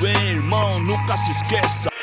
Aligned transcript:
Bem, 0.00 0.30
irmão, 0.32 0.80
nunca 0.80 1.16
se 1.16 1.30
esqueça. 1.30 1.93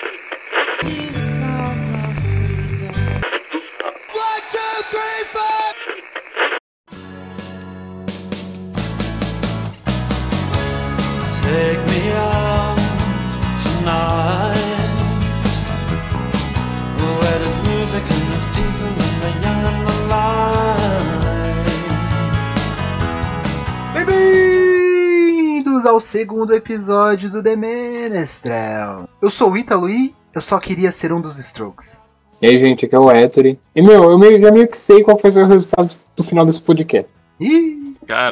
Segundo 26.21 26.53
episódio 26.53 27.31
do 27.31 27.41
The 27.41 27.55
Menestrel. 27.55 29.09
Eu 29.20 29.31
sou 29.31 29.53
o 29.53 29.57
Ítalo 29.57 29.89
e 29.89 30.16
eu 30.35 30.39
só 30.39 30.59
queria 30.59 30.91
ser 30.91 31.12
um 31.12 31.20
dos 31.20 31.39
Strokes. 31.39 31.99
E 32.39 32.48
aí, 32.48 32.59
gente, 32.59 32.85
aqui 32.85 32.93
é 32.93 32.99
o 32.99 33.12
Ettore. 33.12 33.59
E, 33.75 33.81
meu, 33.81 34.03
eu 34.03 34.20
meio, 34.20 34.39
já 34.39 34.52
meio 34.52 34.67
que 34.67 34.77
sei 34.77 35.03
qual 35.03 35.17
vai 35.17 35.31
ser 35.31 35.41
o 35.43 35.48
resultado 35.48 35.98
do 36.15 36.23
final 36.23 36.45
desse 36.45 36.62
podcast. 36.62 37.09
Ih, 37.39 37.95
Cara, 38.05 38.31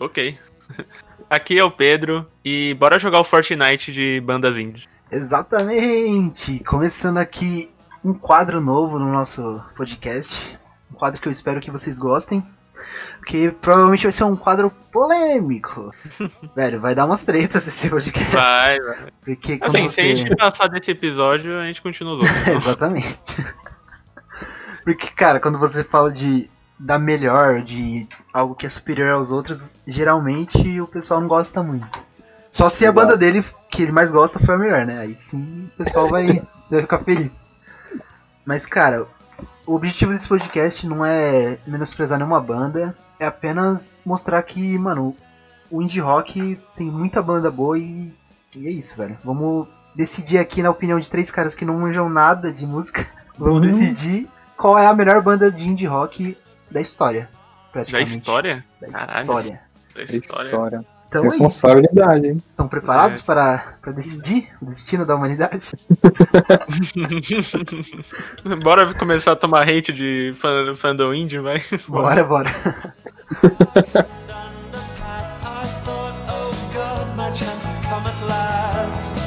ok. 0.00 0.38
Aqui 1.28 1.58
é 1.58 1.64
o 1.64 1.72
Pedro 1.72 2.24
e 2.44 2.72
bora 2.74 3.00
jogar 3.00 3.20
o 3.20 3.24
Fortnite 3.24 3.92
de 3.92 4.20
bandas 4.20 4.56
indies. 4.56 4.88
exatamente! 5.10 6.60
Começando 6.60 7.18
aqui 7.18 7.68
um 8.04 8.14
quadro 8.14 8.60
novo 8.60 8.96
no 8.96 9.10
nosso 9.10 9.60
podcast. 9.76 10.56
Um 10.92 10.94
quadro 10.94 11.20
que 11.20 11.26
eu 11.26 11.32
espero 11.32 11.60
que 11.60 11.70
vocês 11.70 11.98
gostem. 11.98 12.44
Que 13.26 13.50
provavelmente 13.50 14.04
vai 14.04 14.12
ser 14.12 14.24
um 14.24 14.36
quadro 14.36 14.70
polêmico. 14.92 15.94
Velho, 16.56 16.80
vai 16.80 16.94
dar 16.94 17.06
umas 17.06 17.24
tretas 17.24 17.66
esse 17.66 17.88
podcast. 17.88 18.34
Vai, 18.34 18.80
vai. 18.80 18.98
Porque 19.24 19.58
quando 19.58 19.76
Assim, 19.76 19.90
se 19.90 20.00
a 20.00 20.04
você... 20.04 20.16
gente 20.16 20.36
passar 20.36 20.68
desse 20.68 20.90
episódio, 20.90 21.58
a 21.58 21.66
gente 21.66 21.82
continua 21.82 22.16
os 22.16 22.22
outros. 22.22 22.48
Exatamente. 22.48 23.44
Porque, 24.84 25.08
cara, 25.08 25.38
quando 25.38 25.58
você 25.58 25.84
fala 25.84 26.10
de 26.10 26.48
da 26.78 26.98
melhor, 26.98 27.60
de 27.60 28.08
algo 28.32 28.54
que 28.54 28.64
é 28.64 28.68
superior 28.68 29.12
aos 29.12 29.30
outros, 29.30 29.78
geralmente 29.86 30.80
o 30.80 30.86
pessoal 30.86 31.20
não 31.20 31.28
gosta 31.28 31.62
muito. 31.62 31.86
Só 32.50 32.68
se 32.70 32.86
a 32.86 32.90
banda 32.90 33.16
dele, 33.16 33.44
que 33.70 33.82
ele 33.82 33.92
mais 33.92 34.10
gosta, 34.10 34.38
foi 34.38 34.54
a 34.54 34.58
melhor, 34.58 34.86
né? 34.86 34.98
Aí 34.98 35.14
sim 35.14 35.70
o 35.74 35.76
pessoal 35.76 36.08
vai, 36.08 36.42
vai 36.70 36.80
ficar 36.80 36.98
feliz. 37.00 37.46
Mas, 38.44 38.64
cara, 38.64 39.06
o 39.70 39.74
objetivo 39.76 40.12
desse 40.12 40.26
podcast 40.26 40.86
não 40.86 41.04
é 41.04 41.58
menosprezar 41.66 42.18
nenhuma 42.18 42.40
banda, 42.40 42.96
é 43.18 43.26
apenas 43.26 43.96
mostrar 44.04 44.42
que, 44.42 44.76
mano, 44.78 45.16
o 45.70 45.80
indie 45.80 46.00
rock 46.00 46.58
tem 46.74 46.90
muita 46.90 47.22
banda 47.22 47.50
boa 47.50 47.78
e, 47.78 48.12
e 48.56 48.66
é 48.66 48.70
isso, 48.70 48.96
velho. 48.96 49.16
Vamos 49.24 49.68
decidir 49.94 50.38
aqui, 50.38 50.62
na 50.62 50.70
opinião 50.70 50.98
de 50.98 51.10
três 51.10 51.30
caras 51.30 51.54
que 51.54 51.64
não 51.64 51.78
manjam 51.78 52.08
nada 52.08 52.52
de 52.52 52.66
música, 52.66 53.06
vamos 53.38 53.54
Uhum. 53.54 53.60
decidir 53.60 54.28
qual 54.56 54.76
é 54.78 54.86
a 54.86 54.94
melhor 54.94 55.22
banda 55.22 55.50
de 55.50 55.68
indie 55.68 55.86
rock 55.86 56.36
da 56.70 56.80
história. 56.80 57.28
Da 57.32 57.72
Praticamente. 57.72 58.18
história? 58.18 58.64
Da 58.80 58.88
Caralho. 58.88 59.20
história. 59.22 59.60
Da 59.94 60.02
história. 60.02 60.84
Então 61.10 61.24
é. 61.24 61.28
Responsabilidade, 61.28 62.26
hein? 62.28 62.40
Estão 62.44 62.68
preparados 62.68 63.18
É. 63.18 63.22
para, 63.24 63.64
para 63.82 63.90
decidir 63.92 64.48
o 64.62 64.66
destino 64.66 65.04
da 65.04 65.16
humanidade? 65.16 65.72
bora 68.62 68.94
começar 68.94 69.32
a 69.32 69.36
tomar 69.36 69.68
hate 69.68 69.92
de 69.92 70.32
fan- 70.40 70.76
fandom 70.76 71.12
indie, 71.12 71.40
vai? 71.40 71.60
Bora, 71.88 72.22
bora. 72.22 72.48
underpass 73.42 75.40
I 75.42 75.66
thought, 75.84 76.14
oh 76.28 76.52
god, 76.72 77.16
my 77.16 77.32
chance 77.32 77.64
has 77.66 77.78
come 77.86 78.06
at 78.06 78.22
last 78.28 79.14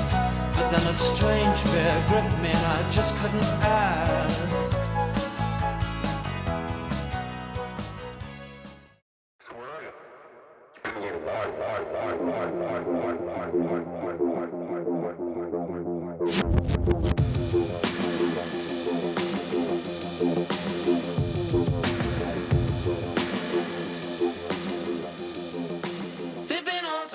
But 0.55 0.71
then 0.71 0.87
a 0.89 0.93
strange 0.93 1.57
fear 1.57 2.03
gripped 2.07 2.39
me 2.41 2.47
and 2.49 2.65
I 2.65 2.81
just 2.89 3.13
couldn't 3.17 3.43
ask 3.61 4.52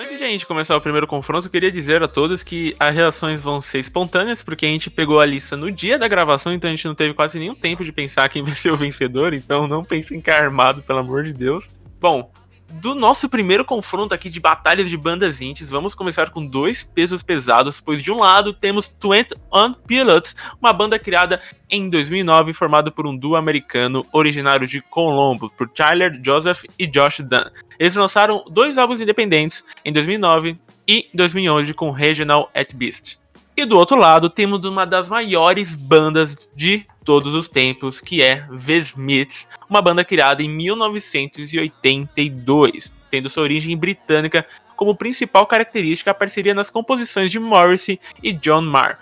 Antes 0.01 0.19
de 0.19 0.25
a 0.25 0.29
gente 0.29 0.47
começar 0.47 0.77
o 0.77 0.81
primeiro 0.81 1.07
confronto, 1.07 1.47
eu 1.47 1.51
queria 1.51 1.73
dizer 1.73 2.03
a 2.03 2.09
todos 2.09 2.43
que 2.43 2.77
as 2.79 2.95
reações 2.95 3.41
vão 3.41 3.63
ser 3.63 3.79
espontâneas, 3.79 4.43
porque 4.43 4.67
a 4.67 4.69
gente 4.69 4.91
pegou 4.91 5.19
a 5.19 5.27
lista 5.27 5.57
no 5.57 5.73
dia 5.73 5.99
da 5.99 6.07
gravação, 6.07 6.53
então 6.53 6.69
a 6.69 6.71
gente 6.71 6.87
não 6.87 6.95
teve 6.95 7.15
quase 7.15 7.39
nenhum 7.39 7.55
tempo 7.55 7.83
de 7.83 7.91
pensar 7.91 8.29
quem 8.29 8.43
vai 8.43 8.55
ser 8.55 8.71
o 8.71 8.77
vencedor, 8.77 9.33
então 9.33 9.67
não 9.67 9.83
pensem 9.83 10.21
que 10.21 10.31
é 10.31 10.35
armado, 10.35 10.83
pelo 10.83 10.99
amor 10.99 11.25
de 11.25 11.33
Deus. 11.33 11.69
Bom, 12.01 12.31
do 12.71 12.95
nosso 12.95 13.29
primeiro 13.29 13.65
confronto 13.65 14.15
aqui 14.15 14.29
de 14.29 14.39
batalhas 14.39 14.91
de 14.91 14.97
bandas 14.97 15.41
indies, 15.41 15.71
vamos 15.71 15.95
começar 15.95 16.31
com 16.31 16.45
dois 16.45 16.85
pesos 16.85 17.23
pesados, 17.23 17.81
pois 17.81 18.03
de 18.03 18.13
um 18.13 18.19
lado 18.19 18.53
temos 18.53 18.89
Twenty 18.89 19.35
On 19.53 19.73
Pilots, 19.73 20.37
uma 20.61 20.73
banda 20.73 20.99
criada 20.99 21.41
em 21.71 21.89
2009, 21.89 22.53
formada 22.53 22.91
por 22.91 23.07
um 23.07 23.17
duo 23.17 23.37
americano 23.37 24.05
originário 24.13 24.67
de 24.67 24.81
Columbus, 24.81 25.51
por 25.53 25.69
Tyler 25.69 26.21
Joseph 26.23 26.65
e 26.79 26.87
Josh 26.87 27.21
Dunn. 27.21 27.51
Eles 27.79 27.95
lançaram 27.95 28.45
dois 28.51 28.77
álbuns 28.77 29.01
independentes 29.01 29.65
em 29.85 29.93
2009 29.93 30.59
e 30.87 31.09
2011 31.15 31.75
com 31.75 31.91
Regional 31.91 32.51
at 32.55 32.75
Beast. 32.75 33.19
E 33.57 33.65
do 33.65 33.77
outro 33.77 33.99
lado 33.99 34.31
temos 34.31 34.65
uma 34.65 34.87
das 34.87 35.09
maiores 35.09 35.75
bandas 35.75 36.49
de 36.55 36.87
todos 37.09 37.35
os 37.35 37.49
tempos, 37.49 38.01
que 38.03 38.21
é 38.21 38.47
The 38.67 38.77
Smiths, 38.77 39.49
uma 39.67 39.81
banda 39.81 40.05
criada 40.05 40.43
em 40.43 40.49
1982, 40.51 42.93
tendo 43.11 43.31
sua 43.31 43.45
origem 43.45 43.75
britânica 43.75 44.47
como 44.77 44.95
principal 44.95 45.47
característica 45.47 46.11
a 46.11 46.15
parceria 46.15 46.53
nas 46.53 46.69
composições 46.69 47.31
de 47.31 47.39
Morrissey 47.39 47.99
e 48.23 48.31
John 48.31 48.61
Marr. 48.61 48.99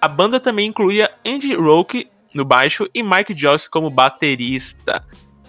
A 0.00 0.08
banda 0.08 0.40
também 0.40 0.68
incluía 0.68 1.12
Andy 1.26 1.54
Rourke 1.54 2.08
no 2.32 2.42
baixo 2.42 2.88
e 2.94 3.02
Mike 3.02 3.36
Joss 3.36 3.68
como 3.68 3.90
baterista. 3.90 5.04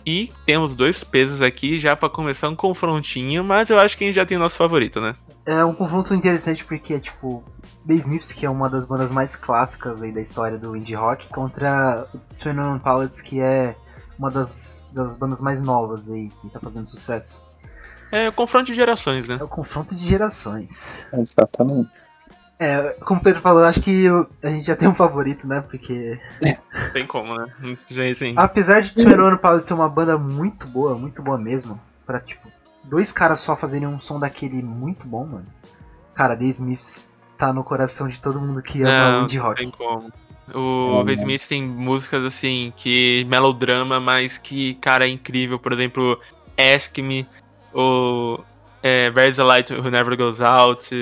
E 0.05 0.31
temos 0.45 0.75
dois 0.75 1.03
pesos 1.03 1.41
aqui 1.41 1.79
já 1.79 1.95
pra 1.95 2.09
começar 2.09 2.49
um 2.49 2.55
confrontinho, 2.55 3.43
mas 3.43 3.69
eu 3.69 3.79
acho 3.79 3.97
que 3.97 4.03
a 4.03 4.07
gente 4.07 4.15
já 4.15 4.25
tem 4.25 4.37
o 4.37 4.39
nosso 4.39 4.55
favorito, 4.55 4.99
né? 4.99 5.15
É 5.45 5.63
um 5.63 5.73
confronto 5.73 6.13
interessante 6.13 6.63
porque 6.63 6.93
é 6.93 6.99
tipo 6.99 7.43
The 7.87 7.93
Smiths, 7.95 8.31
que 8.31 8.45
é 8.45 8.49
uma 8.49 8.69
das 8.69 8.85
bandas 8.85 9.11
mais 9.11 9.35
clássicas 9.35 10.01
aí 10.01 10.11
da 10.11 10.21
história 10.21 10.57
do 10.57 10.75
indie 10.75 10.95
rock, 10.95 11.27
contra 11.29 12.07
o 12.13 12.17
Twin 12.39 12.59
On 12.59 12.79
Pilots, 12.79 13.21
que 13.21 13.41
é 13.41 13.75
uma 14.17 14.29
das, 14.29 14.87
das 14.91 15.17
bandas 15.17 15.41
mais 15.41 15.61
novas 15.61 16.09
aí, 16.09 16.29
que 16.29 16.49
tá 16.49 16.59
fazendo 16.59 16.85
sucesso. 16.85 17.43
É 18.11 18.29
confronto 18.31 18.67
de 18.67 18.75
gerações, 18.75 19.27
né? 19.27 19.37
É 19.39 19.43
o 19.43 19.47
confronto 19.47 19.95
de 19.95 20.05
gerações. 20.05 21.03
Exatamente. 21.11 21.89
É, 22.63 22.95
como 23.01 23.19
o 23.19 23.23
Pedro 23.23 23.41
falou, 23.41 23.63
acho 23.65 23.81
que 23.81 24.05
a 24.41 24.47
gente 24.49 24.65
já 24.67 24.75
tem 24.75 24.87
um 24.87 24.93
favorito, 24.93 25.45
né? 25.47 25.61
Porque 25.61 26.19
Não 26.41 26.55
tem 26.93 27.05
como, 27.05 27.35
né? 27.35 27.47
Já 27.89 28.03
assim. 28.09 28.33
apesar 28.37 28.81
de 28.81 28.93
Twin 28.93 29.19
On 29.19 29.37
Pilots 29.37 29.65
ser 29.65 29.73
uma 29.73 29.89
banda 29.89 30.17
muito 30.17 30.67
boa, 30.67 30.97
muito 30.97 31.21
boa 31.21 31.37
mesmo, 31.37 31.79
pra 32.05 32.19
tipo, 32.19 32.47
dois 32.83 33.11
caras 33.11 33.39
só 33.39 33.55
fazerem 33.55 33.87
um 33.87 33.99
som 33.99 34.19
daquele 34.19 34.61
muito 34.61 35.05
bom, 35.07 35.25
mano. 35.25 35.45
Cara, 36.15 36.37
The 36.37 36.45
Smiths 36.45 37.11
tá 37.37 37.51
no 37.51 37.63
coração 37.63 38.07
de 38.07 38.19
todo 38.21 38.39
mundo 38.39 38.61
que 38.61 38.83
ama 38.83 38.91
o 38.91 39.11
Não, 39.11 39.23
indie 39.23 39.37
não 39.39 39.45
rock. 39.45 39.61
tem 39.61 39.71
como. 39.71 40.11
O 40.53 41.01
É, 41.01 41.05
The? 41.05 41.13
Smiths 41.13 41.47
tem 41.47 41.63
músicas 41.63 42.23
assim, 42.23 42.71
que 42.77 43.25
melodrama, 43.29 43.99
mas 43.99 44.37
que, 44.37 44.75
cara, 44.75 45.05
é 45.05 45.09
incrível. 45.09 45.57
Por 45.57 45.73
exemplo, 45.73 46.19
Ask 46.57 46.97
Me, 46.99 47.27
ou 47.73 48.43
é, 48.83 49.11
Where's 49.15 49.37
the 49.37 49.43
Light 49.43 49.73
Who 49.73 49.89
Never 49.89 50.15
Goes 50.15 50.39
Out, 50.41 50.93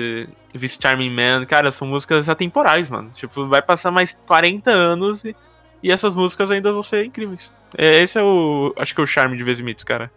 This 0.58 0.78
Charming 0.80 1.10
Man. 1.10 1.46
Cara, 1.46 1.72
são 1.72 1.86
músicas 1.88 2.28
atemporais, 2.28 2.88
mano. 2.88 3.10
Tipo, 3.10 3.46
vai 3.48 3.62
passar 3.62 3.90
mais 3.90 4.16
40 4.26 4.70
anos 4.70 5.24
e, 5.24 5.34
e 5.82 5.90
essas 5.90 6.14
músicas 6.14 6.50
ainda 6.50 6.72
vão 6.72 6.82
ser 6.82 7.04
incríveis. 7.04 7.50
É, 7.76 8.02
esse 8.02 8.18
é 8.18 8.22
o. 8.22 8.74
Acho 8.76 8.94
que 8.94 9.00
é 9.00 9.04
o 9.04 9.06
charme 9.06 9.36
de 9.36 9.44
The 9.44 9.52
Smiths, 9.52 9.84
cara. 9.84 10.10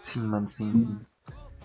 Sim, 0.00 0.22
mano, 0.22 0.46
sim, 0.48 0.74
sim. 0.74 0.98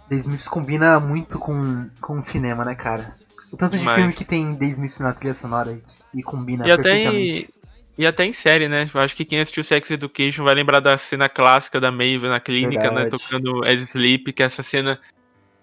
The 0.09 0.15
Smiths 0.15 0.47
combina 0.47 0.99
muito 0.99 1.37
com, 1.39 1.87
com 2.01 2.17
o 2.17 2.21
cinema, 2.21 2.65
né, 2.65 2.75
cara? 2.75 3.13
O 3.51 3.57
tanto 3.57 3.73
de 3.73 3.79
Demais. 3.79 3.97
filme 3.97 4.13
que 4.13 4.25
tem 4.25 4.55
The 4.55 4.65
Smiths 4.65 4.99
na 4.99 5.13
trilha 5.13 5.33
sonora 5.33 5.71
e, 6.13 6.19
e 6.19 6.23
combina 6.23 6.67
E 6.67 6.71
até, 6.71 6.83
perfeitamente. 6.83 7.49
em, 7.97 8.03
e 8.03 8.05
até 8.05 8.25
em 8.25 8.33
série, 8.33 8.67
né? 8.67 8.89
Eu 8.93 9.01
acho 9.01 9.15
que 9.15 9.25
quem 9.25 9.39
assistiu 9.39 9.63
Sex 9.63 9.91
Education 9.91 10.43
vai 10.43 10.55
lembrar 10.55 10.79
da 10.79 10.97
cena 10.97 11.27
clássica 11.27 11.79
da 11.79 11.91
Maeve 11.91 12.27
na 12.27 12.39
clínica, 12.39 12.91
né? 12.91 13.03
Verdade. 13.03 13.11
Tocando 13.11 13.63
As 13.65 13.81
Sleep, 13.81 14.33
que 14.33 14.43
essa 14.43 14.63
cena 14.63 14.99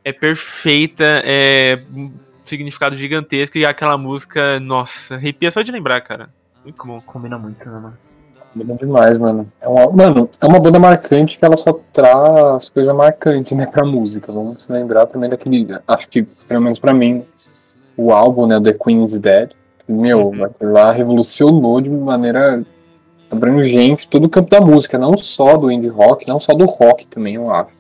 é 0.05 0.12
perfeita, 0.12 1.23
é 1.25 1.76
significado 2.49 2.97
gigantesco 2.97 3.59
e 3.59 3.65
aquela 3.67 3.97
música, 3.99 4.59
nossa, 4.61 5.15
arrepia 5.15 5.51
só 5.51 5.63
de 5.63 5.73
lembrar, 5.73 6.01
cara. 6.01 6.29
Muito 6.65 6.85
bom. 6.87 7.01
Combina 7.01 7.39
muito, 7.39 7.65
né, 7.69 7.79
mano? 7.81 7.99
Bom 8.55 8.77
demais, 8.77 9.19
mano. 9.19 9.47
É 9.61 9.69
uma, 9.69 9.91
mano, 9.91 10.31
é 10.41 10.47
uma 10.47 10.59
banda 10.59 10.79
marcante 10.79 11.39
que 11.39 11.45
ela 11.45 11.57
só 11.59 11.79
traz 11.93 12.69
coisa 12.71 12.95
marcante, 12.95 13.55
né, 13.55 13.67
pra 13.67 13.85
música. 13.85 14.33
Vamos 14.33 14.63
se 14.63 14.73
lembrar 14.73 15.07
também 15.07 15.29
daquele. 15.29 15.67
Acho 15.87 16.09
que, 16.09 16.23
pelo 16.23 16.63
menos 16.63 16.79
pra 16.79 16.95
mim, 16.95 17.23
o 17.97 18.11
álbum, 18.13 18.47
né, 18.47 18.59
The 18.61 18.73
Queen's 18.73 19.19
Dead. 19.19 19.51
Meu, 19.87 20.29
Uhum. 20.29 20.49
lá 20.61 20.91
revolucionou 20.91 21.81
de 21.81 21.89
maneira 21.91 22.65
abrangente 23.31 24.09
todo 24.09 24.25
o 24.25 24.29
campo 24.31 24.51
da 24.51 24.61
música, 24.61 24.99
não 24.99 25.17
só 25.17 25.57
do 25.57 25.71
indie 25.71 25.89
rock, 25.89 26.27
não 26.27 26.41
só 26.41 26.53
do 26.55 26.65
rock 26.65 27.07
também, 27.07 27.35
eu 27.35 27.51
acho. 27.53 27.71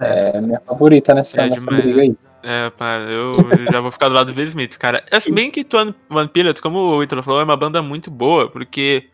É 0.00 0.40
minha 0.40 0.60
favorita 0.60 1.12
nessa, 1.14 1.40
É 1.42 1.50
nessa 1.50 1.66
briga 1.66 2.00
aí. 2.02 2.16
É, 2.42 2.70
pá, 2.70 2.96
eu 2.98 3.36
já 3.70 3.80
vou 3.80 3.90
ficar 3.90 4.08
do 4.08 4.14
lado 4.14 4.32
do 4.32 4.36
Will 4.36 4.48
Smith, 4.48 4.78
cara. 4.78 5.04
Se 5.20 5.30
bem 5.30 5.50
que 5.50 5.66
One, 6.08 6.28
Pilots, 6.28 6.60
como 6.60 6.78
o 6.78 7.02
Ítalo 7.02 7.22
falou, 7.22 7.40
é 7.40 7.44
uma 7.44 7.56
banda 7.56 7.82
muito 7.82 8.10
boa, 8.10 8.48
porque 8.48 9.08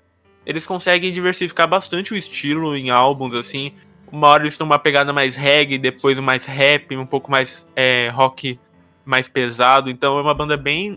eles 0.44 0.64
conseguem 0.64 1.12
diversificar 1.12 1.66
bastante 1.66 2.12
o 2.12 2.16
estilo 2.16 2.76
em 2.76 2.90
álbuns, 2.90 3.34
assim. 3.34 3.72
Uma 4.10 4.28
hora 4.28 4.44
eles 4.44 4.54
estão 4.54 4.66
uma 4.66 4.78
pegada 4.78 5.12
mais 5.12 5.34
reggae, 5.34 5.78
depois 5.78 6.18
mais 6.20 6.46
rap, 6.46 6.96
um 6.96 7.06
pouco 7.06 7.30
mais 7.30 7.66
é, 7.74 8.08
rock 8.10 8.58
mais 9.04 9.26
pesado. 9.26 9.90
Então 9.90 10.18
é 10.18 10.22
uma 10.22 10.34
banda 10.34 10.56
bem, 10.56 10.96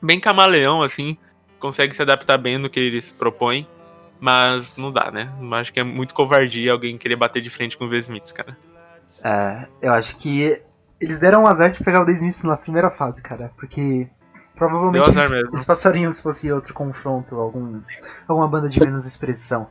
bem 0.00 0.18
camaleão, 0.18 0.82
assim. 0.82 1.18
Consegue 1.60 1.94
se 1.94 2.00
adaptar 2.00 2.38
bem 2.38 2.56
no 2.56 2.70
que 2.70 2.80
eles 2.80 3.10
propõem. 3.10 3.66
Mas 4.18 4.72
não 4.76 4.92
dá, 4.92 5.10
né? 5.10 5.32
Acho 5.52 5.72
que 5.72 5.80
é 5.80 5.82
muito 5.82 6.14
covardia 6.14 6.72
alguém 6.72 6.96
querer 6.96 7.16
bater 7.16 7.42
de 7.42 7.50
frente 7.50 7.76
com 7.76 7.84
o 7.84 7.88
Will 7.88 7.98
Smith, 7.98 8.32
cara. 8.32 8.56
É, 9.22 9.66
eu 9.82 9.92
acho 9.92 10.16
que 10.16 10.62
eles 11.02 11.18
deram 11.18 11.42
um 11.42 11.46
azar 11.46 11.70
de 11.70 11.82
pegar 11.82 12.02
o 12.02 12.06
The 12.06 12.12
Smiths 12.12 12.44
na 12.44 12.56
primeira 12.56 12.90
fase, 12.90 13.22
cara. 13.22 13.50
Porque 13.56 14.08
provavelmente 14.54 15.10
eles, 15.10 15.30
eles 15.30 15.64
passariam 15.64 16.10
se 16.10 16.22
fosse 16.22 16.50
outro 16.52 16.72
confronto, 16.72 17.34
algum, 17.36 17.80
alguma 18.28 18.48
banda 18.48 18.68
de 18.68 18.80
menos 18.80 19.06
expressão. 19.06 19.68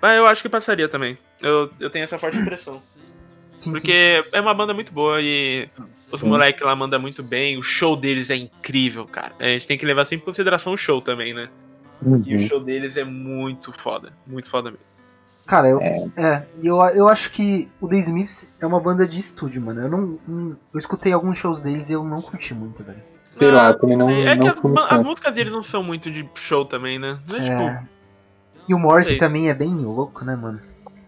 Mas 0.00 0.16
eu 0.16 0.26
acho 0.26 0.42
que 0.42 0.48
passaria 0.48 0.88
também. 0.88 1.16
Eu, 1.40 1.70
eu 1.78 1.88
tenho 1.90 2.02
essa 2.04 2.18
forte 2.18 2.38
impressão. 2.38 2.80
Sim, 3.58 3.70
Porque 3.70 4.24
é 4.32 4.40
uma 4.40 4.52
banda 4.52 4.74
muito 4.74 4.92
boa 4.92 5.20
e 5.20 5.68
os 6.12 6.18
Sim. 6.18 6.26
moleques 6.26 6.62
lá 6.66 6.74
mandam 6.74 7.00
muito 7.00 7.22
bem. 7.22 7.56
O 7.56 7.62
show 7.62 7.96
deles 7.96 8.28
é 8.28 8.34
incrível, 8.34 9.06
cara. 9.06 9.32
A 9.38 9.44
gente 9.44 9.68
tem 9.68 9.78
que 9.78 9.86
levar 9.86 10.04
sempre 10.04 10.22
em 10.22 10.26
consideração 10.26 10.72
o 10.72 10.76
show 10.76 11.00
também, 11.00 11.32
né? 11.32 11.48
E 12.26 12.34
o 12.34 12.40
Uhum. 12.40 12.48
show 12.48 12.58
deles 12.58 12.96
é 12.96 13.04
muito 13.04 13.72
foda. 13.72 14.12
Muito 14.26 14.50
foda 14.50 14.72
mesmo. 14.72 14.84
Cara, 15.52 15.68
eu, 15.68 15.78
É. 15.82 16.04
é, 16.16 16.46
eu, 16.62 16.76
eu 16.94 17.08
acho 17.10 17.30
que 17.30 17.68
o 17.78 17.86
The 17.86 17.98
Smiths 17.98 18.56
é 18.58 18.66
uma 18.66 18.80
banda 18.80 19.06
de 19.06 19.20
estúdio, 19.20 19.60
mano. 19.60 19.82
Eu 19.82 19.90
não, 19.90 20.18
não- 20.26 20.56
eu 20.72 20.78
escutei 20.78 21.12
alguns 21.12 21.36
shows 21.36 21.60
deles 21.60 21.90
e 21.90 21.92
eu 21.92 22.02
não 22.02 22.22
curti 22.22 22.54
muito, 22.54 22.82
velho. 22.82 23.02
Sei 23.30 23.50
Ah, 23.50 23.52
lá, 23.52 23.68
eu 23.68 23.78
também 23.78 23.94
não, 23.98 24.08
é 24.08 24.32
que 24.32 24.38
não 24.40 24.48
as, 24.48 24.58
fui 24.58 24.72
as 24.88 25.02
músicas 25.02 25.34
deles 25.34 25.52
não 25.52 25.62
são 25.62 25.82
muito 25.82 26.10
de 26.10 26.26
show 26.36 26.64
também, 26.64 26.98
né? 26.98 27.18
Não 27.30 27.38
é, 27.38 27.46
É. 27.46 27.74
tipo. 27.74 27.88
E 28.66 28.72
o 28.74 28.78
Morse 28.78 29.18
também 29.18 29.50
é 29.50 29.54
bem 29.54 29.74
louco, 29.74 30.24
né, 30.24 30.34
mano? 30.34 30.58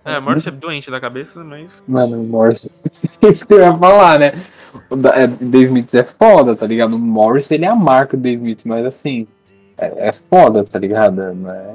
É, 0.05 0.21
Morse 0.21 0.47
é 0.47 0.53
doente 0.53 0.91
da 0.91 1.01
cabeça, 1.01 1.43
mas. 1.43 1.83
Mano, 1.89 2.21
o 2.21 2.25
Morris. 2.27 2.69
Isso 3.23 3.47
que 3.47 3.55
eu 3.55 3.61
ia 3.61 3.73
falar, 3.73 4.19
né? 4.19 4.33
O 4.91 4.97
da- 4.97 5.19
é, 5.19 5.27
The 5.27 5.59
Smiths 5.59 5.95
é 5.95 6.05
foda, 6.05 6.55
tá 6.55 6.67
ligado? 6.67 6.97
O 6.97 6.99
Morris, 6.99 7.51
ele 7.51 7.65
é 7.65 7.69
a 7.69 7.75
marca 7.75 8.15
do 8.15 8.23
The 8.23 8.33
Smiths, 8.33 8.65
mas 8.67 8.85
assim. 8.85 9.27
É, 9.79 10.09
é 10.11 10.13
foda, 10.13 10.63
tá 10.65 10.79
ligado? 10.79 11.33
Não 11.35 11.51
é- 11.51 11.75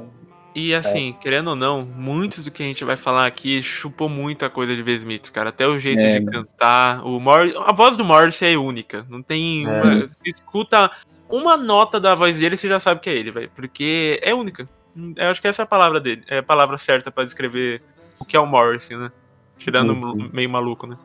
E 0.54 0.74
assim, 0.74 1.14
querendo 1.20 1.48
ou 1.50 1.56
não, 1.56 1.82
muitos 1.82 2.44
do 2.44 2.50
que 2.50 2.62
a 2.62 2.66
gente 2.66 2.84
vai 2.84 2.96
falar 2.96 3.24
aqui 3.26 3.62
chupou 3.62 4.08
muita 4.08 4.50
coisa 4.50 4.74
de 4.74 4.82
Vesmith, 4.82 5.30
cara. 5.30 5.50
Até 5.50 5.66
o 5.66 5.78
jeito 5.78 6.00
É, 6.02 6.18
de 6.18 6.26
cantar. 6.26 7.06
O 7.06 7.20
Mor 7.20 7.52
a 7.66 7.72
voz 7.72 7.96
do 7.96 8.04
Morrissey 8.04 8.54
é 8.54 8.58
única. 8.58 9.06
Não 9.08 9.22
tem. 9.22 9.64
É. 9.64 9.82
uma- 9.82 10.08
você 10.08 10.28
escuta 10.28 10.90
uma 11.28 11.56
nota 11.56 12.00
da 12.00 12.14
voz 12.16 12.36
dele, 12.38 12.56
você 12.56 12.68
já 12.68 12.80
sabe 12.80 13.00
que 13.00 13.08
é 13.08 13.14
ele, 13.16 13.30
velho. 13.30 13.50
Porque 13.54 14.18
é 14.22 14.34
única. 14.34 14.68
Eu 15.16 15.28
acho 15.30 15.40
que 15.40 15.46
essa 15.46 15.62
é 15.62 15.64
a 15.64 15.66
palavra 15.66 16.00
dele. 16.00 16.24
É 16.26 16.38
a 16.38 16.42
palavra 16.42 16.76
certa 16.78 17.12
pra 17.12 17.24
descrever 17.24 17.80
o 18.18 18.24
que 18.24 18.36
é 18.36 18.40
o 18.40 18.46
Morrissey, 18.46 18.96
né? 18.96 19.12
Tirando 19.56 19.92
Uhum. 19.92 20.30
meio 20.32 20.50
maluco, 20.50 20.84
né? 20.86 20.96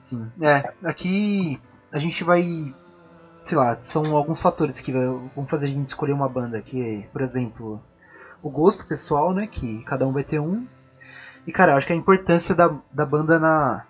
Sim. 0.00 0.30
É, 0.40 0.72
aqui 0.84 1.60
a 1.92 1.98
gente 1.98 2.22
vai. 2.24 2.72
Sei 3.40 3.56
lá, 3.56 3.76
são 3.76 4.16
alguns 4.16 4.40
fatores 4.40 4.80
que 4.80 4.92
vão 4.92 5.46
fazer 5.46 5.66
a 5.66 5.68
gente 5.70 5.88
escolher 5.88 6.12
uma 6.12 6.28
banda. 6.28 6.60
Que, 6.62 7.04
por 7.12 7.20
exemplo, 7.22 7.82
o 8.42 8.50
gosto 8.50 8.86
pessoal, 8.86 9.32
né? 9.32 9.46
Que 9.46 9.82
cada 9.84 10.06
um 10.06 10.12
vai 10.12 10.24
ter 10.24 10.38
um. 10.38 10.66
E, 11.46 11.52
cara, 11.52 11.72
eu 11.72 11.76
acho 11.76 11.86
que 11.86 11.92
a 11.92 11.96
importância 11.96 12.54
da, 12.54 12.74
da 12.92 13.06
banda 13.06 13.38
na, 13.38 13.86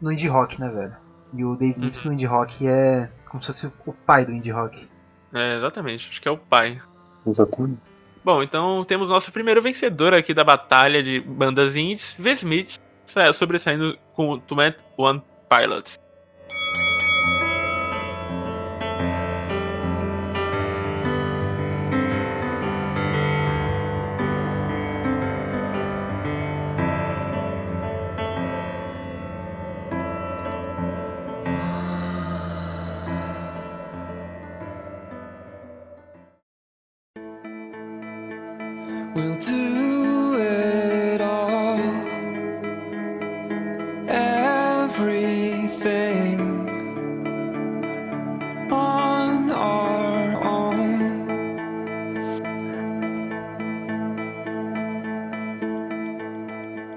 no 0.00 0.10
indie 0.10 0.28
rock, 0.28 0.60
né, 0.60 0.68
velho? 0.68 0.96
E 1.32 1.44
o 1.44 1.56
The 1.56 1.66
Smiths 1.66 2.04
no 2.04 2.12
indie 2.12 2.26
rock 2.26 2.66
é 2.66 3.10
como 3.28 3.40
se 3.40 3.48
fosse 3.48 3.66
o 3.86 3.92
pai 3.92 4.24
do 4.24 4.32
indie 4.32 4.50
rock. 4.50 4.88
É, 5.32 5.56
exatamente. 5.56 6.08
Acho 6.10 6.20
que 6.20 6.28
é 6.28 6.30
o 6.30 6.38
pai. 6.38 6.80
Exatamente. 7.26 7.80
Bom, 8.24 8.42
então 8.42 8.84
temos 8.84 9.08
nosso 9.08 9.30
primeiro 9.30 9.62
vencedor 9.62 10.12
aqui 10.12 10.34
da 10.34 10.42
batalha 10.42 11.02
de 11.02 11.20
bandas 11.20 11.76
indies, 11.76 12.14
Vesmith, 12.18 12.80
sobressaindo 13.34 13.96
com 14.14 14.30
o 14.30 14.38
Tomat 14.38 14.78
One 14.96 15.22
Pilots. 15.48 15.96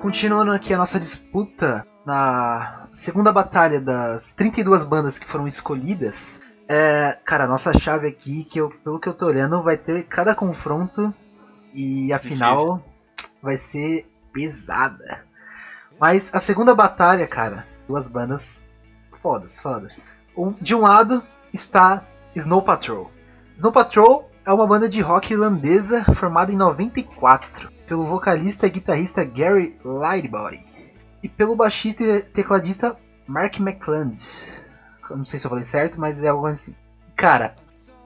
Continuando 0.09 0.51
aqui 0.51 0.73
a 0.73 0.77
nossa 0.79 0.99
disputa 0.99 1.85
na 2.03 2.87
segunda 2.91 3.31
batalha 3.31 3.79
das 3.79 4.31
32 4.31 4.83
bandas 4.83 5.19
que 5.19 5.25
foram 5.27 5.47
escolhidas. 5.47 6.41
É, 6.67 7.15
cara, 7.23 7.43
a 7.43 7.47
nossa 7.47 7.77
chave 7.77 8.07
aqui, 8.07 8.43
que 8.43 8.59
eu, 8.59 8.71
pelo 8.83 8.99
que 8.99 9.07
eu 9.07 9.13
tô 9.13 9.27
olhando, 9.27 9.61
vai 9.61 9.77
ter 9.77 10.01
cada 10.05 10.33
confronto 10.33 11.13
e 11.71 12.11
a 12.11 12.17
final 12.17 12.83
vai 13.39 13.55
ser 13.55 14.11
pesada. 14.33 15.23
Mas 15.99 16.33
a 16.33 16.39
segunda 16.39 16.73
batalha, 16.73 17.27
cara, 17.27 17.63
duas 17.87 18.09
bandas 18.09 18.67
fodas, 19.21 19.61
fodas. 19.61 20.09
Um- 20.35 20.55
de 20.59 20.73
um 20.73 20.81
lado 20.81 21.21
está 21.53 22.03
Snow 22.35 22.63
Patrol. 22.63 23.11
Snow 23.55 23.71
Patrol 23.71 24.27
é 24.43 24.51
uma 24.51 24.65
banda 24.65 24.89
de 24.89 25.01
rock 25.01 25.33
irlandesa 25.33 26.03
formada 26.15 26.51
em 26.51 26.55
94 26.57 27.77
pelo 27.89 28.05
vocalista 28.05 28.67
e 28.67 28.69
guitarrista 28.69 29.25
Gary 29.25 29.75
Lightbody 29.83 30.63
e 31.23 31.27
pelo 31.27 31.55
baixista 31.55 32.03
e 32.03 32.21
tecladista 32.21 32.95
Mark 33.27 33.59
McClelland. 33.59 34.15
Eu 35.09 35.17
não 35.17 35.25
sei 35.25 35.39
se 35.39 35.47
eu 35.47 35.49
falei 35.49 35.65
certo, 35.65 35.99
mas 35.99 36.23
é 36.23 36.27
algo 36.27 36.45
assim. 36.45 36.75
Cara, 37.15 37.55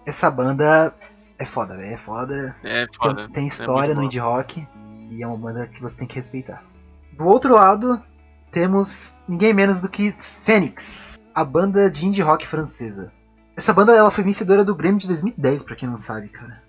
essa 0.06 0.32
banda 0.32 0.96
é 1.38 1.44
foda, 1.44 1.76
velho, 1.76 1.94
é 1.94 1.98
foda. 1.98 2.56
É 2.64 2.88
Tem, 2.88 2.96
foda. 2.98 3.30
tem 3.34 3.44
É 3.44 3.48
história 3.48 3.94
muito 3.94 3.98
no 3.98 4.04
indie 4.06 4.20
rock 4.20 4.66
e 5.12 5.22
é 5.22 5.28
uma 5.28 5.38
banda 5.38 5.68
que 5.68 5.82
você 5.82 6.00
tem 6.00 6.08
que 6.08 6.16
respeitar. 6.16 6.64
Do 7.12 7.26
outro 7.26 7.54
lado, 7.54 8.02
temos 8.52 9.18
ninguém 9.28 9.54
menos 9.54 9.82
do 9.82 9.90
que 9.90 10.14
Phoenix, 10.18 11.20
a 11.36 11.44
banda 11.44 11.92
de 11.92 12.06
indie 12.08 12.22
rock 12.22 12.48
francesa. 12.48 13.12
Essa 13.56 13.74
banda 13.74 13.94
ela 13.94 14.10
foi 14.10 14.24
vencedora 14.24 14.64
do 14.64 14.74
Grammy 14.74 14.98
de 14.98 15.08
2010, 15.08 15.64
pra 15.64 15.76
quem 15.76 15.90
não 15.90 15.98
sabe, 15.98 16.30
cara. 16.30 16.64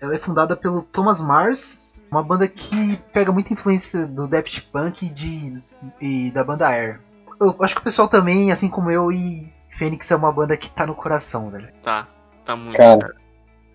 Ela 0.00 0.14
é 0.14 0.18
fundada 0.18 0.56
pelo 0.56 0.82
Thomas 0.82 1.20
Mars, 1.20 1.91
uma 2.12 2.22
banda 2.22 2.46
que 2.46 2.98
pega 3.10 3.32
muita 3.32 3.54
influência 3.54 4.06
do 4.06 4.28
Daft 4.28 4.60
Punk 4.70 5.06
e, 5.06 5.08
de, 5.08 5.58
e 5.98 6.30
da 6.30 6.44
banda 6.44 6.68
Air. 6.68 7.00
Eu 7.40 7.56
acho 7.60 7.74
que 7.74 7.80
o 7.80 7.84
pessoal 7.84 8.06
também, 8.06 8.52
assim 8.52 8.68
como 8.68 8.90
eu 8.90 9.10
e 9.10 9.48
Phoenix, 9.70 10.10
é 10.10 10.16
uma 10.16 10.30
banda 10.30 10.54
que 10.54 10.70
tá 10.70 10.86
no 10.86 10.94
coração, 10.94 11.48
velho. 11.48 11.68
Tá, 11.82 12.06
tá 12.44 12.54
muito. 12.54 12.76
Cara, 12.76 13.00
cara. 13.00 13.14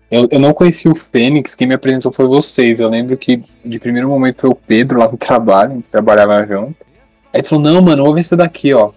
Eu, 0.08 0.28
eu 0.30 0.38
não 0.38 0.54
conheci 0.54 0.88
o 0.88 0.94
Fênix, 0.94 1.54
quem 1.56 1.66
me 1.66 1.74
apresentou 1.74 2.12
foi 2.12 2.26
vocês. 2.26 2.78
Eu 2.78 2.88
lembro 2.88 3.16
que 3.16 3.42
de 3.64 3.78
primeiro 3.80 4.08
momento 4.08 4.42
foi 4.42 4.50
o 4.50 4.54
Pedro 4.54 5.00
lá 5.00 5.08
no 5.10 5.18
trabalho, 5.18 5.72
a 5.72 5.74
gente 5.74 5.90
trabalhava 5.90 6.46
junto. 6.46 6.76
Aí 7.32 7.40
ele 7.40 7.48
falou, 7.48 7.64
não, 7.64 7.82
mano, 7.82 8.04
ouve 8.04 8.20
esse 8.20 8.36
daqui, 8.36 8.72
ó. 8.72 8.92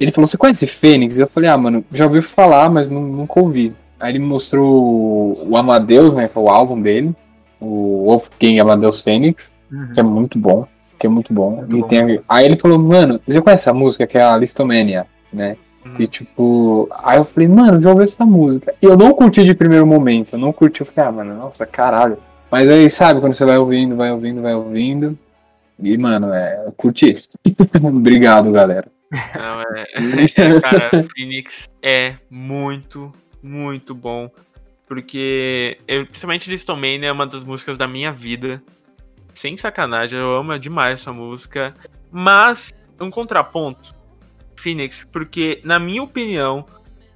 Ele 0.00 0.10
falou, 0.10 0.26
você 0.26 0.38
conhece 0.38 0.66
Fênix? 0.66 1.18
Eu 1.18 1.28
falei, 1.28 1.50
ah, 1.50 1.58
mano, 1.58 1.84
já 1.92 2.06
ouvi 2.06 2.22
falar, 2.22 2.70
mas 2.70 2.88
nu- 2.88 3.00
nunca 3.00 3.38
ouvi. 3.38 3.76
Aí 4.00 4.12
ele 4.12 4.18
me 4.18 4.26
mostrou 4.26 5.46
o 5.46 5.56
Amadeus, 5.56 6.14
né, 6.14 6.28
é 6.34 6.38
o 6.38 6.48
álbum 6.48 6.80
dele, 6.80 7.14
o 7.60 8.04
Wolfgang 8.06 8.60
Amadeus 8.60 9.00
Fênix, 9.00 9.50
Uhum. 9.70 9.92
que 9.92 10.00
é 10.00 10.02
muito 10.02 10.38
bom, 10.38 10.66
que 10.98 11.06
é 11.06 11.10
muito 11.10 11.32
bom. 11.32 11.56
Muito 11.56 11.76
E 11.76 11.80
bom. 11.80 11.86
tem- 11.88 12.20
aí 12.28 12.44
ele 12.46 12.56
falou, 12.56 12.78
mano, 12.78 13.20
você 13.26 13.40
conhece 13.40 13.62
essa 13.68 13.74
música 13.74 14.06
que 14.06 14.18
é 14.18 14.22
a 14.22 14.36
Listomania, 14.36 15.06
né? 15.32 15.56
Uhum. 15.84 15.94
E 15.98 16.06
tipo, 16.08 16.88
aí 17.04 17.18
eu 17.18 17.24
falei, 17.24 17.48
mano, 17.48 17.80
já 17.80 17.90
ouvi 17.90 18.04
essa 18.04 18.26
música. 18.26 18.74
E 18.82 18.86
eu 18.86 18.96
não 18.96 19.12
curti 19.14 19.44
de 19.44 19.54
primeiro 19.54 19.86
momento, 19.86 20.32
eu 20.34 20.38
não 20.38 20.52
curti, 20.52 20.80
eu 20.80 20.86
falei, 20.86 21.08
ah, 21.08 21.12
mano, 21.12 21.34
nossa, 21.38 21.64
caralho. 21.66 22.18
Mas 22.50 22.68
aí, 22.68 22.90
sabe, 22.90 23.20
quando 23.20 23.32
você 23.32 23.44
vai 23.44 23.56
ouvindo, 23.58 23.94
vai 23.96 24.10
ouvindo, 24.10 24.42
vai 24.42 24.54
ouvindo. 24.54 25.16
E, 25.82 25.96
mano, 25.96 26.34
é. 26.34 26.64
eu 26.66 26.72
Curti 26.72 27.12
isso. 27.12 27.28
Obrigado, 27.82 28.50
galera. 28.52 28.88
Não, 29.34 29.60
é, 29.62 29.86
é, 30.36 30.60
cara, 30.60 30.90
Phoenix 31.16 31.68
é 31.82 32.14
muito, 32.30 33.10
muito 33.42 33.94
bom. 33.94 34.28
Porque, 34.90 35.78
eu, 35.86 36.04
principalmente 36.04 36.50
Listomania 36.50 37.10
é 37.10 37.12
uma 37.12 37.24
das 37.24 37.44
músicas 37.44 37.78
da 37.78 37.86
minha 37.86 38.10
vida. 38.10 38.60
Sem 39.34 39.56
sacanagem, 39.56 40.18
eu 40.18 40.34
amo 40.34 40.58
demais 40.58 40.98
essa 41.00 41.12
música. 41.12 41.72
Mas, 42.10 42.74
um 43.00 43.08
contraponto, 43.08 43.94
Phoenix, 44.56 45.06
porque, 45.12 45.60
na 45.62 45.78
minha 45.78 46.02
opinião, 46.02 46.66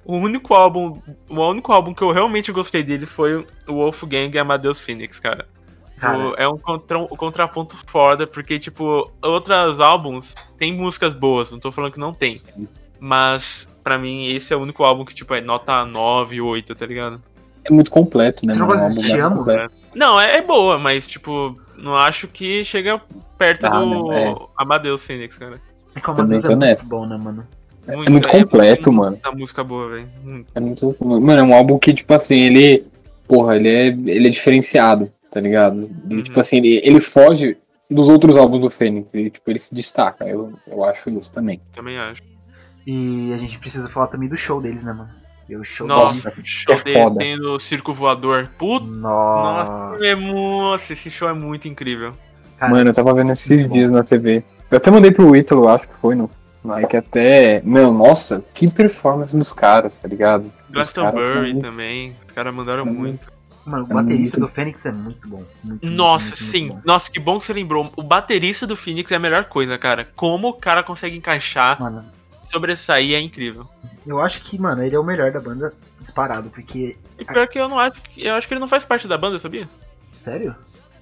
o 0.05 0.15
único 0.15 0.53
álbum, 0.53 1.01
o 1.27 1.41
único 1.41 1.73
álbum 1.73 1.93
que 1.93 2.01
eu 2.01 2.11
realmente 2.13 2.49
gostei 2.49 2.81
dele 2.81 3.05
foi 3.05 3.45
o 3.67 3.73
Wolfgang 3.73 4.31
e 4.33 4.39
Amadeus 4.39 4.79
Phoenix, 4.79 5.19
cara. 5.19 5.45
Cara. 5.97 6.29
O- 6.29 6.35
é 6.37 6.47
um, 6.47 6.57
contra, 6.57 6.97
um 6.97 7.07
contraponto 7.07 7.75
foda, 7.87 8.25
porque, 8.25 8.57
tipo, 8.57 9.11
outros 9.21 9.81
álbuns 9.81 10.33
tem 10.57 10.71
músicas 10.71 11.13
boas, 11.13 11.51
não 11.51 11.59
tô 11.59 11.73
falando 11.73 11.91
que 11.91 11.99
não 11.99 12.13
tem. 12.13 12.35
Mas, 13.01 13.67
pra 13.83 13.97
mim, 13.97 14.27
esse 14.27 14.53
é 14.53 14.55
o 14.55 14.61
único 14.61 14.81
álbum 14.85 15.03
que, 15.03 15.13
tipo, 15.13 15.33
é 15.33 15.41
nota 15.41 15.83
9, 15.85 16.39
8, 16.39 16.73
tá 16.73 16.85
ligado? 16.85 17.21
É 17.65 17.71
muito 17.71 17.89
completo, 17.91 18.45
né? 18.45 18.53
Você 18.53 18.59
não 18.59 18.67
mano? 18.67 18.79
gosta 18.81 18.93
É 18.95 18.99
um 18.99 19.01
de 19.01 19.07
Te 19.07 19.11
muito 19.13 19.25
Amo? 19.25 19.37
completo. 19.37 19.73
Não, 19.95 20.19
é, 20.21 20.37
é 20.37 20.41
boa, 20.41 20.77
mas, 20.77 21.07
tipo, 21.07 21.57
não 21.77 21.95
acho 21.97 22.27
que 22.27 22.63
chega 22.63 23.01
perto 23.37 23.65
Ah, 23.65 23.79
do 23.79 23.85
não, 23.85 24.11
é. 24.13 24.35
Amadeus 24.57 25.01
Phoenix, 25.03 25.37
cara. 25.37 25.59
É 25.95 25.99
que 25.99 26.09
o 26.09 26.13
Também 26.13 26.37
Amadeus 26.37 26.43
tô 26.43 26.51
é 26.51 26.55
muito 26.55 26.89
bom, 26.89 27.05
né, 27.07 27.17
mano? 27.17 27.47
É 27.87 27.95
muito 27.95 28.27
completo, 28.29 28.91
mano. 28.91 29.11
Muita 29.11 29.31
música 29.31 29.63
boa, 29.63 29.89
velho. 29.89 30.09
Muito. 30.23 30.47
É 30.55 30.59
muito. 30.59 30.95
Mano, 31.01 31.39
é 31.39 31.43
um 31.43 31.53
álbum 31.53 31.77
que, 31.79 31.93
tipo 31.93 32.13
assim, 32.13 32.39
ele. 32.41 32.85
Porra, 33.27 33.55
ele 33.55 33.69
é, 33.69 33.87
ele 33.87 34.27
é 34.27 34.29
diferenciado, 34.29 35.09
tá 35.31 35.39
ligado? 35.39 35.89
E, 36.09 36.15
Uhum. 36.15 36.23
tipo 36.23 36.39
assim, 36.39 36.57
ele, 36.57 36.81
ele 36.83 36.99
foge 36.99 37.57
dos 37.89 38.09
outros 38.09 38.37
álbuns 38.37 38.61
do 38.61 38.69
Fênix. 38.69 39.07
E, 39.13 39.29
tipo, 39.29 39.49
ele 39.49 39.59
se 39.59 39.73
destaca. 39.73 40.25
Eu, 40.25 40.53
eu 40.67 40.83
acho 40.83 41.09
isso 41.11 41.31
também. 41.31 41.61
Também 41.73 41.97
acho. 41.97 42.21
E 42.85 43.31
a 43.33 43.37
gente 43.37 43.57
precisa 43.59 43.87
falar 43.89 44.07
também 44.07 44.27
do 44.29 44.37
show 44.37 44.61
deles, 44.61 44.85
né, 44.85 44.93
mano? 44.93 45.09
Que 45.47 45.55
o 45.55 45.63
show 45.63 45.85
Nossa, 45.87 46.31
show 46.45 46.73
é 46.75 46.83
dele 46.83 46.95
foda. 47.03 47.17
tem 47.19 47.37
no 47.37 47.59
Circo 47.59 47.93
Voador. 47.93 48.49
Puta, 48.57 48.85
Nossa. 48.85 50.05
é, 50.05 50.15
nossa, 50.15 50.93
esse 50.93 51.09
show 51.11 51.29
é 51.29 51.33
muito 51.33 51.67
incrível. 51.67 52.13
Cara, 52.57 52.71
Mano, 52.71 52.89
eu 52.89 52.93
tava 52.93 53.13
vendo 53.13 53.31
esses 53.31 53.47
muito 53.49 53.67
bom. 53.67 53.73
dias 53.73 53.91
na 53.91 54.03
TV. 54.03 54.43
Eu 54.71 54.77
até 54.77 54.89
mandei 54.89 55.11
pro 55.11 55.35
Ítalo, 55.35 55.67
acho 55.67 55.87
que 55.87 55.95
foi, 56.01 56.15
no. 56.15 56.29
Que 56.89 56.97
até. 56.97 57.61
Meu, 57.63 57.93
nossa, 57.93 58.43
que 58.55 58.67
performance 58.67 59.35
dos 59.37 59.53
caras, 59.53 59.93
tá 59.95 60.07
ligado? 60.07 60.51
Glastonbury 60.71 61.61
também. 61.61 62.15
Os 62.27 62.33
caras 62.33 62.53
mandaram 62.53 62.83
Uhum. 62.85 62.93
muito. 62.93 63.31
Mano, 63.63 63.85
o 63.87 63.91
É 63.91 63.93
baterista 63.95 64.39
muito- 64.39 64.49
do 64.49 64.55
Fênix 64.55 64.85
é 64.85 64.91
muito 64.91 65.27
bom. 65.27 65.43
Muito, 65.63 65.85
Nossa, 65.85 66.27
muito, 66.27 66.41
muito 66.41 66.51
sim. 66.51 66.67
bom. 66.69 66.81
Nossa, 66.83 67.11
que 67.11 67.19
bom 67.19 67.37
que 67.39 67.45
você 67.45 67.53
lembrou. 67.53 67.91
O 67.95 68.01
baterista 68.03 68.65
do 68.65 68.75
Phoenix 68.75 69.11
é 69.11 69.15
a 69.15 69.19
melhor 69.19 69.45
coisa, 69.45 69.77
cara. 69.77 70.07
Como 70.15 70.49
o 70.49 70.53
cara 70.53 70.81
consegue 70.83 71.15
encaixar, 71.17 71.79
Mano, 71.79 72.03
sobressair 72.55 73.13
é 73.15 73.19
incrível. 73.19 73.67
eu 74.05 74.19
acho 74.21 74.41
que, 74.41 74.57
mano, 74.59 74.81
ele 74.83 74.95
é 74.95 74.99
o 74.99 75.03
melhor 75.03 75.31
da 75.31 75.39
banda 75.39 75.73
disparado, 75.99 76.49
porque. 76.49 76.97
E 77.19 77.25
pior 77.25 77.47
que 77.47 77.59
eu 77.59 77.67
não 77.67 77.79
acho. 77.79 78.01
que- 78.01 78.25
Eu 78.25 78.35
acho 78.35 78.47
que 78.47 78.53
ele 78.53 78.61
não 78.61 78.67
faz 78.67 78.85
parte 78.85 79.07
da 79.07 79.17
banda, 79.17 79.37
sabia? 79.39 79.67
Sério? 80.05 80.55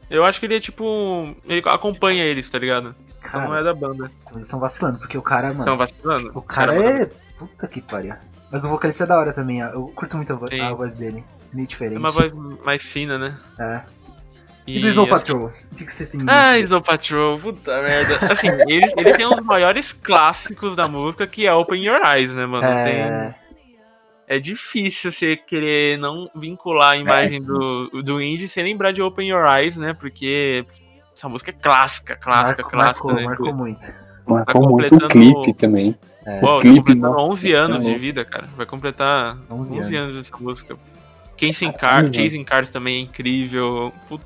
Eu 0.10 0.24
acho 0.26 0.40
que 0.40 0.46
ele 0.46 0.56
é 0.56 0.60
tipo. 0.60 1.36
Ele 1.46 1.62
acompanha 1.66 2.24
eles, 2.24 2.50
tá 2.50 2.58
ligado? 2.60 2.94
Então 3.20 3.40
não 3.42 3.56
é 3.56 3.62
Cara, 3.62 3.64
da 3.64 3.74
banda. 3.74 4.12
então 4.24 4.36
eles 4.38 4.48
estão 4.48 4.60
vacilando, 4.60 5.00
porque 5.00 5.18
o 5.18 5.22
cara, 5.22 5.48
mano. 5.54 5.62
Estão 5.62 5.78
vacilando? 5.78 6.32
o 6.38 6.42
cara 6.42 6.76
é. 6.76 7.10
Puta 7.38 7.68
que 7.68 7.82
pariu. 7.82 8.14
Mas 8.52 8.64
o 8.64 8.70
vocalista 8.70 9.06
é 9.06 9.08
da 9.08 9.18
hora 9.18 9.34
também, 9.34 9.60
eu 9.62 9.88
curto 9.96 10.16
muito 10.18 10.32
a, 10.32 10.36
vo- 10.36 10.48
Sim. 10.48 10.60
a 10.60 10.74
voz 10.74 10.96
dele. 10.96 11.24
Meio 11.52 11.68
diferente. 11.68 11.96
É 11.96 12.00
uma 12.00 12.12
voz 12.12 12.32
mais 12.64 12.84
fina, 12.84 13.18
né? 13.18 13.38
É. 13.60 13.82
E, 14.66 14.80
do 14.80 14.88
Snow 14.88 15.08
Patrol? 15.08 15.48
O 15.72 15.76
que, 15.76 15.84
vocês 15.92 16.10
têm 16.10 16.22
Ah? 16.28 16.58
Snow 16.60 16.82
Patrol, 16.82 17.38
puta 17.38 17.82
merda. 17.82 18.32
Assim, 18.32 18.48
ele, 18.68 18.92
ele 18.98 19.14
tem 19.14 19.26
um 19.26 19.32
dos 19.32 19.46
maiores 19.46 19.92
clássicos 19.92 20.76
da 20.76 20.88
música, 20.88 21.28
que 21.28 21.46
é 21.46 21.54
Open 21.54 21.84
Your 21.86 22.00
Eyes, 22.06 22.34
né, 22.34 22.46
mano? 22.46 22.62
Tem, 22.62 22.94
É. 22.96 23.36
é 24.28 24.40
difícil 24.40 25.12
você 25.12 25.36
querer 25.36 25.98
não 25.98 26.30
vincular 26.34 26.94
a 26.94 26.98
imagem 26.98 27.42
do, 27.44 27.90
do 28.04 28.22
indie 28.22 28.48
sem 28.48 28.64
lembrar 28.64 28.92
de 28.94 29.02
Open 29.02 29.28
Your 29.30 29.46
Eyes, 29.50 29.76
né? 29.76 29.94
Porque 29.94 30.66
essa 31.16 31.28
música 31.28 31.52
é 31.52 31.54
clássica, 31.54 32.16
clássica, 32.16 32.62
marcou, 32.64 32.80
clássica, 32.80 33.08
marcou, 33.08 33.14
né? 33.16 33.24
marcou 33.24 33.54
muito. 33.54 33.86
Marcou 34.26 34.62
muito 34.62 34.96
o 34.96 35.00
completando- 35.00 35.08
clipe 35.44 35.54
também. 35.60 35.96
É. 36.26 36.40
Pô, 36.40 36.56
tá 36.56 36.62
clipe, 36.62 36.78
completando 36.78 37.08
nossa, 37.10 37.22
11 37.34 37.52
anos 37.54 37.84
tá 37.84 37.90
de 37.90 37.96
vida, 37.98 38.24
cara. 38.24 38.48
Vai 38.56 38.66
completar 38.66 39.38
11 39.52 39.78
11, 39.80 39.96
anos. 39.98 40.16
anos 40.16 40.26
essa 40.28 40.38
música. 40.40 40.78
Chasing, 41.38 41.72
Car 41.74 41.80
Caralho, 41.82 42.14
Chasing 42.14 42.44
Cars 42.46 42.70
também 42.70 42.96
é 42.98 43.00
incrível. 43.02 43.92
Puta, 44.08 44.24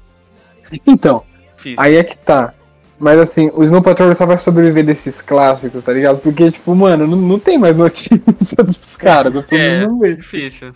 Então, 0.86 1.24
difícil. 1.55 1.81
aí 1.81 1.95
é 1.95 2.03
que 2.03 2.17
tá. 2.17 2.53
Mas 3.00 3.19
assim, 3.19 3.51
o 3.53 3.63
Snow 3.63 3.81
Patrol 3.81 4.13
só 4.15 4.25
vai 4.25 4.38
sobreviver 4.39 4.83
desses 4.83 5.21
clássicos, 5.21 5.83
tá 5.83 5.93
ligado? 5.93 6.17
Porque, 6.19 6.51
tipo, 6.51 6.74
mano, 6.75 7.05
não, 7.05 7.15
não 7.17 7.39
tem 7.39 7.57
mais 7.57 7.75
notícia 7.77 8.17
dos 8.65 8.95
caras. 8.95 9.33
Eu 9.36 9.45
É. 9.51 9.86
não 9.86 10.00
vejo, 10.00 10.17
difícil. 10.17 10.74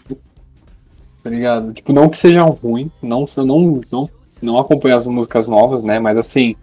tá 1.23 1.29
ligado? 1.29 1.73
Tipo, 1.73 1.91
não 1.93 2.07
que 2.09 2.17
sejam 2.17 2.47
ruim, 2.49 2.91
não, 3.01 3.25
não, 3.37 3.81
não, 3.91 4.09
não 4.41 4.59
acompanho 4.59 4.95
as 4.95 5.07
músicas 5.07 5.47
novas, 5.47 5.81
né? 5.83 5.99
Mas 5.99 6.15
assim, 6.17 6.55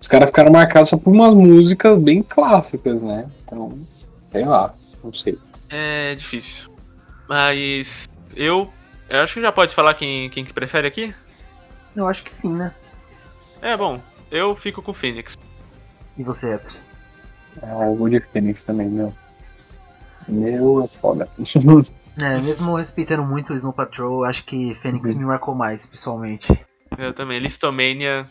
os 0.00 0.06
caras 0.06 0.28
ficaram 0.28 0.52
marcados 0.52 0.90
só 0.90 0.96
por 0.96 1.12
umas 1.12 1.34
músicas 1.34 1.98
bem 2.00 2.22
clássicas, 2.22 3.02
né? 3.02 3.26
Então, 3.44 3.68
sei 4.30 4.44
lá, 4.44 4.72
não 5.02 5.12
sei. 5.12 5.36
É 5.70 6.14
difícil. 6.14 6.70
Mas 7.28 8.08
eu, 8.36 8.70
eu 9.10 9.20
acho 9.20 9.34
que 9.34 9.40
já 9.42 9.50
pode 9.50 9.74
falar 9.74 9.94
quem, 9.94 10.30
quem 10.30 10.44
que 10.44 10.52
prefere 10.52 10.86
aqui? 10.86 11.12
Eu 11.98 12.06
acho 12.06 12.22
que 12.22 12.32
sim, 12.32 12.54
né? 12.54 12.72
É, 13.60 13.76
bom, 13.76 14.00
eu 14.30 14.54
fico 14.54 14.80
com 14.80 14.92
o 14.92 14.94
Phoenix. 14.94 15.36
E 16.16 16.22
você, 16.22 16.52
Héctor? 16.54 16.80
Ah, 17.60 17.86
eu 17.86 17.96
vou 17.96 18.08
de 18.08 18.20
Phoenix 18.20 18.62
também, 18.62 18.88
meu. 18.88 19.12
Meu, 20.28 20.84
é 20.84 20.88
foda. 20.88 21.28
É, 22.20 22.40
mesmo 22.40 22.74
respeitando 22.74 23.22
muito 23.22 23.52
o 23.52 23.56
Snow 23.56 23.72
Patrol, 23.72 24.24
acho 24.24 24.42
que 24.44 24.74
Fênix 24.74 25.12
Uhum. 25.12 25.20
me 25.20 25.24
marcou 25.26 25.54
mais, 25.54 25.86
pessoalmente. 25.86 26.52
Eu 26.98 27.14
também. 27.14 27.38
Listomania, 27.38 28.28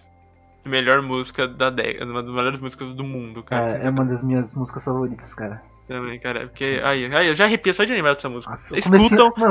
melhor 0.66 1.02
música 1.02 1.48
da 1.48 1.70
década, 1.70 2.12
uma 2.12 2.22
das 2.22 2.34
melhores 2.34 2.60
músicas 2.60 2.94
do 2.94 3.06
mundo, 3.06 3.42
cara. 3.44 3.78
É, 3.82 3.86
é 3.86 3.90
uma 3.90 4.06
das 4.06 4.22
minhas 4.22 4.54
músicas 4.54 4.84
favoritas, 4.84 5.34
cara. 5.34 5.64
Também, 5.88 6.20
cara. 6.20 6.48
Porque, 6.48 6.82
aí, 6.84 7.06
aí, 7.16 7.28
eu 7.28 7.36
já 7.36 7.46
arrepio 7.46 7.74
só 7.74 7.86
de 7.86 7.94
lembrar 7.94 8.16
dessa 8.16 8.28
música. 8.28 8.52
Nossa, 8.52 8.78
Escutam 8.78 9.32
mano, 9.38 9.42
é 9.42 9.48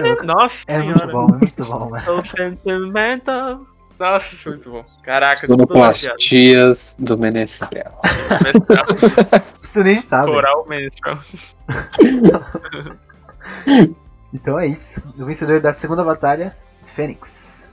louco. 0.00 0.24
Nossa 0.24 0.64
É 0.66 0.78
muito 0.82 0.98
senhora. 0.98 1.12
bom, 1.12 1.26
é 1.28 1.38
muito 1.38 1.64
bom, 1.64 1.90
mano. 1.90 2.04
So 2.04 2.24
sentimental. 2.36 3.60
Nossa, 3.98 4.34
isso 4.34 4.48
é 4.48 4.52
muito 4.52 4.70
bom. 4.70 4.84
Caraca, 5.04 5.46
Sonoplastias 5.46 6.96
do 6.98 7.16
Menestrel. 7.16 7.92
Menstrual. 8.42 8.86
Precisa 9.60 9.84
nem 9.94 9.94
velho. 9.94 10.26
Coral 10.26 10.66
menstrual. 10.68 11.18
Então 14.32 14.58
é 14.58 14.66
isso. 14.66 15.00
O 15.16 15.24
vencedor 15.24 15.60
da 15.60 15.72
segunda 15.72 16.02
batalha, 16.02 16.56
Fênix. 16.86 17.63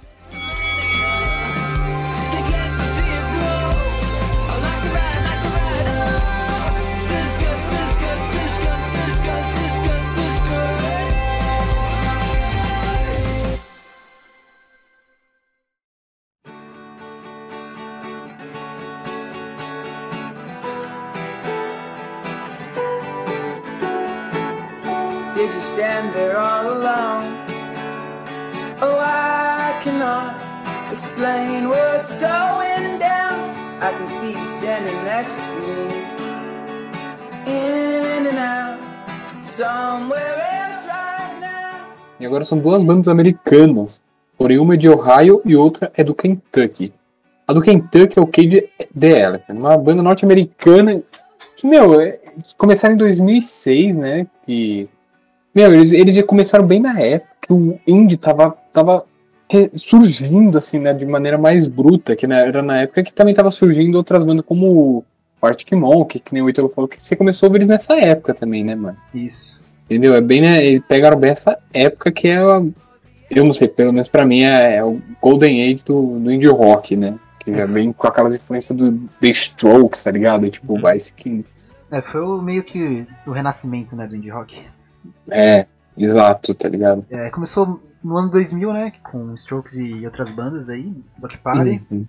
Going 32.20 32.98
down. 33.00 33.40
I 33.82 33.92
can 33.92 34.08
see 34.20 34.32
you 34.34 34.46
standing 34.46 35.04
next 35.04 35.38
to 35.38 35.60
me. 35.60 36.02
In 37.48 38.28
and 38.28 38.38
out, 38.38 38.78
somewhere 39.44 40.38
else 40.38 40.88
right 40.88 41.40
now. 41.42 41.94
E 42.20 42.26
agora 42.26 42.46
são 42.46 42.60
duas 42.60 42.84
bandas 42.84 43.08
americanas. 43.08 44.00
Porém, 44.38 44.58
uma 44.60 44.74
é 44.74 44.78
de 44.78 44.90
Ohio 44.90 45.42
e 45.46 45.56
outra 45.56 45.92
é 45.96 46.04
do 46.04 46.14
Kentucky. 46.16 46.94
A 47.48 47.54
do 47.54 47.62
Kentucky 47.62 48.18
é 48.18 48.22
o 48.22 48.28
Cage 48.28 48.68
the 48.98 49.20
Elephant, 49.20 49.58
uma 49.58 49.78
banda 49.78 50.02
norte-americana 50.02 51.02
que, 51.58 51.68
meu, 51.68 52.00
é- 52.00 52.20
começaram 52.58 52.96
em 52.96 52.98
2006, 52.98 53.96
né? 53.96 54.28
Que, 54.46 54.88
meu, 55.54 55.74
eles, 55.74 55.92
eles 55.92 56.16
já 56.16 56.24
começaram 56.24 56.66
bem 56.66 56.80
na 56.80 57.00
época 57.00 57.32
que 57.42 57.54
o 57.54 57.80
indie 57.86 58.18
tava, 58.18 58.56
tava 58.72 59.06
surgindo, 59.76 60.58
assim, 60.58 60.80
né? 60.80 60.94
De 60.94 61.06
maneira 61.06 61.38
mais 61.38 61.68
bruta, 61.68 62.16
que 62.16 62.28
né, 62.28 62.48
era 62.48 62.62
na 62.62 62.82
época 62.82 63.04
que 63.04 63.14
também 63.14 63.34
tava 63.34 63.52
surgindo 63.52 63.96
outras 63.96 64.24
bandas 64.24 64.46
como 64.46 65.04
o 65.42 65.46
Arctic 65.46 65.72
Monk, 65.74 66.20
que 66.20 66.34
nem 66.34 66.44
o 66.44 66.50
Ítalo 66.50 66.70
falou, 66.70 66.88
que 66.88 67.02
você 67.02 67.16
começou 67.16 67.48
a 67.48 67.50
ouvir 67.50 67.60
eles 67.60 67.68
nessa 67.68 67.96
época 67.96 68.34
também, 68.34 68.64
né, 68.64 68.76
mano? 68.76 68.98
Isso. 69.14 69.60
Entendeu? 69.86 70.14
É 70.16 70.22
bem, 70.22 70.42
né? 70.42 70.64
Eles 70.64 70.84
pegaram 70.88 71.18
bem 71.18 71.32
essa 71.32 71.58
época 71.74 72.12
que 72.12 72.28
é 72.28 72.40
eu 73.32 73.46
não 73.46 73.54
sei, 73.54 73.68
pelo 73.68 73.94
menos 73.94 74.10
pra 74.10 74.26
mim 74.26 74.44
é, 74.44 74.76
é 74.76 74.84
o 74.84 75.02
Golden 75.22 75.64
Age 75.64 75.84
do, 75.86 76.20
do 76.20 76.32
indie 76.32 76.48
rock, 76.48 76.98
né? 76.98 77.18
Que 77.40 77.54
já 77.54 77.66
vem 77.66 77.92
com 77.94 78.06
aquelas 78.06 78.36
influências 78.36 78.78
do 78.78 78.92
The 79.20 79.30
Strokes, 79.30 80.04
tá 80.04 80.12
ligado? 80.12 80.46
E, 80.46 80.52
tipo, 80.52 80.78
o 80.78 80.92
Ice 80.92 81.14
King. 81.14 81.46
É, 81.90 82.02
foi 82.02 82.22
o, 82.22 82.42
meio 82.42 82.64
que 82.64 83.08
o 83.26 83.32
renascimento, 83.32 83.96
né, 83.96 84.06
do 84.06 84.16
indie 84.16 84.30
rock. 84.30 84.62
É, 85.30 85.66
exato, 85.98 86.54
tá 86.54 86.68
ligado? 86.68 87.06
É, 87.10 87.30
começou 87.30 87.82
no 88.04 88.18
ano 88.18 88.30
2000, 88.30 88.74
né, 88.74 88.94
com 89.04 89.34
Strokes 89.36 89.76
e 89.76 90.06
outras 90.06 90.30
bandas 90.32 90.70
aí, 90.70 90.94
Block 91.18 91.38
Party. 91.38 91.82
Uhum. 91.92 92.06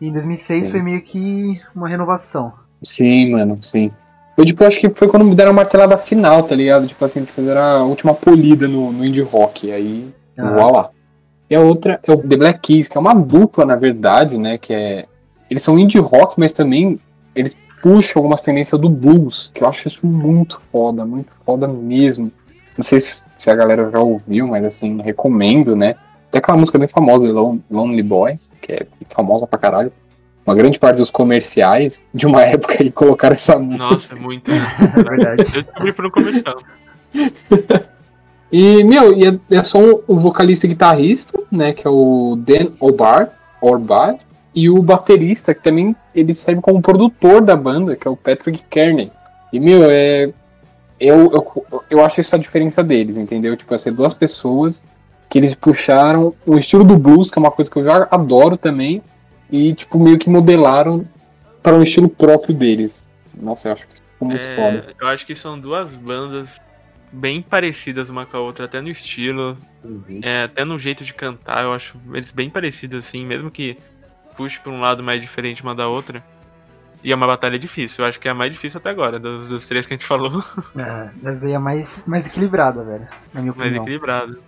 E 0.00 0.08
em 0.08 0.12
2006 0.12 0.64
Sim. 0.64 0.70
foi 0.70 0.82
meio 0.82 1.02
que 1.02 1.60
uma 1.74 1.88
renovação. 1.88 2.52
Sim, 2.82 3.32
mano, 3.32 3.58
sim. 3.62 3.90
Eu, 4.36 4.44
tipo, 4.44 4.62
acho 4.64 4.78
que 4.78 4.90
foi 4.90 5.08
quando 5.08 5.24
me 5.24 5.34
deram 5.34 5.52
a 5.52 5.54
martelada 5.54 5.96
final, 5.96 6.42
tá 6.42 6.54
ligado? 6.54 6.86
Tipo 6.86 7.04
assim, 7.04 7.24
fizeram 7.24 7.60
a 7.60 7.84
última 7.84 8.12
polida 8.12 8.68
no, 8.68 8.92
no 8.92 9.04
indie 9.04 9.22
rock. 9.22 9.72
Aí, 9.72 10.12
Ah. 10.38 10.50
voilá. 10.52 10.90
E 11.48 11.54
a 11.54 11.60
outra 11.60 11.98
é 12.02 12.12
o 12.12 12.18
The 12.18 12.36
Black 12.36 12.60
Keys, 12.60 12.88
que 12.88 12.98
é 12.98 13.00
uma 13.00 13.14
dupla, 13.14 13.64
na 13.64 13.76
verdade, 13.76 14.36
né? 14.36 14.58
Que 14.58 14.74
é. 14.74 15.06
Eles 15.48 15.62
são 15.62 15.78
indie 15.78 15.98
rock, 15.98 16.34
mas 16.38 16.52
também 16.52 17.00
eles 17.34 17.56
puxam 17.80 18.20
algumas 18.20 18.40
tendências 18.40 18.78
do 18.80 18.88
blues, 18.90 19.50
que 19.54 19.62
eu 19.62 19.68
acho 19.68 19.86
isso 19.88 20.04
muito 20.06 20.60
foda, 20.72 21.06
muito 21.06 21.30
foda 21.44 21.66
mesmo. 21.68 22.30
Não 22.76 22.82
sei 22.84 23.00
se, 23.00 23.22
se 23.38 23.50
a 23.50 23.54
galera 23.54 23.90
já 23.90 24.00
ouviu, 24.00 24.46
mas 24.48 24.64
assim, 24.64 25.00
recomendo, 25.02 25.74
né? 25.76 25.94
Tem 26.30 26.38
aquela 26.38 26.58
música 26.58 26.78
bem 26.78 26.88
famosa, 26.88 27.30
Lon- 27.32 27.58
Lonely 27.70 28.02
Boy, 28.02 28.34
que 28.60 28.72
é 28.72 28.86
famosa 29.10 29.46
pra 29.46 29.58
caralho. 29.58 29.92
Uma 30.46 30.54
grande 30.54 30.78
parte 30.78 30.98
dos 30.98 31.10
comerciais 31.10 32.02
de 32.14 32.26
uma 32.26 32.42
época 32.46 32.76
aí 32.80 32.90
colocaram 32.90 33.34
essa 33.34 33.58
música. 33.58 33.84
Nossa, 33.84 34.16
é 34.16 34.18
muito. 34.20 34.50
É 34.50 35.02
verdade. 35.02 35.42
Eu 35.56 35.62
descobri 35.62 35.92
por 35.92 36.06
um 36.06 36.10
comercial. 36.10 36.56
E, 38.50 38.84
meu, 38.84 39.12
e 39.12 39.26
é, 39.26 39.38
é 39.58 39.62
só 39.62 39.78
o 40.06 40.16
vocalista 40.18 40.66
e 40.66 40.68
guitarrista, 40.70 41.38
né, 41.50 41.72
que 41.72 41.86
é 41.86 41.90
o 41.90 42.36
Dan 42.38 42.68
Obar, 42.78 43.30
Orbar, 43.60 44.16
e 44.54 44.70
o 44.70 44.80
baterista, 44.82 45.52
que 45.52 45.62
também 45.62 45.94
ele 46.14 46.32
serve 46.32 46.60
como 46.62 46.80
produtor 46.80 47.42
da 47.42 47.56
banda, 47.56 47.96
que 47.96 48.06
é 48.06 48.10
o 48.10 48.16
Patrick 48.16 48.62
Kearney. 48.70 49.10
E, 49.52 49.60
meu, 49.60 49.82
é. 49.90 50.32
Eu, 50.98 51.30
eu, 51.32 51.84
eu 51.90 52.04
acho 52.04 52.20
essa 52.20 52.36
a 52.36 52.38
diferença 52.38 52.82
deles, 52.82 53.16
entendeu? 53.16 53.56
Tipo, 53.56 53.74
assim, 53.74 53.92
duas 53.92 54.14
pessoas 54.14 54.82
que 55.28 55.38
eles 55.38 55.54
puxaram 55.54 56.34
o 56.46 56.56
estilo 56.56 56.84
do 56.84 56.96
blues, 56.96 57.30
que 57.30 57.38
é 57.38 57.40
uma 57.40 57.50
coisa 57.50 57.70
que 57.70 57.76
eu 57.76 57.84
já 57.84 58.08
adoro 58.10 58.56
também, 58.56 59.02
e, 59.50 59.74
tipo, 59.74 59.98
meio 59.98 60.18
que 60.18 60.30
modelaram 60.30 61.06
para 61.62 61.74
um 61.74 61.82
estilo 61.82 62.08
próprio 62.08 62.54
deles. 62.54 63.04
Nossa, 63.34 63.68
eu 63.68 63.72
acho 63.74 63.86
que 63.86 63.94
ficou 63.94 64.28
muito 64.28 64.46
É, 64.46 64.54
foda. 64.56 64.94
eu 65.00 65.08
acho 65.08 65.26
que 65.26 65.34
são 65.34 65.58
duas 65.58 65.90
bandas 65.92 66.60
bem 67.12 67.42
parecidas 67.42 68.08
uma 68.08 68.24
com 68.24 68.36
a 68.36 68.40
outra, 68.40 68.64
até 68.64 68.80
no 68.80 68.88
estilo, 68.88 69.56
é, 70.22 70.44
até 70.44 70.64
no 70.64 70.78
jeito 70.78 71.04
de 71.04 71.12
cantar, 71.14 71.64
eu 71.64 71.72
acho 71.72 71.96
eles 72.12 72.32
bem 72.32 72.50
parecidos 72.50 73.04
assim, 73.04 73.24
mesmo 73.24 73.50
que 73.50 73.76
puxe 74.36 74.58
pra 74.60 74.72
um 74.72 74.80
lado 74.80 75.02
mais 75.02 75.22
diferente 75.22 75.62
uma 75.62 75.74
da 75.74 75.88
outra. 75.88 76.22
E 77.06 77.12
é 77.12 77.14
uma 77.14 77.26
batalha 77.28 77.56
difícil, 77.56 78.04
eu 78.04 78.08
acho 78.08 78.18
que 78.18 78.26
é 78.26 78.32
a 78.32 78.34
mais 78.34 78.50
difícil 78.50 78.78
até 78.78 78.90
agora, 78.90 79.16
dos, 79.20 79.46
dos 79.46 79.64
três 79.64 79.86
que 79.86 79.94
a 79.94 79.96
gente 79.96 80.04
falou, 80.04 80.42
É, 80.76 81.10
essa 81.22 81.40
daí 81.42 81.52
é 81.52 81.58
mais, 81.58 82.04
mais 82.04 82.26
equilibrada, 82.26 82.82
velho. 82.82 83.06
Na 83.32 83.40
minha 83.42 83.54
mais 83.54 83.68
opinião. 83.68 83.84
equilibrado. 83.84 84.42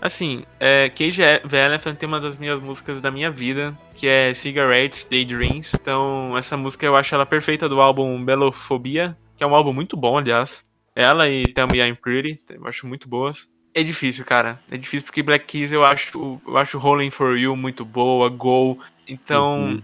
Assim, 0.00 0.42
é, 0.58 0.88
Cage 0.88 1.20
the 1.48 1.64
Elephant 1.66 1.96
tem 1.96 2.08
uma 2.08 2.18
das 2.18 2.38
minhas 2.38 2.58
músicas 2.62 2.98
da 3.02 3.10
minha 3.10 3.30
vida, 3.30 3.76
que 3.94 4.08
é 4.08 4.32
Cigarettes, 4.32 5.04
Daydreams. 5.04 5.70
Então, 5.74 6.34
essa 6.38 6.56
música 6.56 6.86
eu 6.86 6.96
acho 6.96 7.14
ela 7.14 7.26
perfeita 7.26 7.68
do 7.68 7.78
álbum 7.78 8.24
Belofobia, 8.24 9.14
que 9.36 9.44
é 9.44 9.46
um 9.46 9.54
álbum 9.54 9.74
muito 9.74 9.94
bom, 9.94 10.16
aliás. 10.16 10.64
Ela 10.96 11.28
e 11.28 11.42
Tell 11.44 11.68
Me 11.70 11.78
I'm 11.86 11.94
Pretty, 11.94 12.40
eu 12.50 12.66
acho 12.66 12.86
muito 12.86 13.06
boas. 13.06 13.48
É 13.74 13.82
difícil, 13.82 14.24
cara. 14.24 14.58
É 14.70 14.78
difícil 14.78 15.04
porque 15.04 15.22
Black 15.22 15.44
Keys 15.44 15.70
eu 15.72 15.84
acho, 15.84 16.40
eu 16.46 16.56
acho 16.56 16.78
Rolling 16.78 17.10
For 17.10 17.36
You 17.38 17.54
muito 17.54 17.84
boa, 17.84 18.28
Go. 18.30 18.78
Então, 19.06 19.60
Uhum. 19.64 19.82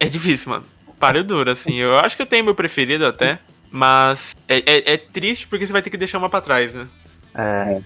é 0.00 0.06
difícil, 0.08 0.50
mano. 0.50 0.64
Páreo 0.98 1.24
duro, 1.24 1.50
assim. 1.50 1.74
Eu 1.76 1.94
acho 1.98 2.16
que 2.16 2.22
eu 2.22 2.26
tenho 2.26 2.44
meu 2.44 2.54
preferido 2.54 3.06
até, 3.06 3.38
mas 3.70 4.34
é, 4.48 4.58
é, 4.58 4.94
é 4.94 4.96
triste 4.96 5.46
porque 5.46 5.66
você 5.66 5.72
vai 5.72 5.82
ter 5.82 5.90
que 5.90 5.96
deixar 5.96 6.18
uma 6.18 6.28
pra 6.30 6.40
trás, 6.40 6.74
né? 6.74 6.88
É, 7.34 7.80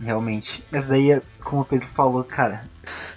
realmente. 0.00 0.64
Essa 0.72 0.90
daí 0.90 1.12
é, 1.12 1.22
como 1.42 1.62
o 1.62 1.64
Pedro 1.64 1.86
falou, 1.88 2.22
cara. 2.24 2.64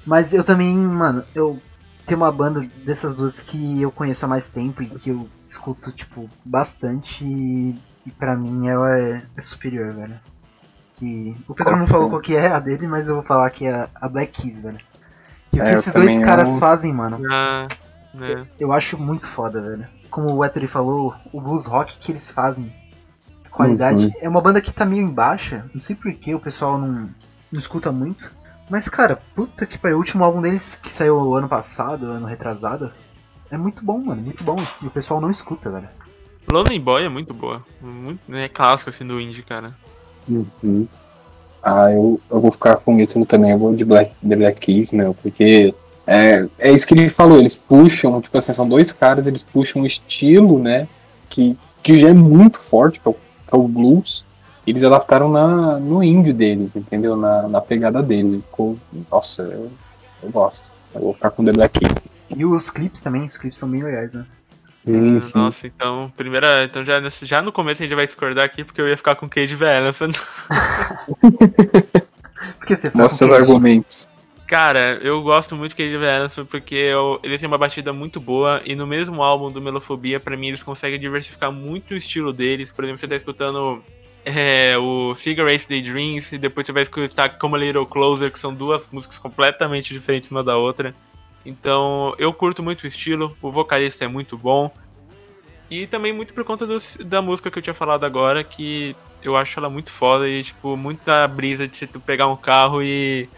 Mas 0.05 0.33
eu 0.33 0.43
também, 0.43 0.75
mano, 0.75 1.23
eu 1.35 1.61
tenho 2.05 2.19
uma 2.19 2.31
banda 2.31 2.65
dessas 2.83 3.15
duas 3.15 3.41
que 3.41 3.81
eu 3.81 3.91
conheço 3.91 4.25
há 4.25 4.27
mais 4.27 4.47
tempo 4.49 4.81
e 4.83 4.87
que 4.87 5.09
eu 5.09 5.29
escuto, 5.45 5.91
tipo, 5.91 6.29
bastante 6.43 7.23
e, 7.23 7.75
e 8.05 8.11
pra 8.11 8.35
mim 8.35 8.67
ela 8.67 8.97
é, 8.97 9.21
é 9.37 9.41
superior, 9.41 9.93
velho. 9.93 10.19
Que, 10.97 11.35
o 11.47 11.53
Pedro 11.55 11.75
não 11.77 11.87
falou 11.87 12.09
qual 12.09 12.21
que 12.21 12.35
é 12.35 12.47
a 12.47 12.59
dele, 12.59 12.87
mas 12.87 13.07
eu 13.07 13.15
vou 13.15 13.23
falar 13.23 13.49
que 13.49 13.65
é 13.65 13.87
a 13.95 14.07
Black 14.09 14.41
Keys, 14.41 14.61
velho. 14.61 14.77
Que 15.51 15.59
o 15.59 15.63
que 15.63 15.69
É, 15.69 15.73
eu 15.73 15.79
esses 15.79 15.93
dois 15.93 16.19
caras 16.19 16.49
amo. 16.49 16.59
fazem, 16.59 16.93
mano, 16.93 17.19
Ah, 17.31 17.67
né? 18.13 18.45
eu 18.59 18.71
acho 18.73 18.97
muito 19.01 19.27
foda, 19.27 19.61
velho. 19.61 19.87
Como 20.09 20.33
o 20.33 20.43
Ether 20.45 20.67
falou, 20.67 21.13
o 21.31 21.39
blues 21.39 21.65
rock 21.65 21.97
que 21.97 22.11
eles 22.11 22.29
fazem, 22.31 22.73
a 23.45 23.49
qualidade, 23.49 24.07
Uhum. 24.07 24.13
é 24.21 24.27
uma 24.29 24.41
banda 24.41 24.59
que 24.61 24.73
tá 24.73 24.85
meio 24.85 25.03
em 25.03 25.09
baixa. 25.13 25.65
Não 25.73 25.79
sei 25.81 25.95
porquê, 25.95 26.35
o 26.35 26.39
pessoal 26.39 26.77
não, 26.77 27.09
não 27.51 27.59
escuta 27.59 27.91
muito. 27.91 28.31
Mas, 28.69 28.87
cara, 28.87 29.21
puta 29.35 29.65
que 29.65 29.77
pariu, 29.77 29.97
o 29.97 29.99
último 29.99 30.23
álbum 30.23 30.41
deles 30.41 30.75
que 30.75 30.89
saiu 30.91 31.35
ano 31.35 31.47
passado, 31.49 32.05
ano 32.05 32.25
retrasado, 32.25 32.91
é 33.49 33.57
muito 33.57 33.83
bom, 33.83 33.97
mano, 33.99 34.21
muito 34.21 34.43
bom. 34.43 34.55
E 34.81 34.87
o 34.87 34.91
pessoal 34.91 35.19
não 35.19 35.29
escuta, 35.31 35.69
velho. 35.69 35.89
Lonely 36.51 36.79
Boy 36.79 37.03
é 37.05 37.09
muito 37.09 37.33
boa. 37.33 37.63
Muito, 37.81 38.19
é 38.33 38.47
clássico 38.49 38.89
assim 38.89 39.05
do 39.05 39.19
indie, 39.19 39.43
cara. 39.43 39.73
Uhum. 40.27 40.87
Ah, 41.63 41.91
eu, 41.91 42.19
eu 42.29 42.41
vou 42.41 42.51
ficar 42.51 42.77
com 42.77 42.95
o 42.95 42.99
Ítalo 42.99 43.25
também, 43.25 43.51
eu 43.51 43.59
vou 43.59 43.75
de 43.75 43.85
Black, 43.85 44.13
The 44.27 44.35
Black 44.35 44.59
Keys, 44.59 44.91
meu, 44.91 45.13
porque 45.13 45.75
é, 46.07 46.47
é 46.59 46.71
isso 46.71 46.85
que 46.85 46.93
ele 46.93 47.09
falou, 47.09 47.39
eles 47.39 47.55
puxam, 47.55 48.21
tipo 48.21 48.37
assim, 48.37 48.53
são 48.53 48.67
dois 48.67 48.91
caras, 48.91 49.27
eles 49.27 49.41
puxam 49.41 49.81
um 49.81 49.85
estilo, 49.85 50.59
né, 50.59 50.87
que, 51.29 51.57
que 51.83 51.97
já 51.99 52.09
é 52.09 52.13
muito 52.13 52.59
forte, 52.59 52.99
que 52.99 53.07
é 53.07 53.11
o, 53.11 53.13
que 53.13 53.19
é 53.53 53.57
o 53.57 53.67
blues, 53.67 54.25
e 54.65 54.71
eles 54.71 54.83
adaptaram 54.83 55.29
na, 55.29 55.79
no 55.79 56.03
indie 56.03 56.33
deles, 56.33 56.75
entendeu? 56.75 57.15
Na, 57.15 57.47
na 57.47 57.61
pegada 57.61 58.01
deles, 58.03 58.33
e 58.33 58.37
ficou, 58.41 58.77
nossa, 59.11 59.43
eu, 59.43 59.71
eu 60.23 60.29
gosto, 60.29 60.71
eu 60.93 61.01
vou 61.01 61.13
ficar 61.13 61.31
com 61.31 61.43
The 61.45 61.51
Black 61.53 61.79
Keys. 61.79 61.95
E 62.35 62.45
os 62.45 62.69
clipes 62.69 63.01
também, 63.01 63.21
os 63.23 63.37
clipes 63.37 63.57
são 63.57 63.69
bem 63.69 63.83
legais, 63.83 64.13
né? 64.13 64.25
Sim, 64.83 65.17
Ah, 65.17 65.21
sim. 65.21 65.37
Nossa, 65.37 65.67
então, 65.67 66.11
primeira. 66.17 66.63
Então 66.65 66.83
já, 66.83 66.99
nesse- 66.99 67.25
já 67.27 67.39
no 67.39 67.51
começo 67.51 67.83
a 67.83 67.85
gente 67.85 67.95
vai 67.95 68.07
discordar 68.07 68.45
aqui, 68.45 68.63
porque 68.63 68.81
eu 68.81 68.87
ia 68.87 68.97
ficar 68.97 69.13
com 69.15 69.29
Cage 69.29 69.55
the 69.55 69.77
Elephant. 69.77 70.15
Porque 72.57 72.75
você 72.75 72.91
Mostra 72.93 73.27
os 73.27 73.33
argumentos. 73.33 74.07
Cara, 74.51 74.99
eu 75.01 75.21
gosto 75.23 75.55
muito 75.55 75.73
Cage 75.73 75.97
the 75.97 76.17
Elephant 76.17 76.45
porque 76.45 76.75
eu, 76.75 77.21
ele 77.23 77.39
tem 77.39 77.47
uma 77.47 77.57
batida 77.57 77.93
muito 77.93 78.19
boa 78.19 78.61
e 78.65 78.75
no 78.75 78.85
mesmo 78.85 79.23
álbum 79.23 79.49
do 79.49 79.61
Melofobia, 79.61 80.19
pra 80.19 80.35
mim, 80.35 80.49
eles 80.49 80.61
conseguem 80.61 80.99
diversificar 80.99 81.49
muito 81.53 81.93
o 81.93 81.97
estilo 81.97 82.33
deles. 82.33 82.69
Por 82.69 82.83
exemplo, 82.83 82.99
você 82.99 83.07
tá 83.07 83.15
escutando 83.15 83.81
é, 84.25 84.77
o 84.77 85.15
Cigarettes 85.15 85.67
Daydreams 85.67 86.33
e 86.33 86.37
depois 86.37 86.65
você 86.65 86.73
vai 86.73 86.83
escutar 86.83 87.29
Come 87.37 87.55
a 87.55 87.59
Little 87.59 87.85
Closer, 87.85 88.29
que 88.29 88.37
são 88.37 88.53
duas 88.53 88.89
músicas 88.91 89.17
completamente 89.17 89.93
diferentes 89.93 90.29
uma 90.29 90.43
da 90.43 90.57
outra. 90.57 90.93
Então, 91.45 92.13
eu 92.17 92.33
curto 92.33 92.61
muito 92.61 92.83
o 92.83 92.87
estilo, 92.87 93.37
o 93.41 93.53
vocalista 93.53 94.03
é 94.03 94.07
muito 94.09 94.37
bom. 94.37 94.69
E 95.69 95.87
também 95.87 96.11
muito 96.11 96.33
por 96.33 96.43
conta 96.43 96.67
do- 96.67 96.77
da 97.05 97.21
música 97.21 97.49
que 97.49 97.57
eu 97.57 97.63
tinha 97.63 97.73
falado 97.73 98.03
agora, 98.03 98.43
que 98.43 98.97
eu 99.23 99.37
acho 99.37 99.57
ela 99.57 99.69
muito 99.69 99.93
foda 99.93 100.27
e, 100.27 100.43
tipo, 100.43 100.75
muita 100.75 101.25
brisa 101.25 101.65
de 101.69 101.77
você 101.77 101.87
pegar 101.87 102.27
um 102.27 102.35
carro 102.35 102.83
e, 102.83 103.29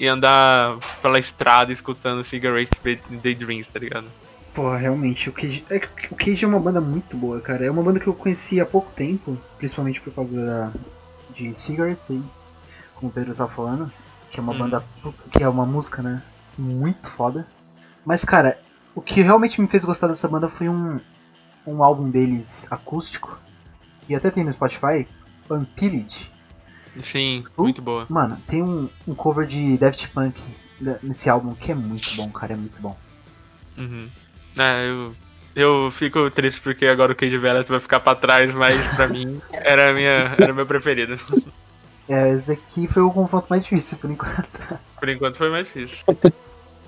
e 0.00 0.08
andar 0.08 0.78
pela 1.02 1.18
estrada 1.18 1.70
escutando 1.72 2.24
Cigarettes 2.24 2.80
Daydreams, 3.22 3.68
tá 3.68 3.78
ligado? 3.78 4.08
Porra, 4.54 4.78
realmente, 4.78 5.28
o 5.28 5.32
Cage, 5.32 5.64
é 5.70 5.76
o 6.10 6.16
Cage 6.16 6.44
é 6.44 6.48
uma 6.48 6.58
banda 6.58 6.80
muito 6.80 7.16
boa, 7.16 7.40
cara. 7.40 7.64
É 7.66 7.70
uma 7.70 7.82
banda 7.82 8.00
que 8.00 8.06
eu 8.06 8.14
conheci 8.14 8.60
há 8.60 8.66
pouco 8.66 8.90
tempo, 8.92 9.38
principalmente 9.58 10.00
por 10.00 10.12
causa 10.12 10.34
da, 10.44 10.72
de 11.36 11.54
Cigarettes 11.54 12.10
aí, 12.10 12.22
como 12.94 13.10
o 13.10 13.14
Pedro 13.14 13.34
tá 13.34 13.46
falando, 13.46 13.92
que 14.30 14.40
é 14.40 14.42
uma 14.42 14.52
Uhum. 14.52 14.58
banda, 14.58 14.84
que 15.30 15.42
é 15.44 15.48
uma 15.48 15.66
música, 15.66 16.02
né, 16.02 16.22
muito 16.58 17.08
foda. 17.08 17.46
Mas, 18.04 18.24
cara, 18.24 18.58
o 18.94 19.00
que 19.02 19.20
realmente 19.22 19.60
me 19.60 19.68
fez 19.68 19.84
gostar 19.84 20.08
dessa 20.08 20.26
banda 20.26 20.48
foi 20.48 20.68
um, 20.68 20.98
um 21.66 21.84
álbum 21.84 22.10
deles 22.10 22.66
acústico, 22.72 23.38
que 24.06 24.14
até 24.14 24.30
tem 24.30 24.42
no 24.44 24.52
Spotify, 24.52 25.06
Unpilled. 25.48 26.30
Sim, 27.02 27.44
Uh. 27.56 27.62
muito 27.64 27.80
boa. 27.82 28.06
Mano, 28.08 28.38
tem 28.46 28.62
um, 28.62 28.88
um 29.06 29.14
cover 29.14 29.46
de 29.46 29.76
Daft 29.78 30.08
Punk 30.08 30.40
nesse 31.02 31.28
álbum 31.28 31.54
que 31.54 31.70
é 31.72 31.74
muito 31.74 32.14
bom, 32.16 32.30
cara, 32.30 32.54
é 32.54 32.56
muito 32.56 32.80
bom. 32.80 32.96
Uhum. 33.76 34.08
É, 34.58 34.88
eu, 34.88 35.14
eu 35.54 35.90
fico 35.90 36.30
triste 36.30 36.60
porque 36.60 36.86
agora 36.86 37.12
o 37.12 37.16
Cage 37.16 37.36
Velvet 37.38 37.68
vai 37.68 37.80
ficar 37.80 38.00
pra 38.00 38.14
trás, 38.14 38.52
mas 38.54 38.80
pra 38.94 39.06
mim 39.08 39.40
era, 39.52 39.90
a 39.90 39.92
minha, 39.92 40.34
era 40.38 40.52
o 40.52 40.56
meu 40.56 40.66
preferido. 40.66 41.18
É, 42.08 42.30
esse 42.30 42.48
daqui 42.48 42.88
foi 42.88 43.02
o 43.02 43.10
confronto 43.12 43.46
mais 43.48 43.62
difícil 43.62 43.98
por 43.98 44.10
enquanto. 44.10 44.80
Por 45.00 45.08
enquanto 45.08 45.38
foi 45.38 45.48
mais 45.48 45.66
difícil. 45.66 46.04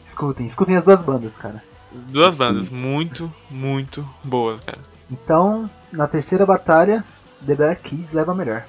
Escutem, 0.04 0.44
escutem 0.44 0.76
as 0.76 0.84
duas 0.84 1.02
bandas, 1.02 1.38
cara. 1.38 1.64
Duas 1.90 2.36
Sim. 2.36 2.44
bandas 2.44 2.68
muito, 2.68 3.32
muito 3.50 4.06
boas, 4.22 4.60
cara. 4.60 4.78
Então, 5.10 5.70
na 5.90 6.06
terceira 6.06 6.44
batalha, 6.44 7.02
The 7.46 7.54
Black 7.54 7.88
Keys 7.88 8.12
leva 8.12 8.32
a 8.32 8.34
melhor. 8.34 8.66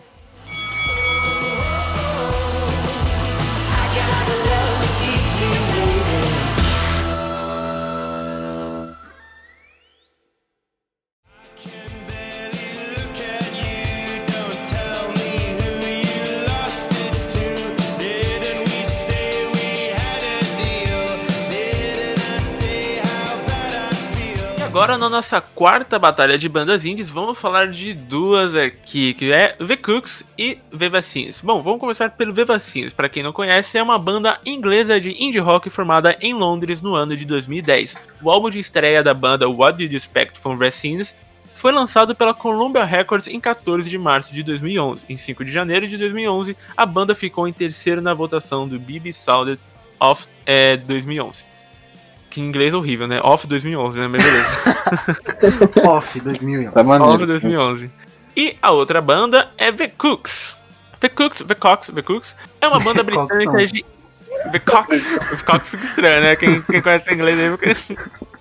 Agora 24.84 24.98
na 24.98 25.08
nossa 25.08 25.40
quarta 25.40 25.98
batalha 25.98 26.38
de 26.38 26.50
bandas 26.50 26.84
indies, 26.84 27.10
vamos 27.10 27.40
falar 27.40 27.70
de 27.70 27.94
duas 27.94 28.54
aqui, 28.54 29.14
que 29.14 29.32
é 29.32 29.54
The 29.54 29.78
Cooks 29.78 30.26
e 30.38 30.58
The 30.78 30.90
Vaccines. 30.90 31.40
Bom, 31.42 31.64
vamos 31.64 31.80
começar 31.80 32.10
pelo 32.10 32.34
The 32.34 32.44
Vaccines. 32.44 32.92
Para 32.92 33.08
quem 33.08 33.24
não 33.24 33.32
conhece, 33.32 33.78
é 33.78 33.82
uma 33.82 33.98
banda 33.98 34.38
inglesa 34.46 35.00
de 35.00 35.12
indie 35.24 35.40
rock 35.40 35.70
formada 35.70 36.18
em 36.20 36.34
Londres 36.34 36.82
no 36.82 36.96
ano 36.96 37.16
de 37.16 37.24
2010. 37.24 37.96
O 38.22 38.30
álbum 38.30 38.50
de 38.50 38.60
estreia 38.60 39.02
da 39.02 39.14
banda 39.14 39.48
What 39.48 39.78
Did 39.78 39.94
You 39.94 39.98
Expect 39.98 40.38
from 40.38 40.58
Vaccines 40.58 41.16
foi 41.54 41.72
lançado 41.72 42.14
pela 42.14 42.34
Columbia 42.34 42.84
Records 42.84 43.30
em 43.30 43.40
14 43.40 43.90
de 43.90 43.98
março 43.98 44.34
de 44.34 44.44
2011. 44.44 45.06
Em 45.08 45.16
5 45.16 45.46
de 45.46 45.52
janeiro 45.54 45.88
de 45.88 45.98
2011, 45.98 46.58
a 46.76 46.86
banda 46.86 47.16
ficou 47.16 47.48
em 47.48 47.54
terceiro 47.54 48.02
na 48.02 48.14
votação 48.14 48.68
do 48.68 48.78
BB 48.78 49.14
Sounded 49.14 49.62
of 49.98 50.28
é, 50.46 50.76
2011. 50.76 51.53
Que 52.34 52.42
em 52.42 52.46
inglês 52.46 52.74
é 52.74 52.78
horrível, 52.78 53.08
né? 53.08 53.20
Off 53.22 53.46
2011, 53.46 54.00
né? 54.00 54.08
Mas 54.08 54.24
beleza. 54.24 54.50
Off 55.88 56.20
2011. 56.20 56.74
Tá 56.74 56.84
maneiro. 56.84 57.14
Off 57.14 57.26
2011. 57.28 57.92
E 58.36 58.58
a 58.60 58.72
outra 58.72 59.00
banda 59.02 59.52
é 59.56 59.72
The 59.72 59.88
Cooks. 59.90 60.58
The 61.00 61.10
Cooks, 61.10 61.44
The 61.46 61.54
Cooks, 61.54 61.88
The 61.94 62.02
Cooks 62.02 62.36
é 62.60 62.68
uma 62.68 62.80
banda 62.80 63.04
britânica 63.06 63.68
de. 63.68 63.86
The 64.52 64.58
Cooks. 64.60 65.16
The 65.20 65.36
Cooks 65.46 65.70
fica 65.70 65.86
estranho, 65.86 66.22
né? 66.24 66.36
Quem, 66.36 66.60
quem 66.64 66.82
conhece 66.82 67.14
inglês 67.14 67.40
aí. 67.40 67.76
fica- 67.78 68.10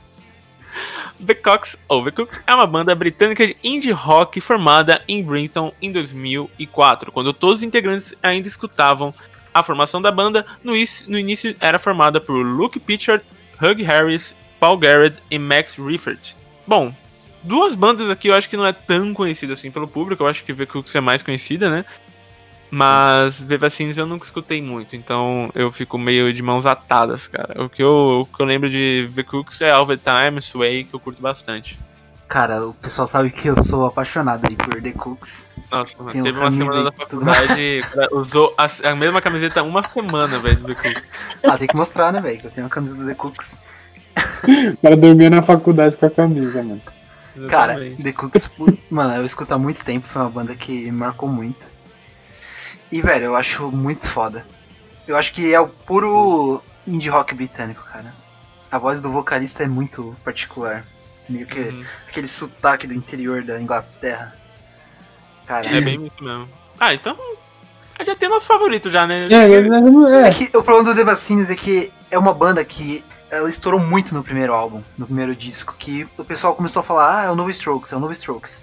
The 1.27 1.35
Cooks, 1.35 1.77
ou 1.87 2.03
The 2.03 2.11
Cooks, 2.13 2.41
é 2.47 2.55
uma 2.55 2.67
banda 2.67 2.95
britânica 2.95 3.47
de 3.47 3.55
indie 3.63 3.93
rock 3.93 4.41
formada 4.41 5.03
em 5.07 5.23
Brinton 5.23 5.73
em 5.83 5.93
2004, 5.93 7.13
quando 7.13 7.33
todos 7.35 7.59
os 7.59 7.63
integrantes 7.63 8.15
ainda 8.23 8.49
escutavam. 8.49 9.15
A 9.55 9.63
formação 9.63 10.01
da 10.01 10.11
banda 10.11 10.47
no, 10.65 10.75
is- 10.75 11.05
no 11.07 11.19
início 11.19 11.55
era 11.61 11.79
formada 11.79 12.19
por 12.19 12.33
Luke 12.43 12.81
Pitchard, 12.81 13.23
Hugh 13.63 13.85
Harris, 13.85 14.35
Paul 14.59 14.77
Garrett 14.79 15.17
e 15.31 15.39
Max 15.39 15.77
Riffert. 15.77 16.35
Bom, 16.67 16.93
duas 17.43 17.75
bandas 17.75 18.11
aqui 18.11 18.29
eu 18.29 18.35
acho 18.35 18.49
que 18.49 18.57
não 18.57 18.67
é 18.67 18.73
tão 18.73 19.15
conhecida 19.15 19.53
assim 19.53 19.71
pelo 19.71 19.87
público, 19.87 20.23
eu 20.23 20.27
acho 20.27 20.45
que 20.45 20.67
Cooks 20.67 20.95
é 20.95 21.01
mais 21.01 21.23
conhecida, 21.23 21.71
né? 21.71 21.85
Mas 22.71 23.39
The 23.39 23.59
Vaccines 23.59 23.99
eu 23.99 24.07
nunca 24.07 24.25
escutei 24.25 24.63
muito, 24.63 24.97
então 24.97 25.51
eu 25.55 25.71
fico 25.71 25.99
meio 25.99 26.33
de 26.33 26.43
mãos 26.43 26.65
atadas, 26.65 27.29
cara. 27.29 27.63
O 27.63 27.69
que 27.69 27.83
eu, 27.83 28.23
o 28.23 28.27
que 28.27 28.43
eu 28.43 28.47
lembro 28.47 28.71
de 28.71 29.11
Cooks 29.29 29.61
é 29.61 29.71
All 29.71 29.87
the 29.87 29.99
Time, 29.99 30.41
Sway, 30.41 30.85
que 30.85 30.95
eu 30.95 31.01
curto 31.01 31.21
bastante. 31.21 31.79
Cara, 32.27 32.67
o 32.67 32.73
pessoal 32.73 33.07
sabe 33.07 33.31
que 33.31 33.47
eu 33.47 33.63
sou 33.63 33.85
apaixonado 33.85 34.47
aí 34.49 34.57
por 34.57 34.81
The 34.81 34.93
Cooks. 34.93 35.51
Nossa, 35.73 35.91
mano, 35.99 36.11
Tem 36.13 36.23
teve 36.23 36.39
uma 36.39 36.53
semana 36.53 36.85
da 36.85 36.93
faculdade, 36.93 37.81
cara 37.81 38.09
usou 38.13 38.55
a, 38.59 38.69
a 38.91 38.95
mesma 38.95 39.21
camiseta 39.23 39.63
uma 39.63 39.83
semana, 39.83 40.39
velho, 40.39 40.57
do 40.59 40.75
The 40.75 40.75
Cooks. 40.75 41.03
Ah, 41.43 41.57
tem 41.59 41.67
que 41.67 41.77
mostrar, 41.77 42.13
né, 42.13 42.21
velho? 42.21 42.39
Que 42.41 42.47
eu 42.47 42.51
tenho 42.51 42.67
uma 42.67 42.71
camisa 42.71 42.97
do 42.97 43.07
The 43.07 43.15
Cooks. 43.15 43.59
O 44.75 44.77
cara 44.83 44.97
dormia 44.97 45.31
na 45.31 45.43
faculdade 45.43 45.97
com 45.97 46.07
a 46.07 46.11
camisa, 46.11 46.63
mano. 46.63 46.83
Cara, 47.49 47.73
Exatamente. 47.73 48.03
The 48.03 48.13
Cooks, 48.13 48.51
mano, 48.91 49.15
eu 49.15 49.25
escuto 49.25 49.55
há 49.55 49.59
muito 49.59 49.83
tempo, 49.85 50.07
foi 50.07 50.21
uma 50.21 50.31
banda 50.31 50.55
que 50.55 50.85
me 50.85 50.93
marcou 50.93 51.29
muito. 51.29 51.67
E, 52.91 53.01
velho, 53.01 53.25
eu 53.25 53.37
acho 53.37 53.71
muito 53.73 54.07
foda. 54.07 54.45
Eu 55.09 55.17
acho 55.17 55.33
que 55.33 55.53
é 55.55 55.59
o 55.59 55.67
puro 55.69 56.63
indie 56.87 57.09
rock 57.09 57.35
britânico, 57.35 57.83
cara. 57.85 58.15
A 58.71 58.79
voz 58.79 59.01
do 59.01 59.11
vocalista 59.11 59.63
é 59.63 59.67
muito 59.67 60.15
particular. 60.23 60.85
Meio 61.29 61.47
que 61.47 61.59
Uhum. 61.59 61.85
aquele 62.09 62.29
sotaque 62.29 62.87
do 62.87 62.93
interior 62.95 63.43
da 63.43 63.61
Inglaterra. 63.61 64.37
Cara, 65.53 65.77
É 65.77 65.81
bem 65.83 66.07
isso 66.07 66.25
mesmo. 66.25 66.49
Ah, 66.81 66.95
então. 66.95 67.15
Já 68.07 68.17
tem 68.17 68.29
nosso 68.29 68.47
favorito 68.47 68.89
já, 68.91 69.07
né? 69.07 69.29
É, 69.31 69.35
é, 69.35 70.25
É 70.25 70.29
é. 70.29 70.31
que 70.31 70.57
o 70.57 70.63
problema 70.63 70.91
do 70.91 70.97
The 70.97 71.05
Vaccines 71.05 71.51
é 71.51 71.55
que 71.55 71.93
é 72.11 72.19
uma 72.19 72.33
banda 72.33 72.65
que 72.65 73.05
ela 73.31 73.49
estourou 73.49 73.79
muito 73.79 74.15
no 74.15 74.25
primeiro 74.25 74.55
álbum, 74.55 74.83
no 74.99 75.05
primeiro 75.07 75.37
disco, 75.37 75.75
que 75.79 76.09
o 76.19 76.25
pessoal 76.25 76.55
começou 76.55 76.81
a 76.81 76.83
falar, 76.83 77.21
ah, 77.21 77.25
é 77.27 77.31
o 77.31 77.37
novo 77.37 77.51
Strokes, 77.51 77.93
é 77.93 77.97
o 77.97 78.01
novo 78.01 78.13
Strokes. 78.13 78.61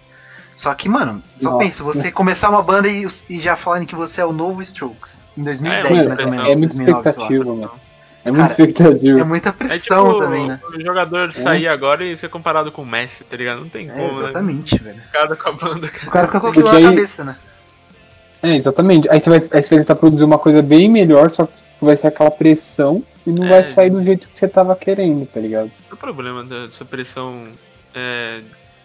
Só 0.56 0.74
que, 0.74 0.90
mano, 0.90 1.24
só 1.38 1.52
Nossa. 1.52 1.64
pensa, 1.64 1.84
você 1.84 2.12
começar 2.12 2.50
uma 2.50 2.62
banda 2.62 2.88
e, 2.90 3.08
e 3.30 3.40
já 3.40 3.56
falarem 3.56 3.88
que 3.88 3.96
você 3.96 4.20
é 4.20 4.26
o 4.26 4.34
novo 4.34 4.62
Strokes, 4.62 5.24
em 5.38 5.44
2010, 5.44 5.86
É, 6.06 6.08
mais 6.08 6.20
ou 6.20 6.28
menos, 6.30 6.52
É 6.52 6.56
muita 6.56 6.76
2009, 6.76 6.84
sei 6.84 6.94
lá. 6.94 7.00
expectativa, 7.28 7.56
mano. 7.56 7.72
É 8.26 8.32
muita 8.32 8.50
Cara, 8.50 8.52
expectativa. 8.62 9.20
É 9.20 9.24
muita 9.24 9.50
É 9.50 9.52
pressão 9.54 10.08
tipo 10.10 10.20
também, 10.20 10.48
né? 10.48 10.60
o 10.68 10.82
jogador 10.82 11.32
sair 11.34 11.68
agora 11.68 12.04
e 12.04 12.18
ser 12.18 12.30
comparado 12.30 12.72
com 12.72 12.82
o 12.82 12.86
Messi, 12.86 13.24
tá 13.24 13.38
ligado? 13.38 13.62
Não 13.62 13.70
tem 13.70 13.88
É, 13.90 13.92
como, 13.94 14.04
né? 14.04 14.10
exatamente, 14.10 14.78
velho. 14.84 15.02
Cada 15.12 15.36
com 15.36 15.50
a 15.50 15.52
banda, 15.54 15.88
cara. 15.88 16.08
O 16.08 16.12
cara 16.12 16.28
fica 16.28 16.40
com 16.42 16.48
aquilo 16.48 16.66
na 16.72 16.78
aí- 16.78 16.84
cabeça, 16.84 17.24
né? 17.24 17.38
É, 18.44 18.56
exatamente. 18.56 19.10
Aí 19.10 19.20
você 19.20 19.30
vai, 19.30 19.40
aí 19.40 19.64
você 19.64 19.70
vai 19.70 19.80
tentar 19.80 19.96
produzir 19.96 20.24
uma 20.24 20.38
coisa 20.38 20.62
bem 20.62 20.90
melhor, 20.90 21.30
só 21.32 21.46
que 21.46 21.54
vai 21.82 21.96
ser 21.96 22.08
aquela 22.08 22.32
pressão 22.32 23.04
e 23.26 23.32
não 23.32 23.46
É. 23.46 23.50
vai 23.50 23.64
sair 23.64 23.90
do 23.90 24.04
jeito 24.04 24.28
que 24.30 24.38
você 24.38 24.48
tava 24.48 24.76
querendo, 24.76 25.26
tá 25.26 25.40
ligado? 25.40 25.72
O 25.92 25.96
problema 25.98 26.44
dessa 26.44 26.84
pressão 26.86 27.48
é, 27.96 28.40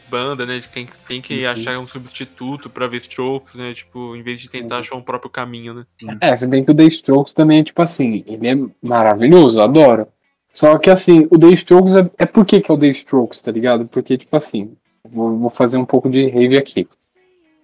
banda, 0.08 0.44
né? 0.46 0.58
De 0.58 0.68
quem 0.68 0.88
tem 1.06 1.20
que 1.20 1.44
Uhum. 1.44 1.50
achar 1.50 1.78
um 1.78 1.86
substituto 1.88 2.68
pra 2.70 2.86
ver 2.86 2.98
Strokes, 2.98 3.54
né? 3.54 3.72
Tipo, 3.74 4.14
em 4.16 4.22
vez 4.22 4.40
de 4.40 4.48
tentar 4.48 4.76
Uhum. 4.76 4.80
achar 4.80 4.96
um 4.96 5.02
próprio 5.02 5.30
caminho, 5.30 5.74
né? 5.74 5.84
É, 6.20 6.36
se 6.36 6.46
bem 6.46 6.64
que 6.64 6.70
o 6.70 6.74
The 6.74 6.84
Strokes 6.84 7.34
também 7.34 7.60
é 7.60 7.64
tipo 7.64 7.80
assim, 7.82 8.24
ele 8.26 8.48
é 8.48 8.54
maravilhoso, 8.82 9.58
eu 9.58 9.64
adoro. 9.64 10.06
Só 10.52 10.78
que 10.78 10.88
assim, 10.88 11.26
o 11.30 11.38
The 11.38 11.48
Strokes 11.48 11.96
é, 11.96 12.10
é 12.18 12.26
por 12.26 12.44
que, 12.46 12.60
que 12.60 12.70
é 12.70 12.74
o 12.74 12.78
The 12.78 12.86
Strokes, 12.88 13.42
tá 13.42 13.50
ligado? 13.50 13.86
Porque, 13.86 14.16
tipo 14.16 14.36
assim, 14.36 14.76
vou, 15.10 15.36
vou 15.36 15.50
fazer 15.50 15.78
um 15.78 15.84
pouco 15.84 16.08
de 16.08 16.28
rave 16.28 16.56
aqui. 16.56 16.88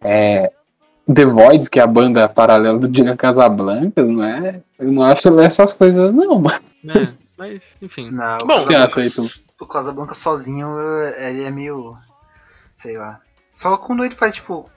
É, 0.03 0.53
The 1.13 1.25
Voids, 1.27 1.69
que 1.69 1.79
é 1.79 1.83
a 1.83 1.87
banda 1.87 2.29
paralela 2.29 2.79
do 2.79 2.89
Dina 2.89 3.17
Casablanca, 3.17 4.03
não 4.03 4.25
é? 4.25 4.61
Eu 4.79 4.91
não 4.93 5.03
acho 5.03 5.39
essas 5.41 5.73
coisas, 5.73 6.13
não, 6.15 6.39
mano. 6.39 6.61
É, 6.89 7.13
mas, 7.37 7.61
enfim. 7.83 8.11
Não, 8.11 8.39
o 8.39 8.47
Bom, 8.47 8.55
aí, 8.55 9.11
tu? 9.11 9.25
O 9.61 9.67
Casablanca 9.67 10.15
sozinho, 10.15 10.69
ele 11.19 11.45
é 11.45 11.51
meio. 11.51 11.97
Sei 12.81 12.97
lá. 12.97 13.21
Só 13.53 13.77
quando 13.77 14.05
ele 14.05 14.15
faz, 14.15 14.35
tipo, 14.37 14.69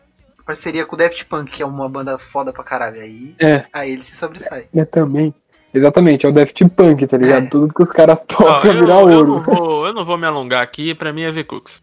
parceria 0.46 0.86
com 0.86 0.96
o 0.96 0.98
Daft 1.00 1.26
Punk, 1.26 1.52
que 1.52 1.64
é 1.64 1.66
uma 1.66 1.88
banda 1.88 2.18
foda 2.18 2.52
pra 2.52 2.64
caralho. 2.64 3.00
Aí, 3.00 3.36
É, 3.40 3.66
aí 3.72 3.92
ele 3.92 4.04
se 4.04 4.16
sobressai. 4.16 4.68
é 4.76 4.84
também. 4.86 5.34
Exatamente, 5.74 6.26
é 6.26 6.30
o 6.30 6.34
Daft 6.34 6.64
Punk, 6.70 7.08
tá 7.08 7.18
ligado? 7.18 7.46
É. 7.46 7.50
Tudo 7.50 7.74
que 7.74 7.82
os 7.82 7.90
caras 7.90 8.20
tocam 8.28 8.72
eu, 8.72 8.80
virar 8.82 9.00
eu 9.00 9.08
ouro. 9.18 9.28
não 9.28 9.42
vou, 9.44 9.88
eu 9.88 9.94
não 9.94 10.06
vou 10.06 10.18
me 10.18 10.26
alongar 10.28 10.62
aqui, 10.62 10.94
pra 10.94 11.12
mim 11.14 11.24
é 11.24 11.32
The 11.32 11.44
Cooks. 11.44 11.82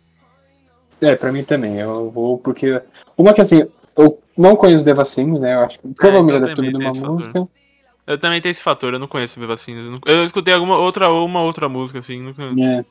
É, 1.00 1.16
pra 1.16 1.32
mim 1.32 1.42
também. 1.42 1.78
Eu 1.80 2.10
vou 2.10 2.38
porque. 2.38 2.80
Uma 3.16 3.32
que 3.32 3.40
assim, 3.40 3.66
eu 3.96 4.18
não 4.36 4.54
conheço 4.54 4.84
The 4.84 4.94
Vaccines, 4.94 5.40
né? 5.40 5.54
Eu 5.54 5.60
acho 5.60 5.78
que 5.80 5.88
provavelmente 5.94 6.40
deve 6.40 6.46
ter 6.54 6.56
também 6.56 6.74
ouvido 6.74 6.78
tem 6.78 6.86
uma 6.86 6.92
esse 6.92 7.00
fator. 7.00 7.18
música. 7.18 7.48
Eu 8.06 8.18
também 8.18 8.40
tenho 8.40 8.50
esse 8.50 8.62
fator, 8.62 8.92
eu 8.92 8.98
não 8.98 9.06
conheço 9.08 9.40
The 9.40 9.46
Vaccines. 9.46 9.86
Eu, 9.86 9.92
não- 9.92 10.00
eu 10.06 10.24
escutei 10.24 10.52
alguma 10.54 10.76
outra, 10.76 11.08
uma 11.10 11.42
outra 11.42 11.68
música, 11.68 11.98
assim, 12.00 12.20
nunca. 12.20 12.42
É. 12.60 12.84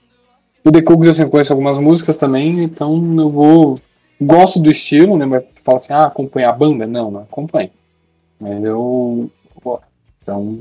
O 0.63 0.71
The 0.71 0.81
Cooks, 0.81 1.09
assim, 1.09 1.23
eu 1.23 1.29
conheço 1.29 1.53
algumas 1.53 1.77
músicas 1.77 2.17
também, 2.17 2.63
então 2.63 3.15
eu 3.17 3.29
vou. 3.29 3.79
Gosto 4.21 4.59
do 4.59 4.69
estilo, 4.69 5.17
né? 5.17 5.25
Mas 5.25 5.45
fala 5.63 5.77
assim, 5.77 5.93
ah, 5.93 6.05
acompanha 6.05 6.49
a 6.49 6.53
banda? 6.53 6.85
Não, 6.85 7.09
não 7.09 7.21
acompanho. 7.21 7.69
Mas 8.39 8.63
eu. 8.63 9.31
Então, 10.21 10.59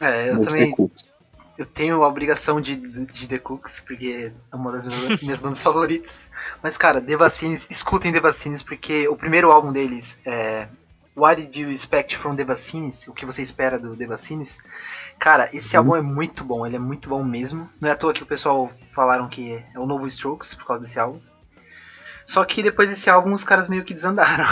É, 0.00 0.30
eu 0.30 0.40
também. 0.40 0.74
Eu 1.58 1.64
tenho 1.64 2.02
a 2.02 2.08
obrigação 2.08 2.60
de, 2.60 2.76
de 2.76 3.26
The 3.26 3.38
Cooks, 3.38 3.80
porque 3.80 4.30
é 4.52 4.56
uma 4.56 4.72
das 4.72 4.86
minhas, 4.86 5.20
minhas 5.22 5.40
bandas 5.40 5.62
favoritas. 5.62 6.30
Mas, 6.62 6.76
cara, 6.76 7.00
The 7.00 7.16
Vaccines, 7.16 7.66
escutem 7.70 8.12
The 8.12 8.20
Vaccines, 8.20 8.62
porque 8.62 9.08
o 9.08 9.16
primeiro 9.16 9.50
álbum 9.50 9.72
deles 9.72 10.20
é. 10.26 10.68
What 11.16 11.40
Did 11.40 11.56
You 11.56 11.72
Expect 11.72 12.14
from 12.14 12.36
The 12.36 12.44
Vaccines? 12.44 13.08
O 13.08 13.14
que 13.14 13.24
você 13.24 13.40
espera 13.40 13.78
do 13.78 13.96
The 13.96 14.06
Vaccines? 14.06 14.58
Cara, 15.18 15.48
esse 15.52 15.74
Uhum. 15.76 15.80
álbum 15.82 15.96
é 15.96 16.02
muito 16.02 16.44
bom, 16.44 16.66
ele 16.66 16.76
é 16.76 16.78
muito 16.78 17.08
bom 17.08 17.24
mesmo. 17.24 17.68
Não 17.80 17.88
é 17.88 17.92
à 17.92 17.96
toa 17.96 18.12
que 18.12 18.22
o 18.22 18.26
pessoal 18.26 18.70
falaram 18.94 19.28
que 19.28 19.52
é 19.74 19.78
o 19.78 19.86
novo 19.86 20.06
Strokes 20.06 20.54
por 20.54 20.66
causa 20.66 20.82
desse 20.82 20.98
álbum. 21.00 21.20
Só 22.24 22.44
que 22.44 22.62
depois 22.62 22.88
desse 22.88 23.08
álbum 23.08 23.32
os 23.32 23.44
caras 23.44 23.68
meio 23.68 23.84
que 23.84 23.94
desandaram. 23.94 24.44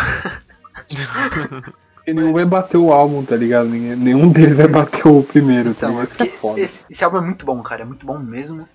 Porque 1.94 2.12
nenhum 2.12 2.32
vai 2.32 2.44
bater 2.44 2.76
o 2.76 2.92
álbum, 2.92 3.24
tá 3.24 3.36
ligado? 3.36 3.68
Nenhum 3.68 4.30
deles 4.30 4.54
vai 4.54 4.68
bater 4.68 5.06
o 5.06 5.22
primeiro, 5.22 5.74
tá 5.74 5.88
Então, 5.88 6.00
ligado? 6.02 6.20
é 6.20 6.22
é 6.26 6.30
foda. 6.30 6.60
esse, 6.60 6.84
esse 6.90 7.04
álbum 7.04 7.18
é 7.18 7.20
muito 7.22 7.46
bom, 7.46 7.62
cara. 7.62 7.82
É 7.82 7.84
muito 7.84 8.04
bom 8.04 8.18
mesmo. 8.18 8.68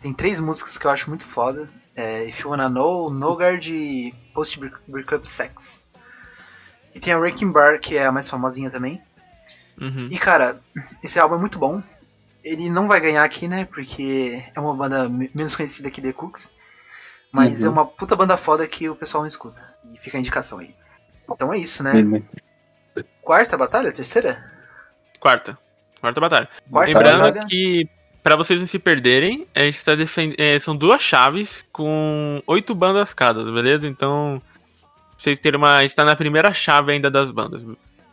Tem 0.00 0.12
três 0.12 0.40
músicas 0.40 0.76
que 0.76 0.86
eu 0.86 0.90
acho 0.90 1.08
muito 1.08 1.24
foda. 1.24 1.68
É 1.94 2.24
If 2.24 2.40
You 2.40 2.50
Wanna 2.50 2.68
Know, 2.68 3.10
No 3.10 3.34
Guard 3.36 3.66
e 3.68 4.12
Post 4.34 4.60
Breakup 4.86 5.26
Sex. 5.28 5.82
E 6.94 7.00
tem 7.00 7.12
a 7.12 7.18
Wrecking 7.18 7.52
Bar, 7.52 7.78
que 7.80 7.96
é 7.96 8.06
a 8.06 8.12
mais 8.12 8.28
famosinha 8.28 8.70
também. 8.70 9.00
Uhum. 9.80 10.08
E 10.10 10.18
cara, 10.18 10.60
esse 11.02 11.18
álbum 11.18 11.34
é 11.36 11.38
muito 11.38 11.58
bom. 11.58 11.82
Ele 12.42 12.70
não 12.70 12.86
vai 12.86 13.00
ganhar 13.00 13.24
aqui, 13.24 13.48
né? 13.48 13.64
Porque 13.64 14.42
é 14.54 14.60
uma 14.60 14.74
banda 14.74 15.08
me- 15.08 15.30
menos 15.34 15.56
conhecida 15.56 15.90
que 15.90 16.00
The 16.00 16.12
Cooks. 16.12 16.54
Mas 17.32 17.62
Uhum. 17.62 17.66
é 17.66 17.70
uma 17.70 17.86
puta 17.86 18.14
banda 18.16 18.36
foda 18.36 18.66
que 18.66 18.88
o 18.88 18.94
pessoal 18.96 19.22
não 19.22 19.28
escuta. 19.28 19.60
E 19.92 19.98
fica 19.98 20.16
a 20.16 20.20
indicação 20.20 20.58
aí. 20.60 20.74
Então 21.28 21.52
é 21.52 21.58
isso, 21.58 21.82
né? 21.82 21.92
Uhum. 21.94 22.22
Quarta 23.20 23.56
batalha? 23.58 23.92
Terceira? 23.92 24.42
Quarta. 25.20 25.58
Quarta 26.00 26.20
batalha. 26.20 26.48
Quarta 26.70 26.92
Lembrando 26.92 27.22
batalha. 27.24 27.46
que, 27.48 27.88
pra 28.22 28.36
vocês 28.36 28.60
não 28.60 28.66
se 28.66 28.78
perderem, 28.78 29.46
a 29.54 29.60
gente 29.64 29.84
tá 29.84 29.94
defendendo. 29.94 30.36
são 30.60 30.76
duas 30.76 31.02
chaves 31.02 31.64
com 31.72 32.40
oito 32.46 32.74
bandas 32.74 33.12
cada, 33.12 33.42
beleza? 33.44 33.86
Então, 33.88 34.40
vocês 35.18 35.38
terem 35.38 35.58
uma. 35.58 35.82
está 35.84 36.04
na 36.04 36.14
primeira 36.14 36.52
chave 36.54 36.92
ainda 36.92 37.10
das 37.10 37.30
bandas. 37.32 37.62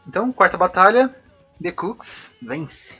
Então, 0.08 0.32
quarta 0.34 0.58
batalha. 0.58 1.14
The 1.64 1.72
Cooks 1.72 2.36
vence. 2.42 2.98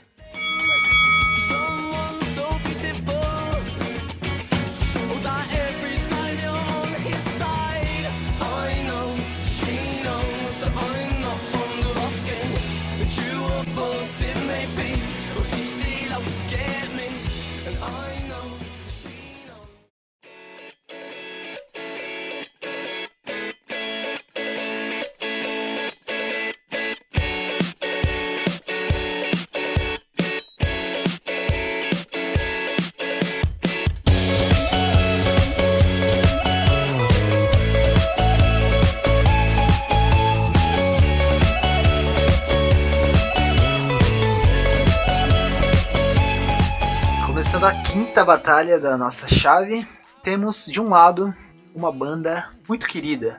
Batalha 48.64 48.80
da 48.80 48.96
nossa 48.96 49.28
chave, 49.28 49.86
temos 50.22 50.64
de 50.66 50.80
um 50.80 50.88
lado 50.88 51.32
uma 51.74 51.92
banda 51.92 52.48
muito 52.66 52.86
querida, 52.86 53.38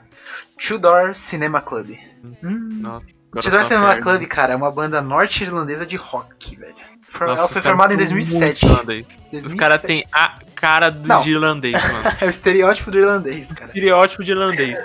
Tudor 0.58 1.16
Cinema 1.16 1.62
Club. 1.62 1.98
Hum, 2.44 2.82
Nossa, 2.84 3.06
Tudor 3.50 3.64
Cinema. 3.64 3.98
Club, 3.98 4.26
cara, 4.28 4.54
é 4.54 4.56
uma 4.56 4.72
banda 4.72 5.02
norte-irlandesa 5.02 5.86
de 5.86 5.96
rock, 5.96 6.56
velho. 6.56 6.76
Nossa, 7.20 7.40
Ela 7.40 7.48
foi 7.48 7.62
formada 7.62 7.94
em 7.94 7.98
são 7.98 8.06
2007. 8.06 8.66
muito 8.66 8.74
irlandês. 8.74 9.06
Os 9.08 9.32
2007. 9.32 9.58
caras 9.58 9.82
têm 9.82 10.06
a 10.12 10.40
cara 10.54 10.90
do 10.92 11.08
Não. 11.08 11.22
de 11.22 11.32
irlandês, 11.32 11.74
mano. 11.82 12.18
É 12.22 12.26
o 12.26 12.30
estereótipo 12.30 12.92
do 12.92 13.00
irlandês, 13.00 13.52
cara. 13.54 13.68
Estereótipo 13.68 14.24
de 14.24 14.32
irlandês. 14.32 14.78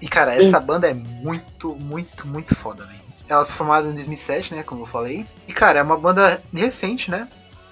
E 0.00 0.08
cara, 0.08 0.34
essa 0.34 0.58
banda 0.58 0.88
é 0.88 0.94
muito, 0.94 1.74
muito, 1.76 2.26
muito 2.26 2.54
foda, 2.56 2.84
velho. 2.84 2.98
Ela 3.28 3.44
foi 3.44 3.54
formada 3.54 3.86
em 3.86 3.92
2007, 3.94 4.54
né, 4.54 4.62
como 4.62 4.82
eu 4.82 4.86
falei. 4.86 5.26
E 5.46 5.52
cara, 5.52 5.78
é 5.78 5.82
uma 5.82 5.98
banda 5.98 6.40
recente, 6.54 7.10
né, 7.10 7.28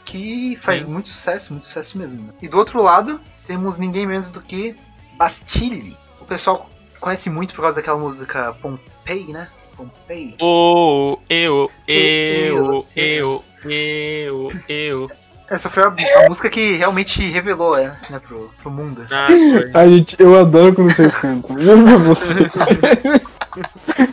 que 0.06 0.56
faz 0.56 0.82
Sim. 0.82 0.88
muito 0.88 1.08
sucesso, 1.10 1.52
muito 1.52 1.66
sucesso 1.66 1.98
mesmo. 1.98 2.22
né? 2.28 2.32
E 2.40 2.48
do 2.48 2.56
outro 2.56 2.80
lado, 2.80 3.20
temos 3.46 3.76
ninguém 3.76 4.06
menos 4.06 4.30
do 4.30 4.40
que 4.40 4.74
Bastille. 5.18 5.96
O 6.20 6.24
pessoal 6.24 6.70
conhece 7.00 7.28
muito 7.28 7.52
por 7.52 7.62
causa 7.62 7.80
daquela 7.80 7.98
música 7.98 8.54
Pompei, 8.62 9.26
né? 9.26 9.48
Pompei. 9.76 10.34
Oh, 10.40 11.18
eu, 11.28 11.68
Eu, 11.86 12.86
eu, 12.86 12.86
eu, 12.96 13.44
eu, 13.64 14.52
eu. 14.68 15.08
Essa 15.50 15.68
foi 15.68 15.82
a, 15.82 15.86
a 15.88 16.28
música 16.28 16.48
que 16.48 16.72
realmente 16.72 17.20
revelou, 17.22 17.76
é, 17.76 17.96
né, 18.10 18.18
pro, 18.18 18.50
pro 18.62 18.70
mundo. 18.70 19.06
Ah. 19.10 19.28
A 19.78 19.86
gente, 19.86 20.16
eu 20.18 20.38
adoro 20.38 20.74
quando 20.74 20.92
vocês 20.92 21.14
cantam. 21.14 21.58
Juro 21.58 21.84
pra 21.84 21.98
você. 21.98 22.32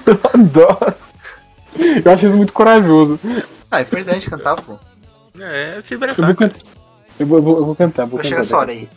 eu 0.05 0.19
adoro. 0.33 0.95
Eu 2.05 2.11
acho 2.11 2.27
isso 2.27 2.37
muito 2.37 2.53
corajoso. 2.53 3.19
Ah, 3.71 3.79
é 3.79 3.81
importante 3.83 4.29
cantar, 4.29 4.55
pô. 4.61 4.77
É, 5.43 5.81
se 5.81 5.93
Eu 5.93 5.99
vou. 5.99 6.07
Eu 7.19 7.27
vou, 7.27 7.37
eu 7.37 7.43
vou, 7.43 7.57
eu 7.57 7.65
vou 7.65 7.75
cantar, 7.75 8.05
vou 8.05 8.19
Vai 8.19 8.23
cantar. 8.23 8.29
chegar 8.29 8.41
essa 8.41 8.57
hora 8.57 8.71
aí. 8.71 8.89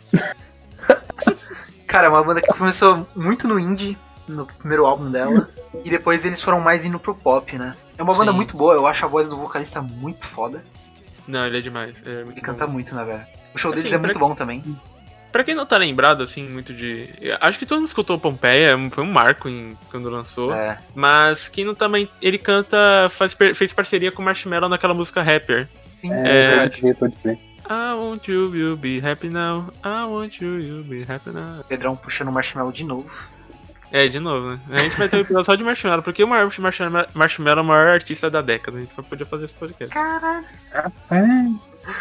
Cara, 1.85 2.07
é 2.07 2.09
uma 2.09 2.23
banda 2.23 2.41
que 2.41 2.47
começou 2.53 3.07
muito 3.15 3.47
no 3.47 3.59
indie, 3.59 3.97
no 4.27 4.45
primeiro 4.45 4.85
álbum 4.85 5.09
dela, 5.09 5.49
e 5.85 5.89
depois 5.89 6.25
eles 6.25 6.41
foram 6.41 6.59
mais 6.59 6.85
indo 6.85 6.99
pro 6.99 7.15
pop, 7.15 7.57
né? 7.57 7.75
É 7.97 8.03
uma 8.03 8.13
banda 8.13 8.31
Sim. 8.31 8.37
muito 8.37 8.57
boa, 8.57 8.73
eu 8.73 8.85
acho 8.85 9.05
a 9.05 9.07
voz 9.07 9.29
do 9.29 9.37
vocalista 9.37 9.81
muito 9.81 10.27
foda. 10.27 10.63
Não, 11.27 11.45
ele 11.45 11.57
é 11.57 11.61
demais. 11.61 11.97
É 12.05 12.23
muito 12.23 12.31
Ele 12.31 12.35
bom. 12.35 12.41
canta 12.41 12.67
muito, 12.67 12.95
né, 12.95 13.03
velho? 13.03 13.25
O 13.53 13.57
show 13.57 13.71
Assim, 13.71 13.81
deles 13.81 13.93
é 13.93 13.97
muito 13.97 14.19
bom 14.19 14.33
também. 14.35 14.63
Pra 15.31 15.43
quem 15.43 15.53
não 15.55 15.65
tá 15.65 15.77
lembrado, 15.77 16.23
assim, 16.23 16.47
muito 16.47 16.73
de. 16.73 17.09
Acho 17.41 17.59
que 17.59 17.65
todo 17.65 17.79
mundo 17.79 17.87
escutou 17.87 18.17
Pompeia, 18.17 18.75
foi 18.91 19.03
um 19.03 19.11
marco 19.11 19.49
em... 19.49 19.77
quando 19.91 20.09
lançou. 20.09 20.53
É. 20.53 20.79
Mas 20.95 21.49
quem 21.49 21.65
não 21.65 21.75
também. 21.75 22.09
Ele 22.21 22.37
canta. 22.37 22.77
Faz, 23.09 23.33
fez 23.55 23.73
parceria 23.73 24.11
com 24.11 24.21
o 24.21 24.25
Marshmello 24.25 24.69
naquela 24.69 24.93
música 24.93 25.21
Rapper. 25.21 25.67
Sim, 25.97 26.13
É, 26.13 26.65
é. 26.65 27.37
I 27.69 27.93
want 27.99 28.29
you, 28.29 28.55
you 28.55 28.77
be 28.77 29.01
happy 29.05 29.27
now. 29.27 29.65
I 29.83 30.05
want 30.09 30.39
you, 30.39 30.57
you 30.59 30.83
be 30.85 31.01
happy 31.03 31.31
now. 31.31 31.65
Pedrão 31.67 31.97
puxando 31.97 32.29
o 32.29 32.31
marshmallow 32.31 32.71
de 32.71 32.85
novo. 32.85 33.09
É, 33.91 34.07
de 34.07 34.19
novo, 34.19 34.49
né? 34.51 34.59
A 34.71 34.77
gente 34.79 34.97
vai 34.97 35.07
ter 35.09 35.15
um 35.17 35.21
episódio 35.21 35.45
só 35.45 35.55
de 35.55 35.63
Marshmello, 35.63 36.03
porque 36.03 36.21
o 36.21 36.27
Mar- 36.27 36.49
Marshmello, 36.59 37.05
Marshmello 37.13 37.59
é 37.59 37.63
o 37.63 37.65
maior 37.65 37.87
artista 37.87 38.29
da 38.29 38.41
década. 38.41 38.77
A 38.77 38.81
gente 38.81 38.93
podia 38.93 39.25
fazer 39.25 39.45
esse 39.45 39.53
podcast. 39.53 39.93
Caralho. 39.93 40.45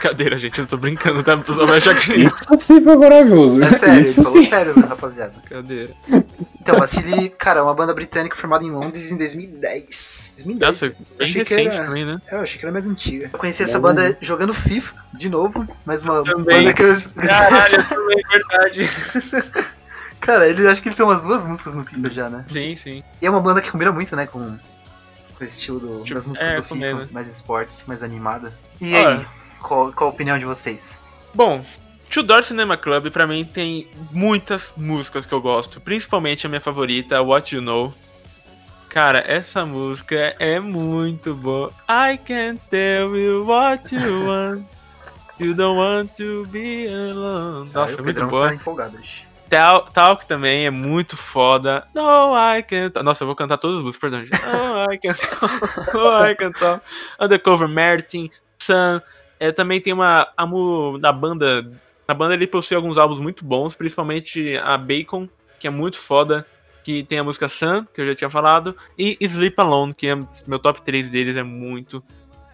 Cadeira, 0.02 0.36
gente, 0.36 0.58
eu 0.58 0.66
tô 0.66 0.76
brincando, 0.76 1.22
tá? 1.22 1.34
O 1.36 1.42
pessoal 1.44 1.66
vai 1.66 1.78
achar 1.78 1.94
que 1.94 2.12
é 2.12 2.16
isso. 2.16 2.34
Isso 2.34 2.58
sim 2.58 2.82
foi 2.82 2.96
corajoso. 2.96 3.62
É 3.62 3.70
sério, 3.70 4.02
Isso 4.02 4.22
falou 4.22 4.42
sim. 4.42 4.44
sério, 4.48 4.74
rapaziada. 4.80 5.34
Cadeira. 5.48 5.94
Então, 6.66 6.80
Bastille, 6.80 7.28
cara, 7.30 7.60
é 7.60 7.62
uma 7.62 7.72
banda 7.74 7.94
britânica 7.94 8.34
formada 8.34 8.64
em 8.64 8.72
Londres 8.72 9.12
em 9.12 9.16
2010. 9.16 10.32
2010. 10.38 10.58
Nossa, 10.72 10.86
eu 10.86 10.90
bem 11.16 11.28
achei 11.28 11.44
que 11.44 11.54
recente 11.54 11.76
era... 11.76 11.86
também, 11.86 12.04
né? 12.04 12.20
É, 12.26 12.34
eu 12.34 12.40
achei 12.40 12.58
que 12.58 12.64
era 12.64 12.72
mais 12.72 12.88
antiga. 12.88 13.30
Eu 13.32 13.38
conheci 13.38 13.62
essa 13.62 13.78
banda 13.78 14.18
jogando 14.20 14.52
FIFA, 14.52 14.92
de 15.14 15.28
novo, 15.28 15.64
mais 15.84 16.02
uma 16.02 16.24
Também. 16.24 16.64
banda 16.64 16.74
que 16.74 16.82
eu... 16.82 16.96
Caralho, 17.24 17.82
também 17.88 18.18
é 18.18 18.28
verdade. 18.28 18.90
Cara, 20.20 20.48
eles 20.48 20.66
acho 20.66 20.82
que 20.82 20.88
eles 20.88 20.96
têm 20.96 21.06
umas 21.06 21.22
duas 21.22 21.46
músicas 21.46 21.76
no 21.76 21.84
FIFA 21.84 22.10
já, 22.10 22.28
né? 22.28 22.44
Sim, 22.50 22.76
sim. 22.82 23.04
E 23.22 23.26
é 23.26 23.30
uma 23.30 23.40
banda 23.40 23.62
que 23.62 23.70
combina 23.70 23.92
muito, 23.92 24.16
né, 24.16 24.26
com, 24.26 24.58
com 25.38 25.44
o 25.44 25.46
estilo 25.46 25.78
do- 25.78 26.02
Tipo, 26.02 26.14
das 26.14 26.26
músicas 26.26 26.50
é, 26.50 26.56
do 26.56 26.62
FIFA, 26.64 26.74
combina. 26.74 27.08
mais 27.12 27.30
esportes, 27.30 27.84
mais 27.86 28.02
animada. 28.02 28.52
E 28.80 28.92
Olha. 28.92 29.18
aí, 29.18 29.26
qual, 29.60 29.92
qual 29.92 30.10
a 30.10 30.12
opinião 30.12 30.36
de 30.36 30.44
vocês? 30.44 31.00
Bom, 31.32 31.64
Tudor 32.10 32.42
Cinema 32.44 32.76
Club 32.76 33.10
pra 33.10 33.26
mim 33.26 33.44
tem 33.44 33.88
muitas 34.12 34.72
músicas 34.76 35.26
que 35.26 35.32
eu 35.32 35.40
gosto, 35.40 35.80
principalmente 35.80 36.46
a 36.46 36.48
minha 36.48 36.60
favorita, 36.60 37.20
What 37.20 37.54
You 37.54 37.60
Know. 37.62 37.92
Cara, 38.88 39.22
essa 39.26 39.66
música 39.66 40.34
é 40.38 40.58
muito 40.58 41.34
boa. 41.34 41.70
I 41.88 42.16
can 42.16 42.56
tell 42.70 43.14
you 43.16 43.44
what 43.46 43.94
you 43.94 44.24
want. 44.26 44.66
You 45.38 45.52
don't 45.52 45.78
want 45.78 46.12
to 46.16 46.46
be 46.46 46.86
alone. 46.88 47.70
Nossa, 47.74 47.96
Ah, 47.96 47.98
é 47.98 48.02
muito 48.02 48.26
boa. 48.26 48.48
tá 48.48 48.54
empolgado 48.54 48.96
hoje. 48.96 49.26
Tal, 49.50 49.82
Talk 49.92 50.24
também 50.26 50.64
é 50.66 50.70
muito 50.70 51.14
foda. 51.16 51.86
No, 51.94 52.34
I 52.34 52.62
can 52.62 52.90
talk. 52.90 53.04
Nossa, 53.04 53.22
eu 53.22 53.26
vou 53.26 53.36
cantar 53.36 53.58
todas 53.58 53.76
as 53.78 53.82
músicas, 53.84 54.00
perdão, 54.10 54.24
gente. 54.24 54.40
No, 54.46 54.92
I 54.92 54.98
can 54.98 55.12
talk. 55.14 55.94
No, 55.96 56.26
I 56.26 56.34
can 56.34 56.52
talk. 56.52 56.82
Undercover 57.20 57.68
Martin, 57.68 58.30
Sun. 58.58 59.00
É, 59.38 59.52
também 59.52 59.80
tem 59.80 59.92
uma. 59.92 60.26
A 60.36 60.46
mu, 60.46 60.98
da 60.98 61.12
banda. 61.12 61.70
A 62.08 62.14
banda 62.14 62.34
ele 62.34 62.46
possui 62.46 62.76
alguns 62.76 62.98
álbuns 62.98 63.18
muito 63.18 63.44
bons, 63.44 63.74
principalmente 63.74 64.56
a 64.58 64.76
Bacon, 64.76 65.28
que 65.58 65.66
é 65.66 65.70
muito 65.70 65.98
foda. 65.98 66.46
Que 66.84 67.02
tem 67.02 67.18
a 67.18 67.24
música 67.24 67.48
Sun, 67.48 67.84
que 67.92 68.00
eu 68.00 68.06
já 68.06 68.14
tinha 68.14 68.30
falado. 68.30 68.76
E 68.96 69.18
Sleep 69.20 69.60
Alone, 69.60 69.92
que 69.92 70.06
é 70.06 70.14
meu 70.46 70.60
top 70.60 70.82
3 70.82 71.10
deles, 71.10 71.34
é 71.34 71.42
muito 71.42 72.00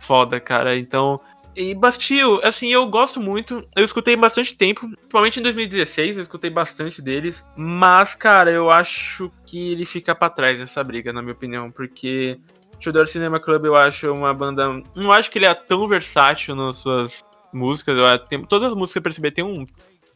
foda, 0.00 0.40
cara. 0.40 0.74
Então. 0.74 1.20
E 1.54 1.74
Bastille, 1.74 2.40
assim, 2.42 2.72
eu 2.72 2.86
gosto 2.86 3.20
muito. 3.20 3.62
Eu 3.76 3.84
escutei 3.84 4.16
bastante 4.16 4.56
tempo, 4.56 4.88
principalmente 4.88 5.38
em 5.38 5.42
2016, 5.42 6.16
eu 6.16 6.22
escutei 6.22 6.48
bastante 6.48 7.02
deles. 7.02 7.46
Mas, 7.54 8.14
cara, 8.14 8.50
eu 8.50 8.70
acho 8.70 9.30
que 9.44 9.72
ele 9.72 9.84
fica 9.84 10.14
pra 10.14 10.30
trás 10.30 10.58
nessa 10.58 10.82
briga, 10.82 11.12
na 11.12 11.20
minha 11.20 11.34
opinião, 11.34 11.70
porque 11.70 12.40
Tudor 12.80 13.06
Cinema 13.06 13.38
Club 13.38 13.66
eu 13.66 13.76
acho 13.76 14.10
uma 14.10 14.32
banda. 14.32 14.82
Não 14.96 15.12
acho 15.12 15.30
que 15.30 15.38
ele 15.38 15.44
é 15.44 15.52
tão 15.52 15.86
versátil 15.86 16.56
nas 16.56 16.78
suas 16.78 17.22
músicas. 17.52 17.96
Eu 17.96 18.18
tem- 18.18 18.44
todas 18.44 18.70
as 18.70 18.74
músicas 18.76 18.92
que 18.94 18.98
eu 18.98 19.02
percebi 19.02 19.30
tem 19.30 19.44
um. 19.44 19.66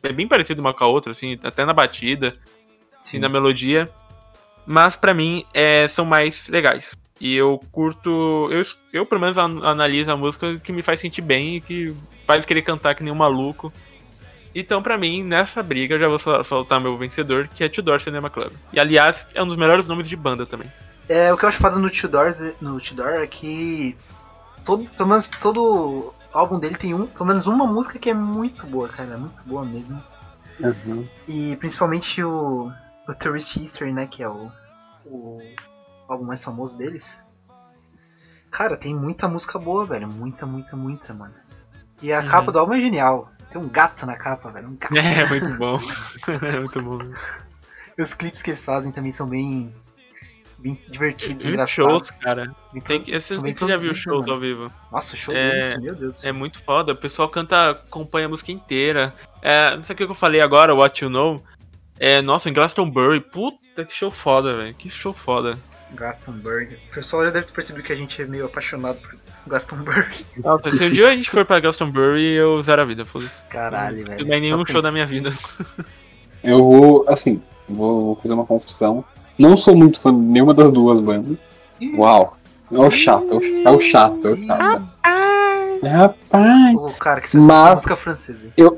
É 0.02 0.12
bem 0.12 0.28
parecido 0.28 0.60
uma 0.60 0.72
com 0.74 0.84
a 0.84 0.86
outra, 0.86 1.12
assim, 1.12 1.38
até 1.42 1.64
na 1.64 1.72
batida, 1.72 2.34
assim, 3.02 3.18
na 3.18 3.28
melodia. 3.28 3.90
Mas 4.66 4.96
pra 4.96 5.14
mim 5.14 5.44
é, 5.54 5.86
são 5.88 6.04
mais 6.04 6.48
legais. 6.48 6.96
E 7.20 7.34
eu 7.34 7.60
curto. 7.72 8.48
Eu, 8.50 8.62
eu 8.92 9.06
pelo 9.06 9.20
menos 9.20 9.38
an- 9.38 9.64
analiso 9.66 10.10
a 10.12 10.16
música 10.16 10.58
que 10.58 10.72
me 10.72 10.82
faz 10.82 11.00
sentir 11.00 11.22
bem 11.22 11.56
e 11.56 11.60
que 11.60 11.94
faz 12.26 12.44
querer 12.44 12.62
cantar 12.62 12.94
que 12.94 13.02
nem 13.02 13.12
um 13.12 13.16
maluco. 13.16 13.72
Então, 14.54 14.82
pra 14.82 14.96
mim, 14.96 15.22
nessa 15.22 15.62
briga, 15.62 15.94
eu 15.94 16.00
já 16.00 16.08
vou 16.08 16.18
sol- 16.18 16.42
soltar 16.42 16.80
meu 16.80 16.96
vencedor, 16.96 17.46
que 17.48 17.62
é 17.62 17.68
Tudor 17.68 18.00
Cinema 18.00 18.30
Club. 18.30 18.52
E 18.72 18.80
aliás, 18.80 19.26
é 19.34 19.42
um 19.42 19.46
dos 19.46 19.56
melhores 19.56 19.86
nomes 19.86 20.08
de 20.08 20.16
banda 20.16 20.46
também. 20.46 20.70
É, 21.08 21.32
o 21.32 21.36
que 21.36 21.44
eu 21.44 21.48
acho 21.48 21.58
foda 21.58 21.78
no 21.78 21.90
Tudor, 21.90 22.30
no 22.60 22.80
Tudor 22.80 23.08
é 23.08 23.26
que 23.26 23.96
todo, 24.64 24.90
pelo 24.90 25.08
menos 25.10 25.28
todo 25.28 26.12
álbum 26.38 26.58
dele 26.58 26.76
tem 26.76 26.94
um, 26.94 27.06
pelo 27.06 27.24
menos 27.26 27.46
uma 27.46 27.66
música 27.66 27.98
que 27.98 28.10
é 28.10 28.14
muito 28.14 28.66
boa, 28.66 28.88
cara, 28.88 29.16
muito 29.16 29.42
boa 29.44 29.64
mesmo. 29.64 30.02
Uhum. 30.60 31.06
E 31.28 31.56
principalmente 31.56 32.22
o, 32.22 32.70
o 33.08 33.14
Tourist 33.14 33.56
History, 33.56 33.92
né, 33.92 34.06
que 34.06 34.22
é 34.22 34.28
o, 34.28 34.50
o 35.04 35.40
álbum 36.08 36.24
mais 36.24 36.42
famoso 36.42 36.76
deles. 36.76 37.22
Cara, 38.50 38.76
tem 38.76 38.94
muita 38.94 39.28
música 39.28 39.58
boa, 39.58 39.84
velho, 39.84 40.08
muita, 40.08 40.46
muita, 40.46 40.76
muita, 40.76 41.12
mano. 41.12 41.34
E 42.00 42.12
a 42.12 42.20
Uhum. 42.20 42.26
capa 42.26 42.52
do 42.52 42.58
álbum 42.58 42.74
é 42.74 42.80
genial. 42.80 43.30
Tem 43.50 43.60
um 43.60 43.68
gato 43.68 44.06
na 44.06 44.16
capa, 44.16 44.50
velho, 44.50 44.68
um 44.68 44.76
gato. 44.76 44.94
É, 44.96 45.26
muito 45.26 45.58
bom. 45.58 45.78
é 46.46 46.60
muito 46.60 46.82
bom. 46.82 46.98
E 47.98 48.02
os 48.02 48.14
clipes 48.14 48.42
que 48.42 48.50
eles 48.50 48.64
fazem 48.64 48.92
também 48.92 49.12
são 49.12 49.26
bem, 49.28 49.74
bem 50.58 50.78
divertidos, 50.88 51.44
E 51.44 51.46
os 51.48 51.52
engraçados. 51.52 51.72
shows, 51.72 52.10
cara. 52.18 52.54
Bem 52.72 52.82
Tem 52.82 53.00
que, 53.02 53.12
vocês 53.18 53.40
bem 53.40 53.54
já 53.56 53.76
viu 53.76 53.94
shows 53.94 54.26
né, 54.26 54.32
ao 54.32 54.40
vivo. 54.40 54.60
mano? 54.62 54.74
Nossa, 54.90 55.14
o 55.14 55.16
show 55.18 55.34
É- 55.34 55.50
deles, 55.50 55.80
meu 55.82 55.94
Deus 55.94 56.12
do 56.12 56.18
céu. 56.18 56.30
É 56.30 56.32
muito 56.32 56.62
foda. 56.62 56.92
O 56.92 56.96
pessoal 56.96 57.28
canta, 57.28 57.70
acompanha 57.70 58.26
a 58.26 58.28
música 58.30 58.52
inteira. 58.52 59.14
É, 59.42 59.76
não 59.76 59.84
sei 59.84 59.94
o 59.94 59.96
que 59.96 60.04
eu 60.04 60.14
falei 60.14 60.40
agora, 60.40 60.74
What 60.74 61.02
You 61.04 61.10
Know. 61.10 61.42
É, 61.98 62.20
nossa, 62.20 62.48
em 62.50 62.52
Glastonbury. 62.52 63.20
Puta, 63.20 63.84
que 63.84 63.94
show 63.94 64.10
foda, 64.10 64.54
velho. 64.56 64.74
Que 64.74 64.90
show 64.90 65.12
foda. 65.14 65.58
Glastonbury. 65.94 66.78
O 66.90 66.94
pessoal 66.94 67.24
já 67.24 67.30
deve 67.30 67.46
ter 67.46 67.52
percebido 67.52 67.84
que 67.86 67.92
a 67.92 67.96
gente 67.96 68.20
é 68.20 68.26
meio 68.26 68.44
apaixonado 68.46 68.98
por, 69.00 69.14
Glastonbury. 69.46 70.26
Nossa, 70.36 70.70
se 70.72 70.84
um 70.84 70.90
dia 70.90 71.08
a 71.08 71.16
gente 71.16 71.30
for 71.30 71.44
pra 71.44 71.60
Glastonbury, 71.60 72.32
eu 72.34 72.62
zero 72.62 72.82
a 72.82 72.84
vida, 72.84 73.04
foda-se. 73.04 73.30
Caralho, 73.48 74.04
velho. 74.04 74.20
Não 74.20 74.28
tem 74.28 74.40
nenhum 74.40 74.66
show 74.66 74.82
da 74.82 74.90
minha 74.92 75.06
vida. 75.06 75.32
Eu 76.44 76.58
vou, 76.58 77.04
assim, 77.08 77.42
vou 77.68 78.14
fazer 78.16 78.34
uma 78.34 78.46
confusão. 78.46 79.04
Não 79.38 79.56
sou 79.56 79.76
muito 79.76 80.00
fã 80.00 80.12
de 80.12 80.20
nenhuma 80.20 80.54
das 80.54 80.70
duas 80.70 80.98
bandas. 81.00 81.36
Uau. 81.96 82.36
É 82.72 82.78
o 82.78 82.90
chato, 82.90 83.26
é 83.30 83.70
o, 83.70 83.76
é 83.76 83.80
chato, 83.80 84.26
é 84.26 84.30
o 84.32 84.46
chato. 84.46 84.88
Rapaz. 85.84 86.74
O 86.76 86.90
cara 86.98 87.20
que 87.20 87.28
fez 87.28 87.44
Mas- 87.44 87.74
música 87.74 87.94
francesa. 87.96 88.48
Não, 88.56 88.76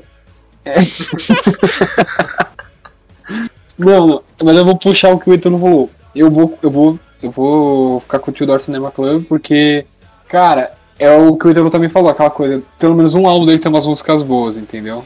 não, 4.07 4.23
mas 4.43 4.57
eu 4.57 4.65
vou 4.65 4.77
puxar 4.77 5.13
o 5.13 5.19
que 5.19 5.29
o 5.29 5.33
Heitor 5.33 5.51
falou. 5.59 5.89
Eu 6.15 6.29
vou, 6.29 6.57
eu 6.61 6.69
vou, 6.69 6.99
eu 7.21 7.31
vou 7.31 7.99
ficar 8.01 8.19
com 8.19 8.29
o 8.31 8.33
Tudor 8.33 8.61
Cinema 8.61 8.91
Club 8.91 9.25
porque, 9.27 9.85
cara, 10.27 10.73
é 10.99 11.11
o 11.11 11.35
que 11.37 11.45
o 11.47 11.49
Heitor 11.49 11.69
também 11.69 11.89
falou, 11.89 12.09
aquela 12.11 12.29
coisa, 12.29 12.61
pelo 12.77 12.95
menos 12.95 13.15
um 13.15 13.25
álbum 13.25 13.45
dele 13.45 13.59
tem 13.59 13.71
umas 13.71 13.87
músicas 13.87 14.21
boas, 14.21 14.57
entendeu? 14.57 15.03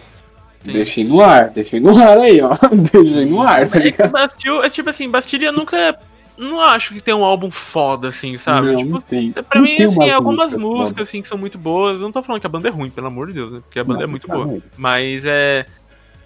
Sim. 0.63 0.71
Deixei 0.73 1.03
no 1.03 1.21
ar, 1.21 1.49
deixei 1.49 1.79
no 1.79 1.97
ar 1.97 2.17
aí, 2.17 2.41
ó. 2.41 2.57
Deixei 2.91 3.25
no 3.25 3.41
ar, 3.41 3.67
tá 3.69 3.77
É 3.79 3.83
ligado? 3.83 4.11
Bastille, 4.11 4.59
é 4.65 4.69
tipo 4.69 4.89
assim, 4.89 5.09
Bastilha 5.09 5.51
nunca. 5.51 5.75
é- 5.77 5.95
Não 6.37 6.61
acho 6.61 6.93
que 6.93 7.01
tem 7.01 7.13
um 7.13 7.23
álbum 7.23 7.51
foda, 7.51 8.07
assim, 8.07 8.37
sabe? 8.37 8.67
Não, 8.71 8.77
tipo, 8.77 8.89
não 8.91 9.01
tem. 9.01 9.31
pra 9.31 9.43
Não 9.55 9.61
mim, 9.61 9.75
tem 9.75 9.85
assim, 9.85 9.95
uma 9.99 10.13
algumas 10.15 10.51
música 10.53 10.61
músicas, 10.67 10.89
foda. 10.89 11.01
assim, 11.03 11.21
que 11.21 11.27
são 11.27 11.37
muito 11.37 11.57
boas. 11.57 11.99
Eu 11.99 12.05
não 12.05 12.11
tô 12.11 12.23
falando 12.23 12.39
que 12.41 12.47
a 12.47 12.49
banda 12.49 12.67
é 12.69 12.71
ruim, 12.71 12.89
pelo 12.89 13.07
amor 13.07 13.27
de 13.27 13.33
Deus, 13.33 13.51
né? 13.51 13.59
Porque 13.63 13.77
a 13.79 13.83
banda 13.83 13.99
Não, 13.99 14.03
é 14.05 14.07
muito 14.07 14.27
boa. 14.27 14.45
ruim. 14.45 14.63
Mas 14.77 15.23
é. 15.25 15.65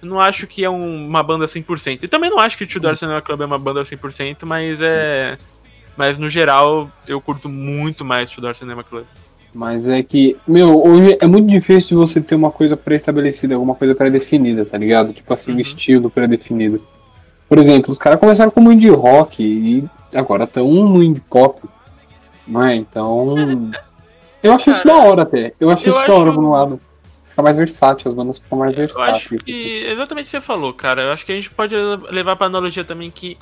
Não 0.02 0.20
acho 0.20 0.46
que 0.46 0.64
é 0.64 0.70
um- 0.70 1.08
uma 1.08 1.24
banda 1.24 1.48
100%. 1.48 2.04
E 2.04 2.08
também 2.08 2.30
não 2.30 2.38
acho 2.40 2.56
que 2.56 2.64
o 2.64 2.68
Tudor 2.68 2.96
Cinema 2.96 3.20
Club 3.22 3.42
é 3.42 3.46
uma 3.46 3.58
banda 3.58 3.84
100%, 3.84 4.46
mas 4.46 4.80
é. 4.80 5.36
Mas 5.98 6.20
no 6.20 6.30
geral, 6.30 6.92
eu 7.08 7.20
curto 7.20 7.50
muito 7.50 8.06
mais 8.06 8.30
Tudor 8.30 8.56
Cinema 8.56 8.84
Club. 8.84 9.06
Mas 9.58 9.90
é 9.90 10.04
que, 10.04 10.38
meu, 10.48 10.84
hoje 10.86 11.18
é 11.20 11.26
muito 11.26 11.48
difícil 11.50 11.90
de 11.90 11.96
você 11.96 12.22
ter 12.22 12.36
uma 12.36 12.52
coisa 12.52 12.78
pré-estabelecida, 12.78 13.56
alguma 13.56 13.74
coisa 13.74 13.96
pré-definida, 13.96 14.64
tá 14.64 14.78
ligado? 14.78 15.12
Tipo 15.14 15.34
assim, 15.34 15.52
Uhum. 15.54 15.58
um 15.58 15.62
estilo 15.62 16.10
pré-definido. 16.12 16.86
Por 17.50 17.58
exemplo, 17.58 17.92
os 17.92 17.98
caras 17.98 18.20
começaram 18.20 18.52
como 18.52 18.72
indie 18.72 18.90
rock 18.92 19.42
e 19.42 19.84
agora 20.16 20.44
estão 20.44 20.68
no 20.72 21.02
indie 21.02 21.22
pop. 21.28 21.60
Não 22.48 22.64
é? 22.64 22.76
Então. 22.76 23.36
Eu 24.44 24.54
acho 24.54 24.70
isso 24.70 24.86
da 24.86 24.96
hora 24.96 25.24
até. 25.24 25.52
Eu 25.60 25.72
acho 25.72 25.88
eu 25.88 25.90
isso 25.92 26.08
da 26.08 26.14
hora 26.14 26.30
acho- 26.30 26.34
por 26.36 26.44
um 26.44 26.52
lado. 26.52 26.80
Fica 27.32 27.42
mais 27.42 27.56
versátil, 27.56 28.10
as 28.10 28.14
bandas 28.16 28.38
ficam 28.38 28.60
mais 28.60 28.78
Eu 28.78 28.84
acho 28.86 28.94
versáteis. 28.94 29.42
que 29.44 29.86
exatamente 29.92 30.26
o 30.26 30.28
que 30.28 30.30
você 30.38 30.42
falou, 30.42 30.72
cara. 30.72 31.02
Eu 31.02 31.12
acho 31.14 31.26
que 31.26 31.32
a 31.32 31.36
gente 31.36 31.50
pode 31.50 31.74
levar 32.12 32.36
pra 32.36 32.46
analogia 32.46 32.84
também 32.84 33.10
que 33.10 33.36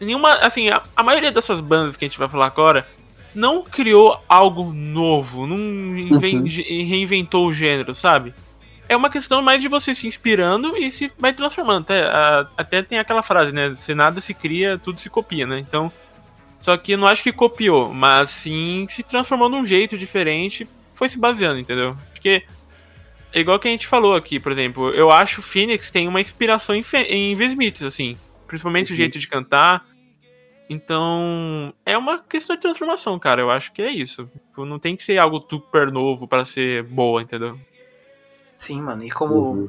nenhuma, 0.00 0.34
assim, 0.34 0.68
a, 0.68 0.80
a 0.94 1.02
maioria 1.02 1.32
dessas 1.32 1.60
bandas 1.60 1.96
que 1.96 2.04
a 2.04 2.08
gente 2.08 2.18
vai 2.20 2.28
falar 2.28 2.46
agora 2.46 2.86
não 3.34 3.62
criou 3.62 4.22
algo 4.28 4.72
novo, 4.72 5.46
não 5.46 5.56
inven- 5.96 6.44
reinventou 6.84 7.46
o 7.46 7.52
gênero, 7.54 7.94
sabe? 7.94 8.34
É 8.88 8.96
uma 8.96 9.08
questão 9.10 9.40
mais 9.40 9.62
de 9.62 9.68
você 9.68 9.94
se 9.94 10.06
inspirando 10.08 10.76
e 10.76 10.90
se 10.90 11.12
vai 11.18 11.32
transformando. 11.32 11.82
Até, 11.84 12.02
a- 12.02 12.46
até 12.56 12.82
tem 12.82 12.98
aquela 12.98 13.22
frase, 13.22 13.52
né? 13.52 13.74
Se 13.76 13.94
nada 13.94 14.20
se 14.20 14.34
cria, 14.34 14.76
tudo 14.78 14.98
se 14.98 15.08
copia, 15.08 15.46
né? 15.46 15.60
Então, 15.60 15.92
só 16.60 16.76
que 16.76 16.92
eu 16.92 16.98
não 16.98 17.06
acho 17.06 17.22
que 17.22 17.32
copiou, 17.32 17.94
mas 17.94 18.30
sim 18.30 18.86
se 18.88 19.02
transformou 19.04 19.48
num 19.48 19.64
jeito 19.64 19.96
diferente, 19.96 20.68
foi 20.92 21.08
se 21.08 21.18
baseando, 21.18 21.60
entendeu? 21.60 21.96
Porque 22.12 22.42
é 23.32 23.40
igual 23.40 23.60
que 23.60 23.68
a 23.68 23.70
gente 23.70 23.86
falou 23.86 24.14
aqui, 24.16 24.40
por 24.40 24.50
exemplo, 24.50 24.90
eu 24.90 25.08
acho 25.10 25.40
o 25.40 25.44
Phoenix 25.44 25.88
tem 25.90 26.08
uma 26.08 26.20
inspiração 26.20 26.74
em, 26.74 26.82
em 27.08 27.34
Vesmiths, 27.36 27.82
assim. 27.82 28.16
Principalmente 28.48 28.88
o 28.88 28.92
Uhum. 28.92 28.96
jeito 28.96 29.18
de 29.20 29.28
cantar. 29.28 29.86
Então, 30.72 31.74
é 31.84 31.98
uma 31.98 32.20
questão 32.20 32.54
de 32.54 32.62
transformação, 32.62 33.18
cara. 33.18 33.40
Eu 33.42 33.50
acho 33.50 33.72
que 33.72 33.82
é 33.82 33.90
isso. 33.90 34.30
Tipo, 34.48 34.64
Não 34.64 34.78
tem 34.78 34.96
que 34.96 35.02
ser 35.02 35.18
algo 35.18 35.44
super 35.50 35.90
novo 35.90 36.28
pra 36.28 36.44
ser 36.44 36.84
boa, 36.84 37.20
entendeu? 37.20 37.58
Sim, 38.56 38.80
mano. 38.80 39.02
E 39.04 39.10
como 39.10 39.34
Uhum. 39.34 39.66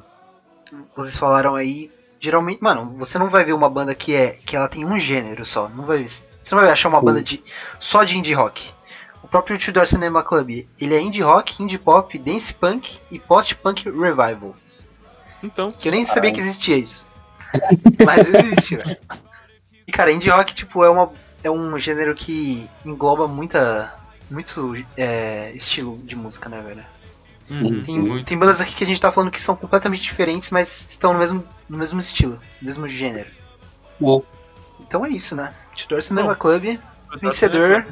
vocês 0.95 1.17
falaram 1.17 1.55
aí, 1.55 1.91
geralmente, 2.19 2.61
mano, 2.61 2.93
você 2.97 3.17
não 3.17 3.29
vai 3.31 3.43
ver 3.43 3.53
uma 3.53 3.67
banda 3.69 3.95
que 3.95 4.13
é 4.13 4.37
que 4.45 4.55
ela 4.55 4.67
tem 4.67 4.85
um 4.85 4.99
gênero 4.99 5.43
só. 5.43 5.67
Não 5.69 5.85
vai, 5.87 6.05
você 6.05 6.23
não 6.53 6.61
vai 6.61 6.69
achar 6.71 6.87
uma 6.89 6.99
Sim. 6.99 7.05
banda 7.05 7.23
de 7.23 7.43
só 7.79 8.03
de 8.03 8.19
indie 8.19 8.33
rock. 8.35 8.71
O 9.23 9.27
próprio 9.27 9.57
Tudor 9.57 9.87
Cinema 9.87 10.21
Club, 10.23 10.67
ele 10.79 10.95
é 10.95 11.01
indie 11.01 11.21
rock, 11.23 11.63
indie 11.63 11.79
pop, 11.79 12.15
dance 12.19 12.53
punk 12.53 12.99
e 13.09 13.17
post-punk 13.17 13.85
revival. 13.89 14.55
Então, 15.41 15.71
Que 15.71 15.87
eu 15.87 15.91
nem 15.93 16.05
sabia 16.05 16.31
que 16.31 16.39
existia 16.39 16.77
isso. 16.77 17.07
Mas 18.05 18.27
existe, 18.27 18.75
velho. 18.77 18.97
E 19.91 19.93
cara, 19.93 20.09
indie 20.09 20.29
rock, 20.29 20.55
tipo, 20.55 20.85
é, 20.85 20.89
uma, 20.89 21.11
é 21.43 21.51
um 21.51 21.77
gênero 21.77 22.15
que 22.15 22.69
engloba 22.85 23.27
muita. 23.27 23.93
Muito 24.29 24.73
é, 24.95 25.51
estilo 25.53 25.97
de 25.97 26.15
música, 26.15 26.47
né, 26.47 26.61
velho? 26.61 26.85
uhum, 27.49 27.83
Tem, 27.83 27.99
muito. 27.99 28.25
tem 28.25 28.37
bandas 28.37 28.61
aqui 28.61 28.73
que 28.73 28.85
a 28.85 28.87
gente 28.87 29.01
tá 29.01 29.11
falando 29.11 29.29
que 29.29 29.41
são 29.41 29.53
completamente 29.53 30.01
diferentes, 30.01 30.49
mas 30.49 30.87
estão 30.89 31.11
no 31.11 31.19
mesmo, 31.19 31.43
no 31.67 31.77
mesmo 31.77 31.99
estilo, 31.99 32.39
no 32.61 32.65
mesmo 32.65 32.87
gênero. 32.87 33.29
Bom. 33.99 34.23
Então 34.79 35.05
é 35.05 35.09
isso, 35.09 35.35
né? 35.35 35.53
Tudor 35.77 36.01
Cinema 36.01 36.29
Bom. 36.29 36.35
Club, 36.35 36.79
vencedor 37.21 37.85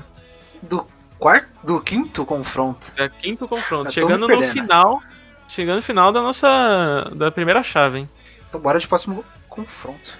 do 0.61 0.87
quarto, 1.17 1.49
do 1.61 1.81
quinto 1.81 2.25
confronto. 2.25 2.93
É 2.97 3.09
quinto 3.09 3.45
confronto. 3.45 3.91
Chegando 3.91 4.19
no 4.19 4.27
perdendo. 4.27 4.53
final. 4.53 5.03
Chegando 5.49 5.75
no 5.75 5.83
final 5.83 6.13
da 6.13 6.21
nossa. 6.21 7.11
da 7.13 7.29
primeira 7.29 7.61
chave, 7.61 7.99
hein? 7.99 8.09
Então 8.47 8.61
bora 8.61 8.79
de 8.79 8.87
próximo 8.87 9.25
confronto. 9.49 10.17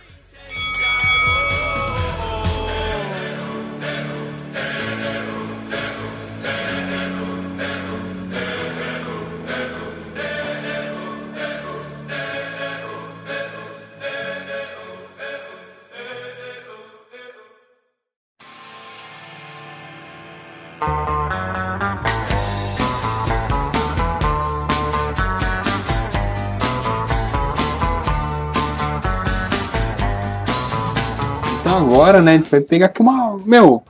Agora, 31.80 32.22
né, 32.22 32.34
a 32.34 32.38
gente 32.38 32.50
vai 32.50 32.62
pegar 32.62 32.88
aqui 32.88 33.02
uma. 33.02 33.38
Meu, 33.46 33.84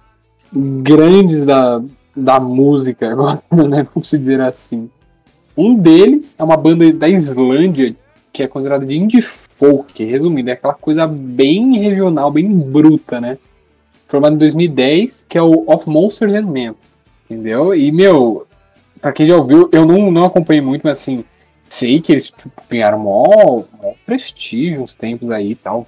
grandes 0.53 1.45
da, 1.45 1.81
da 2.15 2.39
música 2.39 3.11
agora, 3.11 3.41
né? 3.51 3.87
Vamos 3.93 4.09
dizer 4.09 4.41
assim. 4.41 4.89
Um 5.57 5.75
deles 5.75 6.35
é 6.37 6.43
uma 6.43 6.55
banda 6.55 6.91
da 6.93 7.09
Islândia 7.09 7.95
que 8.31 8.43
é 8.43 8.47
considerada 8.47 8.85
de 8.85 8.97
indie 8.97 9.21
folk, 9.21 10.03
resumindo, 10.03 10.49
é 10.49 10.53
aquela 10.53 10.73
coisa 10.73 11.05
bem 11.05 11.77
regional, 11.79 12.31
bem 12.31 12.47
bruta, 12.47 13.19
né? 13.19 13.37
Formado 14.07 14.35
em 14.35 14.39
2010, 14.39 15.25
que 15.27 15.37
é 15.37 15.41
o 15.41 15.65
Of 15.67 15.89
Monsters 15.89 16.33
and 16.33 16.45
Men, 16.45 16.73
entendeu? 17.25 17.75
E, 17.75 17.91
meu, 17.91 18.47
pra 19.01 19.11
quem 19.11 19.27
já 19.27 19.35
ouviu, 19.35 19.69
eu 19.71 19.85
não, 19.85 20.09
não 20.11 20.25
acompanhei 20.25 20.61
muito, 20.61 20.83
mas 20.83 20.97
assim, 20.97 21.25
sei 21.67 21.99
que 21.99 22.13
eles 22.13 22.27
tipo, 22.27 22.49
ganharam 22.69 22.99
mó 22.99 23.63
prestígio 24.05 24.81
uns 24.81 24.93
tempos 24.93 25.29
aí 25.29 25.51
e 25.51 25.55
tal, 25.55 25.85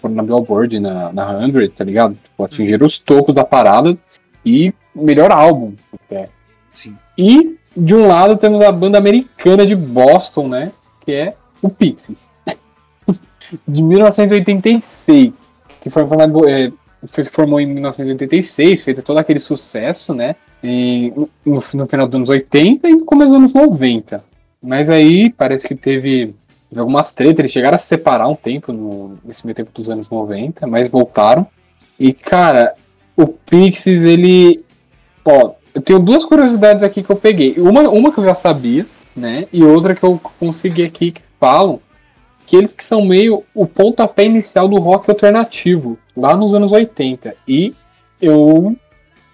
foram 0.00 0.14
na 0.14 0.22
Billboard, 0.22 0.80
na, 0.80 1.12
na 1.12 1.50
100, 1.50 1.68
tá 1.70 1.84
ligado? 1.84 2.14
Tipo, 2.14 2.44
atingiram 2.44 2.86
os 2.86 2.98
tocos 2.98 3.34
da 3.34 3.44
parada 3.44 3.96
e 4.44 4.72
melhor 4.94 5.30
álbum 5.30 5.74
até. 5.92 6.28
Sim. 6.72 6.96
E 7.16 7.56
de 7.76 7.94
um 7.94 8.06
lado 8.06 8.36
temos 8.36 8.60
a 8.62 8.72
banda 8.72 8.98
americana 8.98 9.66
de 9.66 9.76
Boston, 9.76 10.48
né? 10.48 10.72
Que 11.04 11.12
é 11.12 11.34
o 11.62 11.68
Pixies. 11.68 12.28
de 13.66 13.82
1986. 13.82 15.48
Que 15.80 15.90
foi 15.90 16.06
formado, 16.06 16.48
é, 16.48 16.72
se 17.06 17.24
formou 17.24 17.60
em 17.60 17.66
1986, 17.66 18.84
fez 18.84 19.02
todo 19.02 19.18
aquele 19.18 19.38
sucesso, 19.38 20.14
né? 20.14 20.36
No, 20.62 21.62
no 21.72 21.86
final 21.86 22.06
dos 22.06 22.16
anos 22.16 22.28
80 22.28 22.88
e 22.88 22.92
no 22.92 23.04
começo 23.04 23.30
dos 23.30 23.38
anos 23.38 23.52
90. 23.52 24.22
Mas 24.62 24.90
aí 24.90 25.30
parece 25.30 25.66
que 25.66 25.74
teve 25.74 26.34
algumas 26.78 27.12
tretas, 27.12 27.38
eles 27.40 27.50
chegaram 27.52 27.74
a 27.74 27.78
se 27.78 27.86
separar 27.86 28.28
um 28.28 28.34
tempo 28.34 28.72
no- 28.72 29.18
nesse 29.24 29.44
meio 29.44 29.54
tempo 29.56 29.70
dos 29.74 29.90
anos 29.90 30.08
90, 30.08 30.66
mas 30.66 30.88
voltaram. 30.88 31.46
E 31.98 32.12
cara, 32.12 32.74
o 33.16 33.26
Pixies, 33.26 34.02
ele. 34.04 34.64
Ó, 35.24 35.52
eu 35.74 35.82
tenho 35.82 35.98
duas 35.98 36.24
curiosidades 36.24 36.82
aqui 36.82 37.02
que 37.02 37.10
eu 37.10 37.16
peguei. 37.16 37.54
Uma, 37.58 37.88
uma 37.88 38.12
que 38.12 38.18
eu 38.18 38.24
já 38.24 38.34
sabia, 38.34 38.86
né? 39.14 39.46
E 39.52 39.62
outra 39.64 39.94
que 39.94 40.02
eu 40.02 40.20
consegui 40.38 40.84
aqui 40.84 41.12
que 41.12 41.22
falam 41.38 41.80
que 42.46 42.56
eles 42.56 42.72
que 42.72 42.82
são 42.84 43.04
meio 43.04 43.44
o 43.54 43.66
pontapé 43.66 44.24
inicial 44.24 44.66
do 44.66 44.78
rock 44.80 45.08
alternativo, 45.10 45.96
lá 46.16 46.36
nos 46.36 46.54
anos 46.54 46.72
80. 46.72 47.34
E 47.46 47.74
eu 48.20 48.74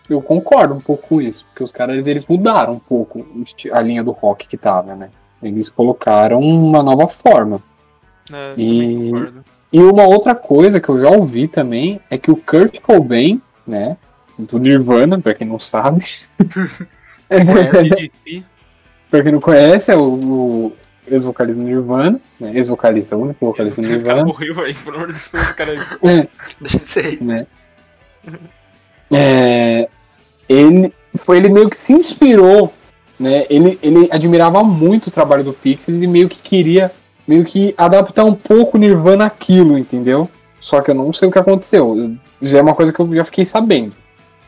eu 0.08 0.22
concordo 0.22 0.74
um 0.74 0.80
pouco 0.80 1.08
com 1.08 1.20
isso, 1.20 1.44
porque 1.46 1.64
os 1.64 1.72
caras 1.72 2.06
eles 2.06 2.24
mudaram 2.26 2.74
um 2.74 2.78
pouco 2.78 3.26
a 3.72 3.80
linha 3.80 4.04
do 4.04 4.12
rock 4.12 4.46
que 4.46 4.56
tava, 4.56 4.94
né? 4.94 5.10
Eles 5.42 5.68
colocaram 5.68 6.40
uma 6.40 6.82
nova 6.82 7.06
forma. 7.08 7.60
É, 8.32 8.54
E-. 8.56 9.12
E 9.72 9.80
uma 9.80 10.04
outra 10.06 10.34
coisa 10.34 10.80
que 10.80 10.88
eu 10.88 10.98
já 10.98 11.10
ouvi 11.10 11.46
também 11.48 12.00
é 12.08 12.16
que 12.16 12.30
o 12.30 12.36
Kurt 12.36 12.80
Cobain, 12.80 13.42
né, 13.66 13.96
do 14.38 14.58
Nirvana, 14.58 15.20
pra 15.20 15.34
quem 15.34 15.46
não 15.46 15.58
sabe? 15.58 16.04
CDC. 17.28 18.44
pra 19.10 19.22
quem 19.22 19.32
não 19.32 19.40
conhece, 19.40 19.90
é 19.90 19.96
o, 19.96 20.02
o 20.02 20.72
ex-vocalista 21.06 21.60
do 21.60 21.66
Nirvana, 21.68 22.20
né? 22.40 22.52
Ex-vocalista, 22.54 23.16
o 23.16 23.22
único 23.22 23.44
vocalista 23.46 23.82
do 23.82 23.86
O 23.86 23.90
cara 23.90 23.98
Nirvana. 24.02 24.24
morreu 24.24 24.60
aí, 24.60 24.74
pelo 24.74 24.96
amor 24.96 25.12
de 25.12 25.20
Deus, 25.32 25.52
cara. 25.52 25.72
É, 26.02 26.28
Deixa 26.60 26.78
de 26.78 26.84
ser 26.84 27.14
isso. 27.14 27.28
né? 27.30 27.46
É, 29.12 29.88
ele 30.48 30.92
foi 31.16 31.36
ele 31.38 31.48
meio 31.48 31.70
que 31.70 31.76
se 31.76 31.92
inspirou, 31.92 32.72
né? 33.18 33.44
Ele, 33.50 33.78
ele 33.82 34.08
admirava 34.10 34.62
muito 34.62 35.06
o 35.08 35.10
trabalho 35.10 35.44
do 35.44 35.52
Pixies 35.52 36.02
e 36.02 36.06
meio 36.06 36.28
que 36.28 36.38
queria 36.38 36.92
meio 37.26 37.44
que 37.44 37.74
adaptar 37.76 38.24
um 38.24 38.34
pouco 38.34 38.76
o 38.76 38.80
Nirvana 38.80 39.26
àquilo, 39.26 39.76
entendeu? 39.76 40.30
Só 40.60 40.80
que 40.80 40.90
eu 40.90 40.94
não 40.94 41.12
sei 41.12 41.28
o 41.28 41.30
que 41.32 41.38
aconteceu. 41.38 42.16
Isso 42.40 42.56
é 42.56 42.62
uma 42.62 42.74
coisa 42.74 42.92
que 42.92 43.00
eu 43.00 43.14
já 43.14 43.24
fiquei 43.24 43.44
sabendo, 43.44 43.92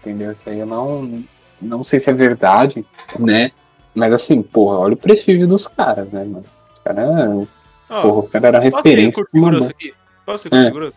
entendeu? 0.01 0.31
Isso 0.33 0.49
aí 0.49 0.59
eu 0.61 0.67
não 0.67 1.23
não 1.61 1.83
sei 1.83 1.99
se 1.99 2.09
é 2.09 2.13
verdade, 2.13 2.85
né? 3.19 3.51
Mas 3.95 4.13
assim, 4.13 4.41
porra, 4.43 4.79
olha 4.79 4.95
o 4.95 4.97
prestígio 4.97 5.49
dos 5.49 5.67
caras, 5.67 6.09
né, 6.13 6.21
mano? 6.25 6.45
Os 6.75 6.81
caras, 6.85 7.49
Ó, 7.91 8.03
porra, 8.03 8.19
o 8.19 8.23
cara 8.29 8.49
era 8.49 8.61
Posso 8.61 8.77
referência. 8.77 9.25
grosso 9.33 9.45
Mamão. 9.53 9.69
aqui? 9.69 9.93
Posso 10.25 10.43
ser 10.45 10.51
curto 10.51 10.67
É. 10.67 10.71
grosso? 10.71 10.95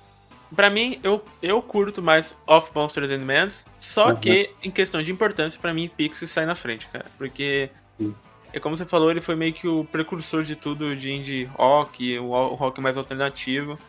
Pra 0.56 0.70
mim, 0.70 1.00
eu, 1.04 1.24
eu 1.42 1.62
curto 1.62 2.02
mais 2.02 2.36
Of 2.46 2.72
Monsters 2.76 3.10
and 3.12 3.20
Men, 3.20 3.50
só 3.80 4.10
Uhum. 4.10 4.16
que, 4.18 4.50
em 4.64 4.70
questão 4.70 5.02
de 5.02 5.12
importância, 5.12 5.60
pra 5.60 5.74
mim, 5.74 5.90
Pixies 5.96 6.30
sai 6.32 6.46
na 6.46 6.56
frente, 6.56 6.88
cara. 6.88 7.06
Porque, 7.18 7.70
Sim. 7.98 8.14
é 8.52 8.60
como 8.60 8.76
você 8.78 8.86
falou, 8.86 9.10
ele 9.10 9.22
foi 9.22 9.36
meio 9.36 9.54
que 9.54 9.68
o 9.68 9.86
precursor 9.86 10.44
de 10.44 10.56
tudo 10.56 10.94
de 10.96 11.10
indie 11.12 11.46
rock, 11.56 12.20
o 12.20 12.54
rock 12.56 12.82
mais 12.82 12.98
alternativo. 12.98 13.80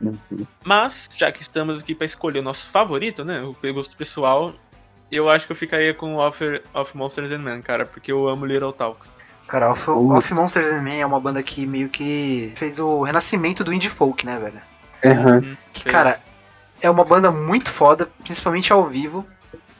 Uhum. 0.00 0.46
Mas, 0.64 1.08
já 1.16 1.32
que 1.32 1.42
estamos 1.42 1.80
aqui 1.80 1.94
pra 1.94 2.04
escolher 2.06 2.40
o 2.40 2.42
nosso 2.42 2.68
favorito, 2.70 3.24
né, 3.24 3.42
o 3.42 3.56
gosto 3.72 3.96
pessoal, 3.96 4.52
eu 5.10 5.28
acho 5.28 5.46
que 5.46 5.52
eu 5.52 5.56
ficaria 5.56 5.94
com 5.94 6.16
Of, 6.16 6.62
of 6.72 6.96
Monsters 6.96 7.32
and 7.32 7.38
Men, 7.38 7.60
cara, 7.62 7.86
porque 7.86 8.12
eu 8.12 8.28
amo 8.28 8.44
Little 8.46 8.72
Talks. 8.72 9.08
Cara, 9.46 9.70
Off. 9.72 9.90
Off 9.90 10.32
Monsters 10.34 10.72
and 10.72 10.82
Men 10.82 11.00
é 11.00 11.06
uma 11.06 11.20
banda 11.20 11.42
que 11.42 11.66
meio 11.66 11.88
que 11.88 12.52
fez 12.56 12.78
o 12.78 13.02
renascimento 13.02 13.62
do 13.62 13.72
indie 13.72 13.90
folk, 13.90 14.24
né, 14.24 14.38
velho? 14.38 14.60
Fez. 15.10 15.84
cara, 15.84 16.18
é 16.80 16.88
uma 16.90 17.04
banda 17.04 17.30
muito 17.30 17.70
foda, 17.70 18.08
principalmente 18.22 18.72
ao 18.72 18.86
vivo. 18.88 19.26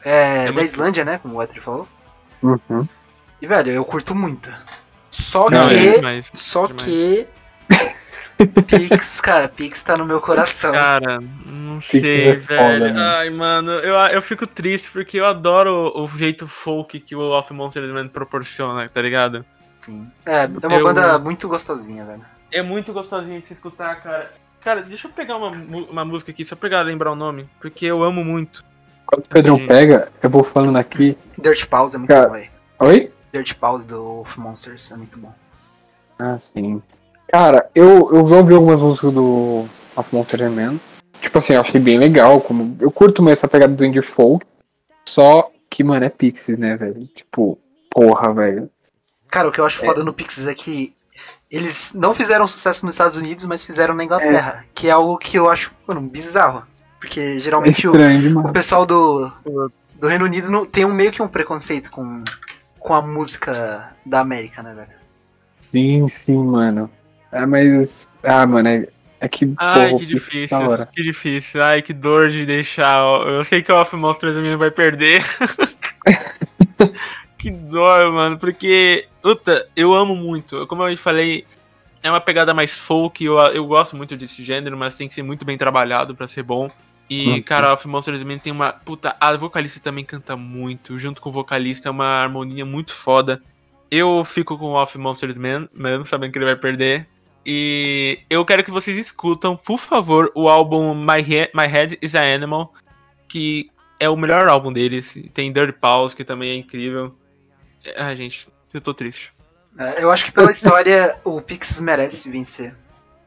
É, 0.04 0.42
É 0.42 0.44
da 0.46 0.52
muito- 0.52 0.66
Islândia, 0.66 1.04
né, 1.04 1.18
como 1.18 1.36
o 1.36 1.42
Etri 1.42 1.60
falou. 1.60 1.86
Uhum. 2.42 2.86
E, 3.40 3.46
velho, 3.46 3.70
eu 3.72 3.84
curto 3.84 4.14
muito. 4.14 4.52
Só 5.10 5.48
Não, 5.48 5.68
que... 5.68 5.74
é 5.88 5.92
demais. 5.96 6.30
Só 6.34 6.66
demais. 6.66 6.82
que... 6.84 7.28
Pix, 8.66 9.20
cara, 9.20 9.48
Pix 9.48 9.82
tá 9.84 9.96
no 9.96 10.04
meu 10.04 10.20
coração. 10.20 10.72
Cara, 10.72 11.20
não 11.46 11.78
que 11.78 12.00
sei, 12.00 12.30
é 12.30 12.40
foda, 12.40 12.56
velho. 12.78 12.94
né? 12.94 13.00
Ai, 13.00 13.30
mano, 13.30 13.70
eu, 13.72 13.94
eu 13.94 14.20
fico 14.20 14.44
triste 14.46 14.90
porque 14.90 15.18
eu 15.20 15.24
adoro 15.26 15.92
o, 15.94 16.04
o 16.04 16.08
jeito 16.08 16.46
folk 16.48 16.98
que 16.98 17.14
o 17.14 17.20
Off 17.30 17.52
Monsters 17.52 17.92
Man 17.92 18.08
proporciona, 18.08 18.88
tá 18.88 19.00
ligado? 19.00 19.44
Sim. 19.80 20.10
É, 20.26 20.44
é 20.44 20.66
uma 20.66 20.76
Eu- 20.78 20.84
banda 20.84 21.16
muito 21.18 21.46
gostosinha, 21.48 22.04
velho. 22.04 22.24
É 22.50 22.60
muito 22.62 22.92
gostosinho 22.92 23.40
de 23.40 23.46
se 23.48 23.52
escutar, 23.54 24.02
cara. 24.02 24.32
Cara, 24.64 24.80
deixa 24.80 25.06
eu 25.06 25.12
pegar 25.12 25.36
uma, 25.36 25.48
uma 25.50 26.04
música 26.06 26.30
aqui, 26.30 26.42
só 26.42 26.56
pegar 26.56 26.80
lembrar 26.80 27.12
o 27.12 27.16
nome, 27.16 27.46
porque 27.60 27.84
eu 27.84 28.02
amo 28.02 28.24
muito. 28.24 28.64
Quando 29.04 29.26
o 29.26 29.28
Pedrão 29.28 29.58
Sim. 29.58 29.66
pega, 29.66 30.10
eu 30.22 30.30
vou 30.30 30.42
falando 30.42 30.78
aqui. 30.78 31.18
Dirt 31.36 31.66
Pause 31.66 31.96
é 31.96 31.98
muito 31.98 32.08
Cara. 32.08 32.28
bom, 32.28 32.32
velho. 32.32 32.50
Oi? 32.80 33.12
Dirt 33.30 33.54
Pause 33.56 33.86
do 33.86 34.20
Off 34.20 34.40
Monsters 34.40 34.90
é 34.90 34.96
muito 34.96 35.18
bom. 35.18 35.34
Ah, 36.18 36.38
sim. 36.38 36.82
Cara, 37.30 37.68
eu, 37.74 38.14
eu 38.14 38.24
ouvi 38.24 38.54
algumas 38.54 38.80
músicas 38.80 39.12
do 39.12 39.66
Of 39.96 40.14
Monster 40.14 40.42
and 40.44 40.50
Men. 40.50 40.80
Tipo 41.20 41.38
assim, 41.38 41.52
eu 41.52 41.60
achei 41.60 41.80
bem 41.80 41.98
legal. 41.98 42.40
Como, 42.40 42.74
eu 42.80 42.90
curto 42.90 43.22
mais 43.22 43.38
essa 43.38 43.48
pegada 43.48 43.74
do 43.74 43.84
indie 43.84 44.00
folk. 44.00 44.46
Só 45.04 45.50
que, 45.68 45.84
mano, 45.84 46.06
é 46.06 46.08
Pixies, 46.08 46.58
né, 46.58 46.76
velho? 46.76 47.06
Tipo, 47.14 47.58
porra, 47.90 48.32
velho. 48.32 48.70
Cara, 49.28 49.48
o 49.48 49.52
que 49.52 49.60
eu 49.60 49.66
acho 49.66 49.84
foda 49.84 50.02
no 50.02 50.14
Pixies 50.14 50.46
é 50.46 50.54
que 50.54 50.94
eles 51.54 51.92
não 51.94 52.14
fizeram 52.14 52.48
sucesso 52.48 52.84
nos 52.84 52.94
Estados 52.94 53.16
Unidos, 53.16 53.44
mas 53.44 53.64
fizeram 53.64 53.94
na 53.94 54.04
Inglaterra. 54.04 54.64
Que 54.74 54.88
é 54.88 54.90
algo 54.90 55.16
que 55.18 55.38
eu 55.38 55.48
acho, 55.48 55.70
mano, 55.86 56.00
bizarro. 56.00 56.64
Porque 56.98 57.20
É 57.20 57.38
geralmente 57.38 57.86
o, 57.86 57.90
estranho 57.90 58.18
o 58.18 58.22
demais. 58.22 58.52
pessoal 58.52 58.84
do, 58.84 59.30
do 60.00 60.08
Reino 60.08 60.24
Unido 60.24 60.50
não, 60.50 60.64
tem 60.66 60.84
um, 60.84 60.92
meio 60.92 61.12
que 61.12 61.22
um 61.22 61.28
preconceito 61.28 61.90
com, 61.90 62.24
com 62.78 62.94
a 62.94 63.02
música 63.02 63.92
da 64.04 64.20
América, 64.20 64.62
né, 64.62 64.74
velho? 64.74 64.88
Sim, 65.60 66.08
sim, 66.08 66.42
mano. 66.42 66.90
Ah, 67.30 67.46
mas. 67.46 68.08
Ah, 68.22 68.46
mano, 68.46 68.68
é, 68.68 68.88
é 69.20 69.28
que. 69.28 69.54
Ai, 69.58 69.90
porra, 69.90 69.98
que 69.98 70.04
o 70.04 70.08
difícil, 70.08 70.86
que 70.94 71.02
difícil. 71.02 71.62
Ai, 71.62 71.82
que 71.82 71.92
dor 71.92 72.30
de 72.30 72.44
deixar. 72.46 73.00
Eu 73.26 73.44
sei 73.44 73.62
que 73.62 73.70
o 73.70 73.76
Off 73.76 73.94
Monsters 73.94 74.58
vai 74.58 74.70
perder. 74.70 75.22
que 77.38 77.50
dor, 77.50 78.12
mano, 78.12 78.38
porque, 78.38 79.06
puta, 79.24 79.66
eu 79.74 79.94
amo 79.94 80.14
muito. 80.14 80.66
Como 80.66 80.86
eu 80.86 80.98
falei, 80.98 81.46
é 82.02 82.10
uma 82.10 82.20
pegada 82.20 82.52
mais 82.52 82.76
folk, 82.76 83.24
eu, 83.24 83.38
eu 83.38 83.66
gosto 83.66 83.96
muito 83.96 84.14
desse 84.18 84.44
gênero, 84.44 84.76
mas 84.76 84.94
tem 84.98 85.08
que 85.08 85.14
ser 85.14 85.22
muito 85.22 85.46
bem 85.46 85.56
trabalhado 85.56 86.14
pra 86.14 86.28
ser 86.28 86.42
bom. 86.42 86.68
E, 87.08 87.28
Uhum. 87.30 87.42
cara, 87.42 87.72
Off 87.72 87.88
Monsters 87.88 88.22
Man 88.22 88.36
tem 88.36 88.52
uma. 88.52 88.70
Puta, 88.74 89.16
a 89.18 89.34
vocalista 89.34 89.80
também 89.80 90.04
canta 90.04 90.36
muito. 90.36 90.98
Junto 90.98 91.22
com 91.22 91.30
o 91.30 91.32
vocalista 91.32 91.88
é 91.88 91.90
uma 91.90 92.04
harmonia 92.04 92.66
muito 92.66 92.92
foda. 92.94 93.40
Eu 93.90 94.22
fico 94.26 94.58
com 94.58 94.66
o 94.66 94.72
Off 94.74 94.96
Monsters 94.98 95.38
Man, 95.38 95.66
mesmo 95.74 96.04
sabendo 96.06 96.30
que 96.32 96.38
ele 96.38 96.44
vai 96.44 96.56
perder. 96.56 97.06
E 97.46 98.18
eu 98.28 98.44
quero 98.44 98.62
que 98.62 98.70
vocês 98.70 98.98
escutam, 98.98 99.56
por 99.56 99.78
favor, 99.78 100.30
o 100.34 100.48
álbum 100.50 100.94
My, 100.94 101.20
He 101.20 101.50
My 101.54 101.66
Head 101.66 101.98
is 102.02 102.14
a 102.14 102.22
Animal, 102.22 102.72
que 103.28 103.70
é 103.98 104.08
o 104.10 104.16
melhor 104.16 104.48
álbum 104.48 104.70
deles. 104.72 105.16
Tem 105.32 105.50
Dirty 105.52 105.72
Pause, 105.78 106.14
que 106.14 106.24
também 106.24 106.50
é 106.50 106.54
incrível. 106.56 107.14
Ah, 107.96 108.14
gente, 108.14 108.48
eu 108.76 108.80
tô 108.80 108.92
triste. 108.94 109.32
É, 109.78 110.02
eu 110.02 110.10
acho 110.10 110.24
que 110.26 110.32
pela 110.32 110.50
história 110.52 111.18
o 111.24 111.40
Pixies 111.40 111.80
merece 111.80 112.30
vencer. 112.30 112.74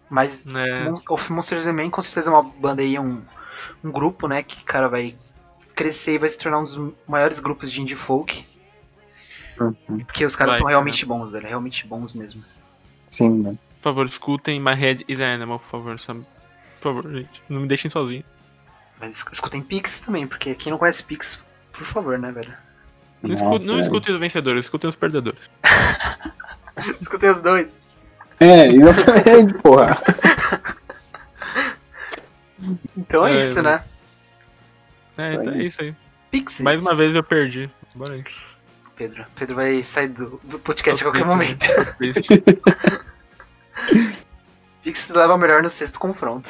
Mas 0.09 0.45
né? 0.45 0.85
Mon- 0.89 1.01
Of 1.09 1.31
Monsters 1.33 1.67
and 1.67 1.73
Men 1.73 1.89
com 1.89 2.01
certeza 2.01 2.29
é 2.29 2.33
uma 2.33 2.43
banda 2.43 2.81
aí, 2.81 2.97
um, 2.97 3.21
um 3.83 3.91
grupo, 3.91 4.27
né, 4.27 4.41
que, 4.41 4.63
cara, 4.63 4.87
vai 4.87 5.15
crescer 5.75 6.13
e 6.13 6.17
vai 6.17 6.29
se 6.29 6.37
tornar 6.37 6.59
um 6.59 6.63
dos 6.63 6.93
maiores 7.07 7.39
grupos 7.39 7.69
de 7.71 7.81
indie 7.81 7.95
folk. 7.95 8.45
Uhum. 9.59 9.73
Porque 10.05 10.25
os 10.25 10.35
caras 10.35 10.53
Vai, 10.55 10.59
são 10.61 10.67
realmente 10.69 11.05
bons, 11.05 11.29
velho, 11.31 11.47
realmente 11.47 11.85
bons 11.85 12.13
mesmo. 12.13 12.43
Sim, 13.09 13.29
mano. 13.29 13.59
Por 13.81 13.83
favor, 13.89 14.05
escutem 14.05 14.59
My 14.59 14.73
Head 14.73 15.03
is 15.07 15.19
a 15.19 15.33
Animal, 15.33 15.59
por 15.59 15.69
favor, 15.69 15.99
sabe? 15.99 16.25
Por 16.79 16.93
favor, 16.93 17.13
gente. 17.13 17.41
Não 17.49 17.61
me 17.61 17.67
deixem 17.67 17.89
sozinho. 17.89 18.23
Mas 18.99 19.15
esc- 19.17 19.31
escutem 19.33 19.61
Pixies 19.61 20.01
também, 20.01 20.25
porque 20.27 20.55
quem 20.55 20.71
não 20.71 20.77
conhece 20.79 21.03
Pixies, 21.03 21.39
por 21.71 21.83
favor, 21.83 22.17
né, 22.17 22.31
velho? 22.31 22.55
Não, 23.21 23.31
Nossa, 23.31 23.43
escutem, 23.43 23.67
não 23.67 23.79
escutem 23.79 24.13
os 24.13 24.19
vencedores, 24.19 24.65
escutem 24.65 24.89
os 24.89 24.95
perdedores. 24.95 25.49
escutem 27.01 27.29
os 27.29 27.41
dois. 27.41 27.81
É, 28.39 28.67
exatamente, 28.67 29.53
porra. 29.61 29.97
Então 32.95 33.25
é, 33.25 33.37
É, 33.37 33.43
isso, 33.43 33.61
né? 33.61 33.83
É, 35.17 35.33
então 35.33 35.53
é 35.53 35.63
isso 35.63 35.81
aí. 35.81 35.95
Pixies. 36.29 36.61
Mais 36.61 36.81
uma 36.81 36.93
vez 36.93 37.15
eu 37.15 37.23
perdi. 37.23 37.69
Bora 37.95 38.13
aí. 38.13 38.23
Pedro. 38.95 39.25
Pedro 39.35 39.55
vai 39.55 39.81
sair 39.83 40.09
do, 40.09 40.39
do 40.43 40.59
podcast 40.59 41.03
a 41.03 41.11
qualquer 41.11 41.25
triste, 41.97 42.43
momento. 42.43 42.63
Pixies 44.83 45.15
leva 45.15 45.33
o 45.33 45.37
melhor 45.37 45.63
no 45.63 45.69
sexto 45.69 45.99
confronto. 45.99 46.49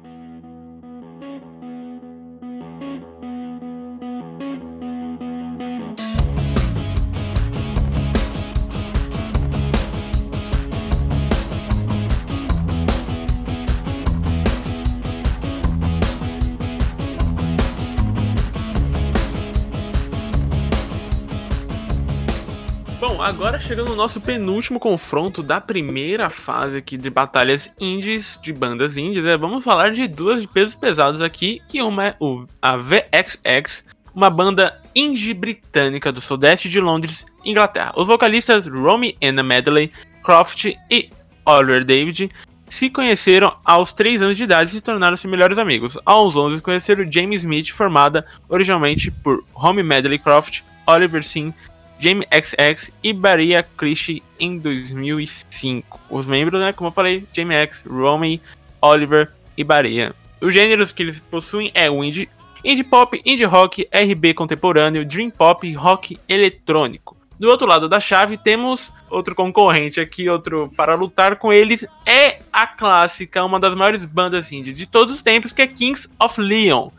Agora 23.31 23.61
chegando 23.61 23.91
no 23.91 23.95
nosso 23.95 24.19
penúltimo 24.19 24.77
confronto 24.77 25.41
da 25.41 25.61
primeira 25.61 26.29
fase 26.29 26.75
aqui 26.75 26.97
de 26.97 27.09
batalhas 27.09 27.71
indies, 27.79 28.37
de 28.43 28.51
bandas 28.51 28.97
indies, 28.97 29.23
é, 29.23 29.37
vamos 29.37 29.63
falar 29.63 29.93
de 29.93 30.05
duas 30.05 30.41
de 30.41 30.49
pesos 30.49 30.75
pesados 30.75 31.21
aqui, 31.21 31.61
que 31.69 31.81
uma 31.81 32.07
é 32.07 32.15
o, 32.19 32.45
a 32.61 32.75
VXX, 32.75 33.85
uma 34.13 34.29
banda 34.29 34.77
indie 34.93 35.33
britânica 35.33 36.11
do 36.11 36.19
sudeste 36.19 36.67
de 36.67 36.81
Londres, 36.81 37.25
Inglaterra. 37.45 37.93
Os 37.95 38.05
vocalistas 38.05 38.67
Romy 38.67 39.15
Anna 39.23 39.41
Medley, 39.41 39.93
Croft 40.21 40.65
e 40.65 41.09
Oliver 41.45 41.85
David 41.85 42.29
se 42.67 42.89
conheceram 42.89 43.55
aos 43.63 43.93
3 43.93 44.23
anos 44.23 44.35
de 44.35 44.43
idade 44.43 44.71
e 44.71 44.73
se 44.73 44.81
tornaram-se 44.81 45.25
melhores 45.25 45.57
amigos. 45.57 45.97
Aos 46.05 46.35
11 46.35 46.61
conheceram 46.61 47.09
James 47.09 47.43
Smith, 47.43 47.69
formada 47.69 48.25
originalmente 48.49 49.09
por 49.09 49.41
Romy 49.53 49.83
Medley 49.83 50.19
Croft, 50.19 50.63
Oliver 50.85 51.23
Sim, 51.23 51.53
Jamie 52.01 52.27
XX 52.27 52.91
e 53.03 53.13
Baria 53.13 53.63
Christie 53.77 54.23
em 54.39 54.57
2005. 54.57 55.99
Os 56.09 56.25
membros, 56.25 56.59
né, 56.59 56.73
como 56.73 56.87
eu 56.87 56.91
falei, 56.91 57.23
Jamie 57.31 57.55
X, 57.57 57.83
Romy, 57.87 58.41
Oliver 58.81 59.31
e 59.55 59.63
Baria. 59.63 60.15
Os 60.41 60.51
gêneros 60.51 60.91
que 60.91 61.03
eles 61.03 61.19
possuem 61.19 61.71
é 61.75 61.91
o 61.91 62.03
indie, 62.03 62.27
indie 62.65 62.83
pop, 62.83 63.21
indie 63.23 63.45
rock, 63.45 63.87
RB 63.93 64.33
contemporâneo, 64.33 65.05
dream 65.05 65.29
pop 65.29 65.67
e 65.67 65.73
rock 65.73 66.17
eletrônico. 66.27 67.15
Do 67.39 67.47
outro 67.47 67.67
lado 67.67 67.87
da 67.87 67.99
chave 67.99 68.35
temos 68.35 68.91
outro 69.07 69.35
concorrente 69.35 69.99
aqui, 69.99 70.27
outro 70.27 70.71
para 70.75 70.95
lutar 70.95 71.35
com 71.35 71.53
eles, 71.53 71.85
é 72.03 72.39
a 72.51 72.65
clássica, 72.65 73.43
uma 73.43 73.59
das 73.59 73.75
maiores 73.75 74.05
bandas 74.05 74.51
indie 74.51 74.73
de 74.73 74.87
todos 74.87 75.13
os 75.13 75.21
tempos, 75.21 75.51
que 75.51 75.61
é 75.61 75.67
Kings 75.67 76.09
of 76.19 76.41
Leon. 76.41 76.89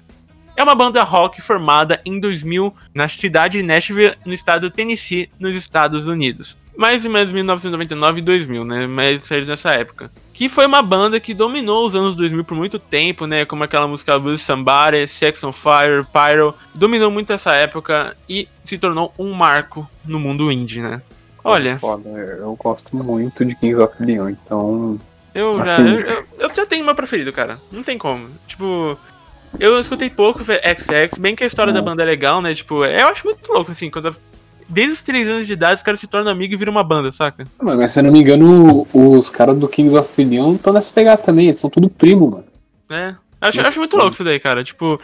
É 0.57 0.63
uma 0.63 0.75
banda 0.75 1.03
rock 1.03 1.41
formada 1.41 2.01
em 2.05 2.21
2000 2.21 2.75
na 2.95 3.09
cidade 3.09 3.59
de 3.59 3.65
Nashville, 3.65 4.15
no 4.25 4.33
estado 4.35 4.69
do 4.69 4.75
Tennessee, 4.75 5.31
nos 5.39 5.57
Estados 5.57 6.07
Unidos. 6.07 6.57
Mais 6.77 7.05
ou 7.05 7.11
menos 7.11 7.33
1999 7.33 8.19
e 8.21 8.23
2000, 8.23 8.65
né? 8.65 8.87
Mais 8.87 9.25
séries 9.27 9.49
nessa 9.49 9.71
época. 9.73 10.11
Que 10.33 10.49
foi 10.49 10.67
uma 10.67 10.83
banda 10.83 11.21
que 11.21 11.35
dominou 11.35 11.87
os 11.87 11.95
anos 11.95 12.15
2000 12.15 12.45
por 12.45 12.55
muito 12.57 12.79
tempo, 12.79 13.27
né? 13.27 13.45
Como 13.45 13.63
aquela 13.63 13.87
música 13.87 14.19
Blues 14.19 14.41
Somebody, 14.43 15.07
Sex 15.07 15.43
on 15.45 15.53
Fire, 15.53 16.05
Pyro. 16.13 16.55
Dominou 16.75 17.11
muito 17.11 17.33
essa 17.33 17.53
época 17.53 18.17
e 18.29 18.49
se 18.65 18.79
tornou 18.79 19.13
um 19.19 19.33
marco 19.33 19.89
no 20.07 20.19
mundo 20.19 20.51
indie, 20.51 20.81
né? 20.81 21.03
Olha. 21.45 21.79
Foda, 21.79 22.09
eu 22.09 22.55
gosto 22.57 22.95
muito 22.97 23.45
de 23.45 23.55
Kings 23.55 23.77
of 23.83 23.95
Leon, 24.03 24.31
então. 24.31 24.99
Eu 25.35 25.59
já, 25.59 25.73
Assim. 25.75 25.89
eu, 25.89 26.01
eu- 26.01 26.25
eu 26.39 26.55
já 26.55 26.65
tenho 26.67 26.85
meu 26.85 26.95
preferido, 26.95 27.33
cara. 27.33 27.59
Não 27.71 27.83
tem 27.83 27.99
como. 27.99 28.29
Tipo, 28.47 28.99
eu 29.59 29.79
escutei 29.79 30.09
pouco 30.11 30.43
XX, 30.45 31.19
bem 31.19 31.35
que 31.37 31.45
a 31.45 31.47
história 31.47 31.71
Hum. 31.71 31.75
da 31.75 31.83
banda 31.83 32.03
é 32.03 32.07
legal, 32.07 32.41
né? 32.43 32.55
Tipo, 32.55 32.85
eu 32.85 33.09
acho 33.09 33.25
muito 33.27 33.53
louco, 33.53 33.73
assim, 33.73 33.91
quando. 33.91 34.15
Desde 34.69 34.93
os 34.95 35.03
3 35.03 35.29
anos 35.29 35.47
de 35.47 35.53
idade, 35.53 35.77
os 35.77 35.83
caras 35.83 36.01
se 36.01 36.07
tornam 36.07 36.33
amigos 36.33 36.55
e 36.55 36.57
viram 36.59 36.73
uma 36.73 36.85
banda, 36.85 37.13
saca? 37.13 37.47
Mano, 37.61 37.79
mas 37.81 37.93
se 37.93 37.99
eu 38.01 38.05
não 38.05 38.13
me 38.13 38.21
engano, 38.21 38.87
os 38.95 39.29
caras 39.29 39.59
do 39.59 39.69
Kings 39.69 39.95
of 39.95 40.25
Leon 40.25 40.55
estão 40.55 40.73
nessa 40.73 40.91
pegada 40.93 41.21
também, 41.21 41.49
eles 41.49 41.61
são 41.61 41.69
tudo 41.69 41.91
primo, 41.91 42.31
mano. 42.31 42.45
É. 42.91 43.15
Acho, 43.41 43.61
acho 43.61 43.79
muito 43.79 43.97
louco 43.97 44.13
isso 44.15 44.25
daí, 44.25 44.41
cara. 44.41 44.65
Tipo, 44.65 44.99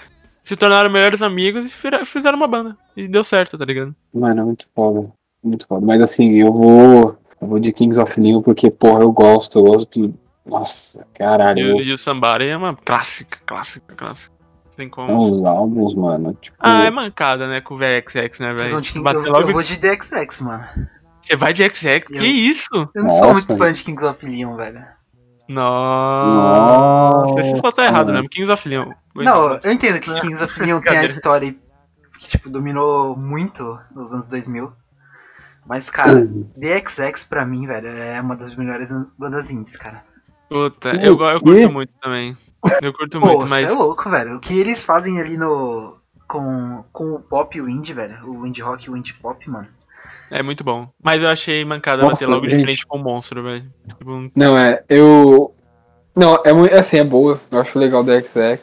se 0.45 0.57
tornaram 0.57 0.89
melhores 0.89 1.21
amigos 1.21 1.67
e 1.67 2.05
fizeram 2.07 2.37
uma 2.39 2.47
banda. 2.47 2.77
E 2.97 3.07
deu 3.07 3.23
certo, 3.23 3.59
tá 3.59 3.65
ligado? 3.65 3.95
Mano, 4.15 4.41
é 4.41 4.45
muito 4.45 4.67
foda. 4.75 5.09
Muito 5.43 5.67
foda. 5.67 5.85
Mas 5.85 6.01
assim, 6.01 6.35
eu 6.37 6.53
vou. 6.53 7.19
Eu 7.41 7.47
vou 7.49 7.59
de 7.61 7.73
Kings 7.73 8.01
of 8.01 8.19
Leon 8.19 8.41
porque, 8.41 8.71
porra, 8.71 9.03
eu 9.03 9.13
gosto, 9.13 9.59
eu 9.59 9.65
gosto 9.65 10.01
de. 10.01 10.15
Nossa, 10.47 11.05
caralho. 11.15 11.83
E, 11.83 11.93
o- 11.93 11.99
Sambari 11.99 12.47
é 12.49 12.57
uma 12.57 12.75
clássica, 12.75 13.39
clássica, 13.45 13.95
clássica. 13.95 14.33
Não 14.79 14.85
tem 14.85 14.89
como. 14.89 15.41
Os 15.41 15.45
álbuns, 15.45 15.95
mano. 15.95 16.37
Tipo, 16.41 16.57
Ah, 16.61 16.85
é 16.85 16.91
mancada, 16.91 17.49
né, 17.49 17.61
com 17.61 17.75
o 17.75 17.79
VXX, 17.79 18.39
né, 18.39 18.55
velho? 18.55 18.81
eu, 18.95 19.33
logo. 19.33 19.49
eu 19.49 19.53
vou 19.53 19.63
de 19.63 19.77
DXX, 19.77 20.41
mano. 20.41 20.65
Você 21.23 21.37
vai 21.37 21.53
de 21.53 21.69
XX? 21.69 21.85
Eu- 22.11 22.21
Que 22.21 22.27
isso? 22.27 22.69
Eu 22.95 23.03
não 23.03 23.11
sou 23.11 23.29
Nossa. 23.29 23.49
muito 23.53 23.59
fã 23.59 23.73
de 23.73 23.83
Kings 23.83 24.05
of 24.07 24.25
Leon, 24.25 24.57
velho. 24.57 24.85
Nossa. 25.49 27.53
Tá 27.55 27.61
Nossa, 27.63 27.83
errado 27.85 28.07
mano. 28.07 28.13
mesmo. 28.19 28.29
Kings 28.29 28.51
of 28.53 28.69
Leon. 28.69 28.93
Não, 29.15 29.59
eu 29.63 29.73
entendo 29.73 30.01
que 30.01 30.21
Kings 30.21 30.43
of 30.45 30.61
Leon 30.63 30.81
tem 30.81 30.97
a 30.99 31.05
história 31.05 31.55
que, 32.19 32.29
tipo, 32.29 32.49
dominou 32.49 33.17
muito 33.17 33.79
nos 33.95 34.13
anos 34.13 34.27
2000. 34.29 34.73
Mas, 35.67 35.91
cara, 35.91 36.27
DXX 36.57 37.25
pra 37.27 37.45
mim, 37.45 37.67
velho, 37.67 37.89
é 37.89 38.21
uma 38.21 38.37
das 38.37 38.55
melhores 38.57 38.91
bandas 39.19 39.51
indies, 39.51 39.77
cara. 39.77 40.03
Puta, 40.49 40.91
O 40.93 40.97
eu, 40.97 41.21
eu 41.21 41.41
curto 41.41 41.71
muito 41.73 41.93
também. 42.01 42.37
Eu 42.83 42.93
curto 42.93 43.21
Pô, 43.21 43.27
muito, 43.27 43.41
você 43.43 43.51
mas. 43.51 43.65
é 43.69 43.73
louco, 43.73 44.11
velho. 44.11 44.37
O 44.37 44.41
que 44.41 44.59
eles 44.59 44.85
fazem 44.85 45.21
ali 45.21 45.37
no. 45.37 45.97
Com, 46.27 46.85
com 46.93 47.15
o 47.15 47.21
pop 47.21 47.57
e 47.57 47.61
o 47.61 47.69
indie, 47.69 47.95
velho. 47.95 48.19
O 48.27 48.47
indie 48.47 48.61
rock 48.61 48.87
e 48.87 48.91
o 48.91 48.97
indie 48.97 49.15
pop, 49.15 49.49
mano. 49.49 49.69
É 50.31 50.43
muito 50.43 50.63
bom. 50.63 50.91
Mas 51.03 51.23
eu 51.23 51.29
achei 51.29 51.65
mancada 51.65 52.03
Nossa, 52.03 52.25
bater 52.25 52.27
logo 52.27 52.47
de 52.47 52.55
gente. 52.57 52.63
frente 52.63 52.87
com 52.87 52.99
o 52.99 53.03
monstro, 53.03 53.43
velho. 53.43 53.65
Tipo, 53.87 54.31
Não, 54.37 54.59
é. 54.59 54.83
Eu. 54.89 55.55
Não, 56.15 56.43
é 56.45 56.53
muito. 56.53 56.75
Assim, 56.75 56.99
é 56.99 57.05
boa. 57.05 57.41
Eu 57.51 57.61
acho 57.61 57.79
legal 57.79 58.05
da 58.05 58.21
XX. 58.21 58.61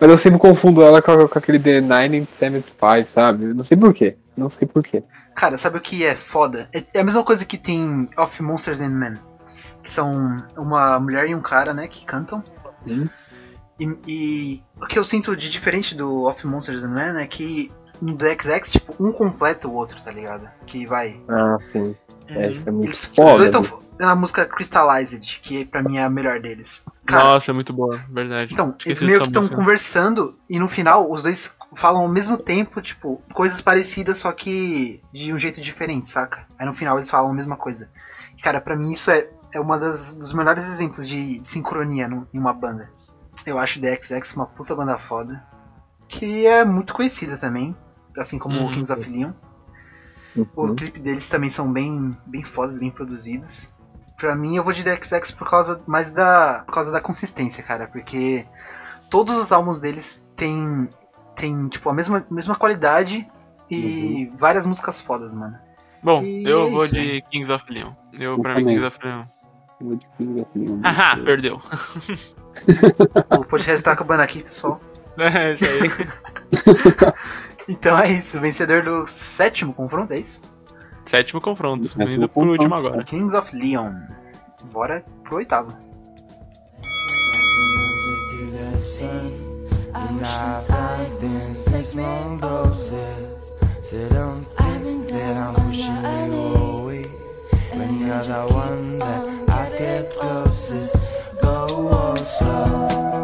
Mas 0.00 0.10
eu 0.10 0.16
sempre 0.16 0.38
confundo 0.38 0.82
ela 0.82 1.00
com, 1.02 1.26
com 1.26 1.38
aquele 1.38 1.58
The 1.58 1.80
Nine 1.80 2.26
Five, 2.36 3.08
sabe? 3.12 3.46
Eu 3.46 3.54
Não 3.54 3.64
sei 3.64 3.76
porquê. 3.76 4.16
Não 4.36 4.48
sei 4.48 4.68
porquê. 4.68 5.02
Cara, 5.34 5.56
sabe 5.58 5.78
o 5.78 5.80
que 5.80 6.04
é 6.04 6.14
foda? 6.14 6.68
É 6.72 6.84
é 6.94 7.00
a 7.00 7.04
mesma 7.04 7.24
coisa 7.24 7.44
que 7.44 7.58
tem 7.58 8.08
Of 8.16 8.42
Monsters 8.42 8.80
and 8.80 8.90
Men. 8.90 9.14
Que 9.82 9.90
são 9.90 10.44
uma 10.56 11.00
mulher 11.00 11.28
e 11.28 11.34
um 11.34 11.40
cara, 11.40 11.72
né, 11.72 11.88
que 11.88 12.04
cantam. 12.04 12.44
Sim. 12.84 13.08
E, 13.78 13.96
e 14.06 14.62
o 14.80 14.86
que 14.86 14.98
eu 14.98 15.04
sinto 15.04 15.36
de 15.36 15.48
diferente 15.48 15.94
do 15.94 16.24
Of 16.28 16.46
Monsters 16.46 16.82
and 16.84 16.90
Men 16.90 17.22
é 17.22 17.26
que 17.26 17.70
no 18.00 18.14
DXX, 18.16 18.72
tipo, 18.72 18.94
um 19.00 19.12
completa 19.12 19.68
o 19.68 19.74
outro, 19.74 20.00
tá 20.02 20.10
ligado? 20.10 20.48
Que 20.66 20.86
vai. 20.86 21.20
Ah, 21.28 21.56
sim. 21.60 21.94
É, 22.28 22.46
uhum. 22.46 22.50
isso 22.52 22.68
é 22.68 22.72
muito 22.72 22.86
Eles, 22.88 23.04
os 23.04 23.14
dois 23.14 23.44
estão 23.46 23.82
na 23.98 24.14
música 24.14 24.46
Crystallized, 24.46 25.40
que 25.42 25.64
pra 25.64 25.82
mim 25.82 25.96
é 25.96 26.04
a 26.04 26.10
melhor 26.10 26.40
deles. 26.40 26.84
Cara, 27.04 27.24
Nossa, 27.24 27.50
é 27.50 27.54
muito 27.54 27.72
boa, 27.72 27.96
verdade. 28.10 28.52
Então, 28.52 28.68
Esqueci 28.78 28.90
eles 28.90 29.02
meio 29.02 29.20
que 29.20 29.26
estão 29.26 29.48
conversando 29.48 30.38
e 30.48 30.58
no 30.58 30.68
final 30.68 31.10
os 31.10 31.22
dois 31.22 31.56
falam 31.74 32.02
ao 32.02 32.08
mesmo 32.08 32.36
tempo, 32.38 32.80
tipo, 32.80 33.20
coisas 33.34 33.60
parecidas, 33.60 34.18
só 34.18 34.30
que 34.32 35.02
de 35.12 35.32
um 35.32 35.38
jeito 35.38 35.60
diferente, 35.60 36.06
saca? 36.08 36.46
Aí 36.58 36.66
no 36.66 36.72
final 36.74 36.96
eles 36.96 37.10
falam 37.10 37.30
a 37.30 37.34
mesma 37.34 37.56
coisa. 37.56 37.90
E, 38.36 38.42
cara, 38.42 38.60
pra 38.60 38.76
mim 38.76 38.92
isso 38.92 39.10
é, 39.10 39.28
é 39.52 39.58
uma 39.58 39.78
das 39.78 40.14
dos 40.14 40.32
melhores 40.32 40.68
exemplos 40.70 41.08
de, 41.08 41.40
de 41.40 41.48
sincronia 41.48 42.06
no- 42.08 42.28
em 42.32 42.38
uma 42.38 42.52
banda. 42.52 42.90
Eu 43.46 43.58
acho 43.58 43.80
The 43.80 43.94
XX 44.02 44.34
uma 44.36 44.46
puta 44.46 44.74
banda 44.74 44.98
foda. 44.98 45.46
Que 46.06 46.46
é 46.46 46.64
muito 46.64 46.92
conhecida 46.94 47.36
também, 47.36 47.76
assim 48.16 48.38
como 48.38 48.58
Uhum. 48.58 48.66
o 48.66 48.70
Kings 48.70 48.92
of 48.92 49.08
Leon. 49.08 49.32
O 50.54 50.66
Uhum. 50.66 50.74
clipe 50.76 51.00
deles 51.00 51.28
também 51.28 51.48
são 51.48 51.70
bem, 51.72 52.16
bem 52.26 52.42
fodas, 52.42 52.78
bem 52.78 52.90
produzidos. 52.90 53.74
Pra 54.16 54.34
mim, 54.34 54.56
eu 54.56 54.64
vou 54.64 54.72
de 54.72 54.82
XX 54.82 55.30
por 55.32 55.48
causa 55.48 55.80
mais 55.86 56.10
da, 56.10 56.62
por 56.66 56.72
causa 56.74 56.90
da 56.90 57.00
consistência, 57.00 57.62
cara. 57.62 57.86
Porque 57.86 58.46
todos 59.10 59.36
os 59.36 59.52
álbuns 59.52 59.80
deles 59.80 60.26
têm, 60.36 60.88
têm 61.36 61.68
tipo, 61.68 61.88
a 61.88 61.94
mesma, 61.94 62.24
mesma 62.30 62.54
qualidade 62.56 63.28
e 63.70 64.30
várias 64.36 64.66
músicas 64.66 65.00
fodas, 65.00 65.34
mano. 65.34 65.56
Bom, 66.02 66.22
E 66.22 66.44
eu 66.48 66.66
é 66.66 66.70
vou 66.70 66.84
isso, 66.84 66.94
de 66.94 67.22
Kings 67.30 67.50
of 67.52 67.72
Leon. 67.72 67.92
Eu, 68.12 68.32
Eu 68.32 68.38
pra 68.40 68.54
mim, 68.54 68.60
também. 68.60 68.74
Kings 68.76 68.86
of 68.86 68.98
Leon. 69.06 69.24
Eu 69.80 69.86
vou 69.86 69.96
de 69.96 70.06
Kings 70.16 70.40
of 70.40 70.50
Leon. 70.58 70.80
Haha, 70.84 71.16
perdeu. 71.24 71.60
O 73.38 73.44
podcast 73.44 73.84
tá 73.84 73.92
acabando 73.92 74.22
aqui, 74.22 74.42
pessoal. 74.42 74.80
É, 75.18 75.54
isso 75.54 75.64
aí. 75.64 77.12
Então 77.68 77.98
é 77.98 78.10
isso, 78.12 78.40
vencedor 78.40 78.82
do 78.82 79.06
sétimo 79.06 79.74
confronto, 79.74 80.14
é 80.14 80.18
isso? 80.18 80.40
Sétimo 81.06 81.38
confronto. 81.38 81.86
Sétimo 81.86 82.08
Indo 82.08 82.28
pro 82.28 82.48
último 82.48 82.74
agora. 82.74 83.04
Kings 83.04 83.36
of 83.36 83.54
Leon. 83.54 83.92
Bora 84.72 85.04
pro 85.22 85.36
oitavo. 85.36 85.76
to 88.30 88.50
the 88.50 88.76
sun. 88.76 89.48
And 89.94 90.24
I've 90.24 90.68
go 101.40 101.88
on 101.88 102.16
slow. 102.24 103.17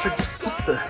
Nossa 0.00 0.08
disputa 0.08 0.82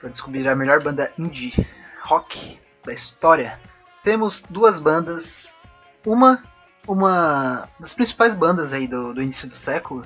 para 0.00 0.08
descobrir 0.08 0.48
a 0.48 0.56
melhor 0.56 0.82
banda 0.82 1.12
indie 1.16 1.54
rock 2.02 2.58
da 2.84 2.92
história. 2.92 3.60
Temos 4.02 4.42
duas 4.50 4.80
bandas, 4.80 5.60
uma 6.04 6.42
uma 6.88 7.68
das 7.78 7.94
principais 7.94 8.34
bandas 8.34 8.72
aí 8.72 8.88
do, 8.88 9.14
do 9.14 9.22
início 9.22 9.46
do 9.46 9.54
século, 9.54 10.04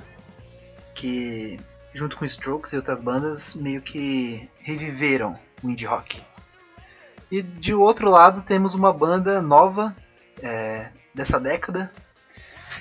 que 0.93 1.59
junto 1.91 2.15
com 2.15 2.23
Strokes 2.23 2.71
e 2.73 2.75
outras 2.75 3.01
bandas 3.01 3.55
meio 3.55 3.81
que 3.81 4.47
reviveram 4.59 5.39
o 5.63 5.69
indie 5.69 5.87
rock. 5.87 6.21
E 7.31 7.41
de 7.41 7.73
outro 7.73 8.11
lado 8.11 8.43
temos 8.43 8.75
uma 8.75 8.93
banda 8.93 9.41
nova 9.41 9.95
é, 10.39 10.91
dessa 11.15 11.39
década 11.39 11.91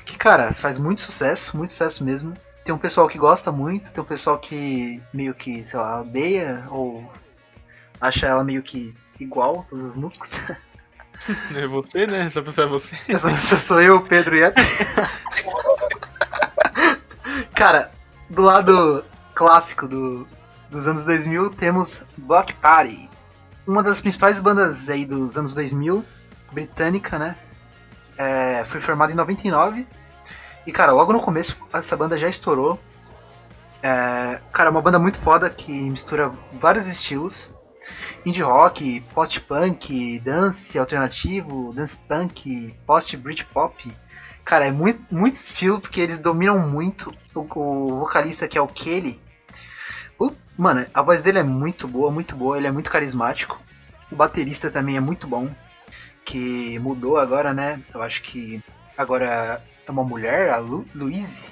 que 0.05 0.18
cara 0.18 0.53
faz 0.53 0.76
muito 0.76 1.01
sucesso, 1.01 1.57
muito 1.57 1.72
sucesso 1.72 2.05
mesmo. 2.05 2.37
Tem 2.65 2.75
um 2.75 2.79
pessoal 2.79 3.09
que 3.09 3.19
gosta 3.19 3.51
muito, 3.51 3.93
tem 3.93 4.03
um 4.03 4.07
pessoal 4.07 4.39
que 4.39 5.03
meio 5.13 5.35
que, 5.35 5.65
sei 5.65 5.79
lá, 5.79 6.01
odeia 6.01 6.65
ou 6.69 7.11
acha 8.01 8.27
ela 8.27 8.45
meio 8.45 8.63
que 8.63 8.95
igual, 9.19 9.65
todas 9.69 9.85
as 9.85 9.97
músicas. 9.97 10.41
É 11.55 11.67
você, 11.67 12.07
né? 12.07 12.27
Essa 12.27 12.41
pessoa 12.41 12.67
é 12.67 12.71
você. 12.71 12.97
Essa 13.07 13.31
pessoa 13.31 13.61
sou 13.61 13.83
eu, 13.83 14.01
Pedro 14.03 14.37
e 14.37 14.43
Cara, 17.55 17.91
do 18.31 18.41
lado 18.41 19.05
clássico 19.35 19.87
do, 19.87 20.27
dos 20.71 20.89
anos 20.89 21.05
2000 21.05 21.51
temos 21.51 22.05
Block 22.17 22.55
Party. 22.55 23.11
Uma 23.67 23.83
das 23.83 24.01
principais 24.01 24.41
bandas 24.41 24.89
aí 24.89 25.05
dos 25.05 25.37
anos 25.37 25.53
2000, 25.53 26.03
britânica, 26.53 27.19
né? 27.19 27.37
É, 28.17 28.65
foi 28.65 28.81
formada 28.81 29.13
em 29.13 29.17
99. 29.17 29.87
E, 30.67 30.73
cara, 30.73 30.93
logo 30.93 31.13
no 31.13 31.21
começo 31.21 31.57
essa 31.73 31.97
banda 31.97 32.17
já 32.19 32.29
estourou. 32.29 32.79
É, 33.83 34.41
cara, 34.53 34.71
uma 34.71 34.83
banda 34.83 34.99
muito 34.99 35.19
foda 35.19 35.49
que 35.49 35.73
mistura 35.73 36.33
vários 36.53 36.87
estilos 36.87 37.55
indie 38.25 38.43
rock, 38.43 39.01
post-punk, 39.15 40.19
dance 40.21 40.79
alternativo, 40.79 41.73
dance 41.73 41.97
punk, 41.97 42.75
post-britpop. 42.87 43.93
Cara, 44.45 44.67
é 44.67 44.71
muito, 44.71 45.03
muito 45.15 45.35
estilo 45.35 45.81
porque 45.81 46.01
eles 46.01 46.19
dominam 46.19 46.59
muito. 46.59 47.15
O, 47.35 47.41
o 47.41 48.01
vocalista 48.01 48.49
que 48.49 48.59
é 48.59 48.61
o 48.61 48.69
Kelly. 48.69 49.21
O, 50.19 50.33
mano, 50.57 50.85
a 50.93 51.03
voz 51.03 51.23
dele 51.23 51.39
é 51.39 51.43
muito 51.43 51.87
boa, 51.87 52.11
muito 52.11 52.35
boa, 52.37 52.57
ele 52.57 52.67
é 52.67 52.73
muito 52.73 52.91
carismático. 52.91 53.61
O 54.11 54.17
baterista 54.17 54.71
também 54.71 54.97
é 54.97 55.01
muito 55.01 55.27
bom. 55.27 55.49
Que 56.25 56.79
mudou 56.79 57.17
agora, 57.17 57.55
né? 57.55 57.83
Eu 57.95 58.03
acho 58.03 58.23
que 58.23 58.63
agora 59.01 59.63
é 59.87 59.91
uma 59.91 60.05
mulher, 60.05 60.51
a 60.51 60.59
Lu, 60.59 60.87
Louise. 60.95 61.49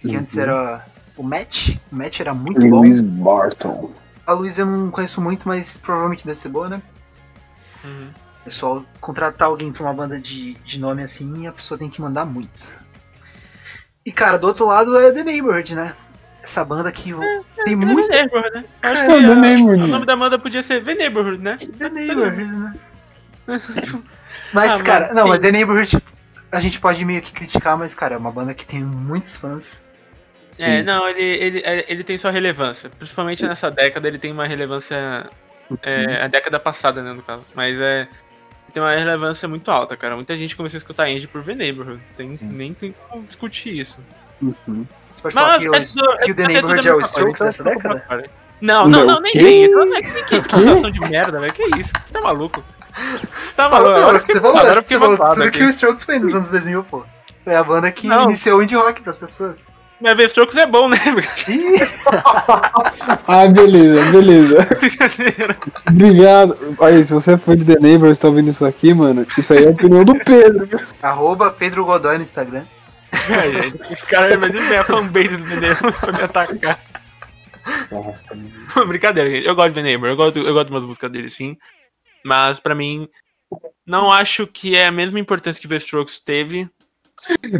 Que 0.00 0.08
Uhum. 0.14 0.18
antes 0.22 0.36
era 0.38 0.84
o 1.16 1.22
Matt. 1.22 1.76
O 1.92 1.96
Matt 1.96 2.20
era 2.20 2.32
muito 2.34 2.60
bom. 2.60 2.78
Louis 2.80 3.00
Barton. 3.00 3.90
A 4.26 4.32
Luísa 4.32 4.62
eu 4.62 4.66
não 4.66 4.90
conheço 4.90 5.20
muito, 5.20 5.46
mas 5.48 5.76
provavelmente 5.76 6.24
deve 6.26 6.38
ser 6.38 6.48
boa, 6.48 6.68
né? 6.68 6.82
Uhum. 7.84 8.08
Pessoal, 8.44 8.84
contratar 9.00 9.48
alguém 9.48 9.70
pra 9.72 9.82
uma 9.82 9.92
banda 9.92 10.18
de, 10.20 10.54
de 10.64 10.80
nome 10.80 11.02
assim, 11.02 11.46
a 11.46 11.52
pessoa 11.52 11.76
tem 11.78 11.90
que 11.90 12.00
mandar 12.00 12.24
muito. 12.24 12.62
E 14.04 14.10
cara, 14.10 14.38
do 14.38 14.46
outro 14.46 14.66
lado 14.66 14.96
é 14.98 15.12
The 15.12 15.22
Neighborhood, 15.24 15.74
né? 15.74 15.94
Essa 16.42 16.64
banda 16.64 16.90
que 16.90 17.12
tem 17.64 17.78
The 17.78 17.84
muita. 17.86 18.08
Neighborhood, 18.14 18.54
né? 18.54 18.64
Acho 18.82 18.94
Cara, 18.94 19.06
que 19.18 19.26
The 19.26 19.34
Neighborhood. 19.34 19.82
o 19.82 19.86
nome 19.88 20.06
da 20.06 20.16
banda 20.16 20.38
podia 20.38 20.62
ser 20.62 20.82
The 20.82 20.94
Neighborhood, 20.94 21.42
né? 21.42 21.58
The 21.78 21.88
Neighborhood, 21.90 22.56
né? 22.56 22.74
Mas, 24.52 24.70
Ah, 24.72 24.74
mas 24.78 24.82
cara, 24.82 25.08
não, 25.14 25.22
tem- 25.24 25.30
mas 25.32 25.40
The 25.40 25.52
Neighborhood 25.52 26.02
a 26.52 26.60
gente 26.60 26.80
pode 26.80 27.04
meio 27.04 27.22
que 27.22 27.32
criticar, 27.32 27.76
mas, 27.76 27.94
cara, 27.94 28.14
é 28.14 28.18
uma 28.18 28.30
banda 28.30 28.54
que 28.54 28.64
tem 28.66 28.82
muitos 28.82 29.36
fãs. 29.36 29.84
É, 30.58 30.78
Sim. 30.78 30.82
não, 30.82 31.08
ele, 31.08 31.22
ele, 31.22 31.62
é, 31.64 31.84
ele 31.88 32.04
tem 32.04 32.18
sua 32.18 32.30
relevância. 32.30 32.90
Principalmente 32.90 33.44
nessa 33.44 33.70
década, 33.70 34.08
ele 34.08 34.18
tem 34.18 34.32
uma 34.32 34.46
relevância. 34.46 35.30
É, 35.82 36.22
a 36.22 36.26
década 36.26 36.58
passada, 36.58 37.02
né, 37.02 37.12
no 37.12 37.22
caso. 37.22 37.44
Mas 37.54 37.78
é. 37.78 38.00
ele 38.00 38.72
Tem 38.74 38.82
uma 38.82 38.92
relevância 38.92 39.48
muito 39.48 39.70
alta, 39.70 39.96
cara. 39.96 40.16
Muita 40.16 40.36
gente 40.36 40.56
começou 40.56 40.76
a 40.76 40.80
escutar 40.80 41.08
indie 41.08 41.28
por 41.28 41.42
The 41.42 41.54
Neighborhood. 41.54 42.02
Tem, 42.16 42.38
nem 42.42 42.74
tem 42.74 42.94
como 43.08 43.22
discutir 43.24 43.78
isso. 43.78 44.00
Uhum. 44.42 44.86
Você 45.14 45.22
pode 45.22 45.34
falar 45.34 45.58
que, 45.58 45.68
o, 45.68 45.72
tudo- 45.72 46.18
que 46.18 46.32
o 46.32 46.34
The 46.34 46.42
é 46.42 46.46
Neighborhood 46.48 46.88
é 46.88 46.94
o 46.94 47.00
Strokes 47.00 47.40
dessa 47.40 47.62
então 47.62 47.74
década? 47.76 48.30
Não, 48.60 48.88
não, 48.88 49.06
Não, 49.06 49.14
não, 49.14 49.20
nem. 49.20 49.64
Então 49.64 49.86
não 49.86 49.96
é 49.96 50.02
que 50.02 50.24
que 50.24 50.40
discussão 50.40 50.90
de 50.90 51.00
merda, 51.00 51.40
velho. 51.40 51.52
Que 51.52 51.64
isso? 51.78 51.92
Tá 52.12 52.20
maluco? 52.20 52.62
Tá 52.62 52.66
Você 52.79 52.79
falou, 53.54 53.70
maluco? 53.90 53.98
Agora 54.00 54.18
você 54.26 54.40
falou, 54.40 54.56
agora 54.56 54.74
você 54.74 54.82
fiquei 54.82 54.98
falou 54.98 55.16
tudo 55.34 55.42
aqui. 55.44 55.58
que 55.58 55.64
o 55.64 55.68
Strokes 55.70 56.04
foi 56.04 56.18
nos 56.18 56.34
anos 56.34 56.50
2000, 56.50 56.84
pô. 56.84 57.04
Foi 57.44 57.54
a 57.54 57.64
banda 57.64 57.90
que 57.90 58.06
Não. 58.06 58.24
iniciou 58.24 58.58
o 58.58 58.62
indie 58.62 58.76
rock 58.76 59.00
pras 59.02 59.16
pessoas. 59.16 59.68
Mas 60.00 60.16
ver 60.16 60.26
Strokes 60.26 60.56
é 60.56 60.66
bom, 60.66 60.88
né? 60.88 60.96
Ah, 63.26 63.46
beleza, 63.46 64.10
beleza. 64.12 64.66
Brincadeira. 64.78 65.56
Obrigado. 65.88 66.56
Aí, 66.80 67.04
se 67.04 67.12
você 67.12 67.36
for 67.36 67.56
de 67.56 67.64
The 67.64 67.78
Neighbors 67.80 68.16
e 68.16 68.20
tá 68.20 68.28
ouvindo 68.28 68.50
isso 68.50 68.64
aqui, 68.64 68.92
mano, 68.94 69.26
isso 69.38 69.52
aí 69.52 69.64
é 69.64 69.68
a 69.68 69.70
opinião 69.70 70.04
do 70.04 70.14
Pedro. 70.16 70.66
viu? 70.66 70.80
arroba 71.02 71.50
Pedro 71.50 71.84
Godoy 71.84 72.16
no 72.16 72.22
Instagram. 72.22 72.64
É, 73.12 73.50
gente. 73.62 73.76
O 73.92 74.06
cara 74.06 74.34
imagina 74.34 74.80
a 74.80 74.84
fanbase 74.84 75.36
do 75.36 75.48
The 75.48 75.56
Neighbor 75.60 75.92
pra 75.92 76.12
me 76.12 76.22
atacar. 76.22 76.80
Nossa. 77.90 78.36
Brincadeira, 78.86 79.30
gente. 79.30 79.46
Eu 79.46 79.54
gosto 79.54 79.68
de 79.70 79.74
The 79.74 79.82
Neighbor. 79.82 80.08
Eu 80.08 80.16
gosto, 80.16 80.38
eu 80.38 80.52
gosto 80.54 80.66
de 80.68 80.72
umas 80.74 80.84
músicas 80.84 81.12
dele, 81.12 81.30
sim. 81.30 81.56
Mas 82.24 82.60
pra 82.60 82.74
mim, 82.74 83.08
não 83.86 84.10
acho 84.10 84.46
que 84.46 84.76
é 84.76 84.86
a 84.86 84.92
mesma 84.92 85.18
importância 85.18 85.60
que 85.60 85.68
The 85.68 85.76
Strokes 85.76 86.18
teve. 86.18 86.68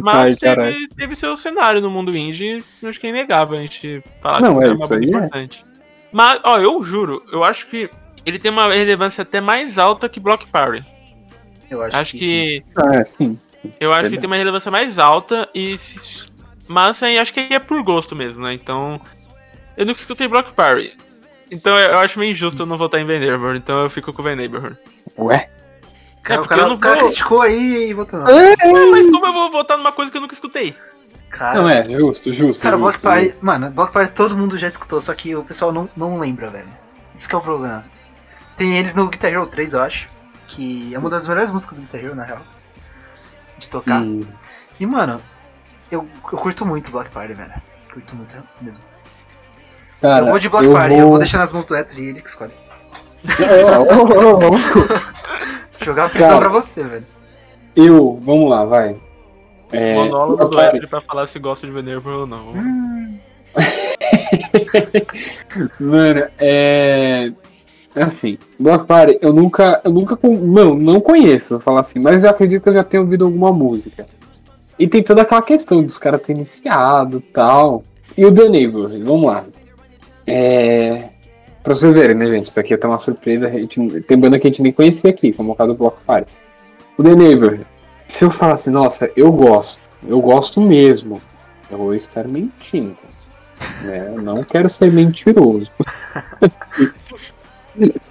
Mas 0.01 0.15
Ai, 0.15 0.35
teve, 0.35 0.87
teve 0.89 1.15
seu 1.15 1.37
cenário 1.37 1.81
no 1.81 1.89
mundo 1.89 2.15
indie. 2.15 2.63
Acho 2.83 2.99
que 2.99 3.07
é 3.07 3.09
inegável 3.09 3.57
a 3.57 3.61
gente 3.61 4.03
falar 4.21 4.41
Não, 4.41 4.57
que 4.57 4.65
é, 4.65 4.67
uma 4.67 4.75
isso 4.75 4.89
banda 4.89 5.05
aí 5.05 5.13
é. 5.13 5.17
importante. 5.17 5.65
Mas, 6.11 6.41
ó, 6.43 6.57
eu 6.59 6.81
juro, 6.83 7.23
eu 7.31 7.43
acho 7.43 7.67
que 7.67 7.89
ele 8.25 8.39
tem 8.39 8.51
uma 8.51 8.73
relevância 8.73 9.21
até 9.21 9.39
mais 9.39 9.77
alta 9.77 10.09
que 10.09 10.19
Block 10.19 10.47
Party. 10.47 10.85
Eu 11.69 11.81
acho, 11.81 11.97
Acho, 11.97 12.11
que, 12.11 12.19
que. 12.19 12.63
Ah, 12.75 12.95
é, 12.95 13.05
sim. 13.05 13.39
Eu 13.79 13.93
acho 13.93 14.09
que 14.09 14.17
tem 14.17 14.27
uma 14.27 14.35
relevância 14.35 14.69
mais 14.69 14.99
alta 14.99 15.47
e. 15.55 15.75
Mas 16.67 17.01
aí 17.01 17.17
acho 17.17 17.33
que 17.33 17.39
é 17.39 17.59
por 17.59 17.81
gosto 17.83 18.15
mesmo, 18.15 18.43
né? 18.43 18.53
Então. 18.53 18.99
Eu 19.77 19.85
nunca 19.85 19.99
escutei 19.99 20.27
Block 20.27 20.51
Party. 20.53 20.97
Então 21.51 21.77
eu 21.77 21.99
acho 21.99 22.17
meio 22.17 22.31
injusto 22.31 22.61
eu 22.63 22.65
não 22.65 22.77
votar 22.77 22.99
em 23.01 23.05
Neighborhood, 23.05 23.57
então 23.59 23.83
eu 23.83 23.89
fico 23.89 24.13
com 24.13 24.23
The 24.23 24.35
Neighborhood. 24.35 24.77
Ué? 25.17 25.49
Cara, 26.23 26.39
É, 26.39 26.43
o 26.43 26.47
cara, 26.47 26.61
eu 26.61 26.67
não 26.69 26.75
o 26.75 26.79
cara 26.79 26.99
vou- 26.99 27.07
criticou 27.09 27.41
aí 27.41 27.89
e 27.89 27.93
votou 27.93 28.19
não. 28.19 28.25
Mas 28.91 29.09
como 29.11 29.25
eu 29.25 29.33
vou 29.33 29.51
votar 29.51 29.77
numa 29.77 29.91
coisa 29.91 30.09
que 30.11 30.17
eu 30.17 30.21
nunca 30.21 30.33
escutei? 30.33 30.75
Cara, 31.29 31.61
Não, 31.61 31.69
é, 31.69 31.83
justo, 31.89 32.31
justo. 32.31 32.61
cara, 32.61 32.75
justo, 32.77 32.89
Block 32.91 32.99
Party, 32.99 33.35
mano, 33.41 33.71
Block 33.71 33.91
Party 33.93 34.11
todo 34.13 34.35
mundo 34.37 34.57
já 34.57 34.67
escutou, 34.67 34.99
só 35.01 35.13
que 35.13 35.35
o 35.35 35.43
pessoal 35.43 35.71
não, 35.71 35.89
não 35.95 36.19
lembra, 36.19 36.49
velho. 36.49 36.67
Isso 37.15 37.27
que 37.27 37.33
é 37.35 37.37
o 37.37 37.41
problema. 37.41 37.85
Tem 38.57 38.77
eles 38.77 38.93
no 38.95 39.07
Guitar 39.09 39.31
Hero 39.31 39.47
3, 39.47 39.73
eu 39.73 39.81
acho, 39.81 40.09
que 40.45 40.93
é 40.93 40.99
uma 40.99 41.09
das 41.09 41.27
melhores 41.27 41.49
músicas 41.51 41.77
do 41.77 41.81
Guitar 41.83 42.01
Hero, 42.03 42.15
na 42.15 42.23
real. 42.23 42.41
De 43.57 43.69
tocar. 43.69 44.01
Hum. 44.01 44.25
E, 44.79 44.85
mano, 44.85 45.21
eu, 45.89 46.07
eu 46.31 46.37
curto 46.37 46.65
muito 46.65 46.91
Block 46.91 47.09
Party, 47.09 47.33
velho. 47.33 47.53
Curto 47.93 48.15
muito 48.15 48.35
mesmo. 48.61 48.83
Cara, 50.01 50.25
eu 50.25 50.31
vou 50.31 50.39
de 50.39 50.49
Block 50.49 50.65
eu 50.65 50.73
Party, 50.73 50.95
eu 50.95 51.09
vou 51.09 51.19
deixar 51.19 51.37
nas 51.37 51.53
mãos 51.53 51.65
do 51.65 51.75
Ether 51.75 51.99
e 51.99 52.09
ele 52.09 52.21
que 52.21 52.29
escolhe. 52.29 52.53
É. 53.23 53.61
Jogar 55.85 56.05
a 56.05 56.09
pressão 56.09 56.29
Cara. 56.29 56.41
pra 56.41 56.49
você, 56.49 56.83
velho. 56.83 57.05
Eu, 57.75 58.19
vamos 58.23 58.49
lá, 58.49 58.65
vai. 58.65 58.95
É, 59.71 59.95
Monólogo 59.95 60.45
do. 60.45 60.59
Edry 60.59 60.87
pra 60.87 61.01
falar 61.01 61.27
se 61.27 61.39
gosta 61.39 61.65
de 61.65 61.73
Neighborhood 61.73 62.21
ou 62.21 62.27
não. 62.27 62.53
Mano, 65.79 66.27
é. 66.39 67.31
Assim, 67.95 68.37
Block 68.59 68.85
Party, 68.85 69.17
eu 69.21 69.33
nunca. 69.33 69.81
Eu 69.83 69.91
nunca. 69.91 70.17
Não, 70.23 70.75
não 70.75 70.99
conheço, 70.99 71.55
vou 71.55 71.63
falar 71.63 71.81
assim, 71.81 71.99
mas 71.99 72.23
eu 72.23 72.29
acredito 72.29 72.63
que 72.63 72.69
eu 72.69 72.73
já 72.73 72.83
tenho 72.83 73.03
ouvido 73.03 73.25
alguma 73.25 73.51
música. 73.51 74.07
E 74.77 74.87
tem 74.87 75.03
toda 75.03 75.21
aquela 75.21 75.41
questão 75.41 75.83
dos 75.83 75.97
caras 75.97 76.21
terem 76.21 76.41
iniciado 76.41 77.17
e 77.17 77.31
tal. 77.31 77.83
E 78.17 78.25
o 78.25 78.33
The 78.33 78.49
Neighborhood, 78.49 79.03
vamos 79.03 79.25
lá. 79.25 79.45
É. 80.27 81.09
Pra 81.63 81.75
vocês 81.75 81.93
verem, 81.93 82.15
né, 82.15 82.25
gente? 82.25 82.47
Isso 82.47 82.59
aqui 82.59 82.73
é 82.73 82.75
até 82.75 82.87
uma 82.87 82.97
surpresa. 82.97 83.47
A 83.47 83.51
gente, 83.51 84.01
tem 84.01 84.17
banda 84.17 84.39
que 84.39 84.47
a 84.47 84.49
gente 84.49 84.61
nem 84.61 84.71
conhecia 84.71 85.09
aqui, 85.09 85.31
como 85.31 85.51
o 85.51 85.55
caso 85.55 85.69
do 85.69 85.77
Block 85.77 85.97
Party. 86.05 86.31
O 86.97 87.03
The 87.03 87.15
Neighborhood. 87.15 87.65
Se 88.07 88.25
eu 88.25 88.31
falar 88.31 88.53
assim, 88.53 88.71
nossa, 88.71 89.09
eu 89.15 89.31
gosto, 89.31 89.81
eu 90.05 90.19
gosto 90.19 90.59
mesmo, 90.59 91.21
eu 91.69 91.77
vou 91.77 91.95
estar 91.95 92.27
mentindo. 92.27 92.97
Né? 93.83 94.07
Eu 94.07 94.21
não 94.21 94.43
quero 94.43 94.69
ser 94.69 94.91
mentiroso. 94.91 95.71
Velho. 97.75 98.01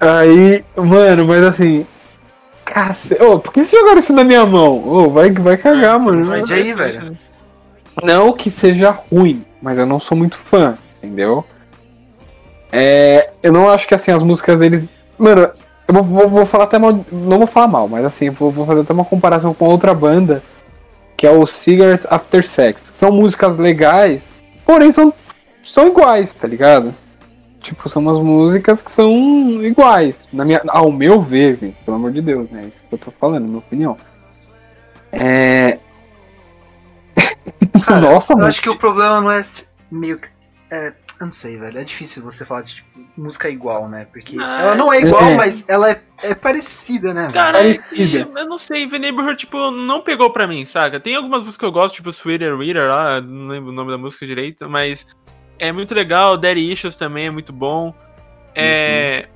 Aí, 0.00 0.64
mano, 0.76 1.24
mas 1.26 1.42
assim. 1.44 1.86
Cacete. 2.64 3.22
Ô, 3.22 3.38
por 3.38 3.52
que 3.52 3.64
vocês 3.64 3.80
jogaram 3.80 3.98
isso 3.98 4.12
na 4.12 4.24
minha 4.24 4.46
mão? 4.46 4.86
Ô, 4.86 5.10
vai, 5.10 5.30
vai 5.30 5.56
cagar, 5.56 5.98
mano. 5.98 6.24
Vai 6.24 6.42
aí, 6.50 6.74
velho. 6.74 7.18
Não 8.02 8.32
que 8.32 8.50
seja 8.50 8.90
ruim, 8.90 9.44
mas 9.62 9.78
eu 9.78 9.86
não 9.86 9.98
sou 10.00 10.16
muito 10.16 10.36
fã, 10.36 10.76
entendeu? 10.98 11.44
É, 12.70 13.30
eu 13.42 13.52
não 13.52 13.68
acho 13.68 13.86
que 13.88 13.94
assim 13.94 14.10
as 14.10 14.22
músicas 14.22 14.58
dele. 14.58 14.88
Mano, 15.18 15.50
eu 15.86 15.94
vou, 15.94 16.02
vou- 16.02 16.28
vou 16.28 16.46
falar 16.46 16.64
até 16.64 16.78
mal. 16.78 17.04
Não 17.10 17.38
vou 17.38 17.46
falar 17.46 17.66
mal, 17.68 17.88
mas 17.88 18.04
assim, 18.04 18.30
vou, 18.30 18.50
vou 18.50 18.66
fazer 18.66 18.82
até 18.82 18.92
uma 18.92 19.04
comparação 19.04 19.54
com 19.54 19.64
outra 19.66 19.94
banda, 19.94 20.42
que 21.16 21.26
é 21.26 21.30
o 21.30 21.46
Cigarettes 21.46 22.06
After 22.10 22.44
Sex. 22.46 22.90
São 22.94 23.10
músicas 23.10 23.56
legais, 23.58 24.22
porém 24.64 24.92
são 24.92 25.12
são 25.64 25.88
iguais, 25.88 26.32
tá 26.32 26.46
ligado? 26.48 26.94
Tipo, 27.60 27.88
são 27.88 28.00
umas 28.00 28.18
músicas 28.18 28.80
que 28.80 28.90
são 28.90 29.10
iguais. 29.62 30.28
Na 30.32 30.44
minha, 30.44 30.62
ao 30.68 30.90
meu 30.92 31.20
ver, 31.20 31.74
pelo 31.84 31.96
amor 31.96 32.12
de 32.12 32.22
Deus, 32.22 32.48
né? 32.50 32.66
Isso 32.70 32.82
que 32.88 32.94
eu 32.94 32.98
tô 32.98 33.10
falando, 33.10 33.44
minha 33.46 33.58
opinião. 33.58 33.96
É. 35.12 35.78
Cara, 37.86 38.00
Nossa, 38.00 38.32
eu 38.32 38.36
mano. 38.36 38.48
acho 38.48 38.60
que 38.62 38.70
o 38.70 38.76
problema 38.76 39.20
não 39.20 39.30
é 39.30 39.42
meio 39.90 40.18
que. 40.18 40.28
É, 40.70 40.88
eu 41.20 41.26
não 41.26 41.32
sei, 41.32 41.56
velho. 41.56 41.78
É 41.78 41.84
difícil 41.84 42.22
você 42.22 42.44
falar 42.44 42.62
de 42.62 42.76
tipo, 42.76 42.88
música 43.16 43.48
igual, 43.48 43.88
né? 43.88 44.06
Porque 44.12 44.36
Ah, 44.40 44.60
ela 44.60 44.74
não 44.74 44.92
é 44.92 45.00
igual, 45.00 45.22
é. 45.24 45.34
mas 45.34 45.68
ela 45.68 45.90
é, 45.90 46.00
é 46.22 46.34
parecida, 46.34 47.12
né? 47.14 47.28
Cara, 47.32 47.58
Parecida. 47.58 48.18
e- 48.18 48.40
eu 48.40 48.46
não 48.48 48.58
sei, 48.58 48.86
The 48.88 48.98
Neighborhood, 48.98 49.36
tipo, 49.38 49.70
não 49.70 50.02
pegou 50.02 50.30
pra 50.30 50.46
mim, 50.46 50.64
saca? 50.66 51.00
Tem 51.00 51.16
algumas 51.16 51.40
músicas 51.40 51.56
que 51.56 51.64
eu 51.64 51.72
gosto, 51.72 51.94
tipo 51.96 52.12
Sweeter 52.12 52.56
Reader 52.56 52.88
lá, 52.88 53.20
não 53.20 53.48
lembro 53.48 53.70
o 53.70 53.74
nome 53.74 53.90
da 53.90 53.98
música 53.98 54.26
direito, 54.26 54.68
mas 54.68 55.06
é 55.58 55.72
muito 55.72 55.94
legal, 55.94 56.36
Daddy 56.36 56.70
Issues 56.72 56.94
também 56.94 57.26
é 57.26 57.30
muito 57.30 57.52
bom. 57.52 57.92
É, 58.54 59.26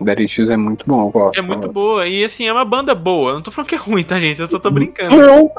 Daddy 0.00 0.24
Issues 0.24 0.50
é 0.50 0.56
muito 0.56 0.84
bom, 0.86 1.06
eu 1.06 1.10
gosto. 1.10 1.38
é 1.38 1.42
muito 1.42 1.68
boa, 1.72 2.06
e 2.06 2.24
assim, 2.24 2.46
é 2.46 2.52
uma 2.52 2.64
banda 2.64 2.94
boa. 2.94 3.30
Eu 3.30 3.34
não 3.36 3.42
tô 3.42 3.50
falando 3.50 3.68
que 3.68 3.74
é 3.74 3.78
ruim, 3.78 4.02
tá, 4.04 4.18
gente? 4.20 4.40
Eu 4.40 4.48
só 4.50 4.58
tô 4.58 4.70
brincando. 4.70 5.16
Não! 5.16 5.50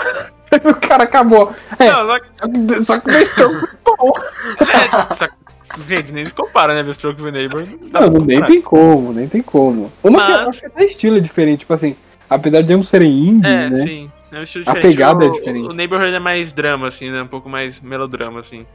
o 0.69 0.75
cara 0.75 1.03
acabou. 1.03 1.53
É, 1.79 1.91
Não, 1.91 2.05
só 2.07 2.19
que- 2.19 2.83
só 2.83 2.95
o 2.95 3.01
The 3.01 3.21
Strokes 3.23 3.63
é 3.63 3.67
bom. 3.85 4.11
é, 4.61 5.15
só- 5.15 5.83
gente, 5.87 6.11
nem 6.11 6.25
se 6.25 6.33
compara, 6.33 6.73
né? 6.75 6.83
The 6.83 6.93
Stroke 6.93 7.21
e 7.21 7.25
The 7.25 7.31
Neighbor. 7.31 7.63
Não, 7.91 8.01
Não, 8.09 8.21
nem 8.25 8.41
tem 8.43 8.61
como, 8.61 9.13
nem 9.13 9.27
tem 9.27 9.41
como. 9.41 9.91
Uma 10.03 10.25
que 10.25 10.31
eu 10.31 10.35
Mas- 10.37 10.47
acho 10.49 10.59
que 10.59 10.65
até 10.67 10.85
estilo 10.85 11.17
é 11.17 11.19
diferente, 11.19 11.59
tipo 11.61 11.73
assim, 11.73 11.95
apesar 12.29 12.61
de 12.61 12.73
ambos 12.73 12.89
serem 12.89 13.11
indie, 13.11 13.47
É, 13.47 13.69
né? 13.69 13.83
sim. 13.83 14.11
É 14.31 14.39
um 14.39 14.43
estilo 14.43 14.63
A 14.67 14.73
diferente. 14.73 14.95
pegada 14.95 15.25
é 15.25 15.27
o, 15.27 15.31
diferente. 15.33 15.67
O 15.67 15.73
Neighborhood 15.73 16.13
é 16.15 16.19
mais 16.19 16.51
drama, 16.51 16.87
assim, 16.87 17.11
né? 17.11 17.21
Um 17.21 17.27
pouco 17.27 17.47
mais 17.49 17.79
melodrama, 17.81 18.39
assim. 18.39 18.65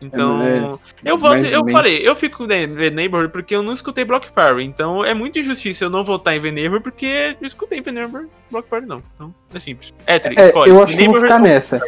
Então. 0.00 0.42
É, 0.42 0.70
eu 1.04 1.18
voto, 1.18 1.44
eu 1.46 1.62
bem- 1.62 1.74
falei, 1.74 2.08
eu 2.08 2.14
fico 2.16 2.38
com 2.38 2.46
The 2.48 2.66
The 2.66 2.90
Neighborhood 2.90 3.32
porque 3.32 3.54
eu 3.54 3.62
não 3.62 3.72
escutei 3.74 4.04
Block 4.04 4.30
Party. 4.32 4.62
Então 4.62 5.04
é 5.04 5.12
muito 5.12 5.38
injustiça 5.38 5.84
eu 5.84 5.90
não 5.90 6.02
votar 6.02 6.34
em 6.36 6.40
The 6.40 6.50
Neighborhood 6.50 6.82
porque 6.84 7.36
eu 7.40 7.46
escutei 7.46 7.82
The 7.82 7.92
Neighborhood 7.92 8.30
Block 8.50 8.68
Party, 8.68 8.86
não. 8.86 9.02
Então 9.14 9.34
é 9.54 9.60
simples. 9.60 9.92
É, 10.06 10.18
Tri, 10.18 10.34
É, 10.38 10.46
escolhe. 10.46 10.70
eu 10.70 10.82
acho 10.82 10.96
que 10.96 11.02
eu 11.04 11.10
vou 11.12 11.20
ficar 11.20 11.38
Neighborhood- 11.38 11.72
nessa. 11.72 11.80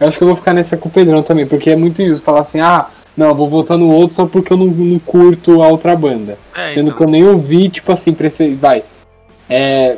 Eu 0.00 0.08
acho 0.08 0.18
que 0.18 0.24
eu 0.24 0.28
vou 0.28 0.36
ficar 0.36 0.52
nessa 0.52 0.76
com 0.76 0.88
o 0.88 0.92
Pedrão 0.92 1.22
também, 1.22 1.46
porque 1.46 1.70
é 1.70 1.76
muito 1.76 2.02
injusto 2.02 2.24
falar 2.24 2.40
assim, 2.40 2.60
ah, 2.60 2.88
não, 3.16 3.28
eu 3.28 3.34
vou 3.34 3.48
votar 3.48 3.78
no 3.78 3.88
outro 3.90 4.16
só 4.16 4.26
porque 4.26 4.52
eu 4.52 4.56
não, 4.56 4.66
não 4.66 4.98
curto 4.98 5.62
a 5.62 5.68
outra 5.68 5.94
banda. 5.94 6.36
É, 6.54 6.72
Sendo 6.74 6.86
então. 6.88 6.96
que 6.98 7.02
eu 7.04 7.08
nem 7.08 7.24
ouvi, 7.24 7.68
tipo 7.68 7.92
assim, 7.92 8.12
prece... 8.12 8.54
vai. 8.54 8.82
É, 9.48 9.96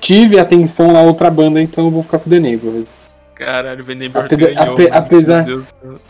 tive 0.00 0.38
atenção 0.38 0.92
na 0.92 1.00
outra 1.02 1.30
banda, 1.30 1.60
então 1.60 1.84
eu 1.84 1.90
vou 1.90 2.02
ficar 2.02 2.18
com 2.18 2.28
o 2.28 2.32
The 2.32 2.40
Neighborhood. 2.40 2.86
Caralho, 3.36 3.84
The 3.84 3.94
Neighborhood 3.94 4.34
Apesar- 4.34 4.54
ganhou. 4.54 4.74
ape- 4.74 4.90
apesar-. 4.90 5.46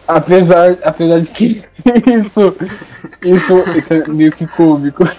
Apesar, 0.06 0.78
apesar 0.84 1.20
de 1.20 1.30
que 1.32 1.62
isso, 2.24 2.56
isso, 3.22 3.56
isso 3.76 3.92
é 3.94 4.06
meio 4.06 4.30
que 4.32 4.46
cômico. 4.46 5.04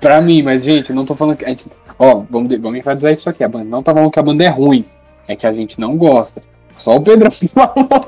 pra 0.00 0.20
mim, 0.20 0.42
mas 0.42 0.62
gente, 0.64 0.90
eu 0.90 0.96
não 0.96 1.04
tô 1.04 1.14
falando 1.14 1.36
que. 1.36 1.44
A 1.44 1.48
gente, 1.48 1.68
ó, 1.98 2.22
vamos, 2.30 2.56
vamos 2.58 2.78
enfatizar 2.78 3.12
isso 3.12 3.28
aqui. 3.28 3.42
A 3.42 3.48
banda 3.48 3.64
não 3.64 3.82
tá 3.82 3.92
falando 3.92 4.10
que 4.10 4.18
a 4.18 4.22
banda 4.22 4.44
é 4.44 4.48
ruim. 4.48 4.84
É 5.28 5.34
que 5.34 5.46
a 5.46 5.52
gente 5.52 5.80
não 5.80 5.96
gosta. 5.96 6.40
Só 6.78 6.96
o 6.96 7.00
Pedro 7.00 7.28
falou. 7.52 8.06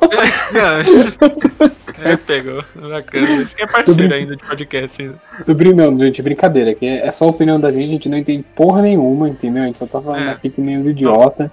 É, 2.04 2.16
pegou. 2.16 2.62
Bacana. 2.76 3.42
Esse 3.42 3.54
que 3.56 3.62
é 3.62 3.66
parceiro 3.66 4.14
ainda 4.14 4.36
de 4.36 4.44
podcast. 4.44 5.02
ainda. 5.02 5.14
Tô 5.44 5.54
brincando, 5.54 6.04
gente, 6.04 6.22
brincadeira. 6.22 6.74
Que 6.74 6.86
é 6.86 7.10
só 7.10 7.24
a 7.24 7.28
opinião 7.28 7.58
da 7.58 7.72
gente, 7.72 7.88
a 7.88 7.92
gente 7.92 8.08
não 8.08 8.18
entende 8.18 8.44
porra 8.54 8.82
nenhuma, 8.82 9.28
entendeu? 9.28 9.62
A 9.62 9.66
gente 9.66 9.78
só 9.78 9.86
tá 9.86 10.00
falando 10.00 10.28
É. 10.28 10.30
aqui 10.30 10.50
que 10.50 10.60
nem 10.60 10.78
um 10.78 10.88
idiota. 10.88 11.50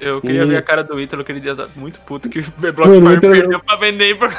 Eu 0.00 0.20
queria 0.20 0.42
E- 0.42 0.46
ver 0.46 0.56
a 0.56 0.62
cara 0.62 0.82
do 0.84 1.00
Ítalo, 1.00 1.24
que 1.24 1.32
ele 1.32 1.40
ia 1.44 1.52
estar 1.52 1.68
muito 1.76 1.98
puto 2.00 2.28
que 2.28 2.40
o 2.40 2.42
Mano, 2.58 2.72
Block 2.72 2.90
o 2.90 3.02
Party 3.02 3.16
Ítalo- 3.18 3.34
perdeu 3.34 3.60
pra 3.60 3.76
The 3.78 3.92
Neighbor. 3.92 4.30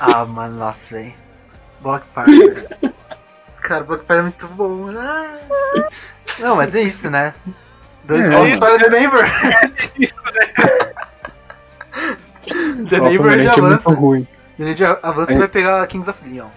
Ah, 0.00 0.24
mano, 0.24 0.56
nossa, 0.58 0.94
velho. 0.96 1.14
Block 1.80 2.06
Party. 2.14 2.38
Cara, 3.62 3.84
Block 3.84 4.04
Party 4.04 4.20
é 4.20 4.22
muito 4.22 4.46
bom. 4.48 4.88
Ah. 4.90 5.38
Não, 6.38 6.56
mas 6.56 6.74
é 6.74 6.82
isso, 6.82 7.10
né? 7.10 7.34
Dois 8.04 8.24
É 8.26 8.30
votos 8.30 8.48
isso. 8.50 8.58
para 8.60 8.78
The 8.78 8.88
Neighbor. 8.90 9.24
The 12.88 13.00
Neighbor 13.00 13.26
mano, 13.30 13.42
já 13.42 13.50
gente 13.50 13.58
é 13.58 13.62
muito 13.62 13.74
avança. 13.74 13.90
ruim. 13.94 14.26
The 14.56 14.64
Neighbor 14.64 14.76
já 14.78 14.98
avança 15.02 15.32
e 15.32 15.34
É. 15.34 15.38
vai 15.38 15.48
pegar 15.48 15.86
Kings 15.86 16.08
of 16.10 16.28
Leon. 16.28 16.48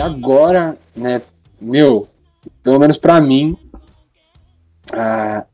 Agora, 0.00 0.78
né, 0.94 1.22
meu, 1.60 2.08
pelo 2.62 2.78
menos 2.78 2.96
pra 2.96 3.20
mim, 3.20 3.56
ah, 4.92 5.44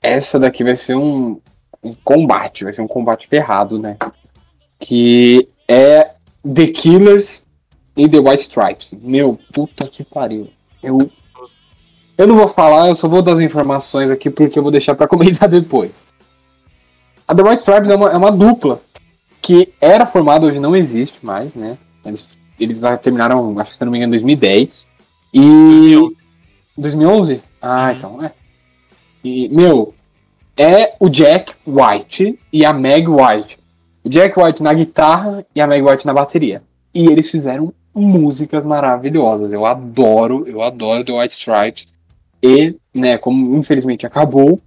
essa 0.00 0.38
daqui 0.38 0.62
vai 0.62 0.76
ser 0.76 0.96
um, 0.96 1.40
um 1.82 1.92
combate, 2.04 2.64
vai 2.64 2.72
ser 2.72 2.82
um 2.82 2.88
combate 2.88 3.26
ferrado, 3.26 3.78
né? 3.78 3.96
Que 4.78 5.48
é 5.68 6.12
The 6.42 6.68
Killers 6.68 7.42
e 7.96 8.08
The 8.08 8.18
White 8.18 8.42
Stripes. 8.42 8.94
Meu, 9.00 9.38
puta 9.52 9.86
que 9.86 10.04
pariu. 10.04 10.48
Eu, 10.82 11.10
eu 12.18 12.26
não 12.26 12.36
vou 12.36 12.48
falar, 12.48 12.88
eu 12.88 12.94
só 12.94 13.08
vou 13.08 13.22
dar 13.22 13.32
as 13.32 13.40
informações 13.40 14.10
aqui 14.10 14.30
porque 14.30 14.58
eu 14.58 14.62
vou 14.62 14.72
deixar 14.72 14.94
pra 14.94 15.08
comentar 15.08 15.48
depois. 15.48 15.90
A 17.26 17.34
The 17.34 17.42
White 17.42 17.60
Stripes 17.60 17.90
é 17.90 17.96
uma, 17.96 18.10
é 18.10 18.16
uma 18.16 18.30
dupla 18.30 18.80
que 19.40 19.72
era 19.80 20.06
formada, 20.06 20.46
hoje 20.46 20.60
não 20.60 20.74
existe 20.74 21.24
mais, 21.24 21.54
né? 21.54 21.76
Eles 22.04 22.26
eles 22.58 22.80
terminaram, 23.02 23.58
acho 23.58 23.72
que 23.72 23.76
se 23.76 23.84
não 23.84 23.92
me 23.92 23.98
engano, 23.98 24.10
em 24.14 24.18
2010. 24.18 24.86
E. 25.32 25.40
2011. 25.40 26.16
2011? 26.76 27.42
Ah, 27.60 27.86
Uhum. 27.90 27.96
então, 27.96 28.22
é. 28.24 28.32
E, 29.22 29.48
meu, 29.48 29.94
é 30.56 30.94
o 31.00 31.08
Jack 31.08 31.54
White 31.66 32.38
e 32.52 32.64
a 32.64 32.72
Meg 32.72 33.08
White. 33.08 33.58
O 34.04 34.08
Jack 34.08 34.38
White 34.38 34.62
na 34.62 34.72
guitarra 34.74 35.46
e 35.54 35.60
a 35.60 35.66
Meg 35.66 35.82
White 35.82 36.04
na 36.06 36.12
bateria. 36.12 36.62
E 36.94 37.06
eles 37.06 37.30
fizeram 37.30 37.72
músicas 37.94 38.64
maravilhosas. 38.64 39.52
Eu 39.52 39.64
adoro, 39.64 40.46
eu 40.46 40.60
adoro 40.62 41.04
The 41.04 41.12
White 41.12 41.32
Stripes. 41.34 41.86
E, 42.42 42.76
né, 42.92 43.16
como 43.16 43.56
infelizmente 43.56 44.04
acabou, 44.04 44.60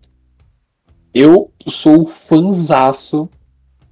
eu 1.13 1.51
sou 1.67 2.07
fanzaço 2.07 3.29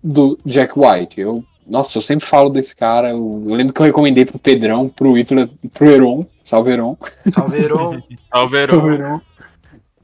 do 0.04 0.38
Jack 0.46 0.74
White. 0.78 1.20
Eu, 1.22 1.44
nossa, 1.68 1.98
eu 1.98 2.02
sempre 2.02 2.26
falo 2.26 2.50
desse 2.50 2.76
cara. 2.76 3.10
Eu, 3.10 3.44
eu 3.48 3.56
lembro 3.56 3.74
que 3.74 3.82
eu 3.82 3.86
recomendei 3.86 4.26
pro 4.26 4.38
Pedrão, 4.38 4.88
pro 4.88 5.18
Ítalo, 5.18 5.50
pro 5.74 5.90
Heron, 5.90 6.26
salve 6.44 6.72
Heron. 6.72 6.98
Salveirou. 7.28 7.98
Alverão. 8.32 8.76
Salve, 8.76 8.94
Heron. 8.96 9.22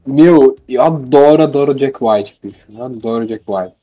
Meu, 0.04 0.56
eu 0.68 0.82
adoro, 0.82 1.42
adoro 1.42 1.72
o 1.72 1.74
Jack 1.74 1.98
White, 2.00 2.36
bicho. 2.42 2.56
Eu 2.68 2.84
adoro 2.84 3.24
o 3.24 3.26
Jack 3.26 3.44
White. 3.46 3.74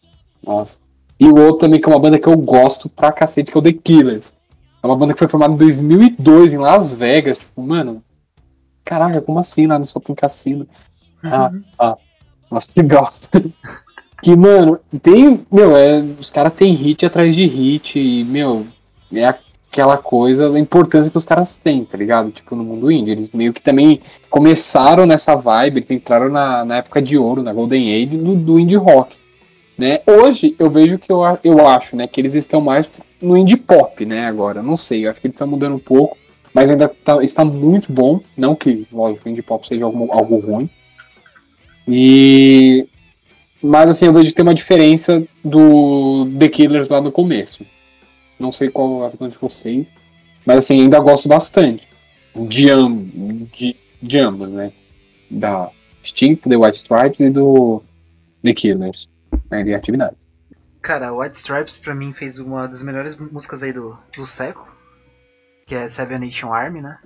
Nossa. 0.46 0.78
E 1.18 1.28
o 1.28 1.38
outro 1.38 1.60
também, 1.60 1.80
que 1.80 1.88
é 1.88 1.92
uma 1.92 2.00
banda 2.00 2.20
que 2.20 2.28
eu 2.28 2.38
gosto 2.38 2.90
pra 2.90 3.12
cacete, 3.12 3.52
que 3.52 3.58
é 3.58 3.60
o 3.60 3.64
The 3.64 3.74
Killers. 3.74 4.34
É 4.82 4.88
uma 4.88 4.96
banda 4.96 5.14
que 5.14 5.20
foi 5.20 5.28
formada 5.28 5.54
em 5.54 5.58
2002 5.58 6.54
em 6.54 6.58
Las 6.58 6.92
Vegas. 6.92 7.38
Tipo, 7.38 7.62
mano, 7.62 8.04
caraca, 8.84 9.22
como 9.22 9.40
assim 9.40 9.68
lá 9.68 9.80
no 9.80 9.88
Solto 9.88 10.16
Cassino? 10.16 10.68
Ah, 11.24 11.52
ah. 11.78 11.98
Nossa, 12.50 12.72
que 12.72 12.82
gosta. 12.82 13.30
Que, 14.22 14.36
mano, 14.36 14.80
tem. 15.01 15.45
Meu, 15.51 15.76
é, 15.76 15.99
os 16.20 16.30
caras 16.30 16.53
têm 16.53 16.74
hit 16.74 17.05
atrás 17.05 17.36
de 17.36 17.45
hit. 17.45 17.97
E, 17.99 18.24
meu, 18.24 18.65
é 19.13 19.26
aquela 19.26 19.97
coisa 19.97 20.49
da 20.49 20.59
importância 20.59 21.11
que 21.11 21.17
os 21.17 21.26
caras 21.26 21.55
têm, 21.55 21.86
tá 21.86 21.97
ligado? 21.97 22.32
Tipo, 22.32 22.55
no 22.55 22.63
mundo 22.63 22.91
indie. 22.91 23.11
Eles 23.11 23.30
meio 23.32 23.53
que 23.53 23.61
também 23.61 24.01
começaram 24.30 25.05
nessa 25.05 25.36
vibe, 25.36 25.86
entraram 25.89 26.30
na, 26.30 26.65
na 26.65 26.78
época 26.78 27.01
de 27.01 27.17
ouro, 27.17 27.43
na 27.43 27.53
Golden 27.53 27.95
Age 27.95 28.17
do, 28.17 28.36
do 28.36 28.59
indie 28.59 28.76
rock. 28.76 29.15
Né? 29.78 30.01
Hoje 30.05 30.55
eu 30.59 30.70
vejo 30.70 30.99
que 30.99 31.09
eu, 31.09 31.22
eu 31.41 31.65
acho 31.65 31.95
né, 31.95 32.05
que 32.05 32.20
eles 32.20 32.36
estão 32.36 32.59
mais 32.59 32.89
no 33.22 33.38
indie 33.38 33.55
pop, 33.55 34.05
né? 34.05 34.28
Agora, 34.28 34.61
não 34.61 34.76
sei, 34.76 35.05
eu 35.05 35.11
acho 35.11 35.22
que 35.22 35.28
eles 35.28 35.36
estão 35.36 35.47
mudando 35.47 35.76
um 35.76 35.80
pouco, 35.80 36.17
mas 36.53 36.70
ainda 36.70 36.89
tá- 36.89 37.24
está 37.24 37.45
muito 37.45 37.91
bom. 37.91 38.20
Não 38.36 38.55
que, 38.55 38.86
lógico, 38.91 39.28
o 39.28 39.32
indie 39.32 39.41
pop 39.41 39.65
seja 39.65 39.86
algo, 39.86 40.11
algo 40.11 40.38
ruim. 40.38 40.70
E 41.88 42.89
Mas 43.62 43.89
assim, 43.89 44.05
eu 44.05 44.14
vejo 44.14 44.28
que 44.28 44.36
tem 44.36 44.43
uma 44.43 44.53
diferença 44.53 45.24
do 45.43 46.30
The 46.39 46.47
Killers 46.47 46.88
lá 46.88 47.01
no 47.01 47.12
começo. 47.12 47.66
Não 48.39 48.51
sei 48.51 48.70
qual 48.70 49.03
a 49.03 49.10
visão 49.10 49.28
de 49.28 49.38
vocês, 49.38 49.91
mas 50.45 50.60
assim, 50.60 50.82
ainda 50.82 50.99
gosto 50.99 51.28
bastante. 51.28 51.88
De, 52.36 52.70
am 52.70 53.03
de, 53.51 53.76
de 54.01 54.20
ambos, 54.20 54.47
né? 54.47 54.72
Da 55.30 55.70
Sting, 56.03 56.36
The 56.36 56.55
White 56.55 56.78
Stripes 56.78 57.20
e 57.20 57.30
do 57.30 57.84
The 58.43 58.53
Killers. 58.53 59.10
Né, 59.51 59.64
de 59.64 59.74
atividade. 59.74 60.16
Cara, 60.82 61.14
White 61.14 61.36
Stripes 61.36 61.78
pra 61.78 61.93
mim 61.93 62.14
fez 62.14 62.39
uma 62.39 62.68
das 62.68 62.82
melhores 62.82 63.16
músicas 63.18 63.64
aí 63.64 63.74
do, 63.74 63.97
do 64.16 64.26
século. 64.26 64.68
Que 65.66 65.76
é 65.76 65.88
Seven 65.88 66.20
Nation 66.20 66.53
Army, 66.53 66.82
né? 66.82 66.97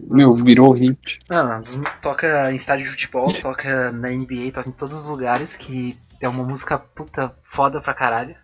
Meu, 0.00 0.32
virou 0.32 0.72
hit. 0.72 1.20
Mano, 1.28 1.62
toca 2.00 2.50
em 2.52 2.56
estádio 2.56 2.84
de 2.84 2.90
futebol, 2.90 3.26
toca 3.42 3.92
na 3.92 4.10
NBA, 4.12 4.52
toca 4.52 4.68
em 4.68 4.72
todos 4.72 4.94
os 5.04 5.06
lugares, 5.06 5.56
que 5.56 5.98
é 6.20 6.28
uma 6.28 6.44
música 6.44 6.78
puta 6.78 7.34
foda 7.42 7.80
pra 7.80 7.94
caralho. 7.94 8.34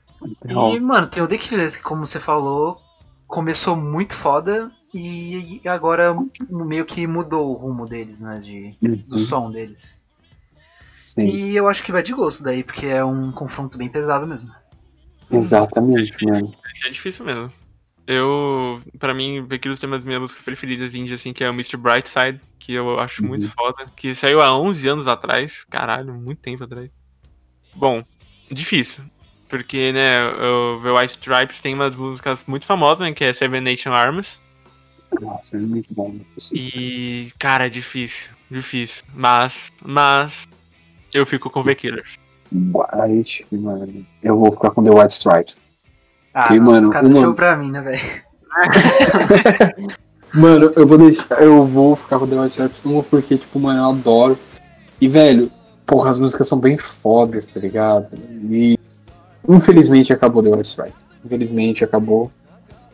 E, 0.48 0.80
mano, 0.80 1.08
tem 1.08 1.22
o 1.22 1.26
The 1.28 1.38
Killers, 1.38 1.76
que 1.76 1.82
como 1.82 2.06
você 2.06 2.20
falou, 2.20 2.80
começou 3.26 3.76
muito 3.76 4.14
foda 4.14 4.70
e 4.92 5.60
agora 5.66 6.14
meio 6.48 6.84
que 6.84 7.06
mudou 7.06 7.50
o 7.50 7.54
rumo 7.54 7.86
deles, 7.86 8.20
né? 8.20 8.38
De, 8.40 8.70
do 9.08 9.16
Uhum. 9.16 9.18
som 9.18 9.50
deles. 9.50 10.00
Sim, 11.06 11.26
E 11.28 11.54
eu 11.56 11.68
acho 11.68 11.82
que 11.84 11.92
vai 11.92 12.02
de 12.02 12.12
gosto 12.12 12.42
daí, 12.42 12.62
porque 12.64 12.86
é 12.86 13.04
um 13.04 13.30
confronto 13.32 13.78
bem 13.78 13.88
pesado 13.88 14.26
mesmo. 14.26 14.50
exatamente, 15.30 16.24
mano. 16.24 16.52
É 16.86 16.90
difícil 16.90 17.24
mesmo. 17.24 17.52
Eu, 18.06 18.82
pra 18.98 19.14
mim, 19.14 19.46
Killers 19.60 19.78
tem 19.78 19.88
uma 19.88 19.96
das 19.96 20.04
minhas 20.04 20.20
músicas 20.20 20.44
preferidas 20.44 20.94
indie, 20.94 21.14
assim, 21.14 21.32
que 21.32 21.42
é 21.42 21.48
o 21.48 21.54
Mr. 21.54 21.76
Brightside, 21.78 22.38
que 22.58 22.72
eu 22.74 22.98
acho 23.00 23.22
Uhum. 23.22 23.28
muito 23.28 23.48
foda, 23.50 23.86
que 23.96 24.14
saiu 24.14 24.40
há 24.42 24.54
11 24.58 24.86
anos 24.88 25.08
atrás, 25.08 25.64
caralho, 25.70 26.12
muito 26.12 26.40
tempo 26.40 26.64
atrás. 26.64 26.90
Bom, 27.74 28.02
difícil, 28.50 29.02
porque, 29.48 29.90
né, 29.92 30.22
o 30.26 30.80
The 30.82 30.90
White 30.92 31.12
Stripes 31.18 31.60
tem 31.60 31.74
umas 31.74 31.96
músicas 31.96 32.40
muito 32.46 32.66
famosas, 32.66 33.00
né, 33.00 33.12
que 33.14 33.24
é 33.24 33.32
Seven 33.32 33.60
Nation 33.62 33.92
Arms, 33.92 34.38
Nossa, 35.20 35.56
é 35.56 35.60
muito 35.60 35.92
bom. 35.94 36.14
e, 36.52 37.32
cara, 37.38 37.70
difícil, 37.70 38.30
difícil, 38.50 39.02
mas, 39.14 39.72
mas, 39.82 40.46
eu 41.12 41.24
fico 41.24 41.48
com 41.48 41.62
The 41.62 41.74
Killers. 41.74 42.18
White, 42.52 43.46
mano. 43.50 44.06
Eu 44.22 44.38
vou 44.38 44.52
ficar 44.52 44.70
com 44.72 44.84
The 44.84 44.90
White 44.90 45.12
Stripes. 45.14 45.58
Ah, 46.34 46.54
E, 46.54 46.58
nossa, 46.58 46.70
mano, 46.72 46.86
os 46.88 46.92
caras 46.92 47.08
uma- 47.08 47.14
deixou 47.14 47.34
pra 47.34 47.56
mim, 47.56 47.70
né, 47.70 47.80
velho? 47.80 48.00
Mano, 50.34 50.72
eu 50.74 50.86
vou 50.86 50.98
deixar. 50.98 51.40
Eu 51.40 51.64
vou 51.64 51.94
ficar 51.94 52.18
com 52.18 52.26
The 52.26 52.34
White 52.36 52.50
Stripes 52.50 52.84
uma 52.84 53.02
porque, 53.04 53.38
tipo, 53.38 53.58
mano, 53.60 53.78
eu 53.80 53.84
adoro. 53.90 54.38
E, 55.00 55.08
velho, 55.08 55.50
porra, 55.86 56.10
as 56.10 56.18
músicas 56.18 56.48
são 56.48 56.58
bem 56.58 56.76
fodas, 56.76 57.46
tá 57.46 57.60
ligado? 57.60 58.08
E 58.50 58.76
infelizmente 59.48 60.12
acabou 60.12 60.42
The 60.42 60.50
White 60.50 60.68
Stripes. 60.70 60.94
Infelizmente 61.24 61.84
acabou. 61.84 62.32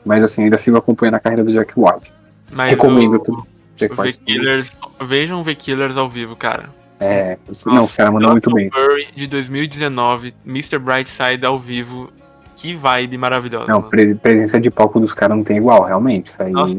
Mas 0.05 0.22
assim, 0.22 0.45
ainda 0.45 0.59
sigo 0.59 0.76
acompanhando 0.76 1.14
a 1.14 1.20
carreira 1.20 1.43
do 1.45 1.51
Jack 1.51 1.72
White. 1.76 2.12
Mas 2.51 2.70
Recomendo 2.70 3.14
o, 3.14 3.18
tudo. 3.18 3.47
Jack 3.76 3.99
o 3.99 4.03
White. 4.03 4.18
Killers, 4.18 4.70
vejam 5.07 5.43
The 5.43 5.55
Killers 5.55 5.97
ao 5.97 6.09
vivo, 6.11 6.36
cara. 6.36 6.68
É, 6.99 7.38
não, 7.64 7.84
os 7.84 7.95
caras 7.95 8.12
mandam 8.12 8.32
muito 8.32 8.53
bem. 8.53 8.70
Furry 8.70 9.09
de 9.16 9.26
2019, 9.26 10.34
Mr. 10.47 10.78
Brightside 10.78 11.47
ao 11.47 11.59
vivo. 11.59 12.11
Que 12.61 12.75
vibe 12.75 13.17
maravilhosa. 13.17 13.67
Não, 13.73 13.83
pre- 13.83 14.15
presença 14.15 14.61
de 14.61 14.71
palco 14.71 15.01
dos 15.01 15.15
caras 15.15 15.35
não 15.37 15.43
tem 15.43 15.57
igual, 15.57 15.85
realmente. 15.85 16.31
Isso 16.31 16.43
aí. 16.43 16.53
Nossa. 16.53 16.75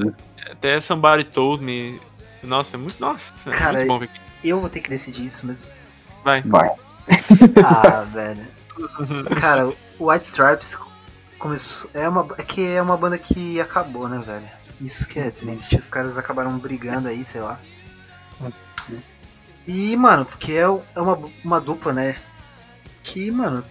Até 0.52 0.80
Somebody 0.80 1.24
Told 1.24 1.64
Me. 1.64 2.00
Nossa, 2.44 2.76
é 2.76 2.80
muito. 2.80 3.00
Nossa, 3.00 3.32
é 3.48 3.50
Cara, 3.50 3.78
muito 3.80 3.88
bom 3.88 3.98
ver 4.00 4.06
aqui. 4.06 4.20
Eu 4.44 4.60
vou 4.60 4.70
ter 4.70 4.80
que 4.82 4.90
decidir 4.92 5.26
isso 5.26 5.46
mesmo. 5.46 5.68
Vai. 6.24 6.42
Vai. 6.44 6.70
Ah, 7.66 8.02
velho. 8.04 8.46
Cara, 9.40 9.74
o 9.98 10.12
White 10.12 10.24
Stripes 10.26 10.78
começou. 11.40 11.90
É, 11.96 12.08
uma, 12.08 12.28
é 12.38 12.44
que 12.44 12.76
é 12.76 12.82
uma 12.82 12.96
banda 12.96 13.18
que 13.18 13.60
acabou, 13.60 14.08
né, 14.08 14.22
velho? 14.24 14.46
Isso 14.80 15.08
que 15.08 15.20
é 15.20 15.32
triste. 15.32 15.78
Os 15.78 15.90
caras 15.90 16.18
acabaram 16.18 16.56
brigando 16.60 17.08
aí, 17.08 17.26
sei 17.26 17.42
lá. 17.42 17.60
E, 19.68 19.96
mano, 19.98 20.26
porque 20.26 20.54
é, 20.54 20.62
é 20.62 21.02
uma, 21.02 21.20
uma 21.44 21.60
dupla, 21.62 21.94
né? 21.94 22.16
Que, 23.04 23.30
mano, 23.32 23.64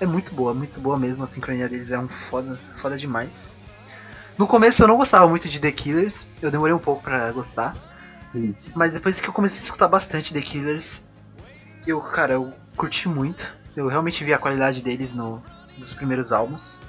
é 0.00 0.06
muito 0.06 0.34
boa, 0.34 0.52
muito 0.54 0.80
boa 0.80 0.98
mesmo. 0.98 1.24
A 1.24 1.26
sincronia 1.26 1.68
deles 1.68 1.90
é 1.90 1.98
um 1.98 2.08
foda, 2.08 2.58
foda 2.76 2.96
demais. 2.96 3.52
No 4.36 4.46
começo 4.46 4.82
eu 4.82 4.88
não 4.88 4.96
gostava 4.96 5.28
muito 5.28 5.48
de 5.48 5.60
The 5.60 5.70
Killers, 5.72 6.26
eu 6.42 6.50
demorei 6.50 6.74
um 6.74 6.78
pouco 6.78 7.02
pra 7.02 7.30
gostar. 7.32 7.76
Hum. 8.34 8.52
Mas 8.74 8.92
depois 8.92 9.20
que 9.20 9.28
eu 9.28 9.32
comecei 9.32 9.60
a 9.60 9.62
escutar 9.62 9.86
bastante 9.88 10.32
The 10.34 10.40
Killers, 10.40 11.04
eu, 11.86 12.00
cara, 12.00 12.34
eu 12.34 12.52
curti 12.76 13.08
muito. 13.08 13.46
Eu 13.76 13.86
realmente 13.88 14.24
vi 14.24 14.32
a 14.34 14.38
qualidade 14.38 14.82
deles 14.82 15.14
no, 15.14 15.42
nos 15.78 15.94
primeiros 15.94 16.32
álbuns. 16.32 16.80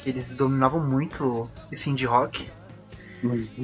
Que 0.00 0.08
eles 0.08 0.34
dominavam 0.34 0.80
muito 0.84 1.48
esse 1.70 1.88
indie 1.88 2.06
rock. 2.06 2.50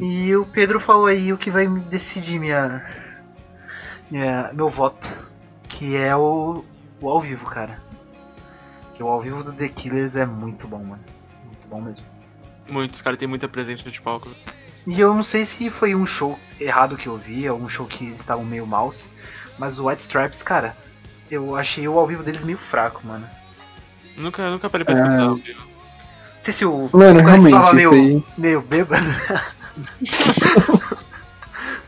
E 0.01 0.37
o 0.37 0.47
Pedro 0.47 0.79
falou 0.79 1.07
aí 1.07 1.33
o 1.33 1.39
que 1.39 1.51
vai 1.51 1.67
me 1.67 1.81
decidir 1.81 2.39
minha, 2.39 2.85
minha- 4.09 4.53
meu 4.53 4.69
voto. 4.69 5.09
Que 5.69 5.97
é 5.97 6.15
o, 6.15 6.65
o 7.01 7.09
ao 7.11 7.19
vivo, 7.21 7.47
cara. 7.47 7.81
Que 8.99 9.03
o 9.05 9.07
ao 9.07 9.21
vivo 9.21 9.45
do 9.45 9.53
The 9.53 9.69
Killers 9.69 10.17
é 10.17 10.27
muito 10.27 10.67
bom, 10.67 10.79
mano. 10.83 10.99
Muito 11.45 11.69
bom 11.69 11.81
mesmo. 11.81 12.05
Muitos 12.69 13.01
caras 13.01 13.17
têm 13.17 13.29
muita 13.29 13.47
presença 13.49 13.89
de 13.89 14.01
palco. 14.01 14.29
E 14.89 14.99
eu 14.99 15.15
não 15.15 15.23
sei 15.23 15.47
se 15.47 15.71
foi 15.71 15.95
um 15.95 16.05
show 16.05 16.37
errado 16.59 16.97
que 16.97 17.07
eu 17.07 17.17
vi, 17.17 17.47
algum 17.47 17.69
show 17.69 17.87
que 17.87 18.07
eles 18.07 18.21
estavam 18.23 18.45
meio 18.45 18.67
maus. 18.67 19.09
Mas 19.57 19.79
o 19.79 19.87
White 19.87 20.03
Stripes, 20.03 20.43
cara, 20.43 20.77
eu 21.31 21.55
achei 21.55 21.87
o 21.87 21.97
ao 21.97 22.09
vivo 22.09 22.25
deles 22.25 22.43
meio 22.43 22.59
fraco, 22.59 23.01
mano. 23.07 23.25
Nunca, 24.17 24.51
nunca 24.51 24.69
parei 24.69 24.85
pra 24.85 24.95
escutar 24.95 25.21
É. 25.21 25.23
ao 25.27 25.37
vivo. 25.37 25.61
Não 25.61 26.43
sei 26.43 26.53
se 26.53 26.65
o 26.65 26.91
Mano, 26.93 27.21
realmente, 27.21 27.53
tava 27.53 27.67
isso 27.67 27.75
meio, 27.77 27.93
aí. 27.93 28.25
meio 28.37 28.61
bêbado. 28.61 29.01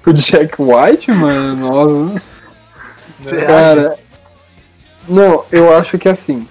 O 0.07 0.13
Jack 0.13 0.55
White, 0.63 1.11
mano, 1.13 1.57
nossa. 1.57 2.23
Você 3.19 3.37
acha? 3.37 3.47
Cara. 3.47 3.99
Não, 5.09 5.45
eu 5.53 5.77
acho 5.77 5.99
que 5.99 6.09
assim. 6.09 6.49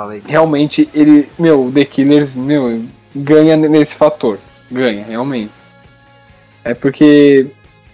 Fala 0.00 0.12
aí. 0.14 0.22
realmente 0.26 0.88
ele, 0.94 1.28
meu, 1.38 1.66
o 1.66 1.70
The 1.70 1.84
Killers, 1.84 2.34
meu, 2.34 2.86
ganha 3.14 3.54
nesse 3.54 3.94
fator. 3.94 4.38
Ganha, 4.70 5.04
realmente. 5.04 5.52
É 6.64 6.72
porque, 6.72 7.46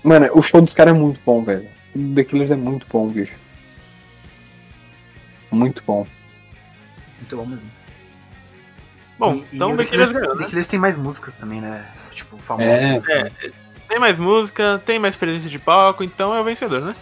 mano, 0.04 0.28
o 0.32 0.40
show 0.40 0.60
dos 0.60 0.72
caras 0.72 0.94
é 0.94 0.96
muito 0.96 1.18
bom, 1.26 1.42
velho. 1.42 1.66
O 1.96 2.14
The 2.14 2.22
Killers 2.22 2.52
é 2.52 2.54
muito 2.56 2.86
bom, 2.88 3.08
bicho. 3.08 3.32
Muito 5.50 5.82
bom. 5.84 6.06
Muito 7.18 7.36
bom 7.36 7.46
mesmo. 7.46 7.68
Bom, 9.18 9.34
E- 9.34 9.38
e 9.38 9.56
então 9.56 9.72
o 9.72 9.76
The 9.76 9.82
The 9.82 9.90
Killers 9.90 10.08
Killers, 10.10 10.12
ganhou, 10.12 10.36
The 10.36 10.42
né? 10.44 10.48
Killers 10.50 10.68
tem 10.68 10.78
mais 10.78 10.96
músicas 10.96 11.36
também, 11.36 11.60
né? 11.60 11.86
Tipo, 12.12 12.36
famosas. 12.38 13.08
É, 13.08 13.20
assim. 13.22 13.52
Tem 13.88 13.98
mais 13.98 14.16
música, 14.16 14.80
tem 14.86 15.00
mais 15.00 15.16
presença 15.16 15.48
de 15.48 15.58
palco, 15.58 16.04
então 16.04 16.32
é 16.32 16.40
o 16.40 16.44
vencedor, 16.44 16.82
né? 16.82 16.94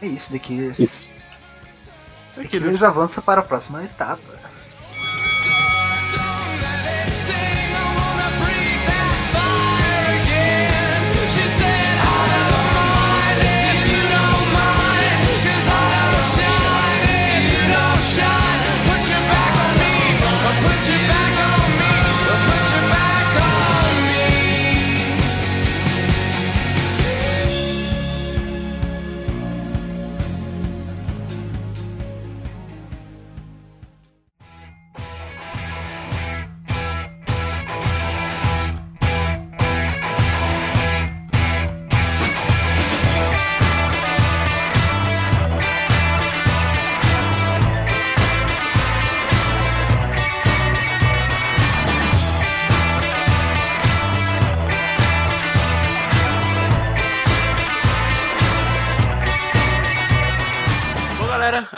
É 0.00 0.06
isso, 0.06 0.32
The 0.32 0.40
Killers. 0.40 0.78
Isso. 0.80 1.12
Killers 2.48 2.82
avança 2.82 3.20
para 3.20 3.40
a 3.40 3.44
próxima 3.44 3.84
etapa. 3.84 4.31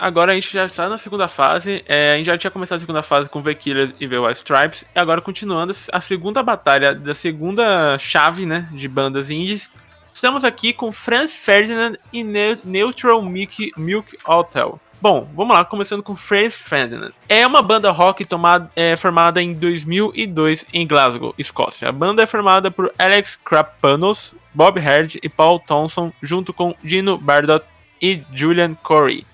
Agora 0.06 0.32
a 0.32 0.34
gente 0.34 0.52
já 0.52 0.66
está 0.66 0.88
na 0.88 0.98
segunda 0.98 1.28
fase. 1.28 1.84
É, 1.86 2.12
a 2.12 2.16
gente 2.16 2.26
já 2.26 2.38
tinha 2.38 2.50
começado 2.50 2.76
a 2.78 2.80
segunda 2.80 3.02
fase 3.02 3.28
com 3.28 3.42
The 3.42 3.54
Killers 3.54 3.94
e 3.98 4.08
The 4.08 4.18
White 4.18 4.36
Stripes. 4.36 4.84
E 4.94 4.98
agora, 4.98 5.20
continuando 5.20 5.72
a 5.92 6.00
segunda 6.00 6.42
batalha 6.42 6.94
da 6.94 7.14
segunda 7.14 7.96
chave, 7.98 8.46
né, 8.46 8.68
de 8.72 8.88
bandas 8.88 9.30
indies, 9.30 9.70
Estamos 10.14 10.44
aqui 10.44 10.72
com 10.72 10.92
Franz 10.92 11.32
Ferdinand 11.34 11.96
e 12.12 12.22
Ne- 12.22 12.56
Neutral 12.64 13.20
Milk, 13.20 13.72
Milk 13.76 14.16
Hotel. 14.24 14.80
Bom, 15.00 15.28
vamos 15.34 15.52
lá, 15.54 15.64
começando 15.64 16.04
com 16.04 16.14
Franz 16.14 16.54
Ferdinand. 16.54 17.10
É 17.28 17.44
uma 17.44 17.60
banda 17.60 17.90
rock 17.90 18.24
tomada, 18.24 18.70
é, 18.76 18.94
formada 18.94 19.42
em 19.42 19.52
2002 19.52 20.66
em 20.72 20.86
Glasgow, 20.86 21.34
Escócia. 21.36 21.88
A 21.88 21.92
banda 21.92 22.22
é 22.22 22.26
formada 22.26 22.70
por 22.70 22.92
Alex 22.96 23.36
Krapanos, 23.44 24.36
Bob 24.54 24.78
Herd 24.78 25.18
e 25.20 25.28
Paul 25.28 25.58
Thompson, 25.58 26.12
junto 26.22 26.52
com 26.52 26.76
Dino 26.82 27.18
Bardot 27.18 27.64
e 28.00 28.22
Julian 28.32 28.74
Corey. 28.74 29.26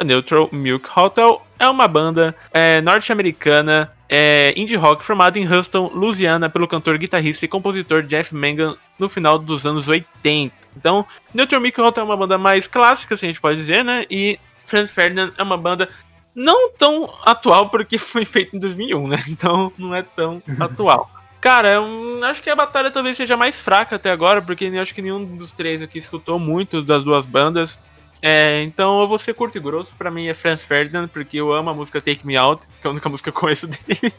A 0.00 0.04
Neutral 0.04 0.48
Milk 0.50 0.88
Hotel 0.96 1.46
é 1.58 1.68
uma 1.68 1.86
banda 1.86 2.34
é, 2.54 2.80
norte-americana 2.80 3.92
é, 4.08 4.54
indie 4.56 4.74
rock 4.74 5.04
formada 5.04 5.38
em 5.38 5.46
Houston, 5.46 5.90
Louisiana, 5.94 6.48
pelo 6.48 6.66
cantor, 6.66 6.96
guitarrista 6.96 7.44
e 7.44 7.48
compositor 7.48 8.02
Jeff 8.02 8.34
Mangan 8.34 8.76
no 8.98 9.10
final 9.10 9.38
dos 9.38 9.66
anos 9.66 9.88
80. 9.88 10.54
Então, 10.74 11.04
Neutral 11.34 11.60
Milk 11.60 11.78
Hotel 11.78 12.02
é 12.02 12.06
uma 12.06 12.16
banda 12.16 12.38
mais 12.38 12.66
clássica, 12.66 13.14
assim 13.14 13.26
a 13.26 13.28
gente 13.28 13.42
pode 13.42 13.58
dizer, 13.58 13.84
né? 13.84 14.06
E 14.10 14.40
Franz 14.64 14.90
Ferdinand 14.90 15.32
é 15.36 15.42
uma 15.42 15.58
banda 15.58 15.88
não 16.34 16.70
tão 16.72 17.12
atual 17.24 17.68
porque 17.68 17.98
foi 17.98 18.24
feita 18.24 18.56
em 18.56 18.58
2001, 18.58 19.06
né? 19.06 19.22
Então 19.28 19.70
não 19.76 19.94
é 19.94 20.02
tão 20.02 20.42
atual. 20.58 21.10
Cara, 21.40 21.74
eu 21.74 22.24
acho 22.24 22.42
que 22.42 22.50
a 22.50 22.56
batalha 22.56 22.90
talvez 22.90 23.16
seja 23.16 23.36
mais 23.36 23.60
fraca 23.60 23.96
até 23.96 24.10
agora, 24.10 24.42
porque 24.42 24.64
eu 24.64 24.82
acho 24.82 24.94
que 24.94 25.02
nenhum 25.02 25.24
dos 25.36 25.52
três 25.52 25.82
aqui 25.82 25.98
escutou 25.98 26.38
muito 26.38 26.82
das 26.82 27.04
duas 27.04 27.26
bandas. 27.26 27.78
É, 28.22 28.62
então 28.62 29.00
eu 29.00 29.08
vou 29.08 29.18
ser 29.18 29.34
curto 29.34 29.56
e 29.56 29.60
grosso. 29.60 29.94
Pra 29.96 30.10
mim 30.10 30.26
é 30.26 30.34
Franz 30.34 30.62
Ferdinand, 30.62 31.08
porque 31.08 31.38
eu 31.38 31.52
amo 31.52 31.70
a 31.70 31.74
música 31.74 32.00
Take 32.00 32.26
Me 32.26 32.36
Out, 32.36 32.66
que 32.80 32.86
é 32.86 32.88
a 32.88 32.92
única 32.92 33.08
música 33.08 33.30
que 33.30 33.36
eu 33.36 33.40
conheço 33.40 33.66
dele. 33.66 34.12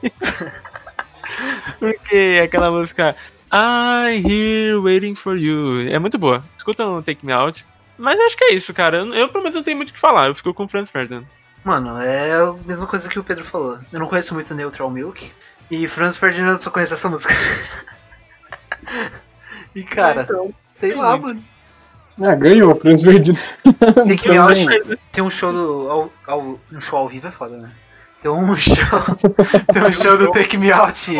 porque 1.79 2.15
é 2.15 2.43
aquela 2.43 2.71
música 2.71 3.15
I'm 3.53 4.25
here 4.25 4.77
waiting 4.77 5.13
for 5.13 5.37
you. 5.37 5.89
É 5.89 5.99
muito 5.99 6.17
boa. 6.17 6.43
Escuta 6.57 6.85
no 6.85 7.03
Take 7.03 7.25
Me 7.25 7.33
Out. 7.33 7.65
Mas 7.97 8.19
acho 8.19 8.37
que 8.37 8.45
é 8.45 8.53
isso, 8.53 8.73
cara. 8.73 8.97
Eu, 8.97 9.13
eu, 9.13 9.29
pelo 9.29 9.43
menos 9.43 9.55
não 9.55 9.63
tenho 9.63 9.77
muito 9.77 9.89
o 9.89 9.93
que 9.93 9.99
falar. 9.99 10.27
Eu 10.27 10.35
fico 10.35 10.53
com 10.53 10.63
o 10.63 10.67
Franz 10.67 10.89
Ferdinand. 10.89 11.25
Mano, 11.63 12.01
é 12.01 12.33
a 12.33 12.53
mesma 12.65 12.87
coisa 12.87 13.09
que 13.09 13.19
o 13.19 13.23
Pedro 13.23 13.43
falou. 13.43 13.77
Eu 13.91 13.99
não 13.99 14.07
conheço 14.07 14.33
muito 14.33 14.55
Neutral 14.55 14.89
Milk. 14.89 15.31
E 15.69 15.87
Franz 15.87 16.17
Ferdinand 16.17 16.53
eu 16.53 16.57
só 16.57 16.71
conheço 16.71 16.93
essa 16.93 17.09
música. 17.09 17.33
e 19.75 19.83
cara, 19.83 20.27
sei 20.71 20.95
lá, 20.95 21.17
mano. 21.17 21.43
Ah, 22.21 22.35
ganhou, 22.35 22.75
Franz 22.75 23.03
Ferdinand. 23.03 23.39
Tem 24.07 24.17
que 24.17 24.29
me 24.29 24.37
out, 24.37 24.65
tem 25.11 25.23
um 25.23 25.29
show 25.29 25.51
do. 25.51 25.89
Ao, 25.89 26.13
ao, 26.27 26.59
um 26.71 26.79
show 26.79 26.99
ao 26.99 27.09
vivo 27.09 27.27
é 27.27 27.31
foda, 27.31 27.57
né? 27.57 27.71
Tem 28.21 28.29
um 28.29 28.55
show. 28.55 28.75
tem 29.73 29.83
um 29.83 29.91
show 29.91 30.17
do 30.17 30.31
Take 30.31 30.57
Me 30.57 30.71
Out 30.71 31.11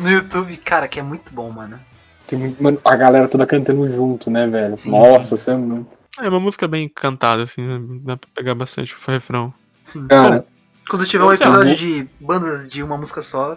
no 0.00 0.10
YouTube, 0.10 0.56
cara, 0.58 0.88
que 0.88 0.98
é 0.98 1.02
muito 1.02 1.32
bom, 1.32 1.50
mano. 1.50 1.78
Tem 2.26 2.56
mano, 2.60 2.78
a 2.84 2.96
galera 2.96 3.28
toda 3.28 3.46
cantando 3.46 3.90
junto, 3.90 4.30
né, 4.30 4.46
velho? 4.46 4.76
Sim, 4.76 4.90
Nossa, 4.90 5.36
você 5.36 5.50
é 5.50 5.56
muito. 5.56 5.88
É 6.20 6.28
uma 6.28 6.40
música 6.40 6.66
bem 6.66 6.88
cantada, 6.88 7.42
assim, 7.44 7.62
né? 7.62 7.80
Dá 8.02 8.16
pra 8.16 8.28
pegar 8.34 8.54
bastante 8.54 8.94
o 8.94 9.10
refrão. 9.10 9.52
Sim. 9.84 10.06
Cara, 10.08 10.44
Quando 10.88 11.06
tiver 11.06 11.24
um 11.24 11.32
episódio 11.32 11.76
de 11.76 12.08
bandas 12.20 12.68
de 12.68 12.82
uma 12.82 12.96
música 12.96 13.22
só, 13.22 13.56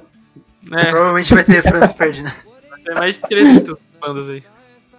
É, 0.72 0.86
provavelmente 0.90 1.34
vai 1.34 1.44
ter 1.44 1.64
Franz 1.64 1.92
Ferdinand. 1.94 2.34
tem 2.86 2.96
mais 2.96 3.16
de 3.16 3.22
300 3.22 3.78
bandas 4.00 4.30
aí. 4.30 4.44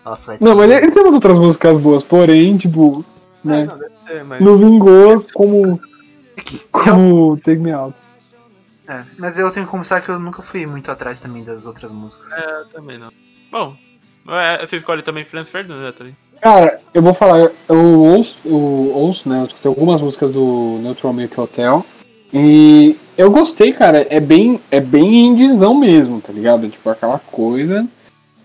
Nossa, 0.05 0.36
não, 0.40 0.57
mas 0.57 0.70
ele 0.70 0.90
tem 0.90 1.03
umas 1.03 1.14
outras 1.14 1.38
músicas 1.38 1.80
boas, 1.80 2.03
porém, 2.03 2.57
tipo, 2.57 3.05
né? 3.44 3.68
Não, 3.70 3.78
deve 3.78 3.92
ter, 4.07 4.24
mas... 4.24 4.40
Não 4.40 4.57
vingou 4.57 5.24
como, 5.32 5.80
É 6.36 6.42
como 6.70 7.36
Take 7.38 7.59
Me 7.59 7.72
Out. 7.72 7.96
É, 8.88 9.05
mas 9.16 9.38
eu 9.38 9.50
tenho 9.50 9.64
que 9.64 9.70
confessar 9.70 10.03
que 10.03 10.09
eu 10.09 10.18
nunca 10.18 10.42
fui 10.42 10.66
muito 10.66 10.90
atrás 10.90 11.20
também 11.20 11.44
das 11.44 11.66
outras 11.66 11.92
músicas. 11.92 12.32
É, 12.32 12.61
eu 12.61 12.66
também 12.66 12.98
não. 12.98 13.11
Bom, 13.50 13.76
é, 14.28 14.66
você 14.66 14.76
escolhe 14.76 15.03
também 15.03 15.24
Franz 15.24 15.48
Ferdinand, 15.48 15.82
Nathalie? 15.82 16.14
Cara, 16.40 16.80
eu 16.92 17.00
vou 17.00 17.14
falar, 17.14 17.53
eu 17.68 18.00
ouço, 18.00 18.36
eu 18.44 18.57
ouço, 18.57 19.28
né? 19.28 19.40
Eu 19.40 19.46
escutei 19.46 19.68
algumas 19.68 20.00
músicas 20.00 20.32
do 20.32 20.80
Neutral 20.82 21.12
Milk 21.12 21.40
Hotel. 21.40 21.86
E 22.32 22.96
eu 23.16 23.30
gostei, 23.30 23.72
cara. 23.72 24.07
É 24.11 24.18
bem, 24.18 24.61
é 24.70 24.80
bem 24.80 25.26
indizão 25.26 25.74
mesmo, 25.74 26.20
tá 26.20 26.32
ligado? 26.32 26.68
Tipo, 26.68 26.90
aquela 26.90 27.20
coisa 27.20 27.86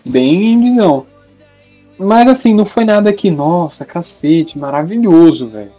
bem 0.04 0.52
indizão. 0.52 1.06
Mas 1.98 2.28
assim, 2.28 2.54
não 2.54 2.64
foi 2.64 2.84
nada 2.84 3.12
que, 3.12 3.30
nossa, 3.30 3.84
cacete, 3.84 4.58
maravilhoso, 4.58 5.48
velho. 5.48 5.72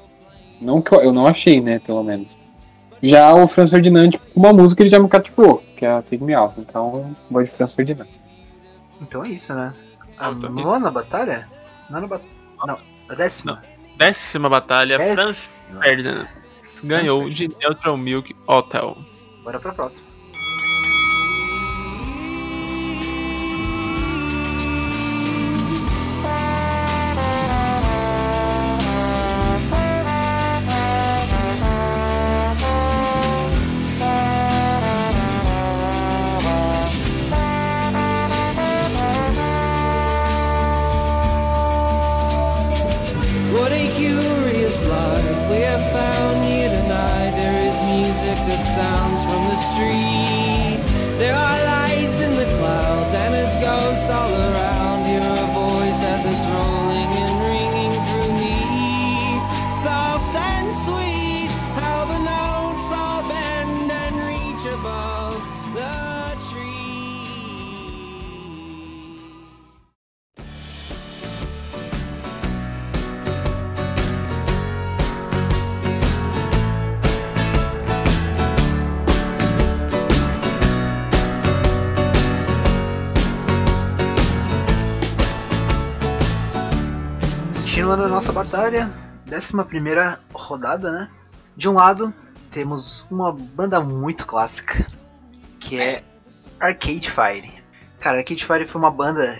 Não 0.61 0.81
que 0.81 0.93
eu, 0.93 0.99
eu 1.01 1.13
não 1.13 1.25
achei, 1.25 1.61
né, 1.61 1.79
pelo 1.79 2.03
menos. 2.03 2.37
Já 3.01 3.33
o 3.33 3.47
Franz 3.47 3.69
Ferdinand, 3.69 4.09
tipo, 4.09 4.25
uma 4.35 4.51
música 4.51 4.83
ele 4.83 4.89
já 4.89 4.99
me 4.99 5.07
cativou, 5.07 5.63
que 5.77 5.85
é 5.85 5.89
a 5.91 6.01
Take 6.01 6.21
Me 6.21 6.33
Out. 6.33 6.55
Então, 6.59 7.15
vou 7.31 7.41
de 7.41 7.49
Franz 7.49 7.71
Ferdinand. 7.71 8.07
Então 9.01 9.23
é 9.23 9.29
isso, 9.29 9.53
né? 9.53 9.71
A 10.17 10.27
Ah, 10.27 10.35
tá. 10.35 10.49
nona 10.49 10.91
batalha? 10.91 11.47
Nona 11.89 12.07
batalha. 12.07 12.29
Não, 12.67 12.77
a 13.07 13.15
décima. 13.15 13.63
Décima 13.97 14.49
batalha, 14.49 14.97
Franz 14.99 15.15
Décima. 15.69 15.81
Ferdinand. 15.81 16.27
Ganhou 16.83 17.29
de 17.29 17.47
Neutral 17.59 17.97
Milk 17.97 18.35
Hotel. 18.45 18.97
Bora 19.43 19.59
pra 19.59 19.71
próxima. 19.71 20.07
Décima 89.25 89.65
primeira 89.65 90.19
rodada, 90.33 90.91
né? 90.91 91.09
De 91.55 91.67
um 91.69 91.73
lado, 91.73 92.13
temos 92.51 93.05
uma 93.09 93.31
banda 93.31 93.79
muito 93.79 94.25
clássica, 94.25 94.85
que 95.59 95.79
é 95.79 96.03
Arcade 96.59 97.09
Fire. 97.11 97.63
Cara, 97.99 98.17
Arcade 98.19 98.45
Fire 98.45 98.65
foi 98.65 98.79
uma 98.79 98.91
banda 98.91 99.39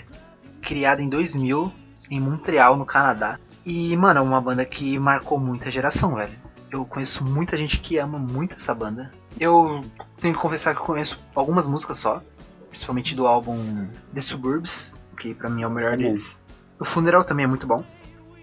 criada 0.61 1.01
em 1.01 1.09
2000 1.09 1.71
em 2.09 2.19
Montreal, 2.19 2.75
no 2.75 2.85
Canadá. 2.85 3.39
E, 3.65 3.95
mano, 3.95 4.19
é 4.19 4.23
uma 4.23 4.41
banda 4.41 4.65
que 4.65 4.97
marcou 4.97 5.39
muita 5.39 5.69
geração, 5.69 6.15
velho. 6.15 6.33
Eu 6.71 6.85
conheço 6.85 7.23
muita 7.23 7.57
gente 7.57 7.79
que 7.79 7.97
ama 7.97 8.17
muito 8.17 8.55
essa 8.55 8.73
banda. 8.73 9.11
Eu 9.39 9.81
tenho 10.19 10.33
que 10.33 10.39
confessar 10.39 10.75
que 10.75 10.81
eu 10.81 10.85
conheço 10.85 11.19
algumas 11.35 11.67
músicas 11.67 11.97
só, 11.97 12.21
principalmente 12.69 13.15
do 13.15 13.27
álbum 13.27 13.87
The 14.13 14.21
Suburbs, 14.21 14.93
que 15.17 15.33
pra 15.33 15.49
mim 15.49 15.63
é 15.63 15.67
o 15.67 15.71
melhor 15.71 15.97
deles. 15.97 16.43
O 16.79 16.85
Funeral 16.85 17.23
também 17.23 17.43
é 17.45 17.47
muito 17.47 17.67
bom. 17.67 17.83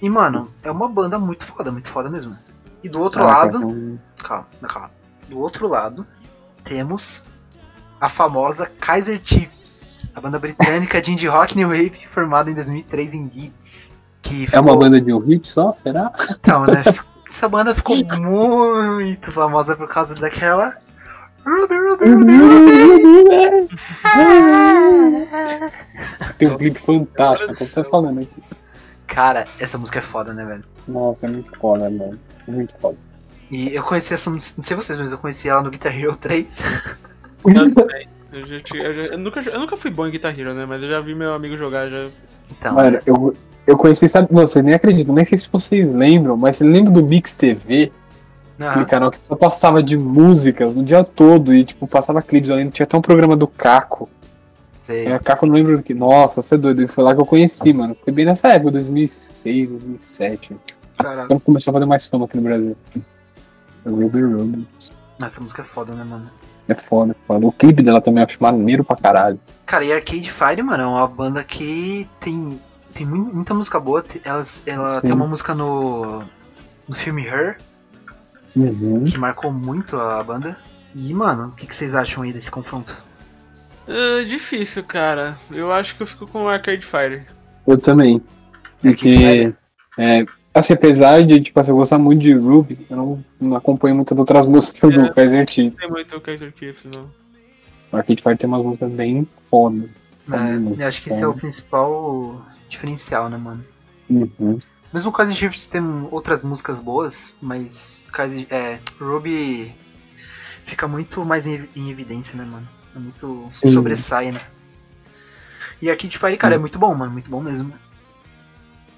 E, 0.01 0.09
mano, 0.11 0.51
é 0.63 0.71
uma 0.71 0.89
banda 0.89 1.19
muito 1.19 1.45
foda, 1.45 1.71
muito 1.73 1.89
foda 1.89 2.09
mesmo. 2.11 2.37
E 2.83 2.89
do 2.89 3.01
outro 3.01 3.23
Ah, 3.23 3.27
lado. 3.27 3.61
cara, 4.17 4.45
Calma, 4.63 4.69
calma. 4.69 4.91
Do 5.29 5.39
outro 5.39 5.67
lado, 5.67 6.07
temos 6.63 7.25
a 8.01 8.09
famosa 8.09 8.67
Kaiser 8.81 9.21
Chiefs, 9.25 10.09
a 10.15 10.21
banda 10.21 10.39
britânica 10.39 11.01
de 11.03 11.13
indie 11.13 11.27
rock 11.27 11.57
new 11.57 11.69
wave 11.69 12.07
formada 12.11 12.51
em 12.51 12.55
2003 12.55 13.15
em 13.15 13.31
Leeds. 13.35 13.97
Que 14.23 14.47
É 14.53 14.61
uma 14.61 14.71
ficou- 14.71 14.79
banda 14.79 15.01
de 15.01 15.13
um 15.13 15.19
hit 15.19 15.49
só? 15.49 15.75
Será? 15.77 16.13
Então, 16.31 16.67
né? 16.67 16.83
Essa 17.29 17.49
banda 17.49 17.75
ficou 17.75 17.97
muito 18.21 19.33
famosa 19.33 19.75
por 19.77 19.89
causa 19.89 20.15
daquela. 20.15 20.73
Ruby, 21.45 21.75
Ruby, 21.75 22.05
Ruby, 22.11 22.33
Ruby. 22.39 23.69
Tem 26.39 26.49
um 26.49 26.57
clipe 26.59 26.79
fantástico, 26.81 27.53
eu 27.53 27.57
tô 27.57 27.65
até 27.65 27.85
falando 27.91 28.21
aqui. 28.21 28.43
Cara, 29.07 29.47
essa 29.59 29.79
música 29.79 29.99
é 29.99 30.03
foda, 30.03 30.35
né, 30.35 30.45
velho? 30.45 30.65
Nossa, 30.87 31.27
é 31.27 31.29
muito 31.31 31.57
foda, 31.59 31.89
mano. 31.91 32.19
Muito 32.47 32.75
foda. 32.81 32.97
E 33.51 33.75
eu 33.75 33.83
conheci 33.83 34.13
essa 34.13 34.29
música, 34.31 34.55
não 34.57 34.63
sei 34.65 34.77
vocês, 34.77 34.99
mas 34.99 35.13
eu 35.13 35.19
conheci 35.19 35.49
ela 35.49 35.63
no 35.63 35.71
Guitar 35.71 35.97
Hero 35.97 36.17
3. 36.17 36.59
Eu 37.45 37.71
também. 37.75 38.09
Eu, 38.33 38.45
já 38.47 38.57
eu 38.75 38.95
já- 38.95 39.03
eu 39.13 39.19
nunca, 39.19 39.41
eu 39.41 39.61
nunca 39.61 39.77
fui 39.77 39.91
bom 39.91 40.07
em 40.07 40.11
Guitar 40.11 40.39
Hero, 40.39 40.53
né? 40.55 40.67
Mas 40.67 40.83
eu 40.83 40.89
já 40.89 41.01
vi 41.01 41.15
meu 41.15 41.33
amigo 41.33 41.57
jogar, 41.57 41.89
já 41.89 42.09
Então, 42.51 42.75
Mano, 42.75 42.99
eu, 43.07 43.37
eu 43.67 43.77
conheci, 43.77 44.09
sabe, 44.09 44.29
você 44.31 44.63
nem 44.63 44.75
acredita, 44.75 45.13
nem 45.13 45.25
sei 45.25 45.39
se 45.39 45.51
vocês 45.51 45.89
lembram, 45.93 46.37
mas 46.37 46.57
você 46.57 46.65
lembra 46.65 46.91
do 46.93 47.05
Mix 47.05 47.35
TV? 47.35 47.93
aham, 48.61 48.71
Aquele 48.71 48.85
canal 48.87 49.11
que 49.11 49.19
só 49.29 49.37
passava 49.37 49.83
de 49.83 49.97
músicas 49.97 50.75
no 50.75 50.83
dia 50.85 51.05
todo 51.05 51.55
e, 51.55 51.65
tipo, 51.65 51.87
passava 51.87 52.21
clipes. 52.23 52.51
Lembro, 52.51 52.73
tinha 52.73 52.85
até 52.85 52.97
um 52.97 53.03
programa 53.03 53.37
do 53.37 53.47
Caco. 53.47 54.09
Sei. 54.87 55.07
É, 55.07 55.19
Caco 55.19 55.47
não 55.47 55.55
lembro 55.55 55.83
que. 55.83 55.93
Nossa, 55.95 56.41
você 56.43 56.55
é 56.55 56.59
doido. 56.59 56.87
Foi 56.89 57.03
lá 57.05 57.15
que 57.15 57.21
eu 57.21 57.27
conheci, 57.27 57.73
mano. 57.73 57.97
Foi 58.05 58.13
bem 58.13 58.25
nessa 58.25 58.49
época, 58.49 58.73
2006, 58.73 59.69
2007. 59.69 60.57
Caralho. 60.99 61.29
Quando 61.29 61.41
começou 61.41 61.71
a 61.71 61.75
fazer 61.75 61.87
mais 61.87 62.07
fama 62.07 62.25
aqui 62.25 62.37
no 62.37 62.43
Brasil. 62.43 62.77
Ruby 63.85 64.23
Ruby. 64.23 64.67
Essa 65.21 65.41
música 65.41 65.63
é 65.63 65.65
foda, 65.65 65.95
né, 65.95 66.05
mano? 66.05 66.29
É 66.69 66.75
foda, 66.75 67.13
é 67.13 67.27
foda. 67.27 67.47
O 67.47 67.53
clipe 67.53 67.83
dela 67.83 68.01
também 68.01 68.23
eu 68.23 68.27
acho 68.27 68.43
maneiro 68.43 68.83
pra 68.85 68.97
caralho. 68.97 69.39
Cara, 69.65 69.85
e 69.85 69.93
Arcade 69.93 70.31
Fire, 70.31 70.63
mano, 70.63 70.83
é 70.83 70.87
uma 70.87 71.07
banda 71.07 71.45
que 71.45 72.09
tem, 72.19 72.61
tem 72.93 73.07
mui- 73.07 73.33
muita 73.33 73.55
música 73.55 73.79
boa. 73.79 74.05
Elas, 74.25 74.63
ela 74.67 74.97
Sim. 74.97 75.03
tem 75.03 75.13
uma 75.13 75.27
música 75.27 75.55
no, 75.55 76.25
no 76.89 76.95
filme 76.95 77.25
Her, 77.25 77.57
Uhum. 78.57 79.05
que 79.05 79.19
marcou 79.19 79.53
muito 79.53 79.99
a 80.01 80.23
banda. 80.25 80.57
E, 80.95 81.13
mano, 81.13 81.49
o 81.49 81.55
que, 81.55 81.67
que 81.67 81.77
vocês 81.77 81.95
acham 81.95 82.23
aí 82.23 82.33
desse 82.33 82.51
confronto? 82.51 82.97
Ah, 83.89 84.25
difícil, 84.25 84.83
cara. 84.85 85.39
Eu 85.51 85.73
acho 85.73 85.97
que 85.97 86.03
eu 86.03 86.07
fico 86.07 86.27
com 86.27 86.45
o 86.45 86.49
Arcade 86.49 86.85
Fire. 86.85 87.23
Eu 87.67 87.79
também. 87.79 88.23
Porque, 88.81 89.55
é, 89.99 90.25
assim, 90.53 90.73
apesar 90.73 91.25
de, 91.25 91.41
tipo, 91.41 91.59
assim, 91.59 91.71
eu 91.71 91.77
gostar 91.77 91.99
muito 91.99 92.23
de 92.23 92.33
Ruby, 92.33 92.87
eu 92.91 92.97
não, 92.97 93.25
não 93.41 93.57
acompanho 93.57 93.97
muitas 93.97 94.19
outras 94.19 94.47
músicas 94.47 94.93
do 94.93 95.01
É. 95.01 95.13
Kaiser 95.13 95.51
Chiefs. 95.51 95.73
Não 95.73 95.81
tem 95.81 95.91
muito 95.91 96.17
o 96.17 96.21
Kaiser 96.21 96.53
Chiefs, 96.57 96.91
não. 96.95 97.11
O 97.93 97.97
Arcade 97.97 98.23
Fire 98.23 98.37
tem 98.37 98.49
umas 98.49 98.63
músicas 98.63 98.93
bem 98.93 99.27
foda. 99.51 99.89
É, 100.31 100.83
eu 100.83 100.89
acho 100.89 101.03
que 101.03 101.11
esse 101.11 101.23
é 101.23 101.27
o 101.27 101.35
principal 101.35 102.45
diferencial, 102.69 103.29
né, 103.29 103.37
mano? 103.37 103.65
Uhum. 104.11 104.59
Mesmo 104.93 105.11
o 105.11 105.13
Kaiser 105.13 105.35
Chiefs 105.35 105.67
tem 105.69 105.83
outras 106.11 106.43
músicas 106.43 106.81
boas, 106.81 107.37
mas 107.41 108.05
Kaiser, 108.13 108.47
é, 108.51 108.79
Ruby 109.01 109.73
fica 110.65 110.89
muito 110.89 111.25
mais 111.25 111.47
em, 111.47 111.69
em 111.77 111.91
evidência, 111.91 112.37
né, 112.37 112.45
mano? 112.45 112.67
É 112.97 112.99
muito 112.99 113.47
Sim. 113.51 113.75
sobressai, 113.75 114.33
né? 114.33 114.41
E 115.83 115.91
Arcade 115.91 116.19
Fire, 116.19 116.33
Sim. 116.33 116.39
cara, 116.39 116.55
é 116.55 116.59
muito 116.59 116.79
bom, 116.79 116.95
mano, 116.95 117.13
muito 117.13 117.31
bom 117.31 117.43
mesmo. 117.43 117.75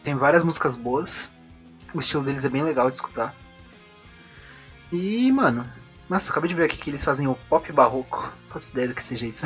Tem 0.04 0.14
várias 0.14 0.44
músicas 0.44 0.76
boas. 0.76 1.28
O 1.92 1.98
estilo 1.98 2.22
deles 2.22 2.44
é 2.44 2.48
bem 2.48 2.62
legal 2.62 2.88
de 2.88 2.96
escutar. 2.96 3.34
E, 4.92 5.32
mano, 5.32 5.66
nossa, 6.08 6.28
eu 6.28 6.30
acabei 6.30 6.48
de 6.48 6.54
ver 6.54 6.64
aqui 6.64 6.76
que 6.76 6.90
eles 6.90 7.02
fazem 7.02 7.26
o 7.26 7.34
pop 7.48 7.72
barroco. 7.72 8.32
Faço 8.48 8.70
ideia 8.70 8.86
do 8.86 8.94
que 8.94 9.02
seja 9.02 9.26
isso. 9.26 9.44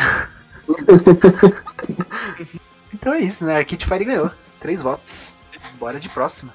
então 2.92 3.14
é 3.14 3.20
isso, 3.20 3.46
né? 3.46 3.56
Arcade 3.56 3.86
Fire 3.86 4.04
ganhou. 4.04 4.30
Três 4.60 4.82
votos. 4.82 5.34
Bora 5.78 5.98
de 5.98 6.10
próxima. 6.10 6.52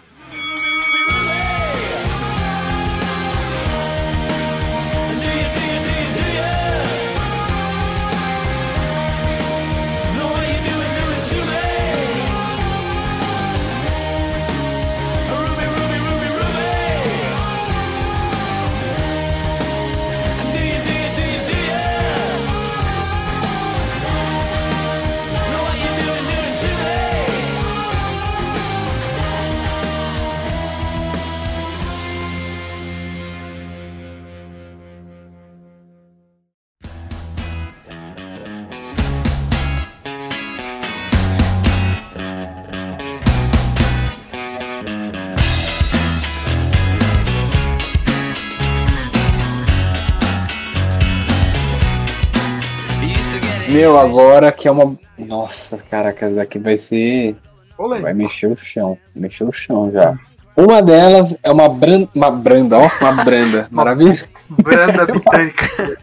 Meu, 53.78 53.98
agora 54.00 54.52
que 54.52 54.68
é 54.68 54.72
uma. 54.72 54.98
Nossa, 55.18 55.78
caraca, 55.78 56.26
essa 56.26 56.36
daqui 56.36 56.58
vai 56.58 56.78
ser. 56.78 57.36
Vai 57.78 58.14
mexer 58.14 58.48
o 58.48 58.56
chão. 58.58 58.98
Mexer 59.16 59.44
o 59.44 59.52
chão 59.52 59.92
já. 59.92 60.18
Uma 60.56 60.82
delas 60.82 61.38
é 61.44 61.52
uma, 61.52 61.70
bran... 61.70 62.08
uma 62.16 62.32
branda, 62.32 62.80
ó, 62.80 62.90
uma 63.02 63.24
branda. 63.24 63.68
Maravilha. 63.72 64.28
Branda 64.50 65.06
britânica. 65.06 65.98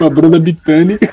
Uma 0.00 0.10
branda 0.10 0.40
britânica. 0.40 1.08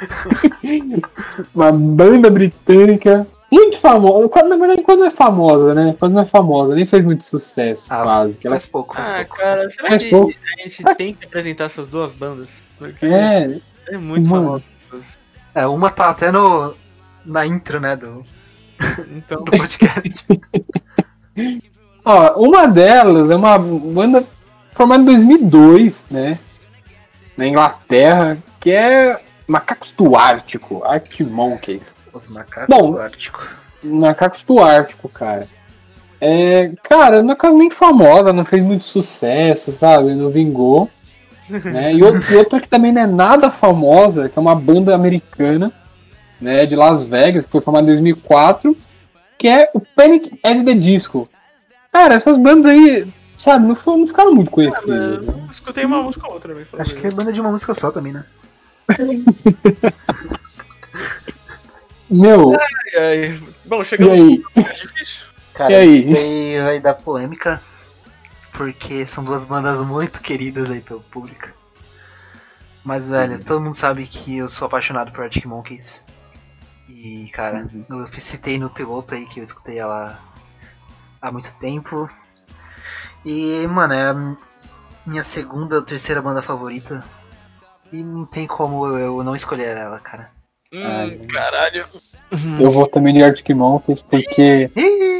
uma 1.53 1.71
banda 1.71 2.29
britânica. 2.31 3.27
Muito 3.51 3.77
famosa. 3.77 4.27
Quando- 4.29 4.49
Na 4.49 4.55
verdade, 4.55 4.81
quando 4.81 5.05
é 5.05 5.11
famosa, 5.11 5.75
né? 5.75 5.95
Quando 5.99 6.13
não 6.13 6.21
é 6.21 6.25
famosa, 6.25 6.73
nem 6.73 6.85
fez 6.87 7.03
muito 7.03 7.23
sucesso, 7.23 7.85
Ah, 7.89 8.01
quase. 8.01 8.37
Ela... 8.43 8.55
Faz 8.55 8.65
pouco, 8.65 8.95
faz 8.95 9.11
Ah, 9.11 9.15
pouco. 9.17 9.35
cara, 9.37 9.69
será 9.69 9.89
Faz 9.89 10.01
que 10.01 10.09
pouco. 10.09 10.33
a 10.33 10.61
gente 10.63 10.83
tem 10.95 11.13
que 11.13 11.25
apresentar 11.25 11.65
essas 11.65 11.87
duas 11.87 12.11
bandas? 12.13 12.47
Porque 12.79 13.05
É, 13.05 13.59
é 13.89 13.97
muito 13.97 14.27
Mano. 14.27 14.63
É, 15.53 15.65
uma 15.67 15.89
tá 15.89 16.09
até 16.09 16.31
no. 16.31 16.75
na 17.25 17.45
intro, 17.45 17.79
né, 17.79 17.95
do, 17.95 18.23
Então, 19.15 19.43
do 19.43 19.51
podcast. 19.51 20.25
Ó, 22.03 22.47
uma 22.47 22.67
delas 22.67 23.29
é 23.29 23.35
uma 23.35 23.57
banda 23.57 24.25
formada 24.71 25.03
em 25.03 25.05
2002, 25.05 26.05
né? 26.09 26.39
Na 27.37 27.45
Inglaterra, 27.45 28.37
que 28.59 28.71
é 28.71 29.21
Macacos 29.47 29.91
do 29.91 30.15
Ártico, 30.15 30.83
Arctic 30.83 31.27
Monkeys. 31.27 31.93
Os 32.11 32.29
macacos 32.29 32.75
Bom. 32.75 32.91
do 32.91 32.99
Ártico. 32.99 33.47
Macacos 33.83 34.41
do 34.41 34.59
Ártico, 34.59 35.07
cara. 35.09 35.47
É, 36.19 36.71
cara, 36.83 37.23
não 37.23 37.33
é 37.33 37.35
quase 37.35 37.57
nem 37.57 37.69
famosa, 37.69 38.33
não 38.33 38.45
fez 38.45 38.63
muito 38.63 38.85
sucesso, 38.85 39.71
sabe? 39.71 40.13
Não 40.13 40.29
vingou. 40.29 40.89
Né? 41.59 41.93
E, 41.93 42.03
outra, 42.03 42.33
e 42.33 42.35
outra 42.37 42.59
que 42.59 42.67
também 42.69 42.91
não 42.91 43.01
é 43.01 43.07
nada 43.07 43.51
famosa, 43.51 44.29
que 44.29 44.37
é 44.37 44.41
uma 44.41 44.55
banda 44.55 44.93
americana, 44.95 45.71
né, 46.39 46.65
de 46.65 46.75
Las 46.75 47.03
Vegas, 47.03 47.45
que 47.45 47.51
foi 47.51 47.61
formada 47.61 47.83
em 47.85 47.93
2004, 47.93 48.75
que 49.37 49.47
é 49.47 49.69
o 49.73 49.79
Panic 49.79 50.31
at 50.43 50.63
the 50.63 50.73
Disco. 50.73 51.27
Cara, 51.91 52.13
essas 52.15 52.37
bandas 52.37 52.71
aí, 52.71 53.05
sabe, 53.37 53.67
não, 53.67 53.75
foram- 53.75 53.99
não 53.99 54.07
ficaram 54.07 54.33
muito 54.33 54.49
conhecidas. 54.51 55.21
né? 55.21 55.27
eu 55.27 55.47
escutei 55.51 55.83
uma 55.85 56.01
música 56.01 56.25
ou 56.27 56.33
outra, 56.33 56.53
né? 56.53 56.63
Acho 56.79 56.95
que 56.95 57.05
é 57.07 57.11
banda 57.11 57.33
de 57.33 57.41
uma 57.41 57.51
música 57.51 57.73
só 57.73 57.91
também, 57.91 58.13
né? 58.13 58.23
Meu, 62.09 62.53
Ai, 62.53 63.01
ai. 63.29 63.39
Bom, 63.65 63.81
e 63.81 63.85
chegamos 63.85 64.13
aí? 64.13 64.43
no 64.55 64.61
é 64.61 64.73
difícil. 64.73 65.25
Cara, 65.53 65.71
E 65.71 65.75
aí? 65.75 65.97
isso 65.99 66.09
aí 66.17 66.61
vai 66.61 66.79
dar 66.79 66.93
polêmica. 66.95 67.61
Porque 68.51 69.05
são 69.05 69.23
duas 69.23 69.45
bandas 69.45 69.81
muito 69.81 70.21
queridas 70.21 70.71
aí 70.71 70.81
pelo 70.81 71.01
público. 71.01 71.49
Mas, 72.83 73.09
velho, 73.09 73.43
todo 73.43 73.61
mundo 73.61 73.75
sabe 73.75 74.05
que 74.07 74.37
eu 74.37 74.49
sou 74.49 74.65
apaixonado 74.65 75.11
por 75.11 75.23
Arctic 75.23 75.45
Monkeys. 75.45 76.03
E, 76.89 77.29
cara, 77.31 77.69
eu 77.89 78.07
citei 78.19 78.57
no 78.57 78.69
piloto 78.69 79.13
aí 79.13 79.25
que 79.25 79.39
eu 79.39 79.43
escutei 79.43 79.79
ela 79.79 80.19
há 81.21 81.31
muito 81.31 81.53
tempo. 81.55 82.09
E, 83.25 83.65
mano, 83.67 83.93
é 83.93 84.09
a 84.09 84.37
minha 85.05 85.23
segunda 85.23 85.75
ou 85.75 85.81
terceira 85.81 86.21
banda 86.21 86.41
favorita. 86.41 87.03
E 87.91 88.03
não 88.03 88.25
tem 88.25 88.47
como 88.47 88.87
eu 88.97 89.23
não 89.23 89.35
escolher 89.35 89.77
ela, 89.77 89.99
cara. 89.99 90.31
Hum, 90.73 91.27
caralho. 91.27 91.85
Eu 92.59 92.71
vou 92.71 92.87
também 92.87 93.13
de 93.13 93.23
Arctic 93.23 93.49
Monkeys, 93.49 94.01
porque... 94.01 94.71
Ih, 94.75 95.11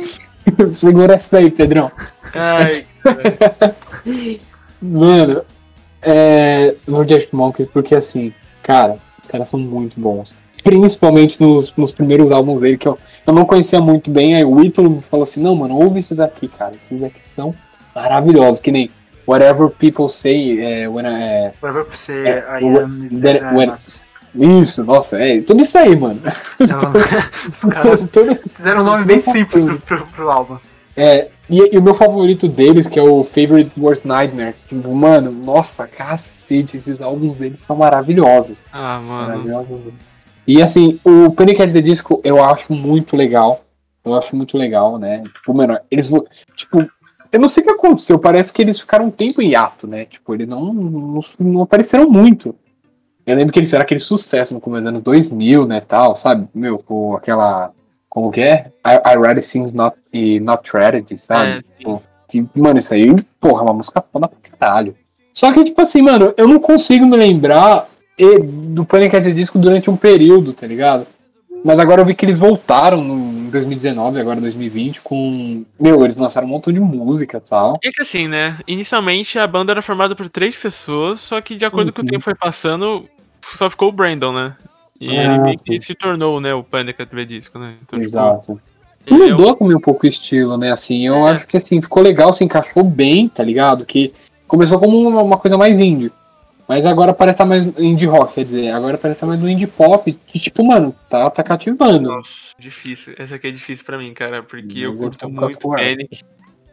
Segura 0.74 1.14
essa 1.16 1.30
daí, 1.32 1.52
Pedrão. 1.52 1.92
Ai, 2.34 2.88
Mano, 4.82 5.44
é. 6.02 6.76
Arctic 6.92 7.30
Monkeys 7.32 7.70
porque 7.72 7.96
assim, 7.96 8.34
cara, 8.64 8.98
os 9.22 9.28
caras 9.28 9.48
são 9.50 9.60
muito 9.60 10.00
bons. 10.00 10.34
Principalmente 10.64 11.42
nos, 11.42 11.74
nos 11.76 11.92
primeiros 11.92 12.32
álbuns 12.32 12.62
dele, 12.62 12.78
que 12.78 12.88
eu, 12.88 12.98
eu 13.26 13.34
não 13.34 13.46
conhecia 13.46 13.80
muito 13.82 14.12
bem. 14.12 14.36
Aí 14.36 14.46
o 14.46 14.64
Ítalo 14.64 15.04
falou 15.10 15.24
assim: 15.24 15.42
não, 15.42 15.56
mano, 15.56 15.76
ouve 15.76 16.00
esses 16.00 16.16
daqui, 16.18 16.48
cara. 16.48 16.76
Esses 16.76 17.00
daqui 17.00 17.26
são 17.26 17.54
maravilhosos. 17.96 18.60
Que 18.60 18.72
nem 18.72 18.90
Whatever 19.28 19.70
People 19.70 20.10
Say. 20.10 20.60
É, 20.62 20.88
when 20.88 21.06
I- 21.06 21.10
é, 21.10 21.54
Whatever 21.62 21.86
por 21.86 21.96
ser 21.98 22.28
É, 22.28 22.62
I 22.62 22.78
am 22.78 23.10
that- 23.22 23.40
that 23.40 23.56
when- 23.56 23.74
isso, 24.62 24.84
nossa, 24.86 25.18
é 25.22 25.42
tudo 25.42 25.62
isso 25.62 25.78
aí, 25.78 25.96
mano. 25.96 26.22
Os 27.50 27.60
caras 27.62 28.00
fizeram 28.54 28.82
um 28.82 28.86
nome 28.86 29.04
bem 29.04 29.20
simples 29.20 29.66
pro, 29.66 29.80
pro, 29.80 30.08
pro 30.08 30.30
álbum. 30.32 30.58
É, 31.04 31.30
e, 31.50 31.76
e 31.76 31.78
o 31.80 31.82
meu 31.82 31.96
favorito 31.96 32.48
deles, 32.48 32.86
que 32.86 33.00
é 33.00 33.02
o 33.02 33.24
Favorite 33.24 33.72
Worst 33.76 34.06
Nightmare. 34.06 34.54
Tipo, 34.70 34.94
mano, 34.94 35.32
nossa, 35.32 35.88
cacete, 35.88 36.78
esses 36.78 37.02
álbuns 37.02 37.34
dele 37.34 37.58
são 37.66 37.76
maravilhosos. 37.76 38.64
ah, 38.72 39.00
mano. 39.00 39.30
Maravilhosos. 39.30 39.94
E 40.46 40.62
assim, 40.62 41.00
o 41.04 41.32
Panic! 41.32 41.60
at 41.60 41.72
the 41.72 41.82
Disco 41.82 42.22
eu 42.24 42.44
acho 42.44 42.72
muito 42.72 43.18
legal. 43.18 43.66
Eu 44.06 44.14
acho 44.14 44.36
muito 44.36 44.56
legal, 44.56 45.00
né? 45.00 45.24
Tipo, 45.24 45.56
mano, 45.56 45.80
eles 45.90 46.08
vão. 46.08 46.24
Tipo, 46.56 46.88
eu 47.32 47.40
não 47.40 47.50
sei 47.50 47.64
o 47.64 47.66
que 47.66 47.74
aconteceu. 47.74 48.20
Parece 48.20 48.54
que 48.54 48.62
eles 48.62 48.80
ficaram 48.80 49.06
um 49.06 49.12
tempo 49.12 49.42
em 49.42 49.50
hiato, 49.50 49.88
né? 49.88 50.06
Tipo, 50.06 50.36
eles 50.36 50.48
não, 50.48 50.72
não, 50.72 51.20
não 51.40 51.62
apareceram 51.64 52.08
muito. 52.08 52.54
Eu 53.26 53.36
lembro 53.36 53.52
que 53.52 53.58
eles 53.58 53.70
fizeram 53.70 53.84
aquele 53.84 54.00
sucesso 54.00 54.54
no 54.54 54.62
começo 54.62 54.84
dos 54.84 54.90
anos 54.90 55.04
2000, 55.04 55.66
né? 55.66 55.82
Tal, 55.82 56.16
sabe? 56.16 56.48
Meu, 56.54 56.78
com 56.78 57.16
aquela. 57.16 57.72
Como 58.12 58.30
que 58.30 58.42
é? 58.42 58.66
I, 58.86 59.38
I 59.38 59.42
Things 59.42 59.74
Not, 59.74 59.96
e 60.12 60.42
Not 60.42 60.70
Tragedy, 60.70 61.18
sabe? 61.18 61.50
É. 61.50 61.62
Tipo, 61.78 62.04
que, 62.28 62.46
mano, 62.54 62.78
isso 62.78 62.94
aí, 62.94 63.16
porra, 63.40 63.62
é 63.62 63.64
uma 63.64 63.74
música 63.74 64.04
foda 64.12 64.28
pra 64.28 64.38
caralho. 64.60 64.94
Só 65.34 65.54
que, 65.54 65.64
tipo 65.64 65.82
assim, 65.82 66.02
mano, 66.02 66.34
eu 66.36 66.46
não 66.46 66.60
consigo 66.60 67.06
me 67.06 67.16
lembrar 67.16 67.88
do 68.44 68.84
Panic! 68.86 69.16
at 69.16 69.24
the 69.24 69.32
Disco 69.32 69.58
durante 69.58 69.90
um 69.90 69.96
período, 69.96 70.52
tá 70.52 70.68
ligado? 70.68 71.08
Mas 71.64 71.80
agora 71.80 72.02
eu 72.02 72.06
vi 72.06 72.14
que 72.14 72.26
eles 72.26 72.38
voltaram 72.38 73.02
em 73.02 73.50
2019, 73.50 74.20
agora 74.20 74.42
2020, 74.42 75.00
com. 75.00 75.64
Meu, 75.80 76.04
eles 76.04 76.18
lançaram 76.18 76.48
um 76.48 76.50
montão 76.50 76.74
de 76.74 76.82
música 76.82 77.38
e 77.38 77.50
tal. 77.50 77.80
É 77.82 77.92
que 77.92 78.02
assim, 78.02 78.28
né? 78.28 78.58
Inicialmente 78.68 79.40
a 79.40 79.48
banda 79.48 79.72
era 79.72 79.82
formada 79.82 80.16
por 80.18 80.28
três 80.28 80.58
pessoas, 80.58 81.22
só 81.22 81.40
que 81.40 81.56
de 81.56 81.66
acordo 81.66 81.94
com 81.94 82.02
o 82.02 82.04
Uhum. 82.04 82.10
tempo 82.10 82.24
foi 82.26 82.36
passando, 82.36 83.06
só 83.56 83.70
ficou 83.70 83.88
o 83.88 83.92
Brandon, 83.92 84.34
né? 84.34 84.56
E 85.02 85.18
Ah, 85.18 85.24
ele 85.24 85.40
meio 85.40 85.58
que 85.58 85.74
sim. 85.74 85.82
se 85.82 85.96
tornou, 85.96 86.40
né, 86.40 86.54
o 86.54 86.64
Panic! 86.64 87.02
at 87.02 87.10
the 87.10 87.26
Disco, 87.26 87.58
né? 87.58 87.74
Então, 87.82 87.98
tipo, 87.98 88.08
Exato. 88.08 88.62
ele 89.08 89.24
é 89.24 89.26
o- 89.26 89.38
Mudou 89.38 89.56
também 89.56 89.76
um 89.76 89.80
pouco 89.82 90.06
o 90.06 90.10
estilo, 90.10 90.56
né? 90.58 90.72
Assim, 90.72 91.08
eu 91.08 91.16
É. 91.28 91.32
acho 91.32 91.48
que 91.48 91.58
assim, 91.58 91.82
ficou 91.82 92.04
legal, 92.04 92.32
se 92.34 92.44
encaixou 92.44 92.84
bem, 92.84 93.28
tá 93.28 93.44
ligado? 93.44 93.84
Que 93.84 94.14
começou 94.48 94.78
como 94.80 94.96
uma, 95.10 95.38
coisa 95.40 95.58
mais 95.58 95.80
indie. 95.80 96.12
Mas 96.70 96.86
agora 96.86 97.14
parece 97.14 97.34
estar 97.34 97.46
mais 97.46 97.66
indie 97.80 98.06
rock, 98.06 98.36
quer 98.36 98.46
dizer, 98.46 98.70
agora 98.72 98.96
parece 98.98 99.18
estar 99.18 99.26
mais 99.28 99.40
no 99.42 99.50
indie 99.50 99.66
pop, 99.66 100.10
que 100.28 100.40
tipo, 100.40 100.64
mano, 100.64 100.96
tá, 101.10 101.30
tá 101.32 101.42
cativando. 101.44 102.10
Nossa, 102.12 102.54
difícil. 102.60 103.16
Essa 103.18 103.36
aqui 103.36 103.48
é 103.48 103.52
difícil 103.52 103.84
pra 103.84 103.98
mim, 103.98 104.14
cara, 104.14 104.44
porque 104.44 104.80
eu 104.80 104.92
Mas 104.92 105.02
eu 105.02 105.10
curto 105.10 105.30
muito 105.30 105.68
Panic. 105.68 106.22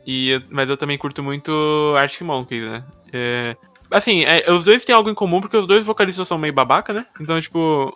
E 0.07 0.31
eu- 0.31 0.43
mas 0.51 0.69
eu 0.71 0.77
também 0.77 0.97
curto 0.99 1.23
muito 1.23 1.95
Arctic 1.99 2.21
Monkeys, 2.23 2.63
né? 2.63 2.85
É, 3.13 3.57
assim, 3.91 4.25
é, 4.25 4.51
os 4.53 4.65
dois 4.65 4.85
têm 4.85 4.95
algo 4.95 5.11
em 5.11 5.15
comum 5.15 5.41
porque 5.41 5.57
os 5.57 5.67
dois 5.67 5.85
vocalistas 5.85 6.29
são 6.29 6.39
meio 6.39 6.53
babaca, 6.53 6.93
né? 6.93 7.07
Então, 7.21 7.41
tipo, 7.41 7.93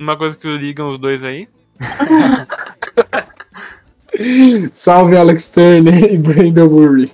uma 0.00 0.16
coisa 0.16 0.36
que 0.36 0.48
ligam 0.56 0.88
os 0.88 0.98
dois 0.98 1.22
aí. 1.22 1.48
Salve 4.74 5.16
Alex 5.16 5.48
Turner 5.48 6.12
e 6.12 6.18
Brandon 6.18 6.68
Murray. 6.68 7.12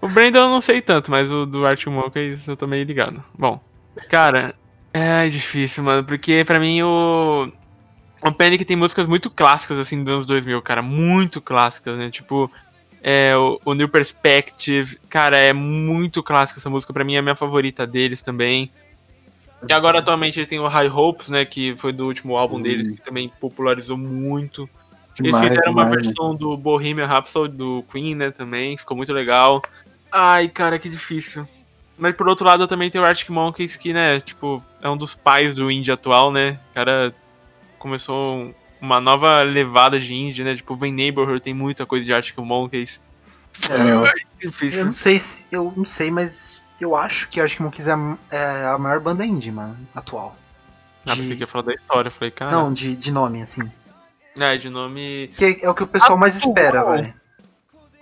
O 0.00 0.08
Brandon 0.08 0.38
eu 0.38 0.48
não 0.48 0.60
sei 0.60 0.80
tanto, 0.80 1.10
mas 1.10 1.30
o 1.30 1.44
do 1.44 1.66
Arctic 1.66 1.88
Monkeys 1.88 2.46
eu 2.46 2.56
tô 2.56 2.66
meio 2.66 2.84
ligado. 2.84 3.22
Bom, 3.38 3.60
cara, 4.08 4.54
é 4.92 5.28
difícil, 5.28 5.84
mano, 5.84 6.04
porque 6.04 6.44
pra 6.44 6.58
mim 6.58 6.82
o. 6.82 7.50
O 8.22 8.32
Panic 8.32 8.66
tem 8.66 8.76
músicas 8.76 9.06
muito 9.06 9.30
clássicas, 9.30 9.78
assim, 9.78 10.04
dos 10.04 10.12
anos 10.12 10.26
2000, 10.26 10.60
cara, 10.60 10.82
muito 10.82 11.40
clássicas, 11.40 11.96
né? 11.96 12.10
Tipo, 12.10 12.50
é, 13.02 13.34
o, 13.34 13.58
o 13.64 13.72
New 13.72 13.88
Perspective, 13.88 14.98
cara, 15.08 15.38
é 15.38 15.54
muito 15.54 16.22
clássica 16.22 16.60
essa 16.60 16.68
música, 16.68 16.92
pra 16.92 17.02
mim 17.02 17.14
é 17.14 17.18
a 17.18 17.22
minha 17.22 17.34
favorita 17.34 17.86
deles 17.86 18.20
também. 18.20 18.70
E 19.68 19.72
agora 19.72 19.98
atualmente 19.98 20.38
ele 20.40 20.46
tem 20.46 20.58
o 20.58 20.66
High 20.66 20.88
Hopes, 20.88 21.28
né, 21.28 21.44
que 21.44 21.76
foi 21.76 21.92
do 21.92 22.06
último 22.06 22.36
álbum 22.36 22.60
deles, 22.60 22.88
que 22.88 23.02
também 23.02 23.30
popularizou 23.40 23.96
muito. 23.96 24.68
Eles 25.18 25.32
Demais, 25.32 25.48
fizeram 25.48 25.72
uma 25.72 25.84
demais, 25.84 25.96
né? 25.98 26.02
versão 26.12 26.34
do 26.34 26.56
Bohemian 26.56 27.06
Rhapsody 27.06 27.56
do 27.56 27.84
Queen, 27.92 28.14
né, 28.14 28.30
também, 28.30 28.76
ficou 28.78 28.96
muito 28.96 29.12
legal. 29.12 29.60
Ai, 30.10 30.48
cara, 30.48 30.78
que 30.78 30.88
difícil. 30.88 31.46
Mas 31.98 32.16
por 32.16 32.26
outro 32.26 32.46
lado, 32.46 32.62
eu 32.62 32.68
também 32.68 32.90
tenho 32.90 33.04
o 33.04 33.06
Arctic 33.06 33.28
Monkeys, 33.28 33.76
que, 33.76 33.92
né, 33.92 34.18
tipo, 34.20 34.62
é 34.80 34.88
um 34.88 34.96
dos 34.96 35.14
pais 35.14 35.54
do 35.54 35.70
indie 35.70 35.92
atual, 35.92 36.32
né? 36.32 36.58
O 36.70 36.74
cara 36.74 37.14
começou 37.78 38.54
uma 38.80 38.98
nova 39.00 39.42
levada 39.42 40.00
de 40.00 40.14
indie, 40.14 40.42
né? 40.42 40.56
Tipo, 40.56 40.74
Vem 40.74 40.90
Neighborhood 40.92 41.40
tem 41.42 41.52
muita 41.52 41.84
coisa 41.84 42.06
de 42.06 42.12
Arctic 42.14 42.38
Monkeys. 42.38 42.98
É, 43.68 43.74
Ai, 43.76 44.12
Eu 44.40 44.50
difícil. 44.50 44.86
não 44.86 44.94
sei 44.94 45.18
se. 45.18 45.44
Eu 45.52 45.70
não 45.76 45.84
sei, 45.84 46.10
mas 46.10 46.59
eu 46.80 46.96
acho 46.96 47.28
que 47.28 47.40
Arctic 47.40 47.60
Monkeys 47.60 47.86
é, 47.86 47.92
a- 47.92 48.16
é 48.30 48.66
a 48.66 48.78
maior 48.78 49.00
banda 49.00 49.24
indie, 49.24 49.50
mano, 49.52 49.76
atual. 49.94 50.36
Ah, 51.06 51.16
pensei 51.16 51.34
que 51.36 51.42
ia 51.42 51.46
falar 51.46 51.64
da 51.64 51.74
história. 51.74 52.08
Eu 52.08 52.12
falei, 52.12 52.30
cara. 52.30 52.50
Não, 52.50 52.72
de, 52.72 52.94
de 52.94 53.10
nome, 53.10 53.42
assim. 53.42 53.62
É, 54.38 54.56
de 54.56 54.68
nome. 54.68 55.30
Que 55.36 55.58
é 55.62 55.68
o 55.68 55.74
que 55.74 55.82
o 55.82 55.86
pessoal 55.86 56.16
mais 56.18 56.36
espera, 56.36 56.80
Atual. 56.80 56.96
velho. 56.96 57.14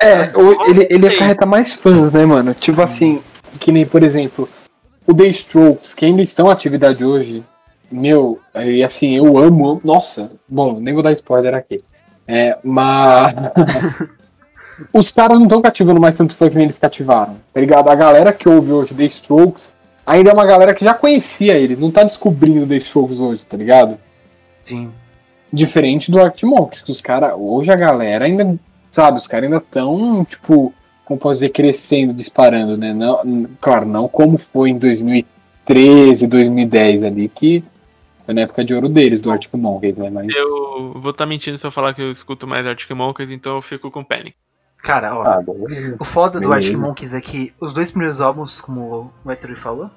É, 0.00 0.36
o- 0.36 0.64
ele, 0.70 0.86
ele 0.90 1.08
acarreta 1.08 1.46
mais 1.46 1.74
fãs, 1.74 2.12
né, 2.12 2.24
mano? 2.26 2.54
Tipo 2.54 2.82
assim, 2.82 3.22
que 3.58 3.72
nem, 3.72 3.86
por 3.86 4.02
exemplo, 4.02 4.48
o 5.06 5.14
The 5.14 5.26
Strokes, 5.28 5.94
que 5.94 6.04
ainda 6.04 6.22
estão 6.22 6.48
em 6.48 6.52
atividade 6.52 7.04
hoje, 7.04 7.42
meu, 7.90 8.40
e 8.54 8.82
assim, 8.84 9.16
eu 9.16 9.38
amo, 9.38 9.80
nossa, 9.82 10.30
bom, 10.48 10.78
nem 10.78 10.92
vou 10.94 11.02
dar 11.02 11.12
spoiler 11.12 11.54
aqui. 11.54 11.78
É, 12.26 12.58
mas. 12.62 13.34
Os 14.92 15.10
caras 15.10 15.38
não 15.38 15.44
estão 15.44 15.62
cativando 15.62 16.00
mais 16.00 16.14
tanto 16.14 16.34
fã 16.34 16.48
que 16.48 16.56
nem 16.56 16.64
eles 16.64 16.78
cativaram, 16.78 17.36
tá 17.52 17.60
ligado? 17.60 17.88
A 17.88 17.94
galera 17.94 18.32
que 18.32 18.48
ouve 18.48 18.72
hoje 18.72 18.94
The 18.94 19.04
Strokes 19.04 19.72
ainda 20.06 20.30
é 20.30 20.32
uma 20.32 20.46
galera 20.46 20.74
que 20.74 20.84
já 20.84 20.94
conhecia 20.94 21.54
eles, 21.54 21.78
não 21.78 21.90
tá 21.90 22.02
descobrindo 22.02 22.66
The 22.66 22.76
Strokes 22.76 23.18
hoje, 23.18 23.44
tá 23.44 23.56
ligado? 23.56 23.98
Sim. 24.62 24.90
Diferente 25.52 26.10
do 26.10 26.20
Arctic 26.20 26.48
Monkeys, 26.48 26.82
que 26.82 26.90
os 26.90 27.00
caras, 27.00 27.32
hoje 27.36 27.70
a 27.70 27.76
galera 27.76 28.24
ainda, 28.24 28.58
sabe, 28.90 29.18
os 29.18 29.26
caras 29.26 29.44
ainda 29.44 29.58
estão, 29.58 30.24
tipo, 30.24 30.72
como 31.04 31.18
posso 31.18 31.34
dizer, 31.34 31.50
crescendo, 31.50 32.12
disparando, 32.12 32.76
né? 32.76 32.92
Não, 32.92 33.48
claro, 33.60 33.86
não 33.86 34.08
como 34.08 34.38
foi 34.38 34.70
em 34.70 34.78
2013, 34.78 36.26
2010 36.26 37.02
ali, 37.02 37.28
que 37.28 37.64
foi 38.24 38.34
na 38.34 38.42
época 38.42 38.64
de 38.64 38.74
ouro 38.74 38.90
deles, 38.90 39.20
do 39.20 39.30
Arctic 39.30 39.54
Monkeys, 39.54 39.96
né? 39.96 40.10
Mas, 40.10 40.28
Eu 40.34 41.00
vou 41.00 41.10
estar 41.10 41.24
mentindo 41.24 41.56
se 41.56 41.66
eu 41.66 41.70
falar 41.70 41.94
que 41.94 42.02
eu 42.02 42.10
escuto 42.10 42.46
mais 42.46 42.66
Arctic 42.66 42.90
Monkeys, 42.90 43.30
então 43.30 43.56
eu 43.56 43.62
fico 43.62 43.90
com 43.90 44.04
Panic. 44.04 44.36
Cara, 44.82 45.14
ó. 45.16 45.22
ah. 45.24 45.38
O 45.98 46.04
foda 46.04 46.40
do. 46.40 46.52
Arctic 46.52 46.76
Monkeys 46.76 47.12
é 47.12 47.20
que 47.20 47.52
os 47.60 47.74
dois 47.74 47.90
primeiros 47.90 48.20
álbuns, 48.20 48.60
como 48.60 49.12
o 49.24 49.30
Hétero 49.30 49.56
falou, 49.56 49.90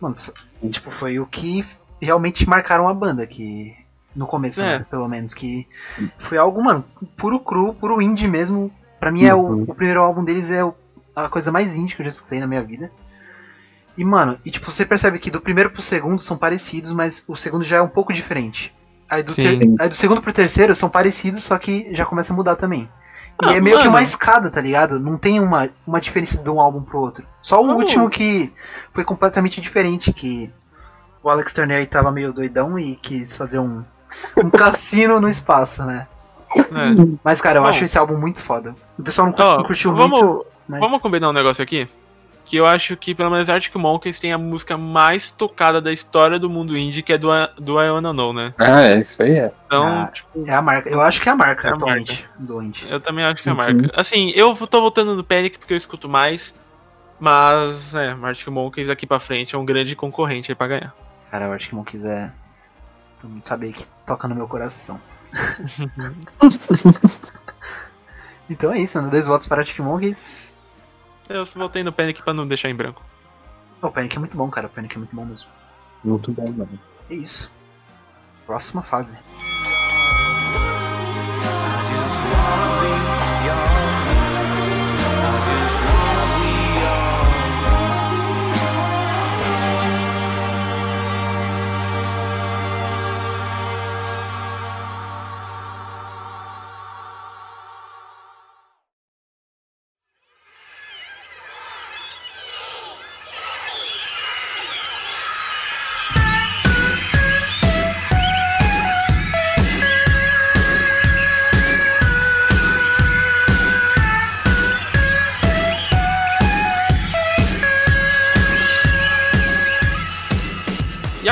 mano, 0.00 0.14
só- 0.14 0.32
tipo, 0.70 0.90
foi 0.90 1.18
o 1.18 1.26
que 1.26 1.64
realmente 2.00 2.48
marcaram 2.48 2.88
a 2.88 2.94
banda, 2.94 3.26
que 3.26 3.74
no 4.14 4.26
começo, 4.26 4.62
É. 4.62 4.78
né, 4.78 4.86
pelo 4.88 5.08
menos, 5.08 5.34
que 5.34 5.66
foi 6.18 6.38
algo, 6.38 6.62
mano, 6.62 6.84
puro 7.16 7.40
cru, 7.40 7.74
puro 7.74 8.00
indie 8.00 8.26
mesmo. 8.28 8.72
Pra 8.98 9.10
mim 9.10 9.24
é 9.24 9.34
Uhum. 9.34 9.62
o, 9.66 9.70
o 9.70 9.74
primeiro 9.74 10.00
álbum 10.02 10.22
deles 10.24 10.50
é 10.50 10.64
o- 10.64 10.74
a 11.14 11.28
coisa 11.28 11.50
mais 11.50 11.74
indie 11.76 11.94
que 11.96 12.02
eu 12.02 12.04
já 12.04 12.10
escutei 12.10 12.38
na 12.40 12.46
minha 12.46 12.62
vida. 12.62 12.90
E, 13.96 14.04
mano, 14.04 14.38
e 14.44 14.50
tipo, 14.50 14.70
você 14.70 14.84
percebe 14.86 15.18
que 15.18 15.30
do 15.30 15.40
primeiro 15.40 15.70
pro 15.70 15.82
segundo 15.82 16.22
são 16.22 16.36
parecidos, 16.36 16.92
mas 16.92 17.24
o 17.26 17.34
segundo 17.36 17.64
já 17.64 17.78
é 17.78 17.82
um 17.82 17.88
pouco 17.88 18.12
diferente. 18.12 18.72
Aí 19.08 19.22
do, 19.22 19.34
ter- 19.34 19.58
aí 19.80 19.88
do 19.88 19.94
segundo 19.96 20.20
pro 20.20 20.32
terceiro 20.32 20.74
são 20.76 20.88
parecidos, 20.88 21.42
só 21.42 21.58
que 21.58 21.88
já 21.92 22.06
começa 22.06 22.32
a 22.32 22.36
mudar 22.36 22.54
também. 22.56 22.88
E 23.42 23.46
Ah, 23.48 23.56
é 23.56 23.60
meio 23.60 23.76
que 23.78 23.84
mano. 23.84 23.96
uma 23.96 24.02
escada, 24.02 24.50
tá 24.50 24.60
ligado? 24.60 24.98
Não 25.00 25.16
tem 25.16 25.40
uma, 25.40 25.68
uma 25.86 26.00
diferença 26.00 26.42
de 26.42 26.50
um 26.50 26.60
álbum 26.60 26.82
pro 26.82 27.00
outro. 27.00 27.26
Só 27.42 27.62
o 27.62 27.66
Não. 27.66 27.76
último 27.76 28.10
que 28.10 28.52
foi 28.92 29.04
completamente 29.04 29.60
diferente, 29.60 30.12
que 30.12 30.50
o 31.22 31.28
Alex 31.30 31.52
Turner 31.52 31.86
tava 31.88 32.10
meio 32.10 32.32
doidão 32.32 32.78
e 32.78 32.96
quis 32.96 33.36
fazer 33.36 33.58
um, 33.58 33.84
um 34.36 34.48
cassino 34.50 35.20
no 35.20 35.28
espaço, 35.28 35.84
né? 35.84 36.06
É. 36.56 37.16
Mas, 37.22 37.40
cara, 37.40 37.58
eu 37.58 37.62
Bom. 37.62 37.68
acho 37.68 37.84
esse 37.84 37.96
álbum 37.96 38.16
muito 38.16 38.42
foda. 38.42 38.74
O 38.98 39.02
pessoal 39.02 39.28
não, 39.28 39.34
Ó, 39.38 39.56
não 39.58 39.64
curtiu 39.64 39.94
vamos, 39.94 40.20
muito, 40.20 40.46
mas... 40.68 40.80
Vamos 40.80 41.00
combinar 41.00 41.28
um 41.30 41.32
negócio 41.32 41.62
aqui? 41.62 41.88
Que 42.50 42.56
eu 42.56 42.66
acho 42.66 42.96
que 42.96 43.14
pelo 43.14 43.30
menos 43.30 43.48
Arctic 43.48 43.72
Monkeys 43.76 44.18
tem 44.18 44.32
a 44.32 44.38
música 44.38 44.76
mais 44.76 45.30
tocada 45.30 45.80
da 45.80 45.92
história 45.92 46.36
do 46.36 46.50
mundo 46.50 46.76
indie, 46.76 47.00
que 47.00 47.12
é 47.12 47.18
do, 47.18 47.28
do 47.60 47.80
I 47.80 47.90
Wanna 47.90 48.12
Know, 48.12 48.32
né? 48.32 48.52
Ah, 48.58 48.82
é, 48.82 48.98
isso 49.02 49.22
aí 49.22 49.36
é. 49.36 49.52
Então, 49.66 49.86
Ah, 49.86 50.10
tipo, 50.12 50.28
É 50.44 50.52
a 50.52 50.60
marca. 50.60 50.90
Eu 50.90 51.00
acho 51.00 51.22
que 51.22 51.28
é 51.28 51.32
a 51.32 51.36
marca 51.36 51.68
É 51.68 51.70
a 51.70 51.74
atualmente 51.74 52.26
do 52.40 52.60
indie. 52.60 52.88
eu 52.90 53.00
também 53.00 53.24
acho 53.24 53.40
que 53.40 53.48
é 53.48 53.52
a 53.52 53.54
Uhum. 53.54 53.58
marca. 53.58 53.92
Assim, 53.94 54.32
eu 54.34 54.52
tô 54.66 54.80
voltando 54.80 55.14
no 55.14 55.22
Panic 55.22 55.60
porque 55.60 55.74
eu 55.74 55.76
escuto 55.76 56.08
mais, 56.08 56.52
mas, 57.20 57.94
é, 57.94 58.16
Arctic 58.20 58.48
Monkeys 58.48 58.90
aqui 58.90 59.06
pra 59.06 59.20
frente 59.20 59.54
é 59.54 59.58
um 59.58 59.64
grande 59.64 59.94
concorrente 59.94 60.50
aí 60.50 60.56
pra 60.56 60.66
ganhar. 60.66 60.92
Cara, 61.30 61.54
acho 61.54 61.68
que 61.68 61.76
não 61.76 61.84
quiser. 61.84 62.32
Todo 63.20 63.30
mundo 63.30 63.46
saber 63.46 63.70
que 63.72 63.84
toca 64.04 64.26
no 64.26 64.34
meu 64.34 64.48
coração. 64.48 65.00
então 68.50 68.72
é 68.72 68.80
isso, 68.80 69.00
né? 69.00 69.08
Dois 69.08 69.26
votos 69.26 69.46
para 69.46 69.60
Arctic 69.60 69.78
Monkeys. 69.78 70.58
Eu 71.30 71.46
só 71.46 71.60
voltei 71.60 71.84
no 71.84 71.92
Panic 71.92 72.22
pra 72.22 72.34
não 72.34 72.46
deixar 72.46 72.68
em 72.68 72.74
branco. 72.74 73.04
O 73.80 73.90
Panic 73.90 74.16
é 74.16 74.18
muito 74.18 74.36
bom, 74.36 74.50
cara. 74.50 74.66
O 74.66 74.70
Panic 74.70 74.96
é 74.96 74.98
muito 74.98 75.14
bom 75.14 75.24
mesmo. 75.24 75.48
Muito 76.02 76.32
bom, 76.32 76.50
mano. 76.50 76.78
É 77.08 77.14
isso. 77.14 77.48
Próxima 78.46 78.82
fase. 78.82 79.16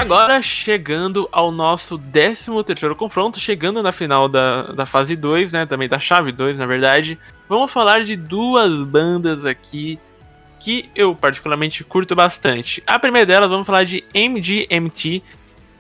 Agora, 0.09 0.41
chegando 0.41 1.29
ao 1.31 1.53
nosso 1.53 1.99
13 1.99 2.51
terceiro 2.65 2.97
confronto, 2.97 3.39
chegando 3.39 3.83
na 3.83 3.93
final 3.93 4.27
da, 4.27 4.63
da 4.73 4.87
fase 4.87 5.15
2, 5.15 5.53
né? 5.53 5.67
Também 5.67 5.87
da 5.87 5.99
chave 5.99 6.33
2, 6.33 6.57
na 6.57 6.65
verdade. 6.65 7.19
Vamos 7.47 7.71
falar 7.71 8.03
de 8.05 8.17
duas 8.17 8.83
bandas 8.85 9.45
aqui 9.45 9.99
que 10.59 10.89
eu 10.95 11.15
particularmente 11.15 11.85
curto 11.85 12.17
bastante. 12.17 12.83
A 12.87 12.99
primeira 12.99 13.27
delas, 13.27 13.51
vamos 13.51 13.67
falar 13.67 13.85
de 13.85 14.03
MGMT, 14.15 15.23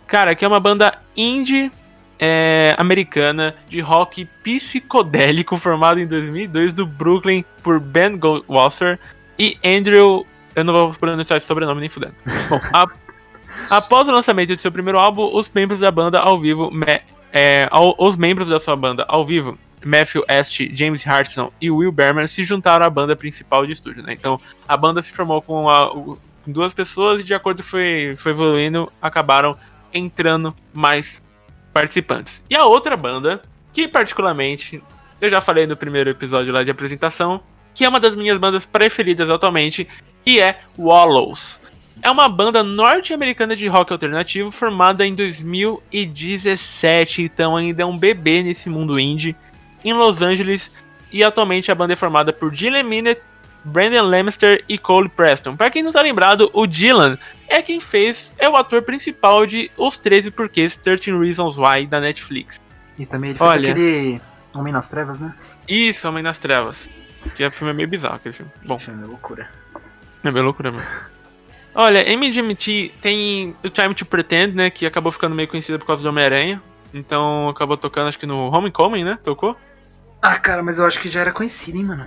cara, 0.07 0.35
que 0.35 0.45
é 0.45 0.49
uma 0.49 0.61
banda 0.61 0.99
indie 1.17 1.73
é, 2.19 2.75
americana 2.77 3.55
de 3.67 3.81
rock 3.81 4.27
psicodélico 4.45 5.57
formada 5.57 6.01
em 6.01 6.07
2002 6.07 6.75
do 6.75 6.85
Brooklyn 6.85 7.45
por 7.63 7.81
Ben 7.81 8.17
Goldwasser 8.19 8.99
e 9.39 9.57
Andrew. 9.65 10.27
Eu 10.55 10.65
não 10.65 10.75
vou 10.75 10.91
pronunciar 10.93 11.39
esse 11.39 11.47
sobrenome 11.47 11.81
nem 11.81 11.89
fudendo. 11.89 12.15
Bom, 12.51 12.61
a- 12.75 13.08
após 13.71 14.09
o 14.09 14.13
lançamento 14.13 14.55
de 14.55 14.63
seu 14.63 14.73
primeiro 14.73 14.99
álbum, 14.99 15.31
os 15.35 15.51
membros 15.53 15.81
da 15.81 15.91
banda 15.91 16.19
ao 16.21 16.39
vivo, 16.39 16.71
me- 16.71 17.01
é, 17.33 17.69
ao- 17.71 17.95
os 17.99 18.17
membros 18.17 18.49
da 18.49 18.59
sua 18.59 18.75
banda 18.77 19.05
ao 19.09 19.25
vivo, 19.25 19.59
Matthew 19.85 20.25
Est, 20.29 20.75
James 20.77 21.07
Hartson 21.07 21.53
e 21.61 21.71
Will 21.71 21.93
Berman 21.93 22.27
se 22.27 22.43
juntaram 22.45 22.85
à 22.87 22.91
banda 22.91 23.15
principal 23.15 23.65
de 23.67 23.73
estúdio. 23.73 24.03
Né? 24.03 24.13
Então, 24.13 24.41
a 24.67 24.77
banda 24.77 25.01
se 25.03 25.13
formou 25.13 25.41
com, 25.41 25.69
a- 25.71 25.91
com 25.91 26.19
duas 26.47 26.73
pessoas 26.75 27.21
e, 27.21 27.25
de 27.25 27.35
acordo 27.35 27.63
foi, 27.63 28.17
foi 28.19 28.33
evoluindo, 28.33 28.91
acabaram 29.01 29.57
entrando 29.93 30.55
mais 30.73 31.23
participantes. 31.73 32.43
E 32.51 32.57
a 32.57 32.65
outra 32.65 32.97
banda, 32.97 33.41
que 33.73 33.87
particularmente 33.87 34.83
eu 35.21 35.31
já 35.31 35.41
falei 35.41 35.67
no 35.67 35.77
primeiro 35.77 36.11
episódio 36.11 36.53
lá 36.53 36.63
de 36.65 36.71
apresentação, 36.71 37.41
que 37.75 37.85
é 37.85 37.89
uma 37.89 38.01
das 38.01 38.17
minhas 38.17 38.39
bandas 38.39 38.67
preferidas 38.67 39.31
atualmente, 39.31 39.87
e 40.27 40.41
é 40.41 40.59
Wallows. 40.77 41.61
É 42.03 42.11
uma 42.11 42.29
banda 42.29 42.62
norte-americana 42.62 43.57
de 43.57 43.66
rock 43.66 43.93
alternativo 43.93 44.51
formada 44.51 45.05
em 45.05 45.15
2017, 45.15 47.23
então 47.23 47.57
ainda 47.57 47.83
é 47.83 47.87
um 47.87 47.99
bebê 47.99 48.43
nesse 48.43 48.70
mundo 48.70 48.99
indie, 48.99 49.37
em 49.85 49.93
Los 49.93 50.23
Angeles, 50.23 50.70
e 51.12 51.23
atualmente 51.25 51.70
a 51.70 51.75
banda 51.75 51.93
é 51.93 51.97
formada 51.97 52.33
por 52.33 52.51
Dylan 52.51 52.85
Minute, 52.85 53.20
Brandon 53.65 54.05
Lemister 54.05 54.65
e 54.69 54.79
Cole 54.79 55.09
Preston. 55.09 55.57
Para 55.57 55.70
quem 55.70 55.83
não 55.83 55.93
tá 55.93 56.01
lembrado, 56.01 56.49
o 56.53 56.66
Dylan 56.66 57.19
é 57.49 57.61
quem 57.61 57.81
fez, 57.81 58.33
é 58.39 58.49
o 58.49 58.57
ator 58.57 58.83
principal 58.83 59.45
de 59.45 59.70
Os 59.77 59.97
13 59.97 60.31
Porquês, 60.31 60.77
13 60.77 61.12
Reasons 61.19 61.59
Why, 61.59 61.87
da 61.87 62.01
Netflix. 62.01 62.61
E 62.99 63.05
também 63.05 63.31
ele 63.31 63.39
fez 63.39 63.51
Olha. 63.51 63.70
aquele 63.70 64.20
Homem 64.55 64.73
nas 64.73 64.89
Trevas, 64.89 65.19
né? 65.19 65.35
Isso, 65.69 66.09
Homem 66.09 66.23
nas 66.23 66.39
Trevas. 66.39 66.89
Que 67.37 67.45
é 67.45 67.51
filme 67.51 67.75
meio 67.75 67.89
bizarro 67.89 68.16
aquele 68.16 68.35
filme. 68.35 68.51
Bom, 68.65 68.79
Filme, 68.79 69.05
loucura. 69.05 69.49
é 70.25 70.31
bem 70.31 70.43
loucura 70.43 70.70
mesmo. 70.70 70.89
Olha, 71.81 72.01
MGMT 72.13 72.91
tem 73.01 73.55
o 73.65 73.71
Time 73.71 73.95
to 73.95 74.05
Pretend, 74.05 74.53
né? 74.53 74.69
Que 74.69 74.85
acabou 74.85 75.13
ficando 75.13 75.33
meio 75.37 75.47
conhecida 75.49 75.79
por 75.79 75.87
causa 75.87 76.03
do 76.03 76.09
Homem-Aranha. 76.09 76.61
Então 76.93 77.49
acabou 77.49 77.77
tocando, 77.77 78.09
acho 78.09 78.19
que 78.19 78.27
no 78.27 78.51
Homecoming, 78.53 79.05
né? 79.05 79.17
Tocou? 79.23 79.57
Ah, 80.21 80.37
cara, 80.37 80.61
mas 80.61 80.81
eu 80.81 80.87
acho 80.87 80.99
que 80.99 81.09
já 81.09 81.21
era 81.21 81.31
conhecido, 81.33 81.79
hein, 81.79 81.85
mano. 81.85 82.05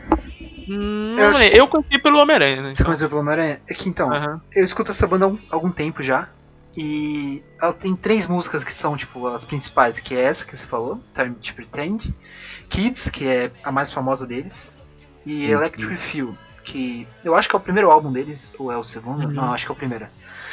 Hum, 0.68 1.16
Eu 1.18 1.32
lembro. 1.38 1.58
eu 1.58 1.68
conheci 1.70 1.98
pelo 2.00 2.20
Homem-Aranha, 2.22 2.58
né? 2.58 2.68
Você 2.70 2.82
então. 2.82 2.86
conheceu 2.88 3.08
pelo 3.08 3.22
Homem-Aranha? 3.22 3.62
É 3.70 3.74
que 3.74 3.88
então, 3.88 4.12
Aham. 4.14 4.42
eu 4.54 4.66
escuto 4.66 4.92
essa 4.92 5.08
banda 5.08 5.24
há 5.26 5.30
um- 5.30 5.40
algum 5.50 5.72
tempo 5.72 6.04
já. 6.04 6.28
E 6.76 7.42
ela 7.62 7.72
tem 7.72 7.96
três 7.96 8.28
músicas 8.28 8.66
que 8.66 8.74
são, 8.74 8.98
tipo, 8.98 9.26
as 9.28 9.46
principais, 9.46 10.00
que 10.00 10.14
é 10.14 10.22
essa 10.22 10.46
que 10.46 10.56
você 10.58 10.66
falou, 10.66 11.02
Time 11.16 11.34
to 11.36 11.54
Pretend, 11.54 12.14
Kids, 12.70 13.10
que 13.10 13.26
é 13.26 13.52
a 13.64 13.72
mais 13.72 13.92
famosa 13.94 14.28
deles, 14.28 14.76
e 15.26 15.46
Uhum. 15.46 15.52
Electric 15.62 15.96
Feel, 15.98 16.36
que 16.64 17.08
eu 17.24 17.36
acho 17.36 17.50
que 17.50 17.56
é 17.56 17.60
o 17.60 17.62
primeiro 17.62 17.92
álbum 17.92 18.12
deles, 18.12 18.56
ou 18.58 18.72
é 18.72 18.78
o 18.78 18.84
segundo? 18.84 19.26
Uhum. 19.26 19.32
Não, 19.32 19.54
acho 19.54 19.66
que 19.66 19.72
é 19.72 19.74
o 19.74 19.78
primeiro. 19.78 20.08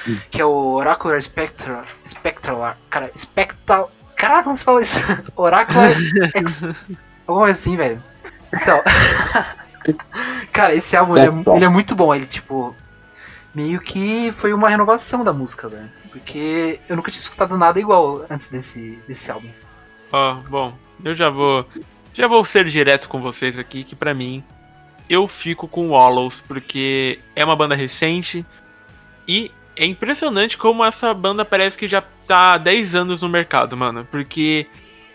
Uhum. 0.07 0.21
Que 0.31 0.41
é 0.41 0.45
o 0.45 0.73
Oracular 0.73 1.21
Spectral. 1.21 1.85
Spectral. 2.07 2.77
Cara, 2.91 3.11
Spectral. 3.17 3.91
Caralho, 4.17 4.45
como 4.45 4.57
se 4.57 4.65
fala 4.65 4.83
isso? 4.83 5.01
Oracular 5.37 5.93
Ex. 6.35 6.63
Alguma 7.27 7.47
coisa 7.47 7.59
assim, 7.59 7.77
velho. 7.77 8.03
Então. 8.53 8.83
cara, 10.53 10.75
esse 10.75 10.97
álbum 10.97 11.17
ele 11.17 11.27
é, 11.27 11.57
ele 11.57 11.65
é 11.65 11.69
muito 11.69 11.95
bom. 11.95 12.15
Ele, 12.15 12.27
tipo. 12.27 12.75
Meio 13.55 13.81
que 13.81 14.31
foi 14.33 14.53
uma 14.53 14.69
renovação 14.69 15.25
da 15.25 15.33
música, 15.33 15.69
velho. 15.69 15.91
Porque 16.11 16.81
eu 16.89 16.97
nunca 16.97 17.11
tinha 17.11 17.21
escutado 17.21 17.57
nada 17.59 17.79
igual 17.81 18.25
antes 18.31 18.51
desse, 18.51 18.99
desse 19.07 19.31
álbum. 19.31 19.49
Ó, 20.13 20.35
bom, 20.49 20.75
eu 21.05 21.15
já 21.15 21.29
vou. 21.29 21.67
Já 22.15 22.27
vou 22.27 22.45
ser 22.45 22.65
direto 22.67 23.09
com 23.09 23.21
vocês 23.21 23.59
aqui, 23.59 23.85
que 23.85 23.95
pra 23.95 24.13
mim, 24.13 24.43
eu 25.09 25.27
fico 25.27 25.67
com 25.67 25.91
Wallows, 25.91 26.43
porque 26.47 27.19
é 27.35 27.45
uma 27.45 27.57
banda 27.57 27.75
recente 27.75 28.45
e 29.27 29.51
é 29.77 29.87
impressionante 29.87 30.59
como 30.59 30.85
essa 30.85 31.15
banda 31.15 31.45
parece 31.45 31.79
que 31.79 31.87
já 31.87 32.03
tá 32.27 32.55
há 32.55 32.59
10 32.59 32.95
anos 32.95 33.23
no 33.23 33.29
mercado, 33.29 33.77
mano. 33.77 34.07
Porque 34.11 34.67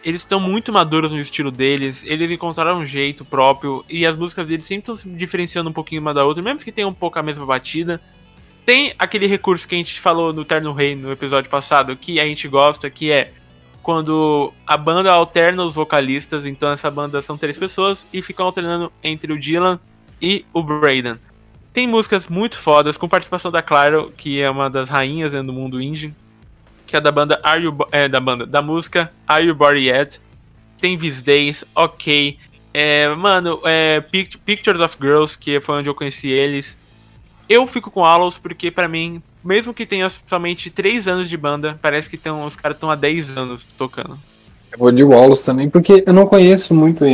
eles 0.03 0.21
estão 0.21 0.39
muito 0.39 0.71
maduros 0.71 1.11
no 1.11 1.19
estilo 1.19 1.51
deles, 1.51 2.03
eles 2.05 2.29
encontraram 2.31 2.79
um 2.79 2.85
jeito 2.85 3.23
próprio 3.23 3.85
e 3.89 4.05
as 4.05 4.15
músicas 4.15 4.47
deles 4.47 4.65
sempre 4.65 4.81
estão 4.81 4.95
se 4.95 5.07
diferenciando 5.09 5.69
um 5.69 5.73
pouquinho 5.73 6.01
uma 6.01 6.13
da 6.13 6.25
outra, 6.25 6.43
mesmo 6.43 6.59
que 6.59 6.71
tenham 6.71 6.89
um 6.89 6.93
pouco 6.93 7.19
a 7.19 7.23
mesma 7.23 7.45
batida. 7.45 8.01
Tem 8.65 8.93
aquele 8.97 9.27
recurso 9.27 9.67
que 9.67 9.75
a 9.75 9.77
gente 9.77 9.99
falou 9.99 10.31
no 10.31 10.45
Terno 10.45 10.71
Rei 10.71 10.95
no 10.95 11.11
episódio 11.11 11.49
passado, 11.49 11.95
que 11.97 12.19
a 12.19 12.25
gente 12.25 12.47
gosta, 12.47 12.89
que 12.89 13.11
é 13.11 13.33
quando 13.83 14.53
a 14.65 14.77
banda 14.77 15.11
alterna 15.11 15.63
os 15.63 15.75
vocalistas, 15.75 16.45
então 16.45 16.71
essa 16.71 16.89
banda 16.89 17.21
são 17.21 17.37
três 17.37 17.57
pessoas 17.57 18.07
e 18.13 18.21
ficam 18.21 18.45
alternando 18.45 18.91
entre 19.03 19.31
o 19.33 19.37
Dylan 19.39 19.79
e 20.21 20.45
o 20.53 20.63
Braden. 20.63 21.15
Tem 21.73 21.85
músicas 21.87 22.27
muito 22.27 22.57
fodas, 22.57 22.95
com 22.97 23.09
participação 23.09 23.51
da 23.51 23.61
Claro, 23.61 24.13
que 24.15 24.39
é 24.39 24.49
uma 24.49 24.69
das 24.69 24.89
rainhas 24.89 25.33
né, 25.33 25.43
do 25.43 25.51
mundo 25.51 25.81
indie, 25.81 26.13
que 26.87 26.95
é 26.95 27.01
da 27.01 27.11
banda 27.11 27.39
Are 27.43 27.61
You 27.61 27.71
Bo- 27.73 27.87
é, 27.91 28.07
da 28.07 28.19
banda 28.19 28.45
da 28.45 28.61
música 28.61 29.11
Are 29.27 29.45
You 29.45 29.53
Bored 29.53 29.79
Yet? 29.85 30.21
Tem 30.79 30.97
These 30.97 31.21
Days, 31.21 31.65
Ok, 31.75 32.37
é, 32.73 33.09
mano, 33.15 33.59
é, 33.65 33.99
Pict- 34.01 34.37
Pictures 34.45 34.79
of 34.81 34.95
Girls, 34.99 35.37
que 35.37 35.59
foi 35.59 35.75
onde 35.79 35.89
eu 35.89 35.95
conheci 35.95 36.27
eles. 36.29 36.77
Eu 37.49 37.67
fico 37.67 37.91
com 37.91 38.05
Allos 38.05 38.37
porque 38.37 38.71
pra 38.71 38.87
mim, 38.87 39.21
mesmo 39.43 39.73
que 39.73 39.85
tenha 39.85 40.09
somente 40.09 40.69
3 40.69 41.07
anos 41.07 41.29
de 41.29 41.37
banda, 41.37 41.77
parece 41.81 42.09
que 42.09 42.17
tem, 42.17 42.31
os 42.31 42.55
caras 42.55 42.77
estão 42.77 42.89
há 42.89 42.95
10 42.95 43.37
anos 43.37 43.65
tocando. 43.77 44.17
Eu 44.71 44.79
vou 44.79 44.91
de 44.91 45.03
Wallace 45.03 45.43
também, 45.43 45.69
porque 45.69 46.03
eu 46.05 46.13
não 46.13 46.25
conheço 46.25 46.73
muito 46.73 47.03
o 47.03 47.07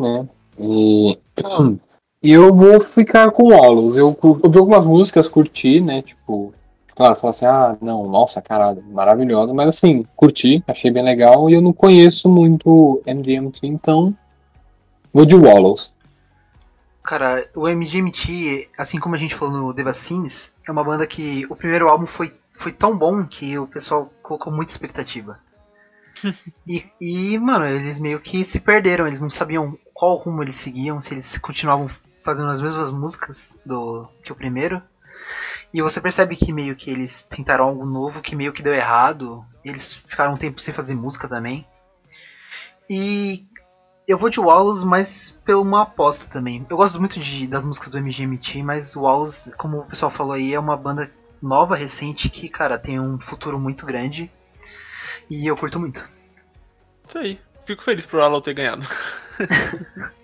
né? 0.00 0.28
E 0.58 1.18
eu 2.22 2.54
vou 2.54 2.80
ficar 2.80 3.30
com 3.30 3.50
Wallace. 3.50 3.98
Eu 3.98 4.16
ouvi 4.22 4.58
algumas 4.58 4.84
músicas, 4.84 5.28
curti, 5.28 5.80
né? 5.80 6.00
Tipo, 6.00 6.54
claro, 6.96 7.16
falar 7.16 7.30
assim, 7.30 7.44
ah, 7.44 7.76
não, 7.82 8.08
nossa, 8.08 8.40
caralho, 8.40 8.82
maravilhosa. 8.90 9.52
Mas 9.52 9.68
assim, 9.68 10.04
curti, 10.16 10.64
achei 10.66 10.90
bem 10.90 11.04
legal. 11.04 11.50
E 11.50 11.54
eu 11.54 11.60
não 11.60 11.74
conheço 11.74 12.28
muito 12.28 13.02
MDMT, 13.06 13.66
então 13.66 14.14
vou 15.12 15.26
de 15.26 15.34
Wallace. 15.34 15.92
Cara, 17.08 17.48
o 17.54 17.66
MGMT, 17.66 18.68
assim 18.76 19.00
como 19.00 19.14
a 19.14 19.18
gente 19.18 19.34
falou 19.34 19.56
no 19.56 19.72
The 19.72 19.82
Vaccines, 19.82 20.54
é 20.68 20.70
uma 20.70 20.84
banda 20.84 21.06
que 21.06 21.46
o 21.48 21.56
primeiro 21.56 21.88
álbum 21.88 22.04
foi, 22.04 22.34
foi 22.54 22.70
tão 22.70 22.98
bom 22.98 23.26
que 23.26 23.58
o 23.58 23.66
pessoal 23.66 24.12
colocou 24.22 24.52
muita 24.52 24.72
expectativa. 24.72 25.40
e, 26.68 26.84
e, 27.00 27.38
mano, 27.38 27.64
eles 27.64 27.98
meio 27.98 28.20
que 28.20 28.44
se 28.44 28.60
perderam, 28.60 29.06
eles 29.06 29.22
não 29.22 29.30
sabiam 29.30 29.78
qual 29.94 30.16
rumo 30.16 30.42
eles 30.42 30.56
seguiam, 30.56 31.00
se 31.00 31.14
eles 31.14 31.38
continuavam 31.38 31.88
fazendo 32.22 32.50
as 32.50 32.60
mesmas 32.60 32.90
músicas 32.90 33.58
do 33.64 34.06
que 34.22 34.30
o 34.30 34.36
primeiro. 34.36 34.82
E 35.72 35.80
você 35.80 36.02
percebe 36.02 36.36
que 36.36 36.52
meio 36.52 36.76
que 36.76 36.90
eles 36.90 37.22
tentaram 37.22 37.64
algo 37.64 37.86
novo 37.86 38.20
que 38.20 38.36
meio 38.36 38.52
que 38.52 38.62
deu 38.62 38.74
errado. 38.74 39.42
Eles 39.64 39.94
ficaram 39.94 40.34
um 40.34 40.38
tempo 40.38 40.60
sem 40.60 40.74
fazer 40.74 40.94
música 40.94 41.26
também. 41.26 41.66
E 42.90 43.47
eu 44.08 44.16
vou 44.16 44.30
de 44.30 44.40
Wallace, 44.40 44.86
mas 44.86 45.30
pela 45.44 45.60
uma 45.60 45.82
aposta 45.82 46.32
também. 46.32 46.66
Eu 46.70 46.78
gosto 46.78 46.98
muito 46.98 47.20
de, 47.20 47.46
das 47.46 47.62
músicas 47.62 47.90
do 47.90 47.98
MGMT, 47.98 48.62
mas 48.62 48.96
o 48.96 49.02
Wallace, 49.02 49.52
como 49.52 49.80
o 49.80 49.84
pessoal 49.84 50.10
falou 50.10 50.32
aí, 50.32 50.54
é 50.54 50.58
uma 50.58 50.78
banda 50.78 51.10
nova, 51.42 51.76
recente, 51.76 52.30
que, 52.30 52.48
cara, 52.48 52.78
tem 52.78 52.98
um 52.98 53.20
futuro 53.20 53.60
muito 53.60 53.84
grande. 53.84 54.32
E 55.28 55.46
eu 55.46 55.54
curto 55.54 55.78
muito. 55.78 56.08
Isso 57.06 57.18
aí. 57.18 57.38
Fico 57.66 57.84
feliz 57.84 58.06
por 58.06 58.20
Allo 58.20 58.40
ter 58.40 58.54
ganhado. 58.54 58.86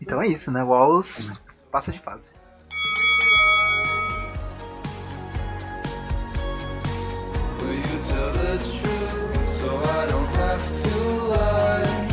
Então 0.00 0.22
é 0.22 0.28
isso, 0.28 0.50
né? 0.50 0.62
Wallace 0.62 1.38
passa 1.70 1.92
de 1.92 1.98
fase. 1.98 2.32
Will 7.60 7.74
you 7.74 7.82
tell 8.06 8.32
the 8.32 8.56
truth 8.56 9.48
so 9.58 9.66
I 9.84 10.06
don't 10.06 10.36
have 10.38 10.82
to 10.82 10.98
lie? 11.28 12.07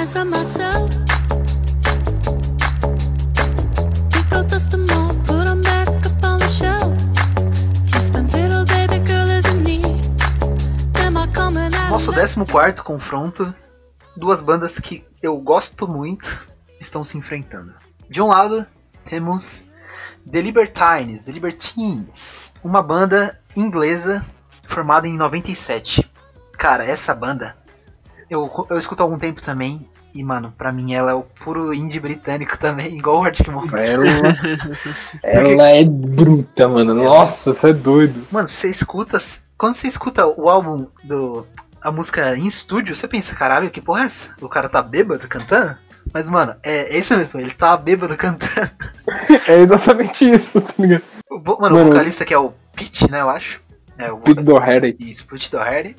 Happiness 0.00 0.16
of 0.16 0.26
myself. 0.26 0.90
Pick 4.10 4.32
out 4.32 4.48
dust 4.48 4.70
them 4.70 4.88
off, 4.90 5.14
put 5.24 5.46
'em 5.46 5.62
back 5.62 5.88
up 6.06 6.24
on 6.24 6.38
the 6.38 6.48
shelf. 6.48 6.96
Kiss 7.92 8.10
my 8.10 8.22
little 8.32 8.64
baby 8.64 8.98
girl 9.06 9.28
is 9.28 9.46
in 9.46 9.62
need. 9.62 10.00
Am 11.04 11.18
I 11.18 11.26
coming 11.32 11.74
out? 11.74 11.90
Nosso 11.90 12.12
14 12.12 12.82
confronto, 12.82 13.54
duas 14.16 14.40
bandas 14.40 14.78
que 14.78 15.04
eu 15.22 15.36
gosto 15.38 15.86
muito 15.86 16.48
estão 16.80 17.04
se 17.04 17.18
enfrentando. 17.18 17.74
De 18.08 18.22
um 18.22 18.28
lado, 18.28 18.66
temos 19.04 19.70
The 20.30 20.40
Libertines, 20.40 21.24
The 21.24 21.32
Libertines, 21.32 22.54
uma 22.64 22.82
banda 22.82 23.38
inglesa 23.54 24.24
formada 24.62 25.06
em 25.06 25.16
97. 25.16 26.10
Cara, 26.56 26.84
essa 26.84 27.14
banda 27.14 27.54
eu, 28.30 28.50
eu 28.70 28.78
escuto 28.78 29.02
há 29.02 29.04
algum 29.04 29.18
tempo 29.18 29.42
também. 29.42 29.86
E, 30.14 30.24
mano, 30.24 30.52
pra 30.56 30.72
mim 30.72 30.92
ela 30.92 31.12
é 31.12 31.14
o 31.14 31.22
puro 31.22 31.72
indie 31.72 32.00
britânico 32.00 32.58
também, 32.58 32.94
igual 32.98 33.20
o 33.20 33.24
Arctic 33.24 33.48
Monkeys. 33.48 33.90
Ela, 33.90 34.06
ela 35.22 35.68
é 35.68 35.84
bruta, 35.84 36.68
mano. 36.68 36.94
Nossa, 36.94 37.52
você 37.52 37.70
é 37.70 37.72
doido. 37.72 38.26
Mano, 38.30 38.48
você 38.48 38.68
escuta. 38.68 39.18
Quando 39.58 39.74
você 39.74 39.86
escuta 39.86 40.26
o 40.26 40.48
álbum 40.48 40.86
do. 41.04 41.46
A 41.82 41.90
música 41.90 42.36
em 42.36 42.46
estúdio, 42.46 42.94
você 42.94 43.08
pensa, 43.08 43.34
caralho, 43.34 43.70
que 43.70 43.80
porra 43.80 44.02
é 44.02 44.06
essa? 44.06 44.34
O 44.38 44.50
cara 44.50 44.68
tá 44.68 44.82
bêbado 44.82 45.26
cantando? 45.26 45.78
Mas, 46.12 46.28
mano, 46.28 46.54
é, 46.62 46.94
é 46.94 46.98
isso 46.98 47.16
mesmo, 47.16 47.40
ele 47.40 47.52
tá 47.52 47.76
bêbado 47.76 48.16
cantando. 48.16 48.70
É 49.48 49.58
exatamente 49.60 50.30
isso, 50.30 50.60
tá 50.60 50.72
ligado? 50.78 51.02
O, 51.28 51.38
mano, 51.38 51.74
Mano. 51.74 51.82
o 51.82 51.92
vocalista 51.92 52.24
que 52.24 52.32
é 52.32 52.38
o 52.38 52.52
Pete, 52.76 53.10
né, 53.10 53.20
eu 53.20 53.28
acho. 53.28 53.60
É, 53.98 54.12
o 54.12 54.18
Pete 54.18 54.42
Doherty. 54.42 54.96
Isso, 55.00 55.26
Pete 55.26 55.50
Doherty. 55.50 55.96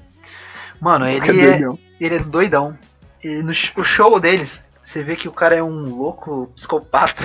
Mano, 0.81 1.07
ele 1.07 1.21
Cadê 1.21 1.39
é, 1.47 1.61
ele? 1.99 2.15
é 2.15 2.19
doidão. 2.19 2.75
E 3.23 3.43
no 3.43 3.51
o 3.51 3.83
show 3.83 4.19
deles, 4.19 4.65
você 4.83 5.03
vê 5.03 5.15
que 5.15 5.27
o 5.27 5.31
cara 5.31 5.55
é 5.55 5.61
um 5.61 5.95
louco 5.95 6.51
psicopata. 6.55 7.23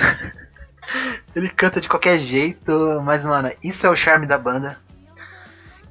ele 1.35 1.49
canta 1.49 1.81
de 1.81 1.89
qualquer 1.89 2.19
jeito, 2.19 3.01
mas, 3.03 3.25
mano, 3.25 3.51
isso 3.63 3.87
é 3.87 3.89
o 3.89 3.95
charme 3.95 4.27
da 4.27 4.37
banda. 4.37 4.77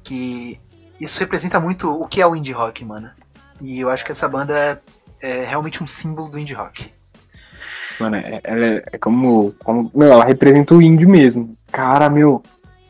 Que 0.01 0.57
isso 0.99 1.19
representa 1.19 1.59
muito 1.59 1.91
o 1.91 2.07
que 2.07 2.21
é 2.21 2.25
o 2.25 2.37
indie 2.37 2.53
rock, 2.53 2.85
mano. 2.85 3.11
E 3.59 3.81
eu 3.81 3.89
acho 3.89 4.05
que 4.05 4.13
essa 4.13 4.29
banda 4.29 4.81
é, 5.21 5.41
é 5.41 5.43
realmente 5.43 5.83
um 5.83 5.87
símbolo 5.87 6.29
do 6.29 6.39
indie 6.39 6.53
rock. 6.53 6.89
Mano, 7.99 8.15
é- 8.15 8.39
ela 8.45 8.65
é, 8.65 8.83
é 8.93 8.97
como, 8.97 9.53
como. 9.59 9.91
Meu, 9.93 10.13
ela 10.13 10.23
representa 10.23 10.73
o 10.73 10.81
indie 10.81 11.05
mesmo. 11.05 11.53
Cara, 11.69 12.09
meu. 12.09 12.41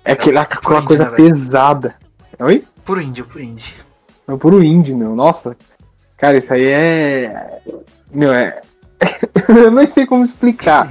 É 0.05 0.11
aquela, 0.11 0.41
aquela 0.41 0.77
indie, 0.77 0.87
coisa 0.87 1.09
né, 1.09 1.15
pesada. 1.15 1.95
Oi? 2.39 2.63
Puro 2.85 3.01
indie, 3.01 3.23
puro 3.23 3.41
indie. 3.41 3.86
É 4.27 4.35
puro 4.35 4.63
indie, 4.63 4.93
meu. 4.93 5.15
Nossa. 5.15 5.55
Cara, 6.17 6.37
isso 6.37 6.53
aí 6.53 6.65
é. 6.65 7.61
Meu, 8.11 8.33
é. 8.33 8.61
eu 9.49 9.71
nem 9.71 9.89
sei 9.89 10.05
como 10.05 10.23
explicar. 10.23 10.89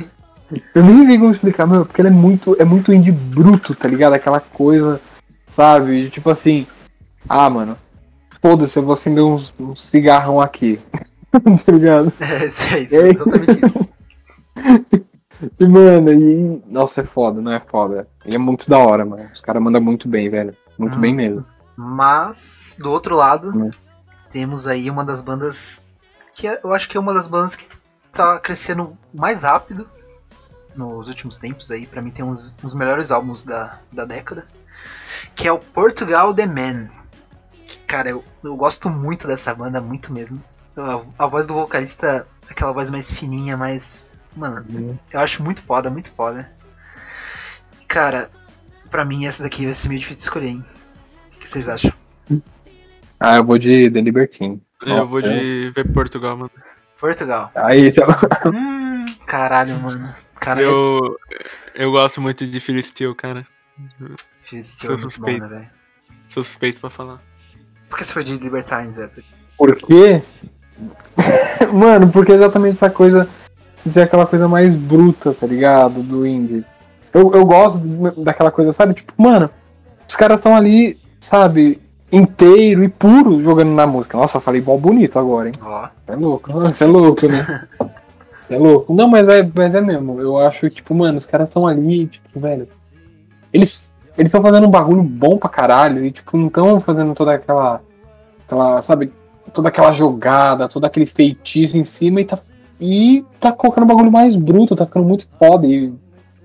Eu 0.75 0.85
nem 0.85 1.07
sei 1.07 1.19
como 1.19 1.33
explicar, 1.33 1.67
meu, 1.67 1.85
porque 1.85 2.01
ela 2.01 2.09
é 2.09 2.13
muito, 2.13 2.57
é 2.61 2.65
muito 2.65 2.93
indie 2.93 3.13
bruto, 3.13 3.75
tá 3.75 3.89
ligado? 3.89 4.15
Aquela 4.15 4.41
coisa, 4.41 5.01
sabe? 5.47 6.09
Tipo 6.11 6.31
assim. 6.31 6.67
Ah, 7.29 7.51
mano. 7.51 7.77
Foda-se, 8.41 8.79
eu 8.79 8.85
vou 8.85 8.93
acender 8.93 9.25
um, 9.25 9.43
um 9.59 9.75
cigarrão 9.75 10.41
aqui. 10.41 10.79
tá 11.33 11.73
ligado? 11.73 12.13
É, 12.21 12.47
isso 12.47 12.75
é 12.75 12.81
isso, 12.81 12.97
é 12.97 13.09
exatamente 13.09 13.65
isso. 13.65 13.89
E, 15.61 15.67
mano, 15.67 16.11
e. 16.13 16.63
Nossa, 16.67 17.03
é 17.03 17.05
foda, 17.05 17.43
não 17.43 17.53
é 17.53 17.61
foda. 17.61 18.09
Ele 18.25 18.37
é 18.37 18.39
muito 18.39 18.71
da 18.71 18.79
hora, 18.79 19.05
mano. 19.05 19.29
Os 19.33 19.41
caras 19.43 19.63
mandam 19.63 19.83
muito 19.83 20.09
bem, 20.09 20.31
velho. 20.31 20.55
Muito 20.79 20.97
Hum. 20.97 21.01
bem 21.01 21.15
mesmo. 21.15 21.45
Mas, 21.77 22.77
do 22.81 22.91
outro 22.91 23.15
lado, 23.17 23.51
Hum. 23.57 23.71
temos 24.31 24.67
aí 24.67 24.91
uma 24.91 25.05
das 25.05 25.21
bandas 25.21 25.85
que 26.35 26.47
é- 26.49 26.61
eu 26.65 26.73
acho 26.73 26.89
que 26.89 26.97
é 26.97 27.01
uma 27.01 27.13
das 27.15 27.27
bandas 27.29 27.55
que 27.55 27.67
tá 28.13 28.39
crescendo 28.41 28.97
mais 29.15 29.43
rápido 29.43 29.89
nos 30.75 31.09
últimos 31.09 31.37
tempos 31.39 31.71
aí. 31.71 31.87
Pra 31.87 32.01
mim 32.03 32.11
tem 32.11 32.25
uns, 32.25 32.55
uns 32.65 32.75
melhores 32.75 33.11
álbuns 33.11 33.45
da, 33.45 33.79
da 33.93 34.05
década. 34.05 34.47
Que 35.35 35.49
é 35.49 35.53
o 35.53 35.59
Portugal 35.59 36.35
The 36.35 36.47
Man. 36.47 36.89
Que, 37.67 37.79
cara, 37.81 38.09
eu, 38.11 38.25
eu 38.45 38.57
gosto 38.57 38.89
muito 38.91 39.27
dessa 39.27 39.55
banda, 39.55 39.81
muito 39.81 40.13
mesmo. 40.13 40.43
A, 40.77 41.25
a 41.25 41.27
voz 41.27 41.47
do 41.47 41.55
vocalista, 41.55 42.27
aquela 42.49 42.73
voz 42.73 42.91
mais 42.91 43.11
fininha, 43.11 43.57
mais. 43.57 44.03
Mano, 44.35 44.65
eu 45.11 45.21
acho 45.21 45.43
muito 45.43 45.63
foda, 45.63 45.89
muito 45.91 46.11
foda. 46.13 46.51
Cara, 47.89 48.31
pra 48.91 49.05
mim 49.05 49.27
essa 49.27 49.43
daqui 49.43 49.65
vai 49.65 49.73
ser 49.75 49.89
meio 49.89 50.01
difícil 50.01 50.19
de 50.19 50.23
escolher, 50.25 50.49
hein? 50.49 50.65
O 51.47 51.49
que 51.49 51.53
vocês 51.53 51.69
acham? 51.69 51.93
Ah, 53.21 53.37
eu 53.37 53.45
vou 53.45 53.57
de 53.57 53.89
The 53.89 54.01
Libertine. 54.01 54.61
Eu 54.85 55.07
vou 55.07 55.23
de 55.23 55.71
ver 55.71 55.93
Portugal, 55.93 56.37
mano. 56.37 56.51
Portugal. 56.99 57.53
Aí, 57.55 57.93
tá. 57.93 58.05
Hum, 58.53 59.15
caralho, 59.29 59.79
mano. 59.79 60.13
Cara, 60.35 60.61
eu 60.61 60.73
Eu, 60.73 61.17
eu 61.77 61.93
gosto 61.93 62.21
muito 62.21 62.45
de 62.45 62.59
Phil 62.59 62.83
Steel, 62.83 63.15
cara. 63.15 63.47
fiz 64.43 64.75
esse 64.75 64.79
sou 64.87 64.91
muito 64.91 65.05
bom, 65.05 65.11
suspeito. 65.11 65.41
né, 65.41 65.49
velho? 65.49 65.71
Sou 66.29 66.43
suspeito 66.43 66.81
pra 66.81 66.91
falar. 66.91 67.23
Por 67.89 67.97
que 67.99 68.05
você 68.05 68.13
foi 68.13 68.25
de 68.25 68.37
Libertines, 68.39 68.97
Zé? 68.97 69.09
Por 69.57 69.77
quê? 69.77 70.21
Mano, 71.73 72.11
porque 72.11 72.33
é 72.33 72.35
exatamente 72.35 72.73
essa 72.75 72.91
coisa 72.91 73.29
de 73.85 73.93
ser 73.93 74.01
aquela 74.01 74.27
coisa 74.27 74.49
mais 74.49 74.75
bruta, 74.75 75.33
tá 75.33 75.47
ligado? 75.47 76.03
Do 76.03 76.27
indie. 76.27 76.65
Eu, 77.15 77.33
eu 77.33 77.47
gosto 77.47 77.79
daquela 78.25 78.51
coisa, 78.51 78.73
sabe? 78.73 78.95
Tipo, 78.95 79.15
mano, 79.17 79.49
os 80.09 80.17
caras 80.17 80.41
estão 80.41 80.55
ali, 80.55 80.99
sabe, 81.27 81.81
inteiro 82.11 82.85
e 82.85 82.89
puro 82.89 83.43
jogando 83.43 83.73
na 83.73 83.87
música. 83.87 84.17
Nossa, 84.17 84.39
eu 84.39 84.41
falei 84.43 84.61
bom 84.61 84.79
bonito 84.79 85.19
agora, 85.19 85.49
hein? 85.49 85.55
Ó, 85.61 85.89
Você 86.07 86.13
é 86.13 86.17
louco, 86.17 86.53
você 86.53 86.85
é 86.85 86.87
louco, 86.87 87.29
né? 87.29 87.69
É 88.49 88.57
louco. 88.57 88.95
Não, 88.95 89.09
mas 89.09 89.29
é, 89.29 89.49
mas 89.53 89.75
é 89.75 89.81
mesmo. 89.81 90.21
Eu 90.21 90.39
acho, 90.39 90.71
tipo, 90.71 90.95
mano, 90.95 91.19
os 91.19 91.27
caras 91.27 91.49
estão 91.49 91.67
ali, 91.67 92.07
tipo, 92.07 92.39
velho. 92.39 92.69
Eles 93.53 93.93
eles 94.17 94.29
estão 94.29 94.41
fazendo 94.41 94.67
um 94.67 94.71
bagulho 94.71 95.03
bom 95.03 95.37
pra 95.37 95.49
caralho 95.49 96.05
e, 96.05 96.11
tipo, 96.11 96.37
não 96.39 96.47
estão 96.47 96.81
fazendo 96.81 97.13
toda 97.15 97.35
aquela. 97.35 97.83
aquela, 98.47 98.81
sabe, 98.83 99.13
toda 99.53 99.69
aquela 99.69 99.91
jogada, 99.93 100.69
todo 100.69 100.85
aquele 100.85 101.07
feitiço 101.07 101.77
em 101.77 101.83
cima 101.83 102.21
e 102.21 102.25
tá. 102.25 102.39
E 102.81 103.25
tá 103.41 103.51
colocando 103.51 103.85
um 103.85 103.89
bagulho 103.89 104.13
mais 104.13 104.37
bruto, 104.37 104.77
tá 104.77 104.87
ficando 104.87 105.07
muito 105.07 105.27
foda. 105.39 105.67
E, 105.67 105.93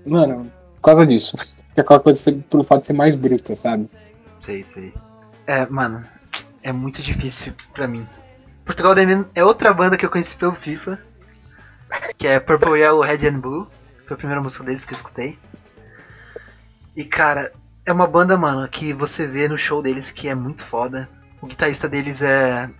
mano, 0.04 0.50
por 0.76 0.82
causa 0.82 1.06
disso. 1.06 1.36
Que 1.72 1.80
é 1.80 1.82
aquela 1.82 2.00
coisa 2.00 2.20
ser, 2.20 2.34
pelo 2.50 2.62
fato 2.62 2.82
de 2.82 2.88
ser 2.88 2.92
mais 2.92 3.16
bruta, 3.16 3.56
sabe? 3.56 3.86
Sei, 4.42 4.64
sei. 4.64 4.94
É, 5.46 5.66
mano, 5.66 6.04
é 6.62 6.72
muito 6.72 7.02
difícil 7.02 7.54
pra 7.72 7.86
mim. 7.86 8.06
Portugal 8.64 8.94
Man 8.94 9.26
é 9.34 9.44
outra 9.44 9.72
banda 9.72 9.96
que 9.96 10.04
eu 10.04 10.10
conheci 10.10 10.36
pelo 10.36 10.52
FIFA. 10.52 10.98
Que 12.16 12.26
é 12.26 12.40
Purple 12.40 12.80
Yellow 12.80 13.02
Red 13.02 13.28
and 13.28 13.40
Blue. 13.40 13.68
Foi 14.06 14.14
a 14.14 14.18
primeira 14.18 14.42
música 14.42 14.64
deles 14.64 14.84
que 14.84 14.92
eu 14.92 14.96
escutei. 14.96 15.38
E 16.96 17.04
cara, 17.04 17.52
é 17.84 17.92
uma 17.92 18.06
banda, 18.06 18.36
mano, 18.36 18.66
que 18.68 18.92
você 18.92 19.26
vê 19.26 19.48
no 19.48 19.58
show 19.58 19.82
deles 19.82 20.10
que 20.10 20.28
é 20.28 20.34
muito 20.34 20.64
foda. 20.64 21.08
O 21.40 21.46
guitarrista 21.46 21.88
deles 21.88 22.22
é. 22.22 22.70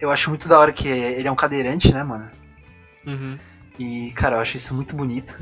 Eu 0.00 0.10
acho 0.10 0.30
muito 0.30 0.48
da 0.48 0.58
hora 0.58 0.72
que 0.72 0.88
ele 0.88 1.26
é 1.26 1.30
um 1.30 1.36
cadeirante, 1.36 1.92
né, 1.92 2.02
mano? 2.02 2.30
Uhum. 3.06 3.38
E, 3.78 4.12
cara, 4.12 4.36
eu 4.36 4.40
acho 4.40 4.56
isso 4.56 4.74
muito 4.74 4.96
bonito. 4.96 5.36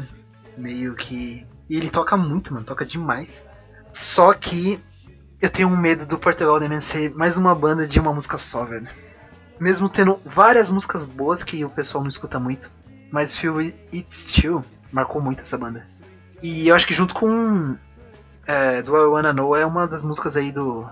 Meio 0.57 0.95
que. 0.95 1.47
E 1.69 1.77
ele 1.77 1.91
toca 1.91 2.17
muito, 2.17 2.53
mano, 2.53 2.65
toca 2.65 2.85
demais. 2.85 3.51
Só 3.93 4.33
que 4.35 4.81
eu 5.47 5.51
tenho 5.51 5.69
um 5.69 5.77
medo 5.77 6.05
do 6.05 6.19
Portugal 6.19 6.59
The 6.59 6.69
Man 6.69 6.81
ser 6.81 7.15
mais 7.15 7.37
uma 7.37 7.55
banda 7.55 7.87
de 7.87 8.01
uma 8.01 8.13
música 8.13 8.37
só, 8.37 8.65
velho. 8.65 8.89
Mesmo 9.61 9.89
tendo 9.89 10.21
várias 10.25 10.69
músicas 10.69 11.07
boas 11.07 11.45
que 11.45 11.65
o 11.65 11.71
pessoal 11.71 12.03
não 12.03 12.09
escuta 12.09 12.39
muito. 12.41 12.71
Mas 13.13 13.37
Feel 13.37 13.61
It's 13.61 14.31
Still 14.31 14.65
marcou 14.91 15.23
muito 15.23 15.43
essa 15.43 15.57
banda. 15.57 15.87
E 16.43 16.67
eu 16.67 16.75
acho 16.75 16.87
que 16.87 16.93
junto 16.93 17.15
com 17.15 17.77
é, 18.45 18.83
Do 18.83 18.97
I 18.97 19.07
Wanna 19.07 19.33
Know 19.33 19.55
é 19.55 19.65
uma 19.65 19.87
das 19.87 20.05
músicas 20.05 20.37
aí 20.37 20.51
do. 20.51 20.85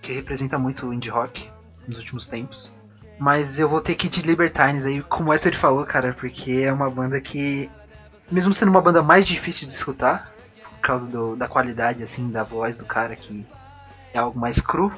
que 0.00 0.12
representa 0.12 0.58
muito 0.58 0.88
o 0.88 0.92
indie 0.92 1.08
rock 1.08 1.48
nos 1.86 1.98
últimos 1.98 2.26
tempos. 2.26 2.72
Mas 3.16 3.60
eu 3.60 3.68
vou 3.68 3.80
ter 3.80 3.94
que 3.94 4.08
ir 4.08 4.10
de 4.10 4.22
Libertines 4.22 4.84
aí, 4.84 5.00
como 5.02 5.30
o 5.30 5.32
Héctor 5.32 5.54
falou, 5.54 5.86
cara, 5.86 6.12
porque 6.18 6.62
é 6.64 6.72
uma 6.72 6.90
banda 6.90 7.20
que, 7.20 7.70
mesmo 8.28 8.52
sendo 8.52 8.70
uma 8.70 8.82
banda 8.82 9.02
mais 9.02 9.24
difícil 9.24 9.68
de 9.68 9.72
escutar, 9.72 10.31
causa 10.82 11.06
do- 11.08 11.36
da 11.36 11.48
qualidade, 11.48 12.02
assim, 12.02 12.30
da 12.30 12.42
voz 12.42 12.76
do 12.76 12.84
cara, 12.84 13.14
que 13.16 13.46
é 14.12 14.18
algo 14.18 14.38
mais 14.38 14.60
cru, 14.60 14.92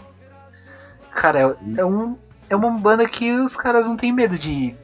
cara, 1.10 1.40
é, 1.40 1.56
é 1.80 1.84
um, 1.84 2.16
é 2.50 2.56
uma 2.56 2.70
banda 2.72 3.06
que 3.08 3.30
os 3.32 3.54
caras 3.56 3.86
não 3.86 3.96
têm 3.96 4.12
medo 4.12 4.38
de, 4.38 4.74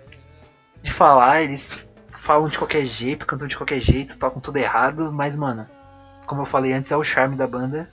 de 0.83 0.93
falar, 0.93 1.43
eles 1.43 1.89
falam 2.13 2.49
de 2.49 2.59
qualquer 2.59 2.85
jeito, 2.87 3.27
cantam 3.27 3.49
de 3.49 3.57
qualquer 3.57 3.81
jeito, 3.81 4.17
tocam 4.19 4.41
tudo 4.41 4.57
errado, 4.59 5.11
mas, 5.13 5.37
mano, 5.37 5.67
como 6.27 6.43
eu 6.43 6.47
falei 6.47 6.73
antes, 6.73 6.93
é 6.93 6.97
o 6.97 7.03
charme 7.05 7.35
da 7.37 7.47
banda. 7.47 7.89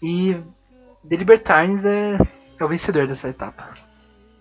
E 0.00 0.40
The 1.08 1.16
Libertines 1.16 1.84
é, 1.84 2.16
é 2.58 2.64
o 2.64 2.68
vencedor 2.68 3.06
dessa 3.06 3.28
etapa. 3.28 3.70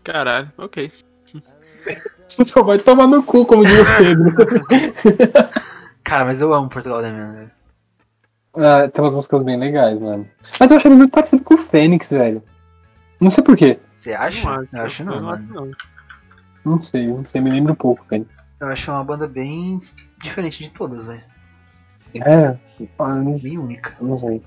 Caralho, 0.04 0.52
ok. 0.58 0.92
Só 2.30 2.62
vai 2.64 2.78
tomar 2.78 3.08
no 3.08 3.24
cu, 3.24 3.46
como 3.46 3.66
diz 3.66 3.78
o 3.78 3.98
Pedro. 3.98 4.36
Cara, 6.04 6.24
mas 6.26 6.42
eu 6.42 6.54
amo 6.54 6.70
Portugal 6.70 7.02
The 7.02 7.12
Man, 7.12 7.34
velho. 7.34 7.52
Ah, 8.58 8.88
tem 8.90 9.04
umas 9.04 9.14
músicas 9.14 9.44
bem 9.44 9.58
legais, 9.58 10.00
mano. 10.00 10.28
Mas 10.60 10.72
eu 10.72 10.78
achei 10.78 10.90
ele 10.90 10.98
muito 10.98 11.12
parecido 11.12 11.44
com 11.44 11.54
o 11.56 11.58
Fênix, 11.58 12.10
velho. 12.10 12.44
Não 13.20 13.30
sei 13.30 13.44
porquê. 13.44 13.80
Você 13.94 14.14
acha? 14.14 14.48
Não 14.50 14.60
acho, 14.60 14.76
eu 14.76 14.82
acho 14.82 15.04
não, 15.04 15.16
eu 15.16 15.22
mano. 15.22 15.48
não. 15.54 15.72
Não 16.66 16.84
sei, 16.84 17.08
não 17.08 17.24
sei, 17.24 17.40
me 17.40 17.50
lembro 17.50 17.74
um 17.74 17.76
pouco, 17.76 18.04
velho. 18.10 18.28
Eu 18.60 18.68
acho 18.68 18.92
uma 18.92 19.04
banda 19.04 19.28
bem 19.28 19.78
diferente 20.22 20.64
de 20.64 20.72
todas, 20.72 21.06
velho. 21.06 21.24
É, 22.16 22.58
ah, 23.00 23.14
não, 23.16 23.38
Bem 23.38 23.58
única. 23.58 23.96
não 24.02 24.18
sei. 24.18 24.42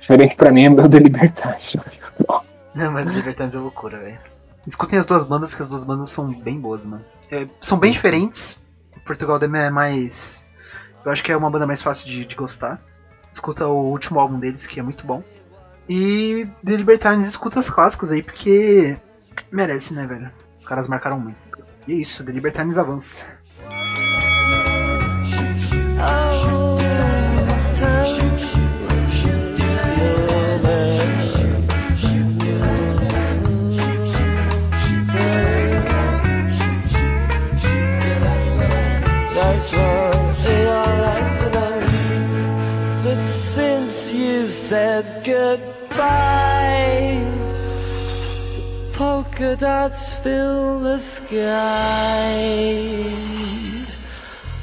Diferente 0.00 0.34
pra 0.34 0.50
mim 0.50 0.64
é 0.64 0.70
o 0.70 0.88
The 0.88 0.98
Libertation. 0.98 1.80
Não, 2.72 2.92
mas 2.92 3.04
Libertines 3.04 3.54
é 3.56 3.58
loucura, 3.58 3.98
velho. 3.98 4.18
Escutem 4.64 4.98
as 4.98 5.04
duas 5.04 5.24
bandas, 5.24 5.52
que 5.52 5.60
as 5.60 5.68
duas 5.68 5.82
bandas 5.82 6.10
são 6.10 6.32
bem 6.32 6.60
boas, 6.60 6.84
mano. 6.84 7.04
É, 7.30 7.46
são 7.60 7.78
bem 7.78 7.90
diferentes. 7.90 8.64
Portugal 9.04 9.38
Dem 9.40 9.50
é 9.56 9.70
mais. 9.70 10.44
Eu 11.04 11.12
acho 11.12 11.22
que 11.22 11.32
é 11.32 11.36
uma 11.36 11.50
banda 11.50 11.66
mais 11.66 11.82
fácil 11.82 12.06
de, 12.06 12.24
de 12.24 12.36
gostar. 12.36 12.80
Escuta 13.32 13.66
o 13.66 13.90
último 13.90 14.18
álbum 14.18 14.38
deles, 14.38 14.66
que 14.66 14.80
é 14.80 14.82
muito 14.82 15.06
bom. 15.06 15.22
E 15.88 16.46
The 16.64 16.76
Libertines 16.76 17.26
escuta 17.26 17.60
os 17.60 17.70
clássicos 17.70 18.12
aí, 18.12 18.22
porque 18.22 18.98
merece, 19.50 19.94
né, 19.94 20.06
velho? 20.06 20.30
Os 20.58 20.66
caras 20.66 20.88
marcaram 20.88 21.18
muito. 21.18 21.36
E 21.86 21.92
é 21.92 21.96
isso, 21.96 22.24
The 22.24 22.32
Libertines 22.32 22.78
avança. 22.78 23.24
Polka 49.50 49.56
dots 49.56 50.14
fill 50.22 50.80
the 50.80 50.98
skies. 50.98 51.46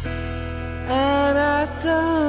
And 0.06 1.38
I 1.38 1.66
don't 1.82 2.27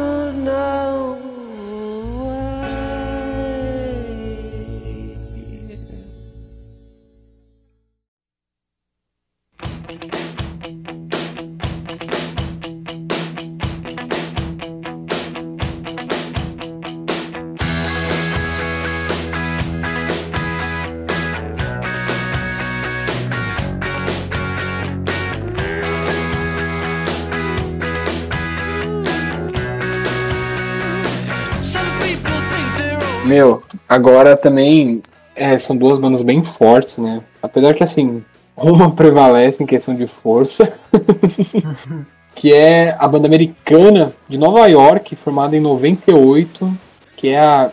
Meu, 33.28 33.62
agora 33.88 34.36
também 34.36 35.02
é, 35.36 35.56
são 35.58 35.76
duas 35.76 35.98
bandas 35.98 36.22
bem 36.22 36.42
fortes, 36.42 36.98
né? 36.98 37.20
Apesar 37.42 37.74
que 37.74 37.84
assim, 37.84 38.24
uma 38.56 38.90
prevalece 38.96 39.62
em 39.62 39.66
questão 39.66 39.94
de 39.94 40.06
força, 40.06 40.72
que 42.34 42.52
é 42.52 42.96
a 42.98 43.06
banda 43.06 43.26
americana 43.26 44.12
de 44.28 44.38
Nova 44.38 44.66
York, 44.66 45.14
formada 45.16 45.56
em 45.56 45.60
98, 45.60 46.72
que 47.16 47.28
é 47.28 47.38
a, 47.38 47.70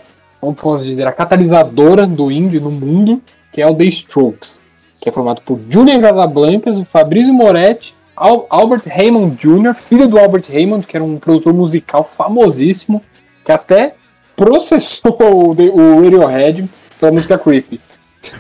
posso 0.58 0.84
dizer, 0.84 1.08
a 1.08 1.12
catalisadora 1.12 2.06
do 2.06 2.32
indie 2.32 2.60
no 2.60 2.72
mundo, 2.72 3.22
que 3.54 3.62
é 3.62 3.68
o 3.68 3.76
The 3.76 3.86
Strokes, 3.86 4.60
que 5.00 5.08
é 5.08 5.12
formado 5.12 5.42
por 5.42 5.60
Julian 5.70 6.02
Casablancas, 6.02 6.78
o 6.78 6.86
Fabrizio 6.86 7.34
Moretti, 7.34 7.96
Al- 8.16 8.46
Albert 8.50 8.84
Raymond 8.88 9.36
Jr., 9.36 9.74
filho 9.76 10.08
do 10.08 10.18
Albert 10.18 10.46
Raymond, 10.52 10.86
que 10.88 10.98
era 10.98 11.04
um 11.04 11.18
produtor 11.18 11.54
musical 11.54 12.10
famosíssimo, 12.18 13.02
que 13.44 13.52
até 13.52 13.96
processou 14.36 15.18
o, 15.22 15.50
o 15.52 16.02
Radiohead 16.04 16.70
pela 17.00 17.12
música 17.12 17.38
Creepy. 17.38 17.80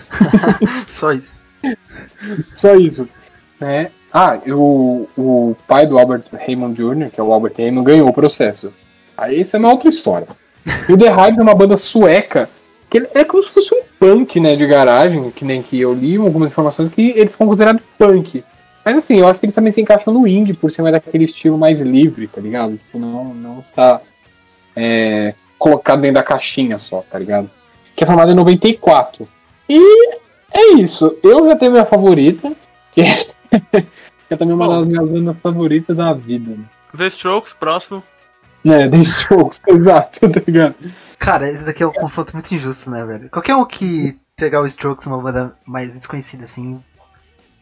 Só 0.88 1.12
isso. 1.12 1.40
Só 2.56 2.76
isso. 2.76 3.08
né? 3.60 3.92
Ah, 4.14 4.40
o, 4.48 5.08
o 5.18 5.56
pai 5.68 5.86
do 5.86 6.00
Albert 6.00 6.24
Raymond 6.32 6.76
Jr., 6.76 7.10
que 7.12 7.20
é 7.20 7.24
o 7.24 7.34
Albert 7.34 7.56
Raymond, 7.58 7.86
ganhou 7.86 8.08
o 8.08 8.14
processo. 8.14 8.72
Aí 9.18 9.42
isso 9.42 9.56
é 9.56 9.60
uma 9.60 9.72
outra 9.72 9.90
história. 9.90 10.28
E 10.88 10.94
o 10.94 10.98
The 10.98 11.08
Hives 11.08 11.38
é 11.38 11.42
uma 11.42 11.54
banda 11.54 11.78
sueca, 11.78 12.50
que 12.90 13.08
é 13.14 13.24
como 13.24 13.44
se 13.44 13.54
fosse 13.54 13.76
um 13.76 13.82
punk, 14.00 14.40
né, 14.40 14.56
de 14.56 14.66
garagem, 14.66 15.32
que 15.32 15.44
nem 15.44 15.62
que 15.62 15.80
eu 15.80 15.94
li 15.94 16.16
algumas 16.16 16.52
informações 16.52 16.90
que 16.90 17.12
eles 17.16 17.34
são 17.34 17.46
considerados 17.46 17.82
punk. 17.98 18.44
Mas 18.84 18.98
assim, 18.98 19.20
eu 19.20 19.28
acho 19.28 19.40
que 19.40 19.48
eles 19.48 19.56
também 19.56 19.74
se 19.74 19.82
encaixam 19.82 20.14
no 20.14 20.28
indie, 20.28 20.54
por 20.54 20.72
mais 20.80 20.92
daquele 20.94 21.26
estilo 21.26 21.58
mais 21.58 21.82
livre, 21.82 22.28
tá 22.28 22.40
ligado? 22.40 22.78
Tipo, 22.78 23.00
não, 23.00 23.34
não 23.34 23.60
está 23.60 24.00
é, 24.76 25.34
colocado 25.58 26.02
dentro 26.02 26.16
da 26.16 26.24
caixinha 26.24 26.78
só, 26.78 27.02
tá 27.02 27.18
ligado? 27.18 27.50
Que 27.96 28.04
é 28.04 28.08
formado 28.08 28.32
em 28.32 28.36
94. 28.36 29.28
E 29.70 30.16
é 30.54 30.74
isso. 30.76 31.18
Eu 31.24 31.46
já 31.46 31.56
tenho 31.56 31.72
minha 31.72 31.86
favorita, 31.86 32.54
que 32.92 33.02
é, 33.02 33.26
que 33.82 34.34
é 34.34 34.36
também 34.36 34.56
uma 34.56 34.68
Bom. 34.68 34.80
das 34.80 34.88
minhas 34.88 35.10
bandas 35.10 35.38
favoritas 35.42 35.98
da 35.98 36.14
vida. 36.14 36.52
Né, 36.52 36.66
The 36.98 37.08
Strokes, 37.08 37.54
próximo. 37.54 38.04
né 38.64 38.90
The 38.90 38.98
Strokes, 38.98 39.62
exato, 39.68 40.30
tá 40.30 40.42
ligado? 40.46 40.76
Cara, 41.20 41.50
esse 41.50 41.66
daqui 41.66 41.84
é 41.84 41.88
um 41.88 41.94
confronto 41.94 42.34
muito 42.34 42.54
injusto, 42.54 42.90
né, 42.90 43.04
velho? 43.04 43.30
Qualquer 43.30 43.56
um 43.56 43.66
que 43.66 44.18
pegar 44.36 44.62
o 44.62 44.68
Strokes, 44.68 45.08
uma 45.08 45.22
banda 45.22 45.56
mais 45.66 45.94
desconhecida, 45.94 46.44
assim. 46.44 46.82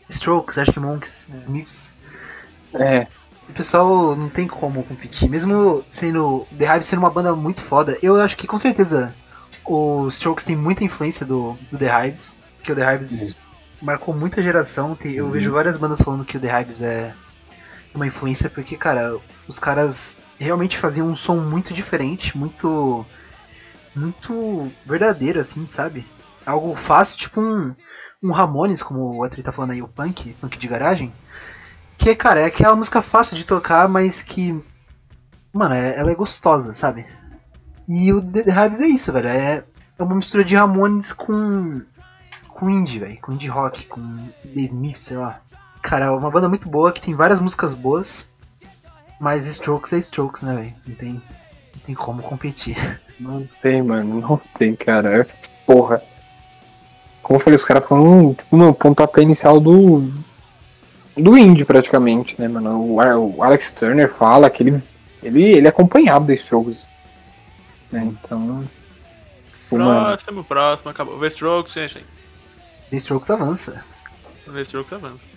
Strokes, 0.09 0.57
Arctic 0.57 0.77
Monkeys, 0.77 1.27
The 1.27 1.37
Smiths. 1.37 1.95
É, 2.73 3.07
O 3.49 3.53
pessoal 3.53 4.15
não 4.15 4.29
tem 4.29 4.47
como 4.47 4.83
competir. 4.83 5.29
Mesmo 5.29 5.83
sendo. 5.87 6.45
The 6.57 6.75
Hive 6.75 6.83
sendo 6.85 6.99
uma 6.99 7.09
banda 7.09 7.35
muito 7.35 7.61
foda, 7.61 7.97
eu 8.01 8.15
acho 8.15 8.37
que 8.37 8.47
com 8.47 8.57
certeza 8.57 9.13
o 9.65 10.07
Strokes 10.07 10.45
tem 10.45 10.55
muita 10.55 10.83
influência 10.83 11.25
do, 11.25 11.57
do 11.71 11.77
The 11.77 12.07
Hives. 12.07 12.37
Que 12.63 12.71
o 12.71 12.75
The 12.75 12.95
Hives 12.95 13.35
marcou 13.81 14.15
muita 14.15 14.41
geração. 14.41 14.95
Tem- 14.95 15.13
eu 15.13 15.29
vejo 15.29 15.51
várias 15.51 15.77
bandas 15.77 16.01
falando 16.01 16.25
que 16.25 16.37
o 16.37 16.39
The 16.39 16.61
Hives 16.61 16.81
é 16.81 17.13
uma 17.93 18.07
influência, 18.07 18.49
porque, 18.49 18.75
cara, 18.77 19.17
os 19.47 19.59
caras 19.59 20.17
realmente 20.39 20.77
faziam 20.77 21.07
um 21.07 21.15
som 21.15 21.35
muito 21.37 21.73
diferente, 21.73 22.37
muito. 22.37 23.05
muito 23.95 24.71
verdadeiro, 24.85 25.39
assim, 25.39 25.67
sabe? 25.67 26.05
Algo 26.45 26.75
fácil, 26.75 27.17
tipo 27.17 27.39
um. 27.41 27.75
Um 28.21 28.31
Ramones, 28.31 28.81
como 28.81 29.17
o 29.17 29.23
Atri 29.23 29.43
tá 29.43 29.51
falando 29.51 29.71
aí, 29.71 29.81
o 29.81 29.87
punk, 29.87 30.33
punk 30.39 30.57
de 30.57 30.67
garagem. 30.67 31.13
Que, 31.97 32.15
cara, 32.15 32.41
é 32.41 32.45
aquela 32.45 32.75
música 32.75 33.01
fácil 33.01 33.35
de 33.37 33.45
tocar, 33.45 33.87
mas 33.87 34.21
que. 34.21 34.59
Mano, 35.51 35.75
é- 35.75 35.97
ela 35.97 36.11
é 36.11 36.15
gostosa, 36.15 36.73
sabe? 36.73 37.05
E 37.87 38.11
o 38.11 38.21
The 38.21 38.41
Hives 38.41 38.81
é 38.81 38.87
isso, 38.87 39.11
velho. 39.11 39.27
É, 39.27 39.63
é 39.97 40.03
uma 40.03 40.15
mistura 40.15 40.43
de 40.43 40.55
Ramones 40.55 41.13
com. 41.13 41.81
com 42.49 42.69
indie, 42.69 42.99
velho. 42.99 43.19
Com 43.21 43.33
indie 43.33 43.47
rock, 43.49 43.85
com 43.87 44.01
The 44.53 44.61
Smith, 44.61 44.97
sei 44.97 45.17
lá. 45.17 45.39
Cara, 45.81 46.05
é 46.05 46.09
uma 46.09 46.31
banda 46.31 46.47
muito 46.49 46.69
boa 46.69 46.91
que 46.91 47.01
tem 47.01 47.13
várias 47.13 47.39
músicas 47.39 47.73
boas. 47.75 48.31
Mas 49.19 49.45
Strokes 49.47 49.93
é 49.93 49.97
Strokes, 49.99 50.41
né, 50.41 50.53
velho? 50.55 50.73
Não 50.87 50.95
tem, 50.95 51.13
não 51.13 51.81
tem 51.85 51.95
como 51.95 52.21
competir. 52.21 52.75
não 53.19 53.47
tem, 53.61 53.81
mano, 53.81 54.19
não 54.21 54.41
tem, 54.57 54.75
cara. 54.75 55.21
É- 55.21 55.27
Porra. 55.65 56.01
Como 57.21 57.37
eu 57.39 57.43
falei, 57.43 57.55
os 57.55 57.63
caras 57.63 57.85
foram, 57.85 58.33
tipo, 58.33 58.57
no 58.57 58.73
pontapé 58.73 59.21
inicial 59.21 59.59
do. 59.59 60.11
Do 61.15 61.37
indie, 61.37 61.65
praticamente, 61.65 62.35
né, 62.39 62.47
mano? 62.47 62.81
O, 62.81 62.95
o 63.35 63.43
Alex 63.43 63.71
Turner 63.71 64.11
fala 64.13 64.49
que 64.49 64.63
ele, 64.63 64.83
ele, 65.21 65.43
ele 65.43 65.67
acompanhava 65.67 66.25
The 66.25 66.33
Strokes. 66.33 66.87
Né, 67.91 68.03
então. 68.05 68.39
Mano, 68.39 68.69
Próximo, 69.69 70.43
próximo, 70.43 70.91
acabou. 70.91 71.19
The 71.19 71.27
Strokes, 71.27 71.73
gente. 71.73 72.05
The 72.89 72.97
Strokes 72.97 73.29
avança. 73.29 73.85
The 74.51 74.61
Strokes 74.61 74.93
avança. 74.93 75.33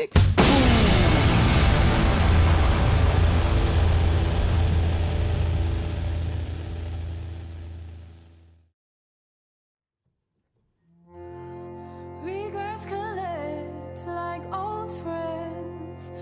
stick. 0.00 0.12
Regrets 12.22 12.86
collect 12.86 14.06
like 14.06 14.42
old 14.52 14.90
friends. 15.02 16.12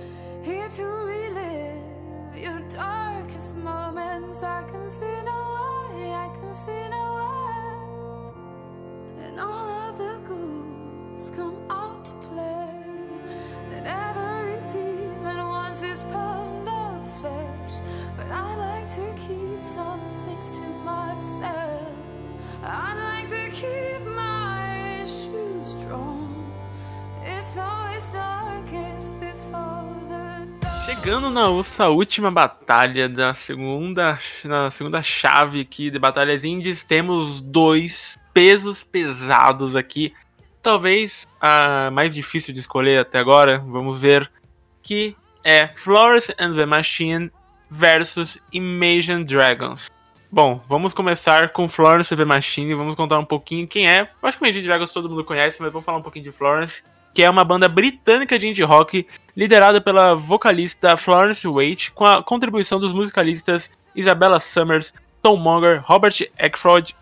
Here 0.42 0.68
to 0.68 0.84
relive 0.84 1.82
your 2.36 2.60
darkest 2.68 3.56
moments. 3.56 4.42
I 4.42 4.62
can 4.70 4.90
see 4.90 5.22
no 5.24 5.90
way, 5.94 6.12
I 6.12 6.28
can 6.40 6.52
see 6.54 6.88
no 6.88 7.14
way. 7.18 9.24
And 9.26 9.40
all 9.40 9.68
of 9.88 9.98
the 9.98 10.18
ghouls 10.26 11.30
come 11.30 11.67
some 19.78 20.00
things 20.26 20.50
to 20.50 20.64
myself. 20.84 21.86
I 22.64 22.94
like 22.98 23.28
to 23.28 23.48
keep 23.50 24.02
my 24.04 25.02
issues 25.02 25.66
strong. 25.78 26.50
It's 27.24 27.56
always 27.56 28.08
darkest 28.08 29.14
before 29.20 29.86
the 30.08 30.48
dawn. 30.58 30.86
Chegando 30.86 31.30
na 31.30 31.46
nossa 31.46 31.88
última 31.88 32.30
batalha 32.30 33.08
da 33.08 33.34
segunda, 33.34 34.18
na 34.44 34.70
segunda 34.70 35.00
chave 35.00 35.60
aqui 35.60 35.90
de 35.90 35.98
batalhas 35.98 36.42
indies, 36.42 36.82
temos 36.82 37.40
dois 37.40 38.18
pesos 38.34 38.82
pesados 38.82 39.76
aqui. 39.76 40.12
Talvez 40.60 41.24
a 41.40 41.88
mais 41.92 42.12
difícil 42.12 42.52
de 42.52 42.58
escolher 42.58 42.98
até 42.98 43.20
agora, 43.20 43.60
vamos 43.60 44.00
ver, 44.00 44.28
que 44.82 45.16
é 45.44 45.68
Florence 45.68 46.34
and 46.36 46.54
the 46.54 46.66
Machine 46.66 47.30
versus 47.70 48.38
Imagine 48.52 49.24
Dragons. 49.24 49.90
Bom, 50.30 50.60
vamos 50.68 50.92
começar 50.92 51.50
com 51.50 51.68
Florence 51.68 52.14
the 52.14 52.24
Machine, 52.24 52.74
vamos 52.74 52.94
contar 52.94 53.18
um 53.18 53.24
pouquinho 53.24 53.66
quem 53.66 53.88
é. 53.88 54.08
Acho 54.22 54.38
que 54.38 54.44
Imagine 54.44 54.66
Dragons 54.66 54.90
todo 54.90 55.08
mundo 55.08 55.24
conhece, 55.24 55.60
mas 55.60 55.72
vou 55.72 55.80
falar 55.80 55.98
um 55.98 56.02
pouquinho 56.02 56.26
de 56.26 56.32
Florence, 56.32 56.82
que 57.14 57.22
é 57.22 57.30
uma 57.30 57.44
banda 57.44 57.68
britânica 57.68 58.38
de 58.38 58.48
indie 58.48 58.62
rock 58.62 59.06
liderada 59.36 59.80
pela 59.80 60.14
vocalista 60.14 60.96
Florence 60.96 61.46
Waite, 61.48 61.90
com 61.92 62.04
a 62.04 62.22
contribuição 62.22 62.78
dos 62.78 62.92
musicalistas 62.92 63.70
Isabella 63.94 64.38
Summers, 64.38 64.92
Tom 65.22 65.36
Monger, 65.36 65.82
Robert 65.84 66.14
Eckford, 66.38 66.94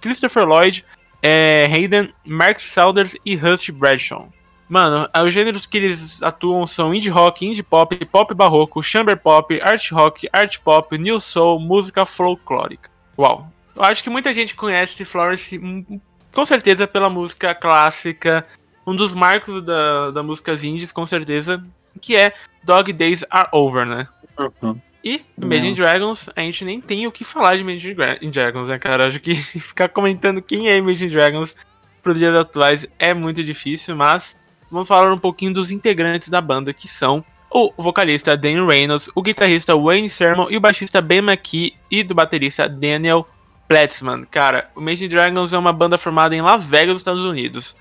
Christopher 0.00 0.44
Lloyd, 0.46 0.84
é, 1.22 1.66
Hayden, 1.72 2.12
Mark 2.24 2.60
Saunders 2.60 3.16
e 3.24 3.34
Hust 3.34 3.72
Bradshaw. 3.72 4.28
Mano, 4.68 5.08
os 5.24 5.32
gêneros 5.32 5.66
que 5.66 5.76
eles 5.76 6.22
atuam 6.22 6.66
são 6.66 6.94
indie 6.94 7.10
rock, 7.10 7.46
indie 7.46 7.62
pop, 7.62 7.94
pop 8.06 8.34
barroco, 8.34 8.82
chamber 8.82 9.16
pop, 9.16 9.60
art 9.62 9.90
rock, 9.92 10.28
art 10.32 10.58
pop, 10.60 10.96
new 10.96 11.20
soul, 11.20 11.60
música 11.60 12.06
folclórica. 12.06 12.90
Uau. 13.18 13.50
Eu 13.76 13.82
acho 13.82 14.02
que 14.02 14.10
muita 14.10 14.32
gente 14.32 14.54
conhece 14.54 15.04
Florence 15.04 15.58
hum, 15.58 16.00
com 16.32 16.44
certeza 16.46 16.86
pela 16.86 17.10
música 17.10 17.54
clássica, 17.54 18.46
um 18.86 18.94
dos 18.96 19.14
marcos 19.14 19.64
da, 19.64 20.10
da 20.10 20.22
músicas 20.22 20.64
indies, 20.64 20.92
com 20.92 21.04
certeza, 21.04 21.64
que 22.00 22.16
é 22.16 22.32
Dog 22.62 22.92
Days 22.92 23.24
Are 23.30 23.48
Over, 23.52 23.84
né? 23.86 24.08
Uhum. 24.38 24.80
E 25.04 25.22
Imagine 25.36 25.74
Dragons, 25.74 26.30
a 26.34 26.40
gente 26.40 26.64
nem 26.64 26.80
tem 26.80 27.06
o 27.06 27.12
que 27.12 27.24
falar 27.24 27.56
de 27.56 27.62
Imagine 27.62 27.94
Dra- 27.94 28.18
Dragons, 28.18 28.68
né, 28.68 28.78
cara? 28.78 29.06
Acho 29.06 29.20
que 29.20 29.34
ficar 29.60 29.88
comentando 29.90 30.40
quem 30.40 30.68
é 30.68 30.78
Imagine 30.78 31.10
Dragons 31.10 31.54
pro 32.02 32.14
dias 32.14 32.34
atuais 32.34 32.86
é 32.98 33.12
muito 33.12 33.44
difícil, 33.44 33.94
mas 33.94 34.36
vamos 34.74 34.88
falar 34.88 35.12
um 35.12 35.18
pouquinho 35.18 35.54
dos 35.54 35.70
integrantes 35.70 36.28
da 36.28 36.40
banda, 36.40 36.74
que 36.74 36.88
são 36.88 37.24
o 37.50 37.72
vocalista 37.78 38.36
Dan 38.36 38.66
Reynolds, 38.66 39.08
o 39.14 39.22
guitarrista 39.22 39.76
Wayne 39.76 40.10
Sermon 40.10 40.50
e 40.50 40.56
o 40.56 40.60
baixista 40.60 41.00
Ben 41.00 41.18
McKee 41.18 41.74
e 41.88 42.02
do 42.02 42.12
baterista 42.12 42.68
Daniel 42.68 43.26
Platzman. 43.68 44.24
Cara, 44.28 44.68
o 44.74 44.80
Imagine 44.80 45.08
Dragons 45.08 45.52
é 45.52 45.58
uma 45.58 45.72
banda 45.72 45.96
formada 45.96 46.34
em 46.34 46.42
Las 46.42 46.66
Vegas, 46.66 46.98
Estados 46.98 47.24
Unidos. 47.24 47.76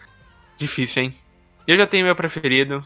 Difícil, 0.57 1.03
hein? 1.03 1.15
Eu 1.67 1.75
já 1.75 1.87
tenho 1.87 2.05
meu 2.05 2.15
preferido, 2.15 2.85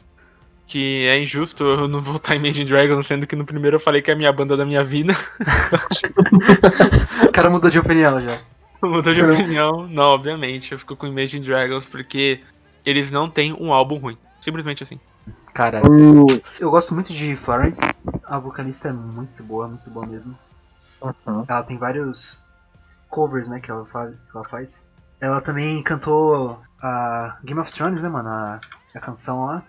que 0.65 1.05
é 1.07 1.21
injusto 1.21 1.65
eu 1.65 1.87
não 1.89 2.01
votar 2.01 2.37
em 2.37 2.39
Imagine 2.39 2.69
Dragons, 2.69 3.05
sendo 3.05 3.27
que 3.27 3.35
no 3.35 3.43
primeiro 3.43 3.75
eu 3.75 3.81
falei 3.81 4.01
que 4.01 4.09
é 4.09 4.13
a 4.13 4.17
minha 4.17 4.31
banda 4.31 4.55
da 4.55 4.65
minha 4.65 4.83
vida. 4.83 5.13
O 7.27 7.31
cara 7.31 7.49
mudou 7.49 7.69
de 7.69 7.77
opinião 7.77 8.19
já. 8.21 8.39
Mudou 8.81 9.13
de 9.13 9.21
opinião. 9.21 9.87
Não, 9.87 10.05
obviamente. 10.05 10.71
Eu 10.71 10.79
fico 10.79 10.95
com 10.95 11.07
Imagine 11.07 11.45
Dragons 11.45 11.85
porque 11.85 12.41
eles 12.89 13.11
não 13.11 13.29
têm 13.29 13.53
um 13.53 13.73
álbum 13.73 13.97
ruim. 13.97 14.17
Simplesmente 14.41 14.83
assim. 14.83 14.99
Cara, 15.53 15.81
eu 16.59 16.71
gosto 16.71 16.93
muito 16.93 17.11
de 17.11 17.35
Florence. 17.35 17.81
A 18.23 18.39
vocalista 18.39 18.89
é 18.89 18.93
muito 18.93 19.43
boa, 19.43 19.67
muito 19.67 19.89
boa 19.89 20.05
mesmo. 20.05 20.37
uhum. 21.01 21.45
Ela 21.47 21.63
tem 21.63 21.77
vários 21.77 22.45
covers, 23.09 23.49
né, 23.49 23.59
que 23.59 23.71
ela, 23.71 23.85
fa 23.85 24.07
que 24.07 24.35
ela 24.37 24.45
faz. 24.47 24.89
Ela 25.19 25.41
também 25.41 25.81
cantou 25.81 26.61
a 26.81 27.37
Game 27.43 27.59
of 27.59 27.73
Thrones, 27.73 28.03
né, 28.03 28.09
mano? 28.09 28.29
A, 28.29 28.61
a 28.93 28.99
canção 28.99 29.45
lá. 29.45 29.63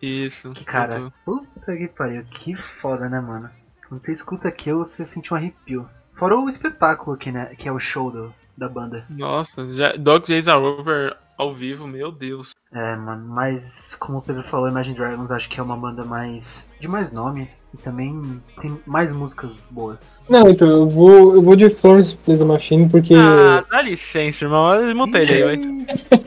Isso. 0.00 0.50
Que 0.52 0.64
cara, 0.64 1.00
muito- 1.00 1.14
puta 1.24 1.76
que 1.76 1.88
pariu, 1.88 2.24
que 2.30 2.54
foda, 2.54 3.08
né, 3.08 3.20
mano? 3.20 3.50
Quando 3.88 4.02
você 4.02 4.12
escuta 4.12 4.48
aquilo, 4.48 4.84
você 4.84 5.04
sente 5.04 5.34
um 5.34 5.36
arrepio. 5.36 5.88
Fora 6.12 6.36
o 6.36 6.48
espetáculo 6.48 7.16
que, 7.16 7.32
né, 7.32 7.46
que 7.56 7.68
é 7.68 7.72
o 7.72 7.80
show 7.80 8.10
do, 8.10 8.32
da 8.56 8.68
banda. 8.68 9.04
Nossa, 9.10 9.74
já... 9.74 9.96
Dogs 9.96 10.28
Days 10.28 10.46
Are 10.46 10.60
Over 10.60 11.16
ao 11.36 11.54
vivo, 11.54 11.86
meu 11.86 12.10
Deus. 12.12 12.50
É, 12.72 12.96
mano, 12.96 13.26
mas 13.28 13.96
como 13.98 14.18
o 14.18 14.22
Pedro 14.22 14.42
falou, 14.42 14.68
Imagine 14.68 14.96
Dragons 14.96 15.30
acho 15.30 15.48
que 15.48 15.60
é 15.60 15.62
uma 15.62 15.76
banda 15.76 16.04
mais. 16.04 16.72
de 16.80 16.88
mais 16.88 17.12
nome. 17.12 17.48
E 17.72 17.76
também 17.76 18.40
tem 18.60 18.80
mais 18.86 19.12
músicas 19.12 19.60
boas. 19.68 20.22
Não, 20.28 20.48
então, 20.48 20.68
eu 20.68 20.88
vou, 20.88 21.34
eu 21.34 21.42
vou 21.42 21.56
de 21.56 21.68
Florence 21.70 22.16
Plays 22.16 22.38
the 22.38 22.44
Machine 22.44 22.88
porque. 22.88 23.14
Ah, 23.14 23.64
dá 23.68 23.82
licença, 23.82 24.44
irmão. 24.44 24.72
Eu 24.74 24.86
Desmonta 24.86 25.18
ele 25.18 25.32
aí, 25.32 25.42
vai. 26.08 26.24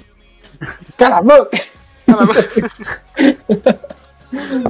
Cala 0.98 1.18
a 1.18 1.22
boca! 1.22 1.58
Cala 2.06 2.24
a 2.24 2.26
boca. 2.26 2.44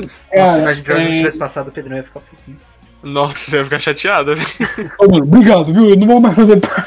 Se 0.08 0.26
Cara, 0.36 0.62
Imagine 0.62 0.86
Dragons 0.86 1.10
é- 1.10 1.18
tivesse 1.18 1.40
passado, 1.40 1.70
o 1.70 1.72
Pedro 1.72 1.96
ia 1.96 2.04
ficar 2.04 2.20
putinho. 2.20 2.58
Nossa, 3.02 3.56
eu 3.56 3.60
ia 3.60 3.64
ficar 3.66 3.80
chateado, 3.80 4.36
velho. 4.36 4.48
Ô, 5.00 5.08
mano, 5.10 5.24
obrigado, 5.24 5.74
viu? 5.74 5.90
Eu 5.90 5.96
não 5.96 6.06
vou 6.08 6.20
mais 6.22 6.36
fazer 6.36 6.60
parte. 6.60 6.86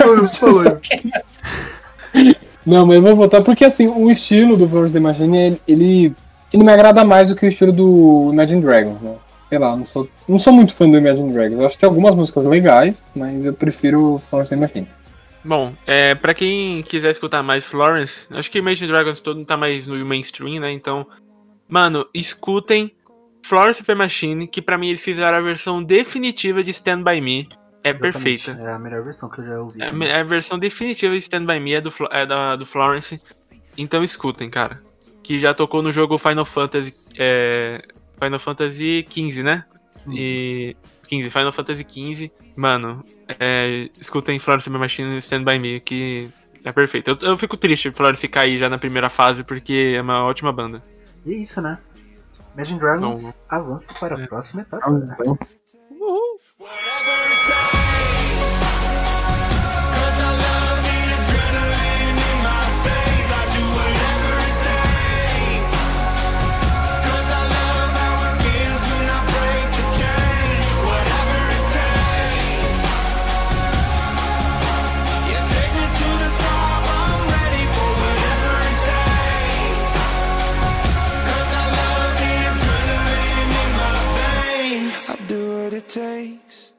Não, 2.70 2.86
mas 2.86 2.96
eu 2.96 3.02
vou 3.02 3.16
votar 3.16 3.42
porque 3.42 3.64
assim, 3.64 3.88
o 3.88 4.08
estilo 4.08 4.56
do 4.56 4.68
Florence 4.68 4.92
the 4.92 5.00
Machine, 5.00 5.36
ele, 5.36 5.60
ele, 5.66 6.14
ele 6.52 6.62
me 6.62 6.70
agrada 6.70 7.04
mais 7.04 7.28
do 7.28 7.34
que 7.34 7.44
o 7.44 7.48
estilo 7.48 7.72
do 7.72 8.30
Imagine 8.32 8.62
Dragons, 8.62 9.00
né? 9.00 9.16
Sei 9.48 9.58
lá, 9.58 9.76
não 9.76 9.84
sou, 9.84 10.08
não 10.28 10.38
sou 10.38 10.52
muito 10.52 10.72
fã 10.72 10.88
do 10.88 10.96
Imagine 10.96 11.32
Dragons. 11.32 11.58
Eu 11.58 11.66
acho 11.66 11.74
que 11.74 11.80
tem 11.80 11.88
algumas 11.88 12.14
músicas 12.14 12.44
legais, 12.44 13.02
mas 13.12 13.44
eu 13.44 13.52
prefiro 13.52 14.22
Florence 14.30 14.50
the 14.50 14.56
Machine. 14.56 14.86
Bom, 15.44 15.72
é, 15.84 16.14
pra 16.14 16.32
quem 16.32 16.80
quiser 16.82 17.10
escutar 17.10 17.42
mais 17.42 17.64
Florence, 17.64 18.26
acho 18.30 18.48
que 18.48 18.58
Imagine 18.58 18.86
Dragons 18.86 19.18
todo 19.18 19.44
tá 19.44 19.56
mais 19.56 19.88
no 19.88 19.96
mainstream, 20.06 20.60
né? 20.60 20.70
Então, 20.70 21.04
mano, 21.68 22.06
escutem 22.14 22.92
Florence 23.42 23.82
the 23.82 23.96
Machine, 23.96 24.46
que 24.46 24.62
pra 24.62 24.78
mim 24.78 24.90
eles 24.90 25.00
fizeram 25.00 25.38
a 25.38 25.40
versão 25.40 25.82
definitiva 25.82 26.62
de 26.62 26.70
Stand 26.70 27.02
By 27.02 27.20
Me. 27.20 27.48
É 27.82 27.90
Exatamente, 27.90 28.12
perfeita. 28.44 28.50
É 28.62 28.72
a 28.72 28.78
melhor 28.78 29.02
versão 29.04 29.28
que 29.30 29.40
eu 29.40 29.44
já 29.46 29.60
ouvi. 29.60 29.80
É 29.82 30.16
a 30.16 30.20
a 30.20 30.24
versão 30.24 30.58
definitiva 30.58 31.14
de 31.14 31.20
Stand 31.20 31.46
By 31.46 31.58
Me 31.60 31.72
é 31.74 31.80
do, 31.80 31.92
é 32.10 32.26
da, 32.26 32.56
do 32.56 32.66
Florence. 32.66 33.20
Então 33.76 34.02
escutem, 34.04 34.50
cara. 34.50 34.82
Que 35.22 35.38
já 35.38 35.54
tocou 35.54 35.82
no 35.82 35.90
jogo 35.92 36.18
Final 36.18 36.44
Fantasy. 36.44 36.94
É, 37.18 37.80
Final 38.22 38.38
Fantasy 38.38 39.06
XV, 39.10 39.42
né? 39.42 39.64
E. 40.10 40.76
15, 41.08 41.30
Final 41.30 41.52
Fantasy 41.52 41.84
XV. 41.88 42.30
Mano, 42.56 43.04
é, 43.28 43.88
escutem 44.00 44.38
Florence 44.38 44.70
the 44.70 44.76
Machine 44.78 45.16
e 45.16 45.18
Stand 45.18 45.44
By 45.44 45.58
Me, 45.58 45.80
que 45.80 46.30
é 46.64 46.70
perfeito. 46.72 47.10
Eu, 47.10 47.30
eu 47.30 47.38
fico 47.38 47.56
triste 47.56 47.90
Florence 47.90 48.26
cair 48.28 48.58
já 48.58 48.68
na 48.68 48.78
primeira 48.78 49.08
fase, 49.10 49.42
porque 49.42 49.94
é 49.96 50.00
uma 50.02 50.24
ótima 50.24 50.52
banda. 50.52 50.82
E 51.26 51.32
é 51.32 51.36
isso, 51.36 51.60
né? 51.60 51.78
Imagine 52.54 52.78
Dragons 52.80 53.42
avança 53.48 53.94
para 53.94 54.16
a 54.16 54.22
É. 54.22 54.26
próxima 54.26 54.62
etapa. 54.62 54.90
né? 54.90 55.16
I'll 55.24 55.38
takes. 85.92 86.72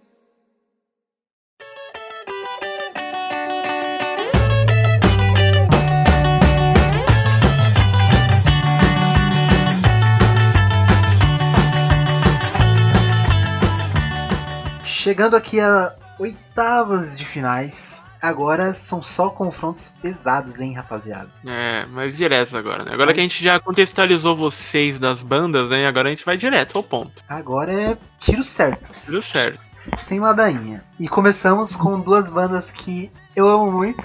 Chegando 14.83 15.35
aqui 15.35 15.59
a 15.59 15.93
oitavas 16.19 17.17
de 17.17 17.25
finais. 17.25 18.05
Agora 18.21 18.73
são 18.75 19.01
só 19.01 19.29
confrontos 19.29 19.93
pesados, 20.01 20.59
hein, 20.59 20.73
rapaziada? 20.73 21.29
É, 21.45 21.85
mas 21.87 22.15
direto 22.15 22.55
agora, 22.55 22.83
né? 22.85 22.91
Agora 22.93 23.13
que 23.13 23.19
a 23.19 23.23
Mas- 23.23 23.31
gente 23.31 23.43
já 23.43 23.59
contextualizou 23.59 24.35
vocês 24.35 24.99
das 24.99 25.23
bandas, 25.23 25.69
né? 25.69 25.87
Agora 25.87 26.07
a 26.07 26.11
gente 26.11 26.23
vai 26.23 26.37
direto 26.37 26.77
ao 26.77 26.83
ponto. 26.83 27.23
Agora 27.27 27.73
é 27.73 27.97
tiro 28.19 28.43
certo. 28.43 28.91
Tudo 29.05 29.21
certo. 29.23 29.59
sem 29.97 30.19
ladainha. 30.19 30.83
E 30.99 31.07
começamos 31.07 31.75
com 31.75 31.99
duas 31.99 32.29
bandas 32.29 32.69
que 32.69 33.11
eu 33.35 33.47
amo 33.49 33.71
muito. 33.71 34.03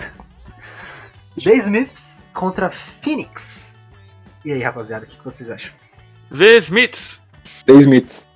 The 1.44 1.52
Smiths 1.56 2.26
contra 2.32 2.70
Phoenix. 2.70 3.78
E 4.43 4.52
aí, 4.52 4.62
rapaziada, 4.62 5.05
o 5.05 5.09
que 5.09 5.18
que 5.18 5.24
vocês 5.24 5.51
acham? 5.51 5.74
The 6.34 6.56
Smiths. 6.59 7.20
The 7.66 7.72
Smiths. 7.74 8.26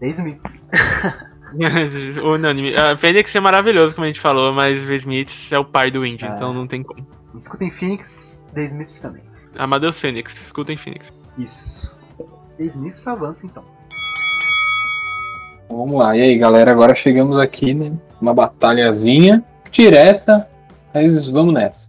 The 0.00 0.06
Smiths. 0.08 0.68
Unânime. 2.24 2.74
A 2.76 2.96
Fênix 2.96 3.34
é 3.34 3.40
maravilhoso, 3.40 3.94
como 3.94 4.04
a 4.04 4.08
gente 4.08 4.20
falou, 4.20 4.52
mas 4.52 4.84
The 4.86 4.96
Smiths 4.96 5.52
é 5.52 5.58
o 5.58 5.64
pai 5.64 5.90
do 5.90 6.04
indie, 6.04 6.24
Ah. 6.26 6.32
então 6.34 6.52
não 6.52 6.66
tem 6.66 6.82
como. 6.82 7.06
Escutem 7.38 7.70
Phoenix, 7.70 8.44
The 8.54 8.64
Smiths 8.64 8.98
também. 9.00 9.22
Amadeus 9.56 9.98
Fênix, 9.98 10.34
escutem 10.40 10.76
Fênix. 10.76 11.06
Isso. 11.38 11.96
The 12.58 12.64
Smiths 12.64 13.06
avança 13.06 13.46
então. 13.46 13.64
Vamos 15.68 15.98
lá. 15.98 16.16
E 16.16 16.20
aí, 16.20 16.38
galera, 16.38 16.70
agora 16.70 16.94
chegamos 16.94 17.38
aqui, 17.38 17.72
né? 17.72 17.92
Uma 18.20 18.34
batalhazinha 18.34 19.42
direta. 19.70 20.48
Mas 20.94 21.26
vamos 21.28 21.54
nessa. 21.54 21.88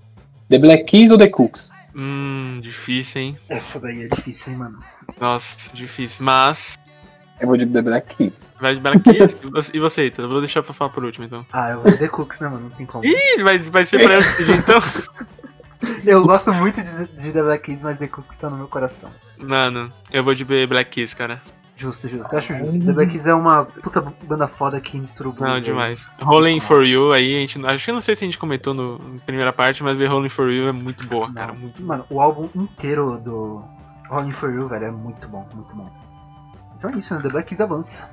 The 0.50 0.58
Black 0.58 0.86
Keys 0.86 1.12
ou 1.12 1.18
The 1.18 1.28
Cooks? 1.28 1.70
Hum, 1.96 2.60
difícil, 2.62 3.22
hein? 3.22 3.38
Essa 3.50 3.80
daí 3.80 4.04
é 4.04 4.16
difícil, 4.16 4.54
hein, 4.54 4.60
mano. 4.60 4.80
Nossa, 5.20 5.58
difícil. 5.74 6.18
Mas, 6.20 6.76
Eu 7.40 7.48
vou 7.48 7.58
de 7.58 7.66
The 7.66 7.82
Black 7.82 8.16
Keys. 8.16 8.48
vai 8.60 8.76
de 8.76 8.80
Black 8.82 9.00
Keys. 9.02 9.36
E 9.74 9.80
você- 9.80 10.06
Ita? 10.08 10.22
Eu 10.22 10.30
vou 10.30 10.40
deixar 10.40 10.64
pra 10.64 10.74
falar 10.74 10.92
por 10.92 11.04
último, 11.04 11.26
então. 11.26 11.46
Ah, 11.52 11.72
eu 11.72 11.82
vou 11.82 11.92
de 11.92 11.98
The 11.98 12.08
Cooks, 12.08 12.40
né, 12.42 12.48
mano? 12.48 12.64
Não 12.64 12.70
tem 12.70 12.86
como. 12.86 13.04
Ih, 13.06 13.44
vai, 13.44 13.58
vai 13.60 13.86
ser 13.86 14.02
pra 14.02 14.16
eu 14.16 14.56
então? 14.56 14.80
Eu 16.06 16.24
gosto 16.26 16.54
muito 16.54 16.82
de, 16.82 17.08
de 17.16 17.34
The 17.34 17.42
Black 17.44 17.64
Keys, 17.66 17.84
mas 17.84 17.98
The 17.98 18.08
Cooks 18.08 18.38
tá 18.38 18.50
no 18.50 18.58
meu 18.58 18.68
coração. 18.68 19.12
Mano, 19.38 19.92
eu 20.12 20.24
vou 20.24 20.34
de 20.34 20.46
Black 20.46 20.92
Keys, 20.92 21.14
cara. 21.14 21.42
Justo, 21.76 22.08
justo. 22.08 22.34
Eu 22.34 22.38
acho 22.38 22.54
justo. 22.54 22.86
The 22.86 22.94
Black 22.94 23.12
Keys 23.12 23.26
é 23.28 23.34
uma 23.34 23.66
puta 23.66 24.00
banda 24.24 24.48
foda 24.48 24.80
que 24.80 24.98
mistura 24.98 25.28
o 25.30 25.34
blues. 25.34 25.48
Não, 25.50 25.56
aí. 25.56 25.62
demais. 25.62 26.00
Rolling 26.22 26.60
for 26.62 26.86
You 26.86 27.12
aí, 27.12 27.36
a 27.36 27.40
gente. 27.40 27.66
Acho 27.66 27.84
que 27.86 27.92
eu 27.92 27.96
não 27.96 28.02
sei 28.02 28.16
se 28.16 28.24
a 28.24 28.28
gente 28.28 28.38
comentou 28.38 28.74
no, 28.74 28.98
na 29.00 29.20
primeira 29.26 29.52
parte, 29.52 29.84
mas 29.84 29.98
ver 29.98 30.06
Rolling 30.08 30.30
for 30.30 30.50
You 30.52 30.68
é 30.68 30.72
muito 30.72 31.06
boa, 31.08 31.28
Não. 31.28 31.34
cara. 31.34 31.52
Muito 31.54 31.82
Mano, 31.84 32.06
o 32.10 32.22
álbum 32.22 32.48
inteiro 32.56 33.18
do 33.18 33.64
Rolling 34.08 34.32
For 34.32 34.54
You, 34.54 34.68
velho, 34.70 34.86
é 34.86 34.92
muito 34.92 35.28
bom, 35.28 35.46
muito 35.54 35.76
bom. 35.76 35.92
Então 36.84 36.94
é 36.94 36.98
isso, 37.00 37.16
né? 37.16 37.22
The 37.22 37.30
Black 37.30 37.48
Keys 37.48 37.62
avança. 37.62 38.10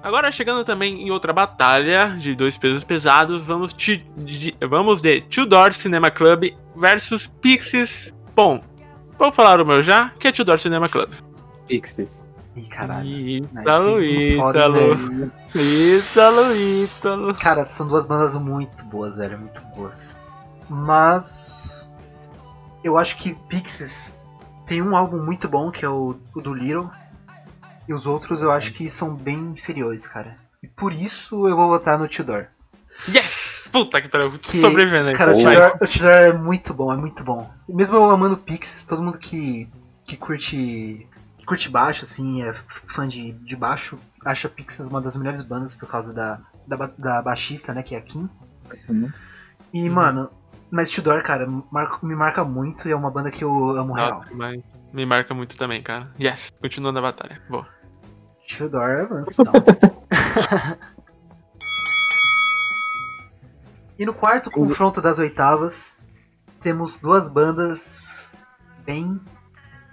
Agora 0.00 0.30
chegando 0.30 0.64
também 0.64 1.02
em 1.02 1.10
outra 1.10 1.32
batalha 1.32 2.16
de 2.16 2.32
dois 2.36 2.56
pesos 2.56 2.84
pesados, 2.84 3.44
vamos, 3.44 3.72
ti- 3.72 4.06
de, 4.16 4.54
vamos 4.68 5.02
de 5.02 5.22
Tudor 5.22 5.74
Cinema 5.74 6.12
Club 6.12 6.52
versus 6.76 7.26
Pixies. 7.26 8.14
Bom, 8.36 8.60
vou 9.18 9.32
falar 9.32 9.60
o 9.60 9.66
meu 9.66 9.82
já, 9.82 10.10
que 10.10 10.28
é 10.28 10.32
Tudor 10.32 10.60
Cinema 10.60 10.88
Club. 10.88 11.10
Pixies. 11.66 12.24
Ih, 12.54 12.68
caralho. 12.68 13.08
Ítalo, 13.08 14.00
Ítalo. 14.00 15.32
Ítalo, 15.56 16.54
Ítalo. 16.54 17.34
Cara, 17.34 17.64
são 17.64 17.88
duas 17.88 18.06
bandas 18.06 18.36
muito 18.36 18.84
boas, 18.84 19.16
velho, 19.16 19.38
muito 19.40 19.60
boas. 19.74 20.20
Mas 20.68 21.90
eu 22.84 22.96
acho 22.96 23.16
que 23.16 23.34
Pixies 23.48 24.21
tem 24.72 24.80
um 24.80 24.96
álbum 24.96 25.22
muito 25.22 25.50
bom, 25.50 25.70
que 25.70 25.84
é 25.84 25.88
o, 25.88 26.16
o 26.34 26.40
do 26.40 26.54
Little. 26.54 26.90
E 27.86 27.92
os 27.92 28.06
outros 28.06 28.40
eu 28.40 28.50
acho 28.50 28.72
que 28.72 28.88
são 28.88 29.14
bem 29.14 29.38
inferiores, 29.50 30.06
cara. 30.06 30.38
E 30.62 30.66
por 30.66 30.94
isso 30.94 31.46
eu 31.46 31.54
vou 31.54 31.68
votar 31.68 31.98
no 31.98 32.08
Tudor. 32.08 32.46
Yes! 33.06 33.68
Puta 33.70 34.00
que 34.00 34.08
pariu, 34.08 34.38
Que- 34.38 34.62
sobrevivendo 34.62 35.08
aí. 35.08 35.14
Cara, 35.14 35.32
o. 35.32 35.36
Tudor, 35.36 35.76
o 35.78 35.86
Tudor 35.86 36.10
é 36.10 36.32
muito 36.32 36.72
bom, 36.72 36.90
é 36.90 36.96
muito 36.96 37.22
bom. 37.22 37.50
Mesmo 37.68 37.98
eu 37.98 38.10
amando 38.10 38.36
Pixies, 38.38 38.86
todo 38.86 39.02
mundo 39.02 39.18
que, 39.18 39.68
que 40.06 40.16
curte 40.16 41.06
que 41.36 41.44
curte 41.44 41.68
baixo, 41.68 42.04
assim, 42.04 42.42
é 42.42 42.54
fã 42.54 43.06
de, 43.06 43.32
de 43.32 43.56
baixo, 43.56 43.98
acha 44.24 44.48
Pixies 44.48 44.86
uma 44.88 45.02
das 45.02 45.16
melhores 45.16 45.42
bandas 45.42 45.74
por 45.74 45.86
causa 45.88 46.14
da, 46.14 46.40
da, 46.66 46.90
da 46.96 47.20
baixista, 47.20 47.74
né, 47.74 47.82
que 47.82 47.94
é 47.94 47.98
a 47.98 48.02
Kim. 48.02 48.26
Uhum. 48.88 49.10
E, 49.72 49.90
mano, 49.90 50.30
mas 50.72 50.90
Tudor, 50.90 51.22
cara, 51.22 51.46
me 51.46 52.16
marca 52.16 52.42
muito 52.42 52.88
e 52.88 52.92
é 52.92 52.96
uma 52.96 53.10
banda 53.10 53.30
que 53.30 53.44
eu 53.44 53.76
amo 53.76 53.92
real. 53.92 54.20
Nossa, 54.20 54.34
mas 54.34 54.62
me 54.90 55.04
marca 55.04 55.34
muito 55.34 55.54
também, 55.54 55.82
cara. 55.82 56.10
Yes, 56.18 56.50
continuando 56.62 56.98
a 56.98 57.02
batalha. 57.02 57.42
Boa. 57.46 57.68
Tudor 58.48 59.02
avança, 59.02 59.42
então. 59.42 59.52
e 63.98 64.06
no 64.06 64.14
quarto 64.14 64.50
confronto 64.50 65.02
das 65.02 65.18
oitavas, 65.18 66.00
temos 66.58 66.98
duas 66.98 67.28
bandas 67.28 68.30
bem 68.86 69.20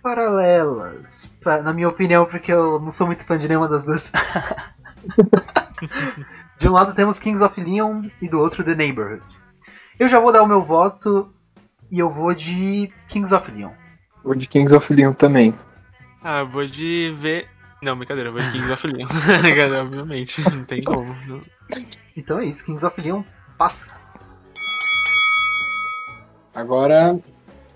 paralelas. 0.02 1.30
Pra- 1.42 1.62
na 1.62 1.74
minha 1.74 1.90
opinião, 1.90 2.26
porque 2.26 2.54
eu 2.54 2.80
não 2.80 2.90
sou 2.90 3.06
muito 3.06 3.26
fã 3.26 3.38
de 3.38 3.50
nenhuma 3.50 3.68
das 3.68 3.84
duas. 3.84 4.14
de 6.58 6.70
um 6.70 6.72
lado 6.72 6.94
temos 6.94 7.20
Kings 7.20 7.44
of 7.44 7.62
Leon 7.62 8.06
e 8.22 8.30
do 8.30 8.40
outro 8.40 8.64
The 8.64 8.76
Neighborhood. 8.76 9.39
Eu 10.00 10.08
já 10.08 10.20
vou 10.20 10.32
dar 10.32 10.44
o 10.44 10.48
meu 10.48 10.62
voto 10.64 11.32
e 11.92 12.00
eu 12.00 12.10
vou 12.10 12.34
de 12.34 12.92
Kings 13.08 13.34
of 13.34 13.52
Leon. 13.52 13.72
Vou 14.24 14.34
de 14.36 14.48
Kings 14.48 14.74
of 14.76 14.94
Leon 14.94 15.14
também. 15.14 15.54
Ah, 16.24 16.40
eu 16.40 16.48
vou 16.48 16.66
de 16.66 17.14
ver. 17.18 17.48
Não, 17.82 17.96
brincadeira, 17.96 18.30
eu 18.30 18.34
vou 18.34 18.42
de 18.42 18.52
Kings 18.52 18.72
of 18.72 18.88
Leon. 18.88 19.08
Obviamente, 19.84 20.42
não 20.50 20.64
tem 20.64 20.84
como. 20.84 21.14
Não- 21.28 21.42
Então 22.16 22.40
é 22.40 22.46
isso, 22.46 22.66
Kings 22.66 22.86
of 22.86 23.00
Leon 23.02 23.24
passa. 23.58 23.94
Agora. 26.54 27.20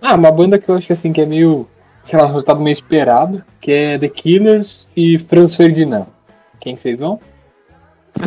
Ah, 0.01 0.15
uma 0.15 0.31
banda 0.31 0.59
que 0.59 0.67
eu 0.69 0.75
acho 0.75 0.87
que 0.87 0.93
assim, 0.93 1.13
que 1.13 1.21
é 1.21 1.25
meio. 1.25 1.67
Sei 2.03 2.19
lá, 2.19 2.25
um 2.25 2.29
resultado 2.29 2.59
meio 2.59 2.73
esperado, 2.73 3.43
que 3.61 3.71
é 3.71 3.97
The 3.97 4.09
Killers 4.09 4.89
e 4.95 5.17
Franz 5.17 5.55
Ferdinand. 5.55 6.07
Quem 6.59 6.75
que 6.75 6.81
vocês 6.81 6.99
vão? 6.99 7.19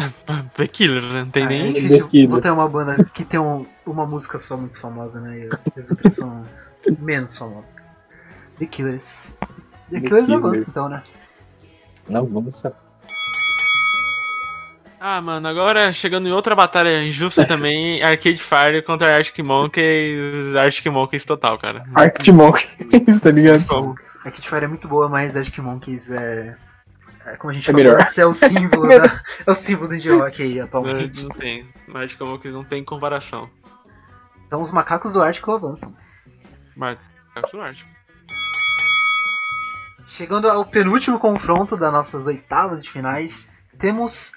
The 0.57 0.67
Killer, 0.67 1.03
né? 1.03 1.25
Não 1.25 1.31
tem 1.31 1.45
Ah, 1.45 1.47
é 1.47 1.49
nem. 1.49 1.73
difícil 1.73 2.05
The 2.05 2.11
Killers. 2.11 2.31
botar 2.31 2.53
uma 2.55 2.69
banda 2.69 3.05
que 3.13 3.25
tem 3.25 3.41
um- 3.41 3.67
uma 3.87 4.07
música 4.07 4.39
só 4.39 4.57
muito 4.57 4.79
famosa, 4.81 5.21
né? 5.21 5.49
E 5.75 5.79
as 5.79 5.91
outras 5.91 6.13
são 6.15 6.45
menos 7.01 7.37
famosas. 7.37 7.91
The 8.59 8.67
Killers. 8.67 9.37
The, 9.91 10.01
The 10.01 10.01
Killers 10.07 10.27
Killers. 10.27 10.31
avança 10.45 10.71
então, 10.71 10.89
né? 10.89 11.03
Não, 12.09 12.25
vamos 12.27 12.59
saber. 12.61 12.77
Ah, 14.99 15.21
mano, 15.21 15.47
agora 15.47 15.93
chegando 15.93 16.27
em 16.29 16.33
outra 16.33 16.55
batalha 16.55 17.03
injusta 17.05 17.45
também, 17.47 18.03
Arcade 18.03 18.43
Fire 18.43 18.83
contra 18.83 19.15
Arctic 19.15 19.45
Monkeys, 19.45 20.57
Arctic 20.57 20.87
Monkeys 20.87 21.25
total, 21.25 21.59
cara. 21.59 21.85
Arctic 21.95 22.33
Monkeys, 22.33 23.21
tá 23.21 23.31
ligado? 23.31 23.65
Como? 23.67 23.95
A 24.25 24.31
Kid 24.31 24.49
Fire 24.49 24.65
é 24.65 24.69
muito 24.69 24.89
boa, 24.89 25.09
mas 25.09 25.37
que 25.37 25.61
Monkeys 25.61 26.11
é. 26.11 26.57
É 27.27 27.37
como 27.37 27.51
a 27.51 27.55
gente 27.55 27.69
É 27.69 27.73
falou 27.73 27.85
melhor. 27.85 28.01
antes, 28.01 28.19
é 28.19 28.27
o 28.27 28.33
símbolo 28.35 28.89
da, 28.89 29.23
é 29.47 29.51
o 29.51 29.55
símbolo 29.55 29.89
do 29.89 29.95
indie 29.97 30.11
rock 30.11 30.43
aí 30.43 30.61
atualmente. 30.61 31.25
Não 31.25 31.31
tem. 31.37 31.69
Arctic 31.95 32.21
Monkeys 32.21 32.55
não 32.55 32.65
tem 32.65 32.85
comparação. 32.85 33.49
Então 34.47 34.63
os 34.63 34.73
macacos 34.73 35.13
do 35.13 35.23
Ártico 35.23 35.51
avançam. 35.53 35.95
Mas, 36.77 36.99
é 37.35 37.57
o 37.57 37.61
Arctic. 37.61 37.87
Chegando 40.07 40.49
ao 40.49 40.65
penúltimo 40.65 41.19
confronto 41.19 41.77
das 41.77 41.93
nossas 41.93 42.27
oitavas 42.27 42.83
de 42.83 42.89
finais, 42.89 43.51
temos 43.79 44.33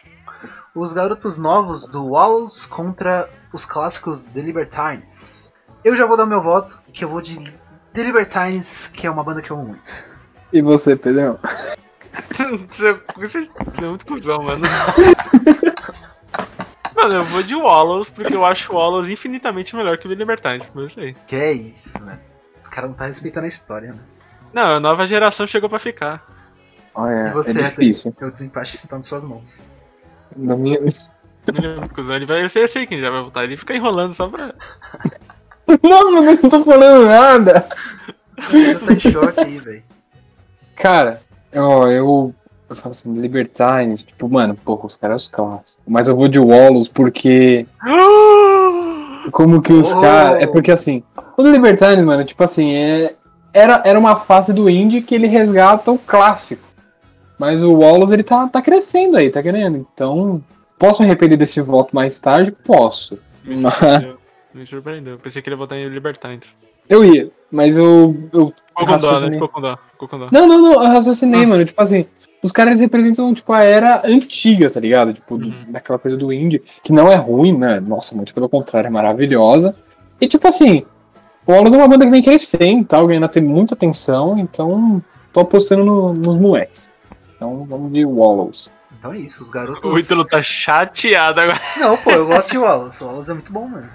os 0.74 0.92
garotos 0.94 1.38
novos 1.38 1.88
do 1.88 2.08
Walls 2.08 2.66
contra 2.66 3.30
os 3.54 3.66
clássicos 3.66 4.24
The 4.24 4.42
Libertines. 4.42 5.54
Eu 5.84 5.96
já 5.96 6.06
vou 6.06 6.18
dar 6.18 6.26
meu 6.26 6.42
voto, 6.42 6.80
que 6.92 7.06
eu 7.06 7.10
vou 7.10 7.22
de 7.22 7.38
The 7.94 8.04
Libertines, 8.04 8.88
que 8.88 9.06
é 9.06 9.12
uma 9.12 9.24
banda 9.24 9.42
que 9.42 9.52
eu 9.52 9.58
amo 9.58 9.68
muito. 9.68 9.90
E 10.52 10.62
você, 10.62 10.96
Pedrão? 10.96 11.40
Você 13.18 13.50
é 13.78 13.88
muito 13.88 14.06
cuzão, 14.06 14.44
mano. 14.44 14.66
Mano, 16.96 17.14
eu 17.14 17.24
vou 17.24 17.44
de 17.44 17.56
Wallows, 17.56 18.10
porque 18.10 18.36
eu 18.36 18.46
acho 18.46 18.74
o 18.74 18.76
Wallows 18.76 19.08
infinitamente 19.08 19.76
melhor 19.76 19.98
que 19.98 20.08
o 20.08 20.14
Libertines, 20.14 20.68
mas 20.74 20.84
eu 20.84 20.90
sei. 20.90 21.16
Que 21.28 21.36
é 21.36 21.52
isso, 21.54 22.04
né? 22.04 22.20
O 22.66 22.70
cara 22.70 22.88
não 22.88 22.94
tá 22.94 23.06
respeitando 23.06 23.46
a 23.46 23.50
história, 23.50 23.94
né? 23.94 24.00
Não, 24.54 24.64
a 24.64 24.80
nova 24.80 25.08
geração 25.08 25.48
chegou 25.48 25.70
pra 25.70 25.80
ficar. 25.80 26.26
Olha, 26.94 27.30
E 27.30 27.32
você, 27.32 27.60
é 27.62 27.70
difícil. 27.70 28.14
O 28.22 28.32
desempate 28.32 28.76
está 28.76 28.98
nas 28.98 29.06
suas 29.06 29.24
mãos. 29.24 29.64
Na 30.36 30.58
minha... 30.58 30.78
Ele 30.78 31.66
é 31.66 31.76
muito 31.78 31.96
cuzão, 31.96 32.16
ele 32.16 32.26
vai, 32.26 32.44
eu 32.44 32.50
sei, 32.50 32.64
eu 32.64 32.68
sei 32.68 32.86
quem 32.86 33.00
já 33.00 33.10
vai 33.10 33.22
voltar, 33.22 33.44
ele 33.44 33.58
fica 33.58 33.74
enrolando 33.76 34.14
só 34.14 34.28
pra. 34.28 34.54
Não, 35.82 36.12
mas 36.12 36.32
eu 36.32 36.40
não 36.42 36.50
tô 36.50 36.66
falando 36.66 37.06
nada. 37.06 37.70
Você 38.40 38.76
tá 38.76 38.94
em 38.94 39.00
choque 39.00 39.40
aí, 39.40 39.60
velho. 39.60 39.84
Cara, 40.76 41.22
ó, 41.56 41.88
eu, 41.88 42.34
eu 42.70 42.76
falo 42.76 42.92
assim, 42.92 43.14
Libertines, 43.14 44.04
tipo, 44.04 44.28
mano, 44.30 44.56
porra, 44.56 44.86
os 44.86 44.96
caras 44.96 45.24
são 45.24 45.32
clássicos. 45.34 45.78
Mas 45.88 46.08
eu 46.08 46.16
vou 46.16 46.28
de 46.28 46.40
Wallows 46.40 46.88
porque. 46.88 47.66
Como 49.32 49.62
que 49.62 49.74
os 49.74 49.92
Oh! 49.92 50.02
caras. 50.02 50.44
É 50.44 50.48
porque 50.48 50.72
assim, 50.72 51.04
o 51.38 51.44
Libertines, 51.44 52.04
mano, 52.04 52.24
tipo 52.24 52.44
assim, 52.44 52.74
é, 52.74 53.16
era, 53.54 53.82
era 53.86 54.00
uma 54.00 54.20
fase 54.22 54.54
do 54.54 54.70
indie 54.70 55.02
que 55.02 55.14
ele 55.16 55.28
resgata 55.28 55.92
o 55.92 55.98
clássico. 55.98 56.64
Mas 57.38 57.64
o 57.64 57.74
Wallows, 57.74 58.12
ele 58.12 58.24
tá, 58.24 58.48
tá 58.48 58.62
crescendo 58.62 59.18
aí, 59.18 59.30
tá 59.30 59.42
querendo. 59.42 59.78
Então, 59.94 60.44
posso 60.78 61.02
me 61.02 61.06
arrepender 61.08 61.38
desse 61.38 61.62
voto 61.62 61.96
mais 61.96 62.20
tarde? 62.20 62.52
Posso. 62.52 63.18
Me 63.44 63.58
Mas- 63.58 63.74
surpreendeu. 63.74 64.18
Me 64.54 64.66
surpreendeu. 64.66 65.14
Eu 65.14 65.20
pensei 65.20 65.42
que 65.42 65.48
ele 65.50 65.54
ia 65.56 65.58
votar 65.58 65.78
em 65.78 65.88
Libertines. 65.88 66.48
Eu 66.90 67.06
ia, 67.06 67.30
mas 67.52 67.78
eu. 67.78 68.16
eu 68.34 68.54
Ficou 68.80 68.88
com 68.88 68.98
dó, 68.98 69.20
né? 69.20 69.38
Não, 70.32 70.48
não, 70.48 70.62
não, 70.62 70.74
eu 70.84 70.90
raciocinei, 70.90 71.46
mano. 71.46 71.64
Tipo 71.66 71.82
assim, 71.82 72.06
os 72.42 72.52
caras 72.52 72.80
representam, 72.80 73.34
tipo, 73.34 73.52
a 73.54 73.64
era 73.64 74.02
antiga, 74.06 74.70
tá 74.70 74.80
ligado? 74.80 75.14
Tipo, 75.14 75.38
do- 75.38 75.48
Uhum. 75.48 75.66
daquela 75.68 76.00
coisa 76.00 76.16
do 76.18 76.32
indie, 76.32 76.62
que 76.84 76.92
não 76.94 77.12
é 77.12 77.16
ruim, 77.16 77.58
né? 77.58 77.80
Nossa, 77.80 78.16
muito 78.16 78.34
pelo 78.34 78.48
contrário, 78.50 78.88
é 78.88 78.90
maravilhosa. 78.90 79.76
E, 80.20 80.28
tipo 80.28 80.48
assim, 80.48 80.86
o 81.46 81.52
Wallace 81.52 81.76
é 81.76 81.78
uma 81.78 81.88
banda 81.88 82.06
que 82.06 82.12
vem 82.12 82.24
crescendo 82.24 82.82
e 82.82 82.86
tal, 82.86 83.06
ganhando 83.08 83.26
a 83.26 83.30
ter 83.30 83.42
muita 83.42 83.74
atenção, 83.76 84.38
então 84.40 85.04
tô 85.34 85.42
apostando 85.42 85.84
no- 85.84 86.14
nos 86.14 86.36
moleques. 86.38 86.90
Então 87.36 87.66
vamos 87.70 87.92
de 87.94 88.06
Wallows. 88.06 88.72
Então 88.98 89.14
é 89.14 89.18
isso, 89.20 89.44
os 89.44 89.50
garotos. 89.52 89.84
O 89.86 89.98
Ítalo 90.00 90.26
tá 90.26 90.42
chateado 90.42 91.40
agora. 91.42 91.60
Não, 91.78 91.96
pô, 91.98 92.12
eu 92.12 92.26
gosto 92.28 92.52
de 92.52 92.58
Wallace. 92.58 93.04
O 93.04 93.08
Wallace 93.08 93.32
é 93.32 93.34
muito 93.34 93.52
bom, 93.54 93.68
mano. 93.68 93.88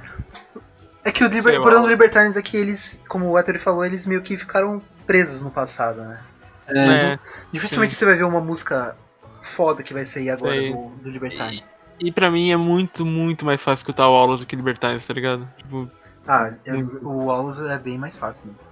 É 1.04 1.12
que 1.12 1.22
o, 1.22 1.28
Liber... 1.28 1.58
O 1.58 1.62
problema 1.62 1.82
do. 1.84 1.90
Libertarians 1.90 2.36
é 2.36 2.42
que 2.42 2.56
eles, 2.56 3.02
como 3.08 3.30
o 3.30 3.38
Héctor 3.38 3.58
falou, 3.58 3.84
eles 3.84 4.06
meio 4.06 4.22
que 4.22 4.36
ficaram 4.38 4.80
presos 5.06 5.42
no 5.42 5.50
passado, 5.50 6.02
né? 6.02 6.20
É. 6.66 7.18
Dificilmente 7.52 7.94
você 7.94 8.04
vai 8.06 8.16
ver 8.16 8.24
uma 8.24 8.40
música 8.40 8.96
foda 9.42 9.82
que 9.82 9.92
vai 9.92 10.06
sair 10.06 10.30
agora 10.30 10.56
do, 10.72 10.88
do 11.02 11.10
Libertarians. 11.10 11.74
E 12.00 12.10
pra 12.10 12.30
mim 12.30 12.50
é 12.50 12.56
muito, 12.56 13.04
muito 13.04 13.44
mais 13.44 13.60
fácil 13.60 13.82
escutar 13.82 14.08
o 14.08 14.12
Wallace 14.12 14.42
do 14.44 14.46
que 14.46 14.56
Libertines, 14.56 15.06
tá 15.06 15.12
ligado? 15.12 15.46
Tipo, 15.58 15.90
Ah, 16.26 16.54
é- 16.64 16.74
o 16.74 17.26
Wallace 17.26 17.66
é 17.68 17.78
bem 17.78 17.98
mais 17.98 18.16
fácil 18.16 18.48
mesmo. 18.48 18.64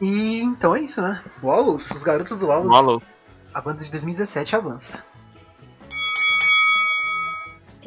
E 0.00 0.40
então 0.42 0.74
é 0.74 0.80
isso, 0.80 1.00
né? 1.00 1.22
Wallace, 1.42 1.94
os 1.94 2.02
garotos 2.02 2.40
do 2.40 2.48
Wallace. 2.48 2.68
a 3.54 3.60
banda 3.60 3.82
de 3.84 3.90
2017 3.90 4.56
avança. 4.56 5.04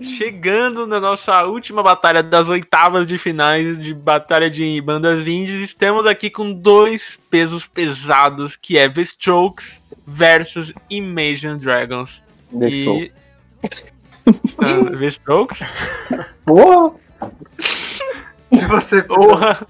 Chegando 0.02 0.86
na 0.86 1.00
nossa 1.00 1.46
última 1.46 1.82
batalha 1.82 2.22
das 2.22 2.50
oitavas 2.50 3.08
de 3.08 3.18
finais 3.18 3.82
de 3.82 3.94
batalha 3.94 4.50
de 4.50 4.82
bandas 4.82 5.26
indies, 5.26 5.64
estamos 5.64 6.06
aqui 6.06 6.30
com 6.30 6.52
dois 6.52 7.18
pesos 7.30 7.66
pesados, 7.66 8.58
que 8.58 8.78
é 8.78 8.90
The 8.90 9.02
Strokes 9.02 9.80
versus 10.06 10.74
Imagine 10.90 11.58
Dragons. 11.58 12.22
Deixou. 12.52 12.98
E... 12.98 13.12
Ah, 14.58 14.98
The 14.98 15.08
Strokes? 15.08 15.60
Porra! 16.46 16.96
E 18.52 18.58
você, 18.66 19.02
Porra! 19.04 19.66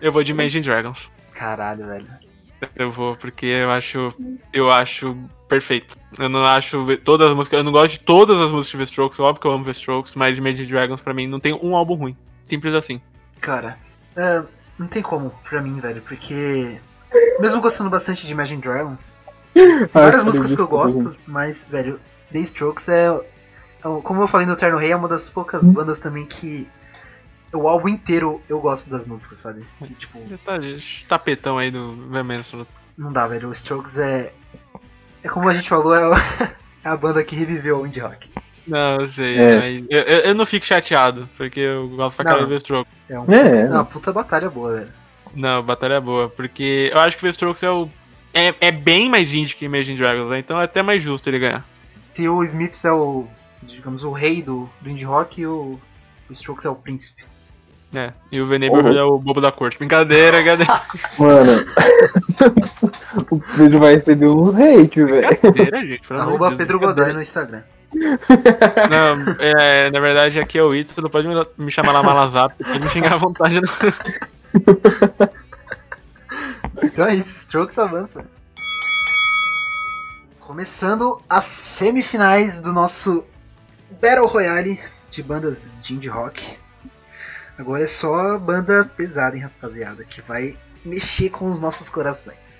Eu 0.00 0.10
vou 0.10 0.24
de 0.24 0.32
Imagine 0.32 0.64
Dragons. 0.64 1.10
Caralho, 1.34 1.86
velho. 1.86 2.29
Eu 2.76 2.92
vou, 2.92 3.16
porque 3.16 3.46
eu 3.46 3.70
acho. 3.70 4.12
Eu 4.52 4.70
acho 4.70 5.16
perfeito. 5.48 5.96
Eu 6.18 6.28
não 6.28 6.44
acho 6.44 6.96
todas 6.98 7.30
as 7.30 7.36
músicas. 7.36 7.58
Eu 7.58 7.64
não 7.64 7.72
gosto 7.72 7.92
de 7.92 8.00
todas 8.00 8.38
as 8.38 8.50
músicas 8.50 8.72
de 8.72 8.78
The 8.78 8.90
Strokes, 8.90 9.20
óbvio 9.20 9.40
que 9.40 9.46
eu 9.46 9.52
amo 9.52 9.64
The 9.64 9.70
Strokes, 9.72 10.14
mas 10.14 10.38
Imagine 10.38 10.68
Dragons 10.68 11.02
pra 11.02 11.14
mim 11.14 11.26
não 11.26 11.40
tem 11.40 11.54
um 11.54 11.74
álbum 11.74 11.94
ruim. 11.94 12.16
Simples 12.46 12.74
assim. 12.74 13.00
Cara, 13.40 13.78
é, 14.16 14.42
não 14.78 14.86
tem 14.86 15.02
como 15.02 15.32
pra 15.48 15.60
mim, 15.62 15.80
velho, 15.80 16.02
porque 16.02 16.80
mesmo 17.40 17.60
gostando 17.60 17.90
bastante 17.90 18.26
de 18.26 18.32
Imagine 18.32 18.60
Dragons, 18.60 19.16
tem 19.54 19.86
várias 19.86 20.20
Ai, 20.20 20.24
músicas 20.24 20.54
que 20.54 20.60
eu 20.60 20.66
acredito. 20.66 21.04
gosto, 21.04 21.16
mas, 21.26 21.68
velho, 21.70 22.00
The 22.32 22.38
Strokes 22.40 22.88
é, 22.88 23.06
é 23.08 23.22
como 24.02 24.22
eu 24.22 24.26
falei 24.28 24.46
no 24.46 24.56
Terno 24.56 24.78
Rei, 24.78 24.92
é 24.92 24.96
uma 24.96 25.08
das 25.08 25.28
poucas 25.30 25.70
bandas 25.72 26.00
também 26.00 26.26
que 26.26 26.68
o 27.52 27.68
álbum 27.68 27.88
inteiro 27.88 28.40
eu 28.48 28.60
gosto 28.60 28.88
das 28.90 29.06
músicas, 29.06 29.38
sabe? 29.40 29.64
E, 29.82 29.86
tipo, 29.94 30.18
Tá, 30.44 30.54
tapetão 31.08 31.58
aí 31.58 31.70
do 31.70 31.92
Manson. 32.24 32.66
não 32.96 33.12
dá, 33.12 33.26
velho. 33.26 33.48
O 33.48 33.52
Strokes 33.52 33.98
é. 33.98 34.32
É 35.22 35.28
como 35.28 35.48
a 35.48 35.54
gente 35.54 35.68
falou, 35.68 35.94
é, 35.94 36.08
o- 36.08 36.14
é 36.84 36.88
a 36.88 36.96
banda 36.96 37.22
que 37.24 37.34
reviveu 37.36 37.80
o 37.80 37.86
indie 37.86 38.00
rock. 38.00 38.30
Não, 38.66 39.00
eu 39.00 39.08
sei. 39.08 39.36
É. 39.38 39.56
mas 39.56 39.86
eu, 39.90 40.00
eu, 40.00 40.18
eu 40.20 40.34
não 40.34 40.46
fico 40.46 40.64
chateado, 40.64 41.28
porque 41.36 41.60
eu 41.60 41.88
gosto 41.88 42.16
pra 42.16 42.24
caralho 42.24 42.46
do 42.46 42.56
Strokes. 42.56 42.92
É, 43.08 43.18
um, 43.18 43.24
É, 43.32 43.60
é 43.62 43.70
uma 43.70 43.84
puta 43.84 44.12
batalha 44.12 44.48
boa, 44.48 44.74
velho. 44.74 44.92
Não, 45.34 45.62
batalha 45.62 45.94
é 45.94 46.00
boa, 46.00 46.28
porque 46.28 46.90
eu 46.92 46.98
acho 47.00 47.16
que 47.16 47.26
o 47.26 47.30
Strokes 47.30 47.62
é 47.62 47.70
o. 47.70 47.88
É, 48.32 48.54
é 48.60 48.70
bem 48.70 49.08
mais 49.10 49.32
indie 49.34 49.54
que 49.56 49.64
Imagine 49.64 49.98
Dragons, 49.98 50.30
né? 50.30 50.38
Então 50.38 50.60
é 50.60 50.64
até 50.64 50.82
mais 50.82 51.02
justo 51.02 51.28
ele 51.28 51.38
ganhar. 51.40 51.64
Se 52.10 52.28
o 52.28 52.42
Smiths 52.44 52.84
é 52.84 52.92
o, 52.92 53.26
digamos, 53.62 54.04
o 54.04 54.12
rei 54.12 54.40
do, 54.42 54.68
do 54.80 54.88
indie 54.90 55.04
rock, 55.04 55.44
o, 55.46 55.80
o 56.28 56.32
Strokes 56.32 56.64
é 56.64 56.70
o 56.70 56.74
príncipe. 56.76 57.24
É. 57.94 58.12
E 58.30 58.40
o 58.40 58.48
The 58.48 58.58
Neighborhood 58.58 58.96
é 58.96 59.02
o 59.02 59.18
bobo 59.18 59.40
da 59.40 59.50
corte. 59.50 59.76
Brincadeira, 59.78 60.36
brincadeira. 60.36 60.82
Mano, 61.18 61.66
o 63.30 63.40
Pedro 63.56 63.80
vai 63.80 63.94
receber 63.94 64.26
uns 64.26 64.54
hate, 64.54 65.04
velho. 65.04 65.28
Brincadeira, 65.28 65.86
gente. 65.86 66.06
pelo 66.06 66.20
amor 66.20 66.28
de 66.28 66.34
Arroba 66.34 66.48
Deus, 66.48 66.58
Pedro 66.58 66.78
brincadeira. 66.78 67.08
Godoy 67.08 67.14
no 67.14 67.22
Instagram. 67.22 67.62
Não, 67.92 69.34
é, 69.40 69.90
na 69.90 69.98
verdade 69.98 70.38
aqui 70.38 70.56
é 70.56 70.62
o 70.62 70.72
Ítalo, 70.72 71.10
pode 71.10 71.26
me, 71.26 71.34
me 71.58 71.72
chamar 71.72 71.90
lá 71.90 72.02
Malazap, 72.02 72.54
pode 72.62 72.80
me 72.80 72.88
xingar 72.88 73.14
à 73.14 73.16
vontade. 73.16 73.60
Não. 73.60 73.68
Então 76.82 77.06
é 77.06 77.14
isso, 77.14 77.40
Strokes 77.40 77.78
avança. 77.78 78.26
Começando 80.38 81.20
as 81.28 81.44
semifinais 81.44 82.60
do 82.60 82.72
nosso 82.72 83.24
Battle 84.00 84.26
Royale 84.26 84.80
de 85.10 85.22
bandas 85.22 85.80
de 85.82 85.94
indie 85.94 86.08
rock. 86.08 86.59
Agora 87.60 87.82
é 87.82 87.86
só 87.86 88.38
banda 88.38 88.86
pesada, 88.86 89.36
hein, 89.36 89.42
rapaziada, 89.42 90.02
que 90.02 90.22
vai 90.22 90.56
mexer 90.82 91.28
com 91.28 91.50
os 91.50 91.60
nossos 91.60 91.90
corações. 91.90 92.56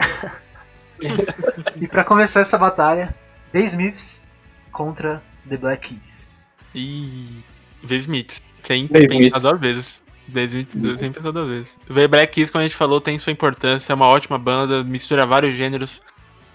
e 1.81 1.89
pra 1.89 2.05
começar 2.05 2.41
essa 2.41 2.59
batalha, 2.59 3.15
The 3.51 3.61
Smiths 3.61 4.29
contra 4.71 5.23
The 5.49 5.57
Black 5.57 5.89
Keys. 5.89 6.35
E. 6.75 7.43
The 7.89 7.95
Smith. 7.97 8.43
Sem 8.63 8.89
The 8.89 9.09
pensar 9.09 9.15
Smiths. 9.15 9.43
duas 9.43 9.61
vezes. 9.61 9.99
The 10.31 10.45
Smith, 10.45 10.69
sem 10.99 11.13
pensar 11.13 11.31
duas 11.31 11.49
vezes. 11.49 11.69
The 11.87 12.07
Black 12.07 12.35
Keys, 12.35 12.51
como 12.51 12.61
a 12.61 12.69
gente 12.69 12.77
falou, 12.77 13.01
tem 13.01 13.19
sua 13.19 13.33
importância, 13.33 13.95
é 13.95 13.95
uma 13.95 14.07
ótima 14.07 14.39
banda, 14.39 14.85
mistura 14.85 15.25
vários 15.25 15.55
gêneros, 15.57 16.03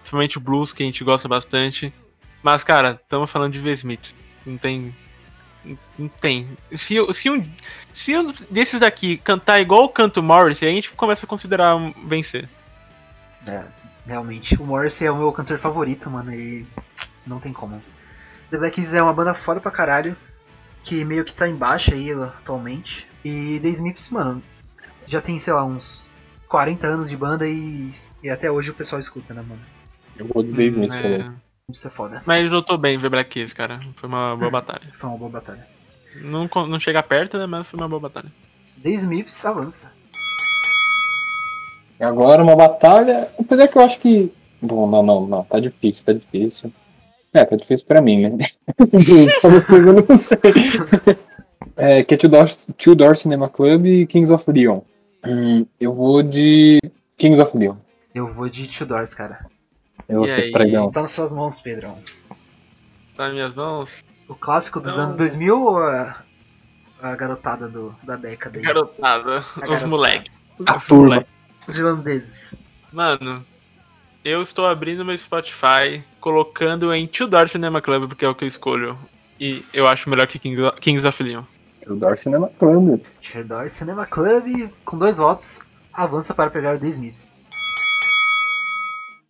principalmente 0.01 0.37
o 0.37 0.41
blues, 0.41 0.71
que 0.71 0.83
a 0.83 0.85
gente 0.85 1.03
gosta 1.03 1.27
bastante. 1.27 1.91
Mas, 2.43 2.63
cara, 2.63 2.99
estamos 3.01 3.31
falando 3.31 3.53
de 3.53 3.61
The 3.63 3.71
Smith. 3.71 4.13
Não 4.45 4.55
tem. 4.55 4.95
Não 5.97 6.07
tem. 6.07 6.47
Se, 6.75 6.95
eu- 6.95 7.13
se, 7.13 7.29
um, 7.29 7.43
se 7.93 8.17
um 8.17 8.27
desses 8.49 8.79
daqui 8.79 9.17
cantar 9.17 9.59
igual 9.59 9.85
o 9.85 9.89
Morris, 10.21 10.61
aí 10.61 10.69
a 10.69 10.71
gente 10.71 10.91
começa 10.91 11.25
a 11.25 11.29
considerar 11.29 11.75
vencer. 12.05 12.47
É, 13.47 13.65
realmente. 14.07 14.55
O 14.61 14.65
Morrissey 14.65 15.07
é 15.07 15.11
o 15.11 15.17
meu 15.17 15.31
cantor 15.31 15.59
favorito, 15.59 16.09
mano, 16.09 16.33
e 16.33 16.65
não 17.25 17.39
tem 17.39 17.53
como. 17.53 17.81
The 18.49 18.57
Black 18.57 18.75
Keys 18.75 18.93
é 18.93 19.01
uma 19.01 19.13
banda 19.13 19.33
foda 19.33 19.59
pra 19.59 19.71
caralho, 19.71 20.15
que 20.83 21.03
meio 21.03 21.25
que 21.25 21.33
tá 21.33 21.47
em 21.47 21.55
baixa 21.55 21.93
aí 21.95 22.11
atualmente. 22.11 23.07
E 23.23 23.59
The 23.59 23.69
Smiths, 23.69 24.09
mano, 24.09 24.41
já 25.07 25.21
tem, 25.21 25.39
sei 25.39 25.53
lá, 25.53 25.65
uns 25.65 26.09
40 26.47 26.87
anos 26.87 27.09
de 27.09 27.17
banda 27.17 27.47
e, 27.47 27.93
e 28.23 28.29
até 28.29 28.49
hoje 28.51 28.71
o 28.71 28.75
pessoal 28.75 28.99
escuta, 28.99 29.33
né, 29.33 29.41
mano? 29.41 29.61
Eu 30.15 30.27
vou 30.27 30.43
de 30.43 30.51
Dave 30.51 30.69
Smith 30.75 30.93
É, 30.93 31.01
também. 31.01 31.35
Isso 31.71 31.87
é 31.87 31.89
foda. 31.89 32.21
Mas 32.25 32.51
lutou 32.51 32.77
bem 32.77 32.99
The 32.99 33.09
Black 33.09 33.31
Keys, 33.31 33.51
cara. 33.51 33.79
Foi 33.95 34.07
uma 34.07 34.35
boa 34.37 34.51
batalha. 34.51 34.87
Isso 34.87 34.99
foi 34.99 35.09
uma 35.09 35.17
boa 35.17 35.31
batalha. 35.31 35.67
Não, 36.21 36.47
não 36.67 36.79
chega 36.79 37.01
perto, 37.01 37.37
né? 37.39 37.47
Mas 37.47 37.67
foi 37.67 37.79
uma 37.79 37.89
boa 37.89 37.99
batalha. 37.99 38.31
The 38.83 38.89
Smiths 38.91 39.43
avança. 39.45 39.91
E 41.99 42.03
agora 42.03 42.43
uma 42.43 42.55
batalha. 42.55 43.29
Apesar 43.39 43.67
que 43.67 43.77
eu 43.77 43.81
acho 43.81 43.99
que. 43.99 44.31
Bom, 44.61 44.87
não, 44.87 45.01
não, 45.01 45.25
não. 45.25 45.43
Tá 45.43 45.59
difícil, 45.59 46.05
tá 46.05 46.13
difícil. 46.13 46.71
É, 47.33 47.43
tá 47.43 47.55
difícil 47.55 47.85
pra 47.87 48.01
mim, 48.01 48.21
né? 48.29 48.45
Alguma 49.43 49.61
coisa 49.61 49.89
eu 49.89 50.05
não 50.07 50.17
sei. 50.17 50.37
É, 51.75 52.03
que 52.03 52.13
é 52.13 52.17
Two 52.17 52.29
Door, 52.29 52.47
Two 52.77 52.95
Door 52.95 53.15
Cinema 53.15 53.49
Club 53.49 53.87
e 53.87 54.05
Kings 54.05 54.31
of 54.31 54.49
Leon. 54.49 54.81
Hum, 55.25 55.65
eu 55.81 55.93
vou 55.93 56.21
de 56.21 56.79
Kings 57.17 57.41
of 57.41 57.57
Leon. 57.57 57.75
Eu 58.13 58.27
vou 58.27 58.47
de 58.47 58.67
Two 58.67 58.85
Doors, 58.87 59.13
cara. 59.15 59.47
Eu 60.07 60.19
vou 60.19 60.27
E 60.27 60.31
aí? 60.31 60.51
pregão. 60.51 60.91
Tá 60.91 61.01
nas 61.01 61.11
suas 61.11 61.33
mãos, 61.33 61.59
Pedrão. 61.61 61.97
Tá 63.15 63.25
nas 63.25 63.33
minhas 63.33 63.55
mãos. 63.55 64.03
O 64.27 64.35
clássico 64.35 64.79
dos 64.79 64.95
Não. 64.95 65.03
anos 65.03 65.15
2000 65.15 65.61
ou 65.61 65.77
a, 65.79 66.15
a 67.01 67.15
garotada 67.15 67.67
do, 67.67 67.95
da 68.03 68.15
década 68.15 68.57
aí? 68.57 68.63
Garotada. 68.63 69.43
A 69.61 69.69
Os 69.69 69.83
moleques. 69.83 70.41
A 70.65 70.77
Os 70.77 70.85
turma. 70.85 71.25
Os 71.67 71.77
irlandeses. 71.77 72.55
Mano, 72.91 73.45
eu 74.23 74.41
estou 74.41 74.65
abrindo 74.65 75.03
meu 75.05 75.17
Spotify, 75.17 76.03
colocando 76.19 76.93
em 76.93 77.07
Two 77.07 77.27
Door 77.27 77.49
Cinema 77.49 77.81
Club, 77.81 78.07
porque 78.07 78.25
é 78.25 78.29
o 78.29 78.35
que 78.35 78.43
eu 78.43 78.47
escolho. 78.47 78.97
E 79.39 79.65
eu 79.73 79.87
acho 79.87 80.09
melhor 80.09 80.27
que 80.27 80.39
Kings 80.39 80.61
of, 80.61 80.79
Kings 80.79 81.05
of 81.07 81.21
Leon. 81.21 81.43
Two 81.83 81.95
Door 81.97 82.17
Cinema 82.17 82.49
Club. 82.57 83.01
Two 83.21 83.43
Doors 83.43 83.71
Cinema 83.73 84.05
Club, 84.05 84.69
com 84.83 84.97
dois 84.97 85.17
votos, 85.17 85.61
avança 85.93 86.33
para 86.33 86.49
pegar 86.49 86.75
o 86.75 86.79
The 86.79 86.87
Smiths. 86.87 87.34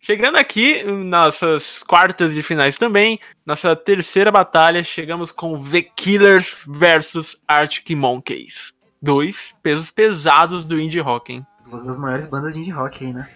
Chegando 0.06 0.36
aqui, 0.38 0.84
nossas 0.84 1.82
quartas 1.82 2.32
de 2.32 2.40
finais 2.40 2.78
também, 2.78 3.18
nossa 3.44 3.74
terceira 3.74 4.30
batalha, 4.30 4.84
chegamos 4.84 5.32
com 5.32 5.60
The 5.60 5.82
Killers 5.82 6.58
versus 6.64 7.36
Arctic 7.48 7.90
Monkeys. 7.96 8.72
Dois 9.02 9.52
pesos 9.64 9.90
pesados 9.90 10.64
do 10.64 10.78
indie 10.78 11.00
rock, 11.00 11.32
hein? 11.32 11.44
Duas 11.68 11.84
das 11.86 11.98
maiores 11.98 12.28
bandas 12.28 12.54
de 12.54 12.60
indie 12.60 12.70
rock 12.70 13.04
aí, 13.04 13.12
né? 13.12 13.28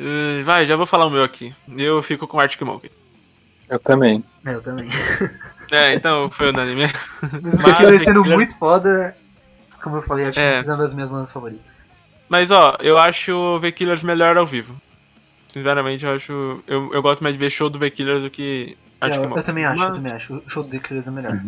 Uh, 0.00 0.42
vai, 0.42 0.64
já 0.64 0.74
vou 0.74 0.86
falar 0.86 1.04
o 1.04 1.10
meu 1.10 1.22
aqui. 1.22 1.54
Eu 1.76 2.02
fico 2.02 2.26
com 2.26 2.40
Arctic 2.40 2.62
Monkeys. 2.62 2.92
Eu 3.68 3.78
também. 3.78 4.24
É, 4.46 4.54
eu 4.54 4.62
também. 4.62 4.88
É, 5.70 5.92
então 5.92 6.30
foi 6.30 6.48
unânime. 6.48 6.90
Mas 7.42 7.58
The 7.60 7.98
sendo 7.98 8.22
Killers- 8.22 8.34
muito 8.38 8.58
foda, 8.58 9.14
como 9.82 9.96
eu 9.96 10.02
falei, 10.02 10.28
acho 10.28 10.40
É. 10.40 10.62
que 10.62 10.66
é 10.66 10.72
uma 10.72 10.78
das 10.78 10.94
minhas 10.94 11.10
bandas 11.10 11.30
favoritas. 11.30 11.86
Mas 12.26 12.50
ó, 12.50 12.78
eu 12.80 12.96
acho 12.96 13.34
o 13.36 13.60
The 13.60 13.70
Killers 13.70 14.02
melhor 14.02 14.38
ao 14.38 14.46
vivo. 14.46 14.74
Sinceramente, 15.54 16.04
eu 16.04 16.12
acho. 16.12 16.62
Eu, 16.66 16.92
eu 16.92 17.00
gosto 17.00 17.22
mais 17.22 17.34
de 17.34 17.38
ver 17.38 17.48
show 17.48 17.70
do 17.70 17.78
The 17.78 17.88
Killers 17.90 18.24
do 18.24 18.28
que 18.30 18.76
Arctic 19.00 19.16
eu, 19.18 19.22
eu 19.22 19.28
Monkeys. 19.28 19.46
também 19.46 19.64
acho, 19.64 19.80
eu 19.82 19.86
Mas- 19.88 19.96
também 19.96 20.12
acho. 20.12 20.34
O 20.36 20.50
show 20.50 20.62
do 20.64 20.68
The 20.68 20.78
Killers 20.80 21.06
é 21.06 21.10
melhor. 21.12 21.40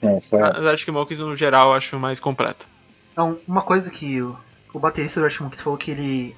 É, 0.00 0.16
isso 0.16 0.36
é. 0.36 0.40
Mas 0.40 0.64
Arctic 0.64 0.88
Monkeys, 0.88 1.18
no 1.20 1.36
geral, 1.36 1.70
eu 1.70 1.74
acho 1.74 1.98
mais 1.98 2.20
completo. 2.20 2.66
Então, 3.12 3.36
uma 3.48 3.62
coisa 3.62 3.90
que 3.90 4.22
o, 4.22 4.36
o 4.72 4.78
baterista 4.78 5.18
do 5.20 5.24
Arctic 5.24 5.42
Monkeys 5.42 5.60
falou 5.60 5.76
que 5.76 5.90
ele. 5.90 6.36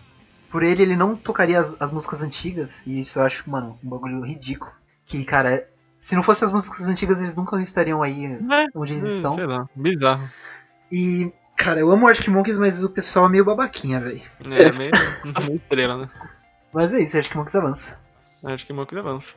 Por 0.51 0.63
ele, 0.63 0.83
ele 0.83 0.97
não 0.97 1.15
tocaria 1.15 1.61
as, 1.61 1.81
as 1.81 1.93
músicas 1.93 2.23
antigas, 2.23 2.87
e 2.87 3.01
isso 3.03 3.19
eu 3.19 3.25
acho, 3.25 3.49
mano, 3.51 3.79
um 3.85 3.89
bagulho 3.91 4.21
ridículo. 4.23 4.73
Que, 5.07 5.23
cara, 5.27 5.67
se 5.99 6.15
não 6.17 6.23
fossem 6.23 6.47
as 6.47 6.53
músicas 6.53 6.89
antigas, 6.89 7.21
eles 7.21 7.37
nunca 7.37 7.61
estariam 7.63 8.03
aí 8.03 8.25
É, 8.27 8.67
onde 8.75 8.95
eles 8.95 9.09
hum, 9.09 9.17
estão. 9.17 9.35
Sei 9.35 9.47
lá, 9.47 9.69
bizarro. 9.77 10.27
E, 10.91 11.31
cara, 11.57 11.81
eu 11.81 11.91
amo 11.91 12.07
o 12.07 12.09
Arctic 12.09 12.29
Monkeys, 12.29 12.59
mas 12.59 12.83
o 12.83 12.89
pessoal 12.91 13.27
é 13.27 13.29
meio 13.29 13.45
babaquinha, 13.45 14.01
velho. 14.01 14.21
É, 14.45 14.73
meio, 14.73 14.91
meio 15.47 15.57
estrela, 15.57 15.97
né? 15.99 16.11
Mas 16.73 16.93
é 16.93 17.01
isso, 17.01 17.17
Arctic 17.17 17.35
Monkeys 17.37 17.55
avança. 17.57 18.01
Arctic 18.45 18.71
Monkeys 18.71 18.99
avança. 18.99 19.29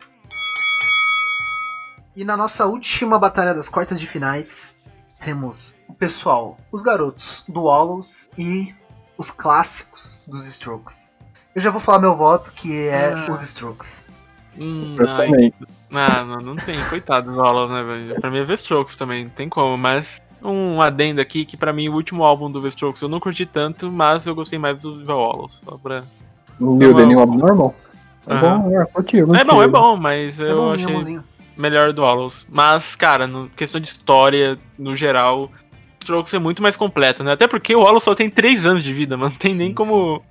E 2.16 2.24
na 2.24 2.38
nossa 2.38 2.66
última 2.66 3.20
batalha 3.20 3.53
das 3.53 3.68
quartas 3.68 3.99
de 3.99 4.07
finais, 4.07 4.80
temos 5.20 5.80
o 5.88 5.94
pessoal, 5.94 6.57
os 6.72 6.82
garotos 6.82 7.44
do 7.48 7.64
Wallows 7.64 8.30
e 8.38 8.74
os 9.18 9.32
clássicos 9.32 10.22
dos 10.26 10.48
Strokes. 10.48 11.14
Eu 11.53 11.62
já 11.62 11.70
vou 11.70 11.82
falar 11.82 11.99
meu 11.99 12.16
voto, 12.16 12.52
que 12.53 12.88
é 12.88 13.14
Ah. 13.14 13.32
os 13.32 13.41
Strokes. 13.41 14.10
Hum, 14.57 14.95
Eu 14.98 15.10
ai, 15.10 15.28
também. 15.30 15.53
Ah, 15.91 16.24
não, 16.24 16.38
não 16.41 16.56
tem, 16.56 16.82
coitado 16.88 17.28
dos 17.28 17.36
Hollows, 17.38 17.70
né, 17.70 17.84
velho? 17.84 18.22
Pra 18.22 18.32
mim 18.32 18.40
é 18.40 18.44
V-Strokes 18.45 18.95
também, 18.95 19.26
não 19.26 19.32
tem 19.32 19.49
como, 19.49 19.78
mas 19.78 20.22
um 20.41 20.82
adendo 20.82 21.20
aqui 21.20 21.45
que 21.45 21.57
pra 21.57 21.74
mim 21.74 21.90
o 21.90 21.94
último 21.94 22.24
álbum 22.24 22.49
do 22.49 22.62
V-Strokes 22.62 23.02
eu 23.02 23.10
não 23.10 23.20
curti 23.20 23.45
tanto, 23.45 23.91
mas 23.91 24.26
eu 24.26 24.34
gostei 24.36 24.57
mais 24.57 24.82
do 24.82 25.06
The 25.06 25.12
Hollows, 25.12 25.62
só 25.66 25.78
pra... 25.78 26.03
O 26.60 26.76
New 26.76 26.94
The 26.95 27.06
New 27.06 27.19
Abnormal? 27.19 27.76
É 28.27 28.40
bom, 28.40 28.82
é, 28.82 28.86
curti, 28.86 29.19
É 29.19 29.44
bom, 29.44 29.61
é 29.61 29.68
bom, 29.68 29.95
mas 29.98 30.40
É 30.40 30.44
eu 30.49 30.56
bonzinho, 30.57 30.72
é 30.72 30.76
achei 30.84 30.94
bonzinho. 30.95 31.23
melhor 31.56 31.94
do 31.94 32.02
Hollows. 32.02 32.45
Mas, 32.49 32.95
cara, 32.95 33.27
no 33.27 33.49
questão 33.49 33.80
de 33.80 33.88
história, 33.88 34.57
no 34.80 34.95
geral, 34.95 35.52
Strokes 36.02 36.34
é 36.34 36.40
muito 36.40 36.61
mais 36.61 36.76
completo, 36.76 37.23
né? 37.23 37.34
Até 37.34 37.48
porque 37.48 37.76
o 37.76 37.82
Hollows 37.84 38.03
só 38.03 38.15
tem 38.15 38.30
3 38.30 38.65
anos 38.65 38.84
de 38.84 38.94
vida, 38.94 39.15
mano, 39.15 39.32
não 39.32 39.38
tem 39.38 39.53
nem 39.53 39.69
Sim, 39.69 39.73
como 39.76 40.23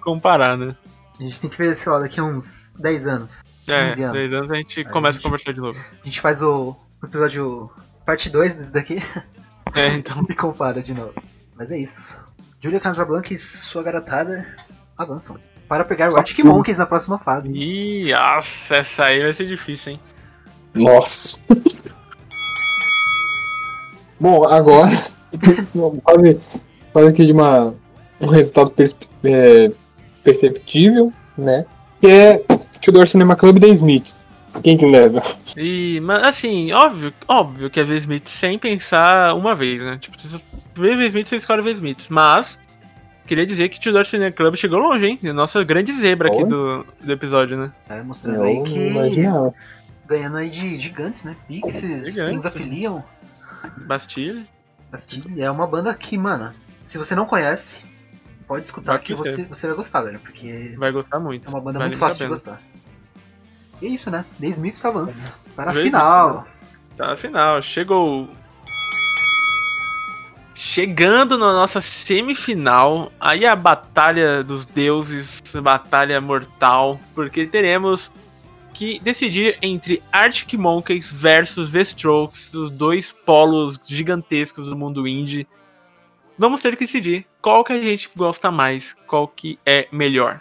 comparar, 0.00 0.56
né? 0.58 0.74
A 1.18 1.22
gente 1.22 1.40
tem 1.40 1.48
que 1.48 1.56
ver, 1.56 1.74
sei 1.74 1.90
lá, 1.92 2.00
daqui 2.00 2.18
a 2.20 2.24
uns 2.24 2.72
10 2.78 3.06
anos. 3.06 3.42
É, 3.66 3.88
15 3.88 4.02
anos. 4.02 4.18
10 4.18 4.34
anos 4.34 4.50
a 4.50 4.54
gente 4.56 4.80
Aí 4.80 4.84
começa 4.86 5.08
a 5.10 5.12
gente- 5.12 5.20
a 5.26 5.30
conversar 5.30 5.52
de 5.52 5.60
novo. 5.60 5.78
A 6.02 6.04
gente 6.04 6.20
faz 6.20 6.42
o, 6.42 6.76
o 7.02 7.06
episódio 7.06 7.70
parte 8.04 8.28
2 8.28 8.56
desse 8.56 8.72
daqui 8.72 8.96
É, 9.74 9.88
então... 9.94 10.22
e 10.28 10.34
compara 10.34 10.82
de 10.82 10.92
novo. 10.92 11.14
Mas 11.56 11.70
é 11.70 11.78
isso. 11.78 12.18
Julia 12.60 12.80
Casablanca 12.80 13.32
e 13.32 13.38
sua 13.38 13.82
garotada 13.82 14.56
avançam. 14.98 15.36
Para 15.72 15.86
pegar 15.86 16.12
o 16.12 16.16
Arctic 16.18 16.44
Monkeys 16.44 16.76
na 16.76 16.84
próxima 16.84 17.18
fase. 17.18 17.58
Ih, 17.58 18.12
nossa, 18.12 18.76
essa 18.76 19.04
aí 19.06 19.22
vai 19.22 19.32
ser 19.32 19.46
difícil, 19.46 19.92
hein? 19.92 20.00
Nossa. 20.74 21.40
Bom, 24.20 24.44
agora, 24.44 24.90
quase, 26.04 26.38
quase 26.92 27.08
aqui 27.08 27.24
de 27.24 27.32
uma, 27.32 27.72
um 28.20 28.26
resultado 28.26 28.70
pers- 28.72 28.94
é, 29.24 29.72
perceptível, 30.22 31.10
né? 31.38 31.64
Que 32.02 32.08
é 32.08 32.44
Tudor 32.82 33.08
Cinema 33.08 33.34
Club 33.34 33.58
The 33.58 33.68
Smiths. 33.68 34.26
Quem 34.62 34.76
que 34.76 34.84
leva? 34.84 35.22
E, 35.56 36.00
mas 36.02 36.22
assim, 36.22 36.70
óbvio, 36.72 37.14
óbvio 37.26 37.70
que 37.70 37.80
é 37.80 37.84
V. 37.84 37.96
Smith 37.96 38.28
sem 38.28 38.58
pensar 38.58 39.34
uma 39.34 39.54
vez, 39.54 39.80
né? 39.80 39.96
Tipo, 39.98 40.20
se 40.20 40.28
você 40.28 40.38
vê 40.74 40.94
V. 40.96 41.06
Smith, 41.06 41.28
você 41.28 41.36
escolhe 41.36 41.62
V. 41.62 41.72
Smith. 41.72 42.04
Mas, 42.10 42.58
queria 43.26 43.46
dizer 43.46 43.68
que 43.68 43.80
Tudor 43.80 44.06
Cinema 44.06 44.32
Club 44.32 44.56
chegou 44.56 44.78
longe, 44.78 45.06
hein? 45.06 45.18
Nossa 45.32 45.62
grande 45.64 45.92
zebra 45.98 46.28
aqui 46.28 46.42
Oi? 46.42 46.48
do, 46.48 46.86
do 47.00 47.12
episódio, 47.12 47.56
né? 47.56 47.72
É, 47.88 48.02
mostrando 48.02 48.42
aí 48.42 48.62
que. 48.62 48.78
imaginava. 48.78 49.54
Ganhando 50.06 50.36
aí 50.36 50.50
de 50.50 50.78
gigantes, 50.78 51.24
né? 51.24 51.36
Pixies, 51.48 52.14
Gigantes. 52.14 52.44
Kings 52.44 52.48
of 52.48 52.62
Leon. 52.62 53.00
Bastille. 53.86 54.44
Bastille 54.90 55.40
é 55.40 55.50
uma 55.50 55.66
banda 55.66 55.94
que, 55.94 56.18
mano, 56.18 56.52
se 56.84 56.98
você 56.98 57.14
não 57.14 57.24
conhece, 57.24 57.84
pode 58.46 58.66
escutar 58.66 58.92
Vai 58.92 59.02
que 59.02 59.14
você, 59.14 59.44
você 59.44 59.66
vai 59.66 59.76
gostar, 59.76 60.02
velho. 60.02 60.18
Porque 60.18 60.74
Vai 60.76 60.92
gostar 60.92 61.18
muito. 61.18 61.46
é 61.46 61.50
uma 61.50 61.60
banda 61.60 61.78
Vale 61.78 61.90
muito 61.90 61.98
fácil 62.00 62.24
de 62.24 62.28
gostar. 62.28 62.60
E 63.80 63.86
é 63.86 63.88
isso, 63.88 64.10
né? 64.10 64.24
The 64.38 64.46
Smiths 64.48 64.84
avança. 64.84 65.32
Para 65.56 65.70
a 65.70 65.74
final. 65.74 66.46
Tá, 66.96 67.16
final, 67.16 67.62
chegou. 67.62 68.28
Chegando 70.64 71.36
na 71.36 71.52
nossa 71.52 71.80
semifinal, 71.80 73.10
aí 73.20 73.44
a 73.44 73.56
batalha 73.56 74.44
dos 74.44 74.64
deuses, 74.64 75.42
batalha 75.60 76.20
mortal, 76.20 77.00
porque 77.16 77.46
teremos 77.46 78.12
que 78.72 79.00
decidir 79.00 79.58
entre 79.60 80.00
Arctic 80.12 80.54
Monkeys 80.54 81.10
versus 81.10 81.72
The 81.72 81.80
Strokes, 81.80 82.54
os 82.54 82.70
dois 82.70 83.10
polos 83.10 83.80
gigantescos 83.84 84.68
do 84.68 84.76
mundo 84.76 85.06
indie. 85.06 85.48
Vamos 86.38 86.62
ter 86.62 86.76
que 86.76 86.86
decidir 86.86 87.26
qual 87.42 87.64
que 87.64 87.72
a 87.72 87.82
gente 87.82 88.08
gosta 88.14 88.48
mais, 88.52 88.94
qual 89.08 89.26
que 89.26 89.58
é 89.66 89.88
melhor. 89.90 90.40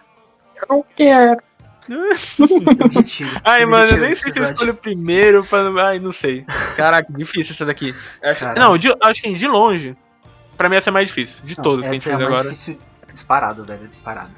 Eu 0.56 0.68
não 0.70 0.86
quero. 0.96 1.42
Ai, 3.44 3.66
mano, 3.66 3.92
eu 3.92 4.02
nem 4.02 4.14
sei 4.14 4.32
se 4.32 4.40
eu 4.40 4.46
escolho 4.46 4.76
primeiro 4.76 5.44
pra. 5.44 5.88
Ai, 5.88 5.98
não 5.98 6.12
sei. 6.12 6.46
Caraca, 6.78 7.12
difícil 7.12 7.56
essa 7.56 7.66
daqui. 7.66 7.92
Acho-. 8.22 8.54
Não, 8.54 8.78
de, 8.78 8.96
acho 9.02 9.20
que 9.24 9.34
de 9.34 9.48
longe. 9.48 9.98
Pra 10.62 10.70
mim 10.70 10.76
essa 10.76 10.90
é 10.90 10.94
mais 10.94 11.08
difícil. 11.08 11.44
De 11.44 11.58
Não, 11.58 11.64
todas 11.64 11.82
que 11.82 11.88
a 11.88 11.94
gente 11.94 12.02
essa 12.02 12.10
é 12.12 12.14
a 12.14 12.18
fez 12.18 12.30
mais 12.30 12.40
agora. 12.40 12.54
difícil 12.54 12.80
disparado, 13.12 13.66
velho. 13.66 13.88
Disparado. 13.88 14.32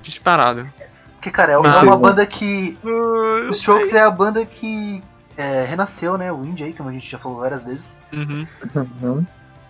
Disparado. 0.00 0.72
Porque, 1.12 1.30
cara, 1.30 1.52
é 1.52 1.58
Mas- 1.58 1.82
uma 1.82 1.98
banda 1.98 2.24
que. 2.24 2.78
Uh, 2.82 3.48
O 3.48 3.50
Strokes 3.50 3.92
é 3.92 4.00
a 4.00 4.10
banda 4.10 4.46
que 4.46 5.02
é, 5.36 5.64
renasceu, 5.64 6.16
né? 6.16 6.32
O 6.32 6.42
indie 6.46 6.64
aí, 6.64 6.72
como 6.72 6.88
a 6.88 6.92
gente 6.92 7.10
já 7.10 7.18
falou 7.18 7.40
várias 7.40 7.62
vezes. 7.62 8.00
Uhum. 8.10 8.46
Uhum. 8.74 9.26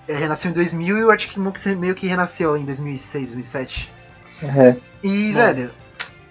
É, 0.07 0.15
renasceu 0.15 0.53
em 0.53 0.55
2000 0.55 0.97
e 0.99 1.05
o 1.05 1.11
Arctic 1.11 1.37
Monkeys 1.39 1.77
meio 1.77 1.95
que 1.97 2.07
renasceu 2.07 2.57
em 2.57 2.65
2006, 2.65 3.31
2007. 3.33 3.93
É. 4.45 4.77
E, 5.03 5.33
Bom. 5.33 5.39
velho, 5.39 5.71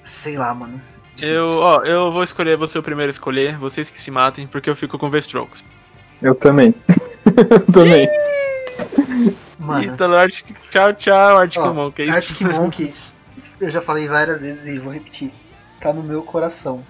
sei 0.02 0.38
lá, 0.38 0.54
mano. 0.54 0.82
Difícil. 1.16 1.36
Eu, 1.38 1.58
ó, 1.60 1.84
eu 1.84 2.12
vou 2.14 2.24
escolher, 2.24 2.56
vou 2.58 2.68
ser 2.68 2.80
o 2.80 2.84
primeiro 2.84 3.10
a 3.10 3.14
escolher, 3.14 3.58
vocês 3.58 3.90
que 3.90 4.02
se 4.02 4.10
matem, 4.10 4.48
porque 4.48 4.70
eu 4.70 4.76
fico 4.76 4.98
com 4.98 5.10
The 5.12 5.18
Strokes. 5.20 5.66
Eu 6.22 6.34
também. 6.34 6.74
eu 7.50 7.60
também. 7.74 8.08
Mano, 9.66 9.94
Ítalo, 9.94 10.16
Arctic, 10.16 10.60
tchau, 10.70 10.94
tchau, 10.94 11.38
Arctic 11.38 11.62
Ó, 11.62 11.74
Monkeys. 11.74 12.10
Arctic 12.10 12.42
Monkeys, 12.48 13.16
eu 13.60 13.72
já 13.72 13.82
falei 13.82 14.08
várias 14.08 14.42
vezes 14.42 14.76
e 14.76 14.80
vou 14.80 14.92
repetir. 14.92 15.34
Tá 15.80 15.94
no 15.94 16.04
meu 16.04 16.22
coração. 16.24 16.84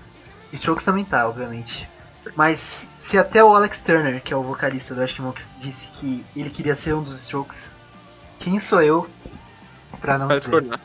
Strokes 0.54 0.86
também 0.86 1.04
tá, 1.04 1.28
obviamente. 1.28 1.90
Mas 2.36 2.90
se 2.98 3.18
até 3.18 3.44
o 3.44 3.54
Alex 3.56 3.82
Turner, 3.82 4.22
que 4.22 4.34
é 4.34 4.38
o 4.38 4.42
vocalista 4.42 4.96
do 4.96 5.02
Arctic 5.02 5.20
Monkeys, 5.20 5.56
disse 5.60 5.88
que 5.88 6.26
ele 6.36 6.50
queria 6.50 6.76
ser 6.76 6.94
um 6.94 7.04
dos 7.04 7.22
Strokes, 7.22 7.72
quem 8.40 8.58
sou 8.58 8.82
eu 8.82 9.08
pra 10.00 10.18
não 10.18 10.28
Vai 10.28 10.38
dizer? 10.38 10.80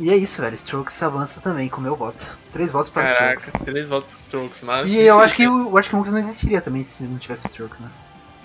E 0.00 0.10
é 0.10 0.16
isso, 0.16 0.40
velho. 0.40 0.54
Strokes 0.54 1.02
avança 1.02 1.40
também 1.40 1.68
com 1.68 1.78
o 1.78 1.82
meu 1.82 1.94
voto. 1.94 2.26
Três 2.52 2.72
votos 2.72 2.90
para 2.90 3.04
Caraca, 3.04 3.40
Strokes. 3.40 3.64
três 3.64 3.88
votos 3.88 4.08
pro 4.08 4.20
Strokes, 4.22 4.60
mas. 4.62 4.90
E 4.90 4.96
eu 4.96 5.20
acho 5.20 5.36
que 5.36 5.46
o 5.46 5.76
Arctic 5.76 5.92
Monkeys 5.92 6.12
não 6.12 6.20
existiria 6.20 6.60
também 6.60 6.82
se 6.82 7.04
não 7.04 7.18
tivesse 7.18 7.46
Strokes, 7.48 7.80
né? 7.80 7.90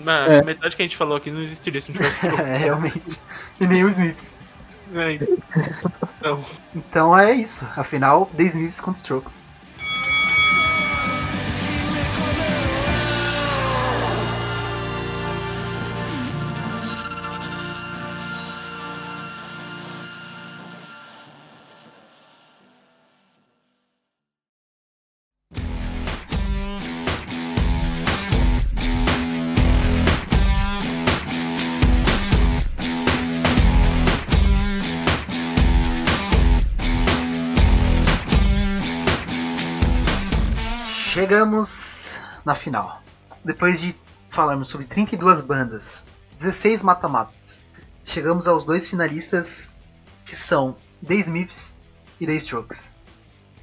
Mano, 0.00 0.32
É. 0.32 0.42
metade 0.42 0.76
que 0.76 0.82
a 0.82 0.84
gente 0.84 0.96
falou 0.96 1.16
aqui 1.16 1.30
não 1.30 1.40
existiria 1.42 1.80
se 1.80 1.90
não 1.90 1.96
tivesse. 1.96 2.20
É, 2.40 2.56
realmente. 2.58 3.20
E 3.60 3.66
nem 3.66 3.84
os 3.84 3.94
Smiths. 3.98 4.40
É, 4.94 5.12
então. 5.14 6.44
Então 6.74 7.18
é 7.18 7.32
isso. 7.32 7.66
Afinal, 7.76 8.26
The 8.36 8.42
Smiths 8.44 8.80
contra 8.80 9.00
Strokes. 9.00 9.45
Chegamos 41.40 42.18
na 42.46 42.54
final. 42.54 43.02
Depois 43.44 43.78
de 43.78 43.94
falarmos 44.30 44.68
sobre 44.68 44.86
32 44.86 45.42
bandas, 45.42 46.06
16 46.38 46.82
mata-matas, 46.82 47.62
chegamos 48.02 48.48
aos 48.48 48.64
dois 48.64 48.88
finalistas 48.88 49.74
que 50.24 50.34
são 50.34 50.78
The 51.06 51.14
Smiths 51.16 51.78
e 52.18 52.24
The 52.24 52.32
Strokes. 52.36 52.94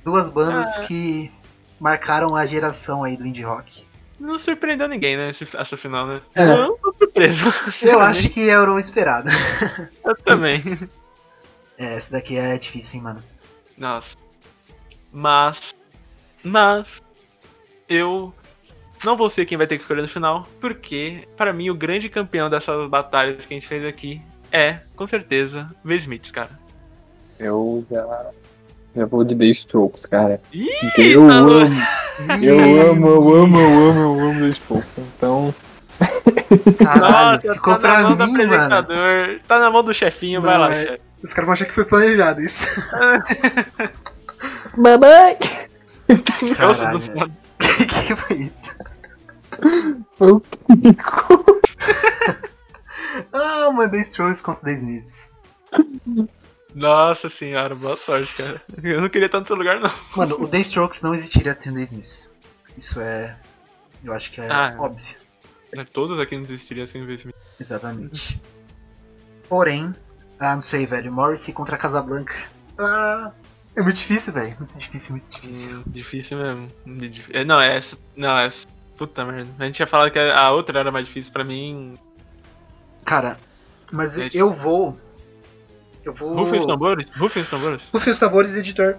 Duas 0.05 0.29
bandas 0.29 0.67
Ah. 0.77 0.81
que 0.81 1.31
marcaram 1.79 2.35
a 2.35 2.45
geração 2.45 3.03
aí 3.03 3.17
do 3.17 3.25
indie 3.25 3.41
rock. 3.41 3.83
Não 4.19 4.37
surpreendeu 4.37 4.87
ninguém, 4.87 5.17
né? 5.17 5.31
Essa 5.31 5.75
final, 5.75 6.05
né? 6.05 6.21
É. 6.35 6.45
Não 6.45 6.77
tô 6.77 6.93
surpreso. 6.93 7.45
Eu 7.81 7.99
acho 7.99 8.29
que 8.29 8.49
era 8.51 8.71
o 8.71 8.77
esperado. 8.77 9.31
Eu 10.05 10.15
também. 10.17 10.61
É, 11.75 11.95
essa 11.95 12.11
daqui 12.11 12.37
é 12.37 12.55
difícil, 12.55 12.97
hein, 12.99 13.03
mano. 13.03 13.23
Nossa. 13.75 14.15
Mas. 15.11 15.73
Mas. 16.43 17.01
Eu. 17.93 18.33
Não 19.05 19.17
vou 19.17 19.29
ser 19.29 19.45
quem 19.45 19.57
vai 19.57 19.67
ter 19.67 19.75
que 19.77 19.83
escolher 19.83 20.01
no 20.01 20.07
final, 20.07 20.47
porque, 20.61 21.27
para 21.35 21.51
mim, 21.51 21.69
o 21.69 21.75
grande 21.75 22.07
campeão 22.09 22.49
dessas 22.49 22.87
batalhas 22.89 23.45
que 23.45 23.53
a 23.53 23.57
gente 23.57 23.67
fez 23.67 23.85
aqui 23.85 24.21
é, 24.51 24.77
com 24.95 25.05
certeza, 25.07 25.75
The 25.85 25.95
Smiths, 25.95 26.31
cara. 26.31 26.51
Eu 27.39 27.85
já. 27.91 28.29
Já 28.95 29.05
vou 29.07 29.23
de 29.23 29.35
The 29.35 29.45
Strokes, 29.45 30.05
cara. 30.05 30.39
Ih, 30.53 30.69
Eu 30.97 31.27
tá 31.27 31.39
louco. 31.41 31.65
amo. 31.65 32.45
Eu 32.45 32.91
amo, 32.91 33.07
eu 33.07 33.33
amo, 33.43 33.59
eu 33.59 33.89
amo, 33.89 33.99
eu 33.99 34.19
amo 34.29 34.39
The 34.41 34.49
Strokes. 34.49 34.89
Então. 35.17 35.55
Caralho, 36.77 37.35
Nossa, 37.41 37.53
ficou 37.55 37.73
tá 37.73 37.79
pra 37.79 37.93
na 38.03 38.09
mão 38.09 38.17
do 38.17 38.25
mim, 38.27 38.31
mano. 38.33 38.43
apresentador. 38.53 39.39
Tá 39.47 39.59
na 39.59 39.71
mão 39.71 39.83
do 39.83 39.93
chefinho, 39.93 40.41
vai 40.41 40.53
Não, 40.53 40.61
lá, 40.61 40.73
é- 40.75 40.85
chefe. 40.85 41.01
Os 41.23 41.33
caras 41.33 41.45
vão 41.45 41.53
achar 41.53 41.65
que 41.65 41.73
foi 41.73 41.85
planejado 41.85 42.41
isso. 42.41 42.67
Mamãe! 44.77 45.37
Nossa, 46.59 46.83
Caralho. 46.83 47.31
Que 47.77 47.85
que 47.85 48.15
foi 48.15 48.37
isso? 48.37 48.75
Foi 50.17 50.31
o 50.31 50.39
Kiko. 50.39 51.45
Ah, 53.31 53.69
mandei 53.71 54.01
Strokes 54.01 54.41
contra 54.41 54.63
The 54.63 54.73
Smiths. 54.73 55.35
Nossa 56.73 57.29
senhora, 57.29 57.75
boa 57.75 57.95
sorte, 57.95 58.35
cara. 58.37 58.61
Eu 58.83 59.01
não 59.01 59.09
queria 59.09 59.27
estar 59.27 59.39
no 59.39 59.45
seu 59.45 59.55
lugar, 59.55 59.79
não. 59.79 59.91
Mano, 60.15 60.35
o 60.41 60.47
The 60.47 60.59
Strokes 60.61 61.01
não 61.03 61.13
existiria 61.13 61.53
sem 61.53 61.71
o 61.71 61.75
The 61.75 61.81
Smiths. 61.83 62.33
Isso 62.75 62.99
é. 62.99 63.37
Eu 64.03 64.13
acho 64.13 64.31
que 64.31 64.41
é 64.41 64.51
Ah. 64.51 64.75
óbvio. 64.79 65.15
Todos 65.93 66.19
aqui 66.19 66.35
não 66.35 66.43
desistiriam 66.43 66.87
sem 66.87 67.05
ver 67.05 67.15
esse 67.15 67.33
Exatamente. 67.59 68.41
Porém, 69.47 69.93
ah, 70.39 70.55
não 70.55 70.61
sei, 70.61 70.85
velho. 70.87 71.11
Morrissey 71.11 71.53
contra 71.53 71.77
Casablanca. 71.77 72.33
Ah, 72.79 73.31
é 73.75 73.81
muito 73.81 73.95
difícil, 73.97 74.33
velho. 74.33 74.55
Muito 74.59 74.77
difícil, 74.77 75.11
muito 75.15 75.29
difícil. 75.29 75.77
Hum, 75.79 75.83
Difícil 75.87 76.37
mesmo. 76.37 76.67
É, 77.31 77.43
Não, 77.43 77.59
essa. 77.61 77.97
Não, 78.15 78.37
essa. 78.37 78.67
Puta 78.97 79.25
merda. 79.25 79.49
A 79.59 79.65
gente 79.65 79.75
tinha 79.75 79.87
falado 79.87 80.11
que 80.11 80.19
a 80.19 80.51
outra 80.51 80.79
era 80.79 80.91
mais 80.91 81.07
difícil 81.07 81.31
pra 81.33 81.43
mim. 81.43 81.95
Cara, 83.05 83.37
mas 83.91 84.17
É 84.17 84.29
eu 84.33 84.51
vou. 84.53 84.97
Eu 86.03 86.13
vou. 86.13 86.35
Rufem 86.35 86.59
os 86.59 86.65
tambores? 86.65 87.09
Rufem 87.17 87.41
os 87.41 87.49
tambores? 87.49 87.81
Rufem 87.91 88.11
os 88.13 88.19
tambores, 88.19 88.55
editor. 88.55 88.97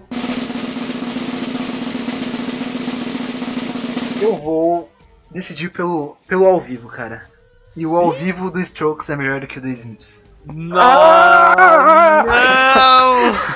Eu 4.21 4.35
vou 4.35 4.91
decidir 5.31 5.69
pelo, 5.69 6.17
pelo 6.27 6.45
ao 6.45 6.59
vivo, 6.59 6.87
cara. 6.87 7.29
E 7.75 7.85
o 7.85 7.95
ao 7.95 8.11
vivo 8.11 8.49
do 8.49 8.59
Strokes 8.61 9.09
é 9.09 9.15
melhor 9.15 9.41
do 9.41 9.47
que 9.47 9.59
o 9.59 9.61
do 9.61 9.67
Smiths. 9.69 10.25
Não! 10.45 10.75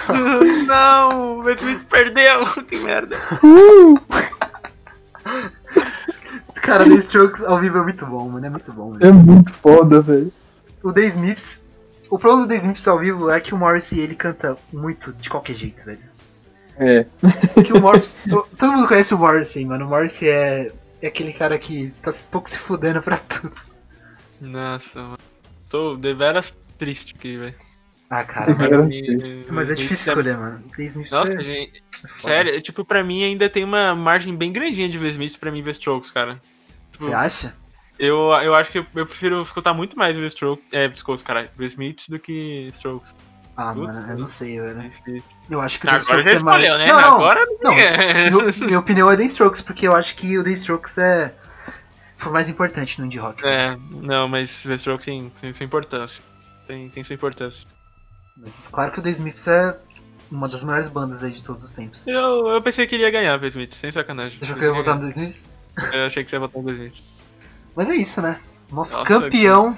Não! 0.09 0.65
Não! 0.65 1.39
O 1.39 1.49
Smith 1.51 1.83
perdeu! 1.89 2.45
Que 2.67 2.77
merda! 2.79 3.15
Cara, 6.61 6.83
The 6.85 6.95
Strokes 6.95 7.43
ao 7.43 7.59
vivo 7.59 7.79
é 7.79 7.83
muito 7.83 8.05
bom, 8.05 8.29
mano. 8.29 8.45
É 8.45 8.49
muito 8.49 8.71
bom. 8.71 8.95
É 8.99 9.05
Mesmo. 9.05 9.23
muito 9.23 9.53
foda, 9.55 10.01
velho. 10.01 10.31
O 10.83 10.93
The 10.93 11.01
Smiths. 11.01 11.67
O 12.09 12.17
problema 12.17 12.43
do 12.45 12.49
The 12.49 12.55
Smiths 12.55 12.87
ao 12.87 12.99
vivo 12.99 13.29
é 13.29 13.39
que 13.39 13.53
o 13.53 13.57
Morrissey 13.57 13.99
ele 13.99 14.15
canta 14.15 14.57
muito 14.71 15.13
de 15.13 15.29
qualquer 15.29 15.55
jeito, 15.55 15.83
velho. 15.85 15.99
É. 16.77 17.05
Que 17.65 17.73
o 17.73 17.81
Morrissey. 17.81 18.21
todo 18.57 18.73
mundo 18.73 18.87
conhece 18.87 19.13
o 19.13 19.17
Morrissey, 19.17 19.65
mano. 19.65 19.85
O 19.85 19.89
Morrissey 19.89 20.29
é, 20.29 20.71
é 21.01 21.07
aquele 21.07 21.33
cara 21.33 21.57
que 21.57 21.93
tá 22.01 22.09
um 22.09 22.31
pouco 22.31 22.49
se 22.49 22.57
fudendo 22.57 23.01
pra 23.01 23.17
tudo. 23.17 23.55
Nossa, 24.41 24.99
mano. 25.01 25.17
Tô 25.69 25.95
deveras 25.95 26.53
triste 26.79 27.13
aqui, 27.15 27.37
velho. 27.37 27.55
Ah, 28.09 28.23
cara, 28.25 28.55
Mas- 28.55 28.71
mas, 28.71 28.91
E- 28.91 29.45
mas 29.51 29.69
é 29.69 29.75
difícil 29.75 30.11
escolher, 30.13 30.35
mano. 30.37 30.63
The 30.75 30.83
Smiths 30.83 31.11
Nossa, 31.11 31.33
é... 31.33 31.43
gente. 31.43 31.83
foda. 32.17 32.33
Sério, 32.33 32.61
tipo, 32.61 32.83
pra 32.83 33.03
mim 33.03 33.23
ainda 33.23 33.47
tem 33.47 33.63
uma 33.63 33.93
margem 33.93 34.35
bem 34.35 34.51
grandinha 34.51 34.89
de 34.89 34.97
ver 34.97 35.11
Smith 35.11 35.37
pra 35.37 35.51
mim 35.51 35.61
ver 35.61 35.71
Strokes, 35.71 36.09
cara. 36.09 36.41
Tipo, 36.91 37.03
Você 37.05 37.13
acha? 37.13 37.55
Eu, 37.99 38.17
eu 38.41 38.55
acho 38.55 38.71
que 38.71 38.79
eu, 38.79 38.85
eu 38.95 39.05
prefiro 39.05 39.41
escutar 39.41 39.73
muito 39.73 39.97
mais 39.97 40.17
o 40.17 40.25
Strokes, 40.25 40.65
é, 40.71 40.87
Strokes, 40.87 41.21
caralho, 41.23 41.49
o 41.59 41.63
Smiths 41.63 42.07
do 42.09 42.17
que 42.17 42.69
Strokes. 42.73 43.13
Ah, 43.57 43.73
Puta, 43.73 43.91
mano, 43.91 44.11
eu 44.13 44.17
não 44.17 44.25
sei, 44.25 44.57
velho. 44.59 44.91
Eu 45.49 45.59
acho 45.59 45.79
que 45.81 45.85
o 45.85 45.89
Agora 45.89 46.23
The 46.23 46.31
Strokes 46.31 46.31
já 46.31 46.39
é 46.39 46.43
mais. 46.43 46.63
escolheu, 46.63 46.77
né? 46.79 46.87
Não, 46.87 47.01
não, 47.01 47.15
Agora 47.15 47.45
não. 47.61 47.73
é. 47.73 48.29
Meu- 48.31 48.53
minha 48.67 48.79
opinião 48.79 49.11
é 49.11 49.17
The 49.17 49.23
Strokes, 49.25 49.61
porque 49.61 49.85
eu 49.85 49.93
acho 49.93 50.15
que 50.15 50.37
o 50.37 50.43
The 50.43 50.51
Strokes 50.51 50.97
é. 50.97 51.35
Foi 52.15 52.31
mais 52.31 52.47
importante 52.49 52.99
no 52.99 53.05
indie 53.05 53.17
rock. 53.19 53.45
É, 53.45 53.77
não, 53.91 54.27
mas 54.29 54.63
The 54.63 54.75
Strokes 54.75 55.05
tem, 55.05 55.29
tem 55.41 55.53
sua 55.53 55.65
importância. 55.65 56.23
Tem, 56.69 56.87
tem 56.87 57.03
sua 57.03 57.15
importância. 57.15 57.65
Mas 58.37 58.67
claro 58.71 58.91
que 58.91 58.99
o 58.99 59.01
The 59.01 59.09
Smiths 59.09 59.47
é 59.47 59.75
uma 60.29 60.47
das 60.47 60.61
maiores 60.63 60.87
bandas 60.87 61.23
aí 61.23 61.31
de 61.31 61.43
todos 61.43 61.63
os 61.63 61.71
tempos. 61.71 62.01
Você 62.01 62.15
Eu, 62.15 62.45
eu 62.47 62.61
pensei 62.61 62.85
que 62.85 62.93
ele 62.93 63.03
ia 63.03 63.09
ganhar, 63.09 63.39
The 63.39 63.47
Smith, 63.47 63.73
sem 63.73 63.91
sacanagem. 63.91 64.37
achou 64.39 64.55
que 64.55 64.63
eu 64.63 64.69
ia 64.75 64.77
votar 64.77 64.93
no 64.95 65.01
The 65.01 65.07
Smiths? 65.09 65.49
Eu 65.91 66.05
achei 66.05 66.23
que 66.23 66.29
você 66.29 66.35
ia 66.35 66.39
votar 66.39 66.61
no 66.61 66.67
The 66.69 66.73
Smith. 66.75 66.93
Mas 67.75 67.89
é 67.89 67.95
isso, 67.95 68.21
né? 68.21 68.39
Nosso 68.71 68.97
Nossa, 68.97 69.05
campeão. 69.07 69.75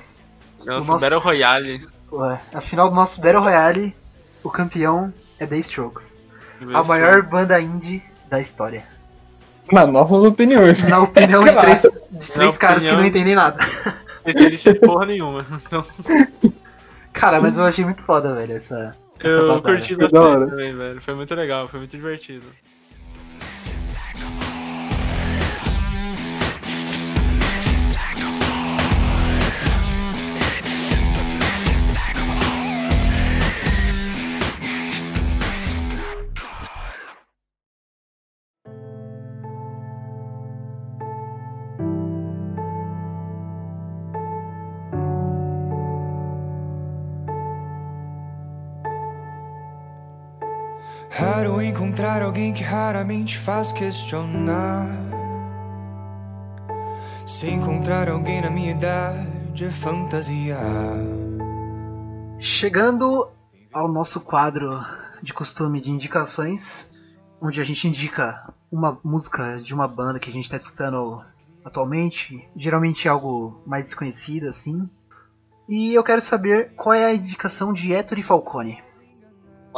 Nossa, 0.66 0.86
nosso- 0.86 1.02
Battle 1.06 1.22
Royale. 1.22 1.88
Ué, 2.12 2.42
a 2.54 2.60
final 2.60 2.90
do 2.90 2.96
nosso 2.96 3.22
Battle 3.22 3.42
Royale, 3.42 3.96
o 4.44 4.50
campeão 4.50 5.14
é 5.40 5.48
The 5.48 5.58
Strokes. 5.60 6.18
The 6.60 6.76
A 6.76 6.84
maior 6.84 7.22
banda 7.24 7.58
indie 7.62 8.04
da 8.30 8.42
história. 8.42 8.84
Nas 9.72 9.90
nossas 9.90 10.22
opiniões. 10.24 10.84
Na 10.84 11.00
opinião 11.00 11.42
de 11.46 11.52
Claro. 11.54 11.68
três, 11.68 11.82
de 12.12 12.32
três 12.34 12.58
caras 12.58 12.84
que 12.84 12.90
opinião- 12.90 12.98
não 13.00 13.06
entendem 13.06 13.36
nada. 13.36 13.64
Especialista 14.18 14.74
de 14.74 14.80
porra 14.82 15.06
nenhuma. 15.06 15.46
Então, 15.66 15.86
Cara, 17.14 17.42
mas 17.42 17.58
eu 17.58 17.66
achei 17.66 17.84
muito 17.86 18.04
foda, 18.04 18.34
velho, 18.34 18.54
essa. 18.54 18.96
essa 19.20 19.36
eu 19.36 19.48
batalha. 19.48 19.78
curti 19.78 19.96
bastante 19.96 20.50
também, 20.50 20.76
velho. 20.76 21.02
Foi 21.02 21.14
muito 21.14 21.36
legal, 21.36 21.68
foi 21.68 21.80
muito 21.80 21.92
divertido. 21.92 22.46
Alguém 52.42 52.54
que 52.54 52.64
raramente 52.64 53.38
faz 53.38 53.72
questionar. 53.72 54.88
Se 57.24 57.48
encontrar 57.48 58.10
alguém 58.10 58.42
na 58.42 58.50
minha 58.50 58.72
idade 58.72 59.64
é 59.64 59.70
fantasia. 59.70 60.58
Chegando 62.40 63.30
ao 63.72 63.88
nosso 63.88 64.20
quadro 64.22 64.84
de 65.22 65.36
costume 65.36 65.80
de 65.80 65.92
indicações, 65.92 66.90
onde 67.40 67.62
a 67.62 67.64
gente 67.64 67.88
indica 67.88 68.52
uma 68.72 69.00
música 69.04 69.62
de 69.62 69.76
uma 69.76 69.88
banda 69.88 70.20
que 70.20 70.32
a 70.32 70.34
gente 70.34 70.46
está 70.46 70.58
escutando 70.58 71.24
atualmente, 71.64 72.44
geralmente 72.56 73.08
algo 73.08 73.62
mais 73.68 73.86
desconhecido 73.86 74.48
assim. 74.48 74.90
E 75.70 75.94
eu 75.94 76.04
quero 76.04 76.22
saber 76.22 76.74
qual 76.76 76.96
é 76.96 77.06
a 77.06 77.14
indicação 77.14 77.72
de 77.72 77.94
Ettore 77.94 78.24
Falcone. 78.24 78.82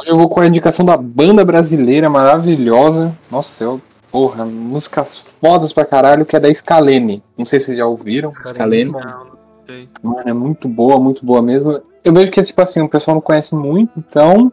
Eu 0.06 0.16
vou 0.16 0.28
com 0.28 0.40
a 0.40 0.46
indicação 0.46 0.84
da 0.84 0.96
banda 0.96 1.44
brasileira 1.44 2.10
maravilhosa. 2.10 3.16
Nossa, 3.30 3.64
eu, 3.64 3.80
porra, 4.10 4.44
músicas 4.44 5.24
fodas 5.40 5.72
pra 5.72 5.84
caralho, 5.84 6.26
que 6.26 6.34
é 6.34 6.40
da 6.40 6.52
Scalene. 6.52 7.22
Não 7.38 7.46
sei 7.46 7.60
se 7.60 7.66
vocês 7.66 7.78
já 7.78 7.86
ouviram. 7.86 8.28
Scalene 8.28 8.50
é 8.50 8.54
Scalene. 8.54 8.90
muito 8.90 9.04
bom. 9.04 9.10
Não, 9.10 9.24
não 9.24 9.38
sei. 9.66 9.88
Mano, 10.02 10.28
é 10.28 10.32
muito 10.32 10.68
boa, 10.68 10.98
muito 10.98 11.24
boa 11.24 11.40
mesmo. 11.40 11.80
Eu 12.02 12.12
vejo 12.12 12.32
que, 12.32 12.42
tipo 12.42 12.60
assim, 12.60 12.82
o 12.82 12.88
pessoal 12.88 13.14
não 13.14 13.20
conhece 13.22 13.54
muito, 13.54 13.92
então 13.96 14.52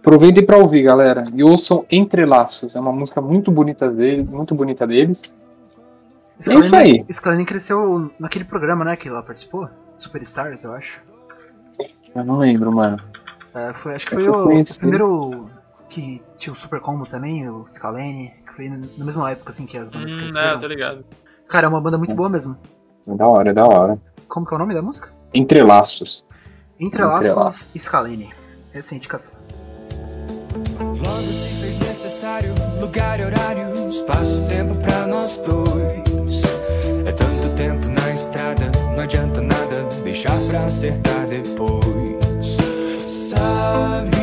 aproveitem 0.00 0.44
pra 0.44 0.58
ouvir, 0.58 0.82
galera. 0.82 1.24
E 1.32 1.42
ouçam 1.42 1.86
Entrelaços. 1.90 2.76
É 2.76 2.80
uma 2.80 2.92
música 2.92 3.20
muito 3.20 3.50
bonita 3.50 3.88
dele, 3.88 4.22
muito 4.22 4.54
bonita 4.54 4.86
deles. 4.86 5.22
É 6.46 6.54
isso 6.54 6.74
aí. 6.74 7.04
Scalene 7.10 7.44
cresceu 7.44 8.10
naquele 8.18 8.44
programa, 8.44 8.84
né, 8.84 8.96
que 8.96 9.08
ela 9.08 9.22
participou? 9.22 9.68
Superstars, 9.96 10.64
eu 10.64 10.74
acho. 10.74 11.00
Eu 12.14 12.24
não 12.24 12.38
lembro, 12.38 12.70
mano. 12.70 13.00
É, 13.54 13.72
foi, 13.72 13.94
acho 13.94 14.06
que 14.06 14.14
foi 14.14 14.28
o, 14.28 14.60
o 14.60 14.64
primeiro 14.78 15.48
que 15.88 16.20
tinha 16.38 16.52
o 16.52 16.56
Super 16.56 16.80
Combo 16.80 17.06
também, 17.06 17.48
o 17.48 17.64
Scalene, 17.68 18.32
que 18.46 18.52
foi 18.54 18.68
na 18.68 19.04
mesma 19.04 19.30
época 19.30 19.50
assim 19.50 19.64
que 19.66 19.78
as 19.78 19.90
bandas 19.90 20.12
Hum, 20.14 20.18
cresceram. 20.18 20.56
é, 20.56 20.60
tô 20.60 20.66
ligado. 20.66 21.04
Cara, 21.48 21.66
é 21.66 21.68
uma 21.68 21.80
banda 21.80 21.96
muito 21.98 22.14
boa 22.14 22.28
mesmo. 22.28 22.56
É 23.06 23.14
da 23.14 23.28
hora, 23.28 23.50
é 23.50 23.52
da 23.52 23.64
hora. 23.66 23.98
Como 24.28 24.44
que 24.46 24.52
é 24.52 24.56
o 24.56 24.58
nome 24.58 24.74
da 24.74 24.82
música? 24.82 25.08
Entrelaços. 25.32 26.24
Entrelaços 26.80 27.26
Entrelaços. 27.30 27.70
e 27.74 27.78
Scalene. 27.78 28.30
Essa 28.72 28.92
é 28.92 28.94
a 28.94 28.96
indicação. 28.96 29.34
Logo 30.80 31.22
se 31.22 31.60
fez 31.60 31.78
necessário 31.78 32.52
lugar 32.80 33.20
e 33.20 33.24
horário, 33.24 33.88
espaço 33.88 34.42
e 34.44 34.48
tempo 34.48 34.74
pra 34.78 35.06
nós 35.06 35.38
dois. 35.38 36.42
É 37.06 37.12
tanto 37.12 37.54
tempo 37.56 37.86
na 37.88 38.12
estrada, 38.12 38.70
não 38.96 39.02
adianta 39.02 39.40
nada 39.40 39.84
deixar 40.02 40.36
pra 40.48 40.64
acertar 40.64 41.26
depois. 41.28 42.23
Sabe 43.44 44.13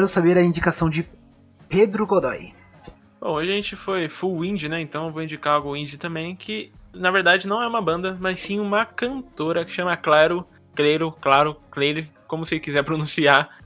quero 0.00 0.08
saber 0.08 0.38
a 0.38 0.42
indicação 0.42 0.88
de 0.88 1.06
Pedro 1.68 2.06
Godoy. 2.06 2.54
Bom, 3.20 3.32
hoje 3.32 3.52
a 3.52 3.54
gente 3.54 3.76
foi 3.76 4.08
full 4.08 4.42
indie, 4.42 4.66
né? 4.66 4.80
Então 4.80 5.08
eu 5.08 5.12
vou 5.12 5.22
indicar 5.22 5.56
algo 5.56 5.76
indie 5.76 5.98
também, 5.98 6.34
que 6.34 6.72
na 6.94 7.10
verdade 7.10 7.46
não 7.46 7.62
é 7.62 7.68
uma 7.68 7.82
banda, 7.82 8.16
mas 8.18 8.40
sim 8.40 8.58
uma 8.58 8.86
cantora 8.86 9.62
que 9.62 9.74
chama 9.74 9.94
Claro, 9.98 10.46
Cleiro, 10.74 11.12
Claro, 11.20 11.54
Cleiro, 11.70 12.06
como 12.26 12.46
você 12.46 12.58
quiser 12.58 12.82
pronunciar, 12.82 13.58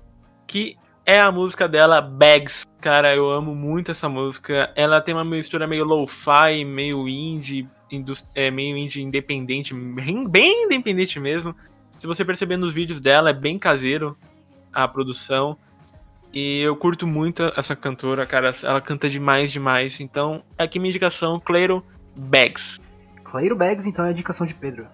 que 0.44 0.76
é 1.06 1.20
a 1.20 1.30
música 1.30 1.68
dela, 1.68 2.00
Bags. 2.00 2.66
Cara, 2.80 3.14
eu 3.14 3.30
amo 3.30 3.54
muito 3.54 3.92
essa 3.92 4.08
música. 4.08 4.72
Ela 4.74 5.00
tem 5.00 5.14
uma 5.14 5.24
mistura 5.24 5.68
meio 5.68 5.84
lo-fi, 5.84 6.64
meio 6.64 7.06
indie, 7.06 7.68
é, 8.34 8.50
meio 8.50 8.76
indie 8.76 9.02
independente, 9.02 9.72
bem, 9.72 10.28
bem 10.28 10.64
independente 10.64 11.20
mesmo. 11.20 11.54
Se 12.00 12.08
você 12.08 12.24
perceber 12.24 12.56
nos 12.56 12.72
vídeos 12.72 13.00
dela, 13.00 13.30
é 13.30 13.32
bem 13.32 13.56
caseiro 13.56 14.18
a 14.72 14.88
produção. 14.88 15.56
E 16.34 16.60
eu 16.62 16.74
curto 16.74 17.06
muito 17.06 17.44
essa 17.56 17.76
cantora, 17.76 18.26
cara. 18.26 18.52
Ela 18.64 18.80
canta 18.80 19.08
demais, 19.08 19.52
demais. 19.52 20.00
Então, 20.00 20.42
aqui 20.58 20.80
minha 20.80 20.90
indicação, 20.90 21.38
Cleiro 21.38 21.84
Bags. 22.16 22.80
Clairo 23.22 23.56
Bags, 23.56 23.86
então 23.86 24.04
é 24.04 24.08
a 24.08 24.12
indicação 24.12 24.44
de 24.44 24.52
Pedro. 24.52 24.86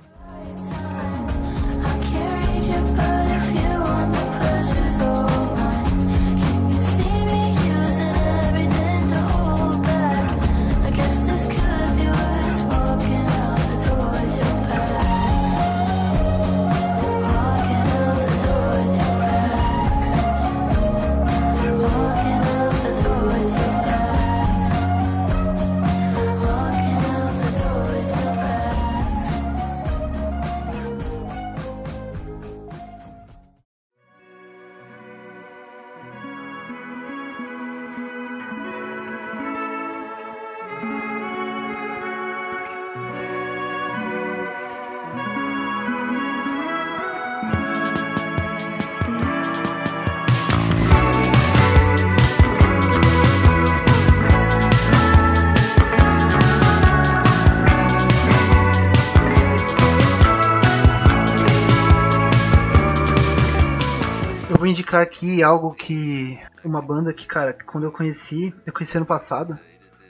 Indicar 64.91 65.01
aqui 65.01 65.43
algo 65.43 65.73
que. 65.73 66.39
Uma 66.65 66.83
banda 66.83 67.15
que, 67.15 67.27
cara, 67.27 67.57
quando 67.67 67.85
eu 67.85 67.93
conheci, 67.93 68.55
eu 68.67 68.73
conheci 68.73 68.97
ano 68.97 69.07
passado, 69.07 69.59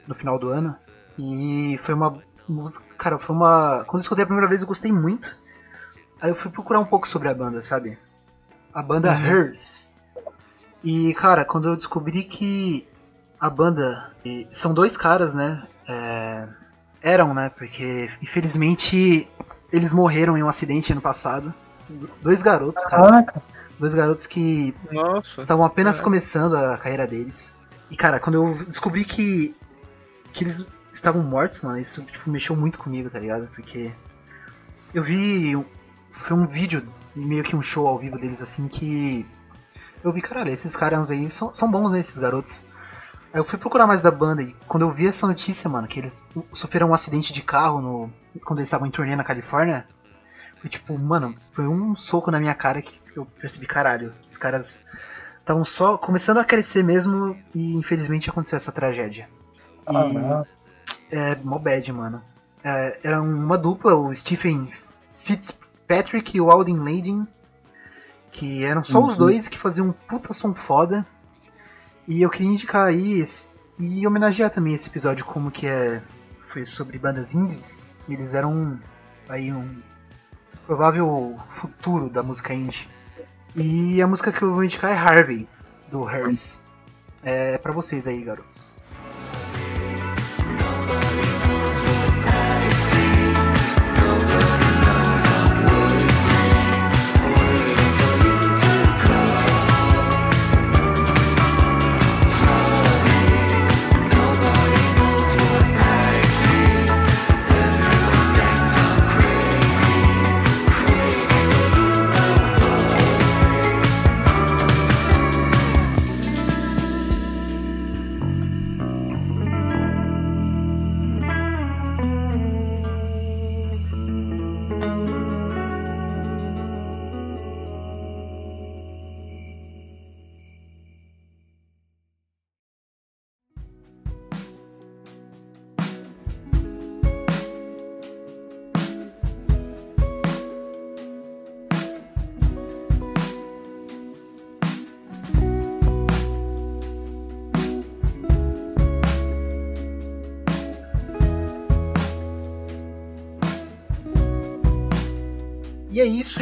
no 0.07 0.15
final 0.15 0.39
do 0.39 0.49
ano. 0.49 0.75
E 1.19 1.77
foi 1.79 1.95
uma 1.95 2.19
música. 2.49 2.85
Cara, 2.97 3.19
foi 3.19 3.37
uma. 3.37 3.85
Quando 3.87 4.01
eu 4.01 4.05
escutei 4.05 4.25
a 4.25 4.27
primeira 4.27 4.49
vez 4.49 4.63
eu 4.63 4.67
gostei 4.67 4.91
muito. 4.91 5.37
Aí 6.21 6.31
eu 6.31 6.35
fui 6.35 6.51
procurar 6.51 6.81
um 6.81 6.85
pouco 6.85 7.07
sobre 7.07 7.29
a 7.29 7.35
banda, 7.35 7.63
sabe? 7.63 7.99
A 8.73 8.83
banda 8.83 9.13
Uhum. 9.13 9.27
Hers. 9.27 9.91
E, 10.83 11.15
cara, 11.15 11.45
quando 11.45 11.69
eu 11.69 11.77
descobri 11.77 12.25
que 12.25 12.89
a 13.39 13.51
banda. 13.51 14.11
São 14.51 14.73
dois 14.73 14.97
caras, 14.97 15.35
né? 15.35 15.63
É, 15.89 16.49
eram, 17.03 17.33
né? 17.35 17.51
Porque 17.51 18.11
infelizmente 18.23 19.29
eles 19.73 19.93
morreram 19.93 20.37
em 20.37 20.43
um 20.43 20.49
acidente 20.49 20.93
ano 20.93 21.01
passado. 21.01 21.55
Dois 22.23 22.43
garotos, 22.43 22.85
cara. 22.85 23.03
Caraca. 23.03 23.43
Dois 23.81 23.95
garotos 23.95 24.27
que 24.27 24.75
Nossa. 24.93 25.41
estavam 25.41 25.65
apenas 25.65 25.99
É. 25.99 26.03
começando 26.03 26.55
a 26.55 26.77
carreira 26.77 27.07
deles. 27.07 27.51
E 27.91 27.97
cara, 27.97 28.21
quando 28.21 28.35
eu 28.35 28.65
descobri 28.67 29.05
que 29.05 29.57
que 30.33 30.45
eles 30.45 30.65
estavam 30.93 31.23
mortos, 31.25 31.61
mano, 31.63 31.77
isso 31.79 32.05
tipo, 32.05 32.31
mexeu 32.31 32.55
muito 32.55 32.79
comigo, 32.79 33.11
tá 33.11 33.19
ligado? 33.19 33.49
Porque 33.49 33.93
eu 34.95 35.03
vi 35.03 35.59
foi 36.11 36.37
um 36.37 36.47
vídeo, 36.47 36.87
meio 37.17 37.43
que 37.43 37.57
um 37.57 37.63
show 37.63 37.87
ao 37.89 37.99
vivo 37.99 38.17
deles 38.19 38.41
assim 38.43 38.69
que 38.69 39.27
eu 40.05 40.13
vi, 40.13 40.21
caralho, 40.21 40.51
esses 40.53 40.77
caras 40.77 41.11
aí 41.11 41.31
são, 41.31 41.53
são 41.55 41.71
bons, 41.71 41.91
né, 41.91 42.01
esses 42.01 42.19
garotos. 42.19 42.65
Aí 43.33 43.41
eu 43.41 43.45
fui 43.45 43.59
procurar 43.59 43.87
mais 43.87 44.01
da 44.03 44.11
banda 44.11 44.43
e 44.43 44.55
quando 44.69 44.83
eu 44.83 44.91
vi 44.93 45.07
essa 45.07 45.27
notícia, 45.27 45.69
mano, 45.71 45.89
que 45.89 45.99
eles 45.99 46.29
sofreram 46.53 46.91
um 46.91 46.95
acidente 46.95 47.33
de 47.33 47.43
carro 47.43 47.81
no 47.81 48.13
quando 48.45 48.59
eles 48.59 48.69
estavam 48.69 48.87
em 48.87 48.91
turnê 48.91 49.17
na 49.17 49.25
Califórnia, 49.25 49.87
foi 50.61 50.69
tipo, 50.71 50.97
mano, 50.99 51.35
foi 51.51 51.67
um 51.67 51.97
soco 51.97 52.31
na 52.31 52.39
minha 52.39 52.55
cara 52.55 52.83
que 52.83 53.00
eu 53.17 53.25
percebi, 53.25 53.67
caralho, 53.67 54.13
os 54.29 54.37
caras 54.37 54.85
estavam 55.39 55.65
só 55.65 55.97
começando 55.99 56.39
a 56.39 56.45
crescer 56.45 56.83
mesmo 56.85 57.37
e 57.55 57.75
infelizmente 57.75 58.31
aconteceu 58.31 58.57
essa 58.57 58.73
tragédia. 58.73 59.29
E 59.89 59.93
não. 59.93 60.47
é 61.11 61.35
mó 61.37 61.59
bad, 61.59 61.93
mano. 61.93 62.23
É, 62.63 63.01
era 63.03 63.21
uma 63.23 63.57
dupla, 63.59 63.95
o 63.95 64.15
Stephen 64.15 64.71
Fitzpatrick 65.09 66.37
e 66.37 66.41
o 66.41 66.51
Alden 66.51 66.79
Ladin, 66.79 67.27
que 68.31 68.65
eram 68.65 68.85
só 68.85 69.03
os 69.03 69.13
Uhum. 69.13 69.17
dois 69.19 69.49
que 69.49 69.59
faziam 69.59 69.89
um 69.89 69.93
puta 69.93 70.33
som 70.35 70.55
foda. 70.55 71.07
E 72.07 72.23
eu 72.23 72.31
queria 72.31 72.49
indicar 72.53 72.87
aí 72.87 73.21
esse- 73.21 73.51
e 73.79 74.07
homenagear 74.07 74.51
também 74.51 74.75
esse 74.75 74.89
episódio 74.89 75.25
como 75.25 75.51
que 75.51 75.67
é 75.67 76.03
foi 76.41 76.65
sobre 76.67 76.99
bandas 76.99 77.33
indies. 77.35 77.79
Eles 78.09 78.35
eram 78.35 78.79
aí 79.29 79.53
um 79.53 79.81
provável 80.67 81.39
futuro 81.49 82.09
da 82.11 82.23
música 82.23 82.53
indie. 82.53 82.89
E 83.57 84.01
a 84.01 84.07
música 84.07 84.31
que 84.33 84.43
eu 84.43 84.53
vou 84.53 84.65
indicar 84.65 84.93
é 84.93 84.95
Harvey, 84.95 85.49
do 85.91 86.09
Hers. 86.09 86.65
É 87.23 87.59
pra 87.59 87.73
vocês 87.73 88.07
aí, 88.07 88.23
garotos. 88.23 88.73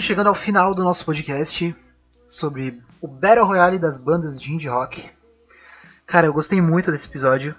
Chegando 0.08 0.28
ao 0.28 0.34
final 0.34 0.74
do 0.74 0.82
nosso 0.82 1.04
podcast 1.04 1.76
sobre 2.26 2.82
o 2.98 3.06
Battle 3.06 3.44
Royale 3.44 3.78
das 3.78 3.98
bandas 3.98 4.40
de 4.40 4.54
indie 4.54 4.66
rock. 4.66 5.04
Cara, 6.06 6.26
eu 6.26 6.32
gostei 6.32 6.62
muito 6.62 6.90
desse 6.90 7.06
episódio. 7.06 7.54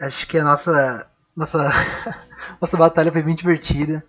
Acho 0.00 0.24
que 0.28 0.38
a 0.38 0.44
nossa 0.44 1.10
nossa 1.34 1.72
nossa 2.62 2.76
batalha 2.76 3.10
foi 3.10 3.20
bem 3.20 3.34
divertida. 3.34 4.04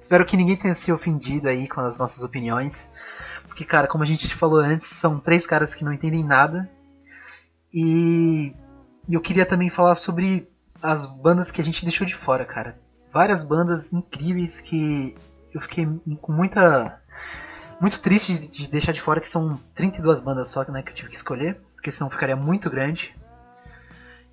Espero 0.00 0.24
que 0.24 0.36
ninguém 0.36 0.56
tenha 0.56 0.74
se 0.74 0.90
ofendido 0.90 1.48
aí 1.48 1.68
com 1.68 1.80
as 1.80 2.00
nossas 2.00 2.24
opiniões. 2.24 2.92
Porque, 3.46 3.64
cara, 3.64 3.86
como 3.86 4.02
a 4.02 4.06
gente 4.06 4.34
falou 4.34 4.58
antes, 4.58 4.88
são 4.88 5.20
três 5.20 5.46
caras 5.46 5.72
que 5.72 5.84
não 5.84 5.92
entendem 5.92 6.24
nada. 6.24 6.68
E, 7.72 8.52
e 9.08 9.14
eu 9.14 9.20
queria 9.20 9.46
também 9.46 9.70
falar 9.70 9.94
sobre 9.94 10.50
as 10.82 11.06
bandas 11.06 11.52
que 11.52 11.60
a 11.60 11.64
gente 11.64 11.84
deixou 11.84 12.04
de 12.04 12.16
fora, 12.16 12.44
cara. 12.44 12.76
Várias 13.12 13.44
bandas 13.44 13.92
incríveis 13.92 14.60
que 14.60 15.16
eu 15.54 15.60
fiquei 15.60 15.86
com 16.20 16.32
muita. 16.32 17.00
Muito 17.80 18.00
triste 18.00 18.34
de, 18.34 18.48
de 18.48 18.70
deixar 18.70 18.92
de 18.92 19.00
fora, 19.00 19.20
que 19.20 19.28
são 19.28 19.58
32 19.74 20.20
bandas 20.20 20.48
só 20.48 20.64
né, 20.70 20.82
que 20.82 20.90
eu 20.90 20.94
tive 20.94 21.10
que 21.10 21.16
escolher. 21.16 21.60
porque 21.74 21.92
senão 21.92 22.10
ficaria 22.10 22.36
muito 22.36 22.68
grande. 22.68 23.14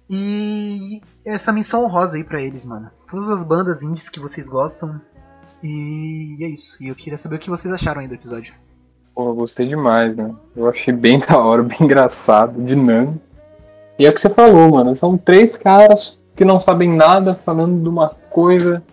E 0.09 1.01
essa 1.25 1.51
menção 1.51 1.83
honrosa 1.83 2.17
aí 2.17 2.23
pra 2.23 2.41
eles, 2.41 2.65
mano. 2.65 2.89
Todas 3.09 3.29
as 3.29 3.43
bandas 3.43 3.81
indies 3.81 4.09
que 4.09 4.19
vocês 4.19 4.47
gostam. 4.47 4.99
E 5.63 6.37
é 6.41 6.47
isso. 6.47 6.77
E 6.79 6.87
eu 6.87 6.95
queria 6.95 7.17
saber 7.17 7.37
o 7.37 7.39
que 7.39 7.49
vocês 7.49 7.73
acharam 7.73 8.01
aí 8.01 8.07
do 8.07 8.13
episódio. 8.13 8.53
Pô, 9.13 9.29
eu 9.29 9.35
gostei 9.35 9.67
demais, 9.67 10.15
né? 10.15 10.33
Eu 10.55 10.69
achei 10.69 10.93
bem 10.93 11.19
da 11.25 11.37
hora, 11.37 11.63
bem 11.63 11.77
engraçado, 11.81 12.63
dinâmico. 12.63 13.21
E 13.97 14.05
é 14.05 14.09
o 14.09 14.13
que 14.13 14.21
você 14.21 14.29
falou, 14.29 14.71
mano. 14.71 14.95
São 14.95 15.17
três 15.17 15.57
caras 15.57 16.19
que 16.35 16.43
não 16.43 16.59
sabem 16.59 16.93
nada 16.93 17.33
falando 17.45 17.81
de 17.81 17.87
uma 17.87 18.09
coisa 18.09 18.83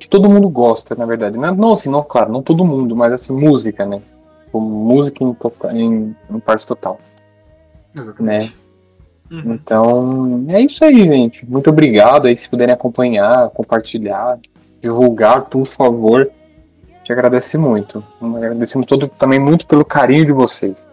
que 0.00 0.08
todo 0.08 0.30
mundo 0.30 0.48
gosta, 0.48 0.94
na 0.94 1.04
verdade. 1.04 1.36
Não, 1.36 1.54
não 1.54 1.72
assim, 1.74 1.90
não, 1.90 2.02
claro, 2.02 2.32
não 2.32 2.42
todo 2.42 2.64
mundo, 2.64 2.96
mas 2.96 3.12
assim, 3.12 3.34
música, 3.34 3.84
né? 3.84 4.00
Tipo, 4.46 4.60
música 4.60 5.22
em, 5.22 5.34
tota- 5.34 5.72
em, 5.72 6.16
em 6.30 6.40
parte 6.40 6.66
total. 6.66 6.98
Exatamente. 7.96 8.56
Uhum. 9.30 9.52
Então, 9.52 10.44
é 10.48 10.60
isso 10.62 10.82
aí, 10.84 11.00
gente. 11.00 11.48
Muito 11.48 11.68
obrigado 11.68 12.26
aí, 12.26 12.36
se 12.36 12.48
puderem 12.48 12.74
acompanhar, 12.74 13.50
compartilhar, 13.50 14.38
divulgar, 14.80 15.42
por 15.42 15.66
favor. 15.66 16.30
Te 17.04 17.12
agradece 17.12 17.58
muito. 17.58 18.02
Agradecemos 18.20 18.86
todo, 18.86 19.06
também 19.06 19.38
muito 19.38 19.66
pelo 19.66 19.84
carinho 19.84 20.24
de 20.24 20.32
vocês. 20.32 20.84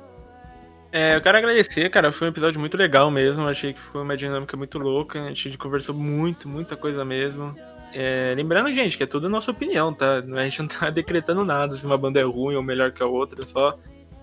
É, 0.92 1.16
eu 1.16 1.22
quero 1.22 1.38
agradecer, 1.38 1.90
cara. 1.90 2.12
Foi 2.12 2.28
um 2.28 2.32
episódio 2.32 2.60
muito 2.60 2.76
legal 2.78 3.10
mesmo. 3.10 3.48
Achei 3.48 3.74
que 3.74 3.80
foi 3.80 4.02
uma 4.02 4.18
dinâmica 4.18 4.58
muito 4.58 4.78
louca. 4.78 5.20
A 5.20 5.30
gente 5.30 5.58
conversou 5.58 5.96
muito, 5.96 6.48
muita 6.48 6.76
coisa 6.76 7.06
mesmo. 7.06 7.56
É, 7.94 8.34
lembrando, 8.36 8.72
gente, 8.74 8.98
que 8.98 9.04
é 9.04 9.08
tudo 9.08 9.30
nossa 9.30 9.52
opinião, 9.52 9.94
tá? 9.94 10.18
A 10.18 10.44
gente 10.44 10.60
não 10.60 10.68
tá 10.68 10.90
decretando 10.92 11.44
nada 11.46 11.76
se 11.76 11.86
uma 11.86 11.98
banda 11.98 12.20
é 12.20 12.24
ruim 12.24 12.56
ou 12.56 12.64
melhor 12.64 12.92
que 12.92 13.02
a 13.02 13.06
outra, 13.06 13.46
só 13.46 13.78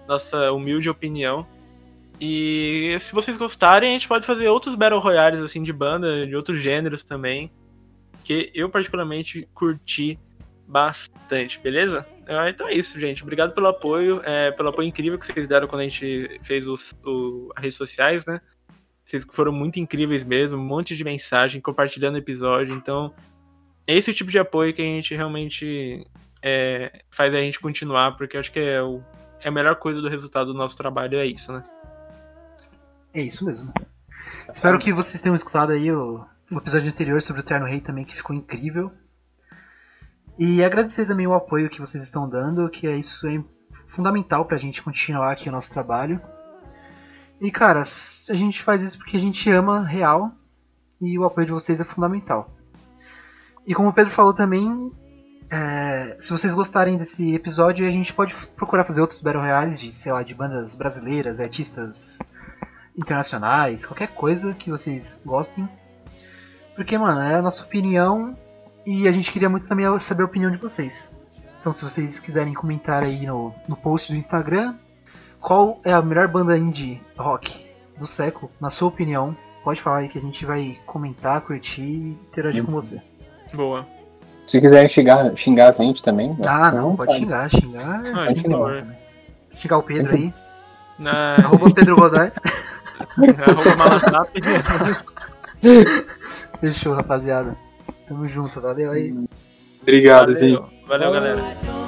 nossa 0.07 0.53
humilde 0.53 0.89
opinião. 0.91 1.47
E 2.20 2.97
se 3.01 3.12
vocês 3.12 3.36
gostarem, 3.36 3.91
a 3.91 3.93
gente 3.93 4.07
pode 4.07 4.27
fazer 4.27 4.49
outros 4.49 4.74
Battle 4.77 5.01
Royales 5.01 5.41
assim 5.43 5.62
de 5.62 5.73
banda, 5.73 6.27
de 6.27 6.36
outros 6.36 6.61
gêneros 6.61 7.03
também. 7.03 7.51
Que 8.23 8.51
eu 8.55 8.69
particularmente 8.70 9.49
curti 9.53 10.19
bastante, 10.66 11.59
beleza? 11.59 12.07
Ah, 12.28 12.49
Então 12.49 12.69
é 12.69 12.74
isso, 12.74 12.99
gente. 12.99 13.23
Obrigado 13.23 13.53
pelo 13.53 13.66
apoio, 13.66 14.20
é, 14.24 14.51
pelo 14.53 14.69
apoio 14.70 14.86
incrível 14.89 15.19
que 15.19 15.27
vocês 15.27 15.47
deram 15.49 15.66
quando 15.66 15.81
a 15.82 15.85
gente 15.85 16.41
fez 16.43 16.66
os, 16.66 16.95
o- 17.05 17.51
as 17.57 17.62
redes 17.62 17.77
sociais, 17.77 18.24
né? 18.24 18.41
Vocês 19.05 19.27
foram 19.31 19.53
muito 19.53 19.78
incríveis 19.78 20.24
mesmo, 20.24 20.57
um 20.59 20.65
monte 20.65 20.97
de 20.97 21.05
mensagem, 21.05 21.61
compartilhando 21.61 22.15
o 22.15 22.19
episódio. 22.19 22.74
Então, 22.74 23.12
esse 23.86 24.12
tipo 24.12 24.31
de 24.31 24.39
apoio 24.39 24.74
que 24.74 24.82
a 24.82 24.85
gente 24.85 25.15
realmente 25.15 26.06
é, 26.43 27.02
faz 27.11 27.35
a 27.35 27.40
gente 27.40 27.61
continuar, 27.61 28.16
porque 28.16 28.36
acho 28.36 28.52
que 28.52 28.61
é, 28.61 28.82
o, 28.82 29.02
é 29.40 29.48
a 29.48 29.52
melhor 29.52 29.77
coisa 29.77 30.01
do 30.01 30.09
resultado 30.09 30.52
do 30.52 30.59
nosso 30.59 30.77
trabalho, 30.77 31.19
é 31.19 31.27
isso, 31.27 31.52
né? 31.52 31.62
É 33.12 33.23
isso 33.23 33.44
mesmo. 33.44 33.73
Espero 34.52 34.78
que 34.78 34.93
vocês 34.93 35.23
tenham 35.23 35.36
escutado 35.36 35.73
aí 35.73 35.90
o, 35.93 36.24
o 36.51 36.59
episódio 36.59 36.89
anterior 36.89 37.20
sobre 37.23 37.43
o 37.43 37.44
Terno 37.44 37.66
Rei 37.66 37.81
também, 37.81 38.05
que 38.05 38.15
ficou 38.15 38.35
incrível. 38.35 38.93
E 40.39 40.65
agradecer 40.65 41.06
também 41.06 41.27
o 41.27 41.35
apoio 41.35 41.70
que 41.70 41.81
vocês 41.81 42.02
estão 42.02 42.28
dando, 42.28 42.69
que 42.69 42.86
é 42.86 42.97
isso 42.97 43.28
é 43.28 43.43
fundamental 43.86 44.44
pra 44.44 44.59
gente 44.59 44.82
continuar 44.82 45.32
aqui 45.32 45.48
o 45.48 45.52
nosso 45.52 45.73
trabalho. 45.73 46.20
E 47.40 47.51
cara, 47.51 47.82
a 47.82 48.35
gente 48.35 48.62
faz 48.62 48.82
isso 48.82 48.98
porque 48.98 49.16
a 49.16 49.20
gente 49.20 49.48
ama 49.51 49.85
real 49.85 50.32
e 51.01 51.19
o 51.19 51.24
apoio 51.24 51.47
de 51.47 51.52
vocês 51.52 51.81
é 51.81 51.85
fundamental. 51.85 52.51
E 53.66 53.74
como 53.74 53.89
o 53.89 53.93
Pedro 53.93 54.12
falou 54.12 54.35
também, 54.35 54.93
é, 55.51 56.16
se 56.19 56.31
vocês 56.31 56.53
gostarem 56.53 56.97
desse 56.97 57.35
episódio, 57.35 57.86
a 57.86 57.91
gente 57.91 58.12
pode 58.12 58.35
procurar 58.57 58.85
fazer 58.85 59.01
outros 59.01 59.23
Battle 59.23 59.43
Royales 59.43 59.78
de, 59.78 59.93
sei 59.93 60.12
lá, 60.12 60.23
de 60.23 60.35
bandas 60.35 60.74
brasileiras, 60.74 61.41
artistas 61.41 62.19
internacionais, 62.97 63.85
qualquer 63.85 64.09
coisa 64.09 64.55
que 64.55 64.70
vocês 64.70 65.23
gostem. 65.24 65.69
Porque, 66.74 66.97
mano, 66.99 67.20
é 67.20 67.36
a 67.36 67.43
nossa 67.43 67.62
opinião 67.62 68.36
e 68.85 69.09
a 69.09 69.12
gente 69.12 69.31
queria 69.31 69.49
muito 69.49 69.66
também 69.66 69.86
saber 70.01 70.23
a 70.23 70.27
opinião 70.27 70.51
de 70.51 70.59
vocês. 70.59 71.16
Então, 71.59 71.73
se 71.73 71.82
vocês 71.82 72.19
quiserem 72.19 72.53
comentar 72.53 73.03
aí 73.03 73.27
no, 73.27 73.55
no 73.69 73.77
post 73.77 74.12
do 74.12 74.19
Instagram, 74.19 74.74
qual 75.41 75.81
é 75.85 75.93
a 75.93 76.03
melhor 76.03 76.28
banda 76.28 76.59
indie 76.59 77.01
rock 77.16 77.66
do 77.99 78.07
século, 78.07 78.51
na 78.61 78.70
sua 78.70 78.89
opinião, 78.89 79.36
pode 79.62 79.81
falar 79.81 79.99
aí 79.99 80.09
que 80.09 80.19
a 80.19 80.20
gente 80.20 80.45
vai 80.45 80.78
comentar, 80.85 81.41
curtir 81.41 81.82
e 81.82 82.09
interagir 82.11 82.65
com 82.65 82.73
você. 82.73 83.01
Boa. 83.55 83.86
Se 84.47 84.60
quiserem 84.60 84.89
xingar, 84.89 85.35
xingar 85.36 85.70
a 85.70 85.72
gente 85.72 86.02
também. 86.02 86.31
né? 86.31 86.36
Ah, 86.47 86.68
à 86.68 86.72
não, 86.72 86.94
pode 86.97 87.14
xingar, 87.14 87.48
xingar. 87.48 88.02
Ah, 88.14 88.26
favor. 88.35 88.74
também. 88.81 88.97
Xingar 89.55 89.78
o 89.78 89.82
Pedro 89.82 90.14
aí. 90.14 90.35
Na, 90.98 91.36
Arroba 91.36 91.70
Pedro 91.74 91.97
Godoy. 91.97 92.31
arroba 93.47 93.76
Malasap. 93.76 94.31
Fechou, 96.60 96.94
rapaziada. 96.94 97.56
Tamo 98.09 98.26
junto, 98.26 98.60
valeu 98.60 98.93
aí. 98.93 99.14
Obrigado, 99.82 100.35
Valeu, 100.35 100.40
gente. 100.40 100.86
valeu, 100.86 101.12
galera. 101.12 101.84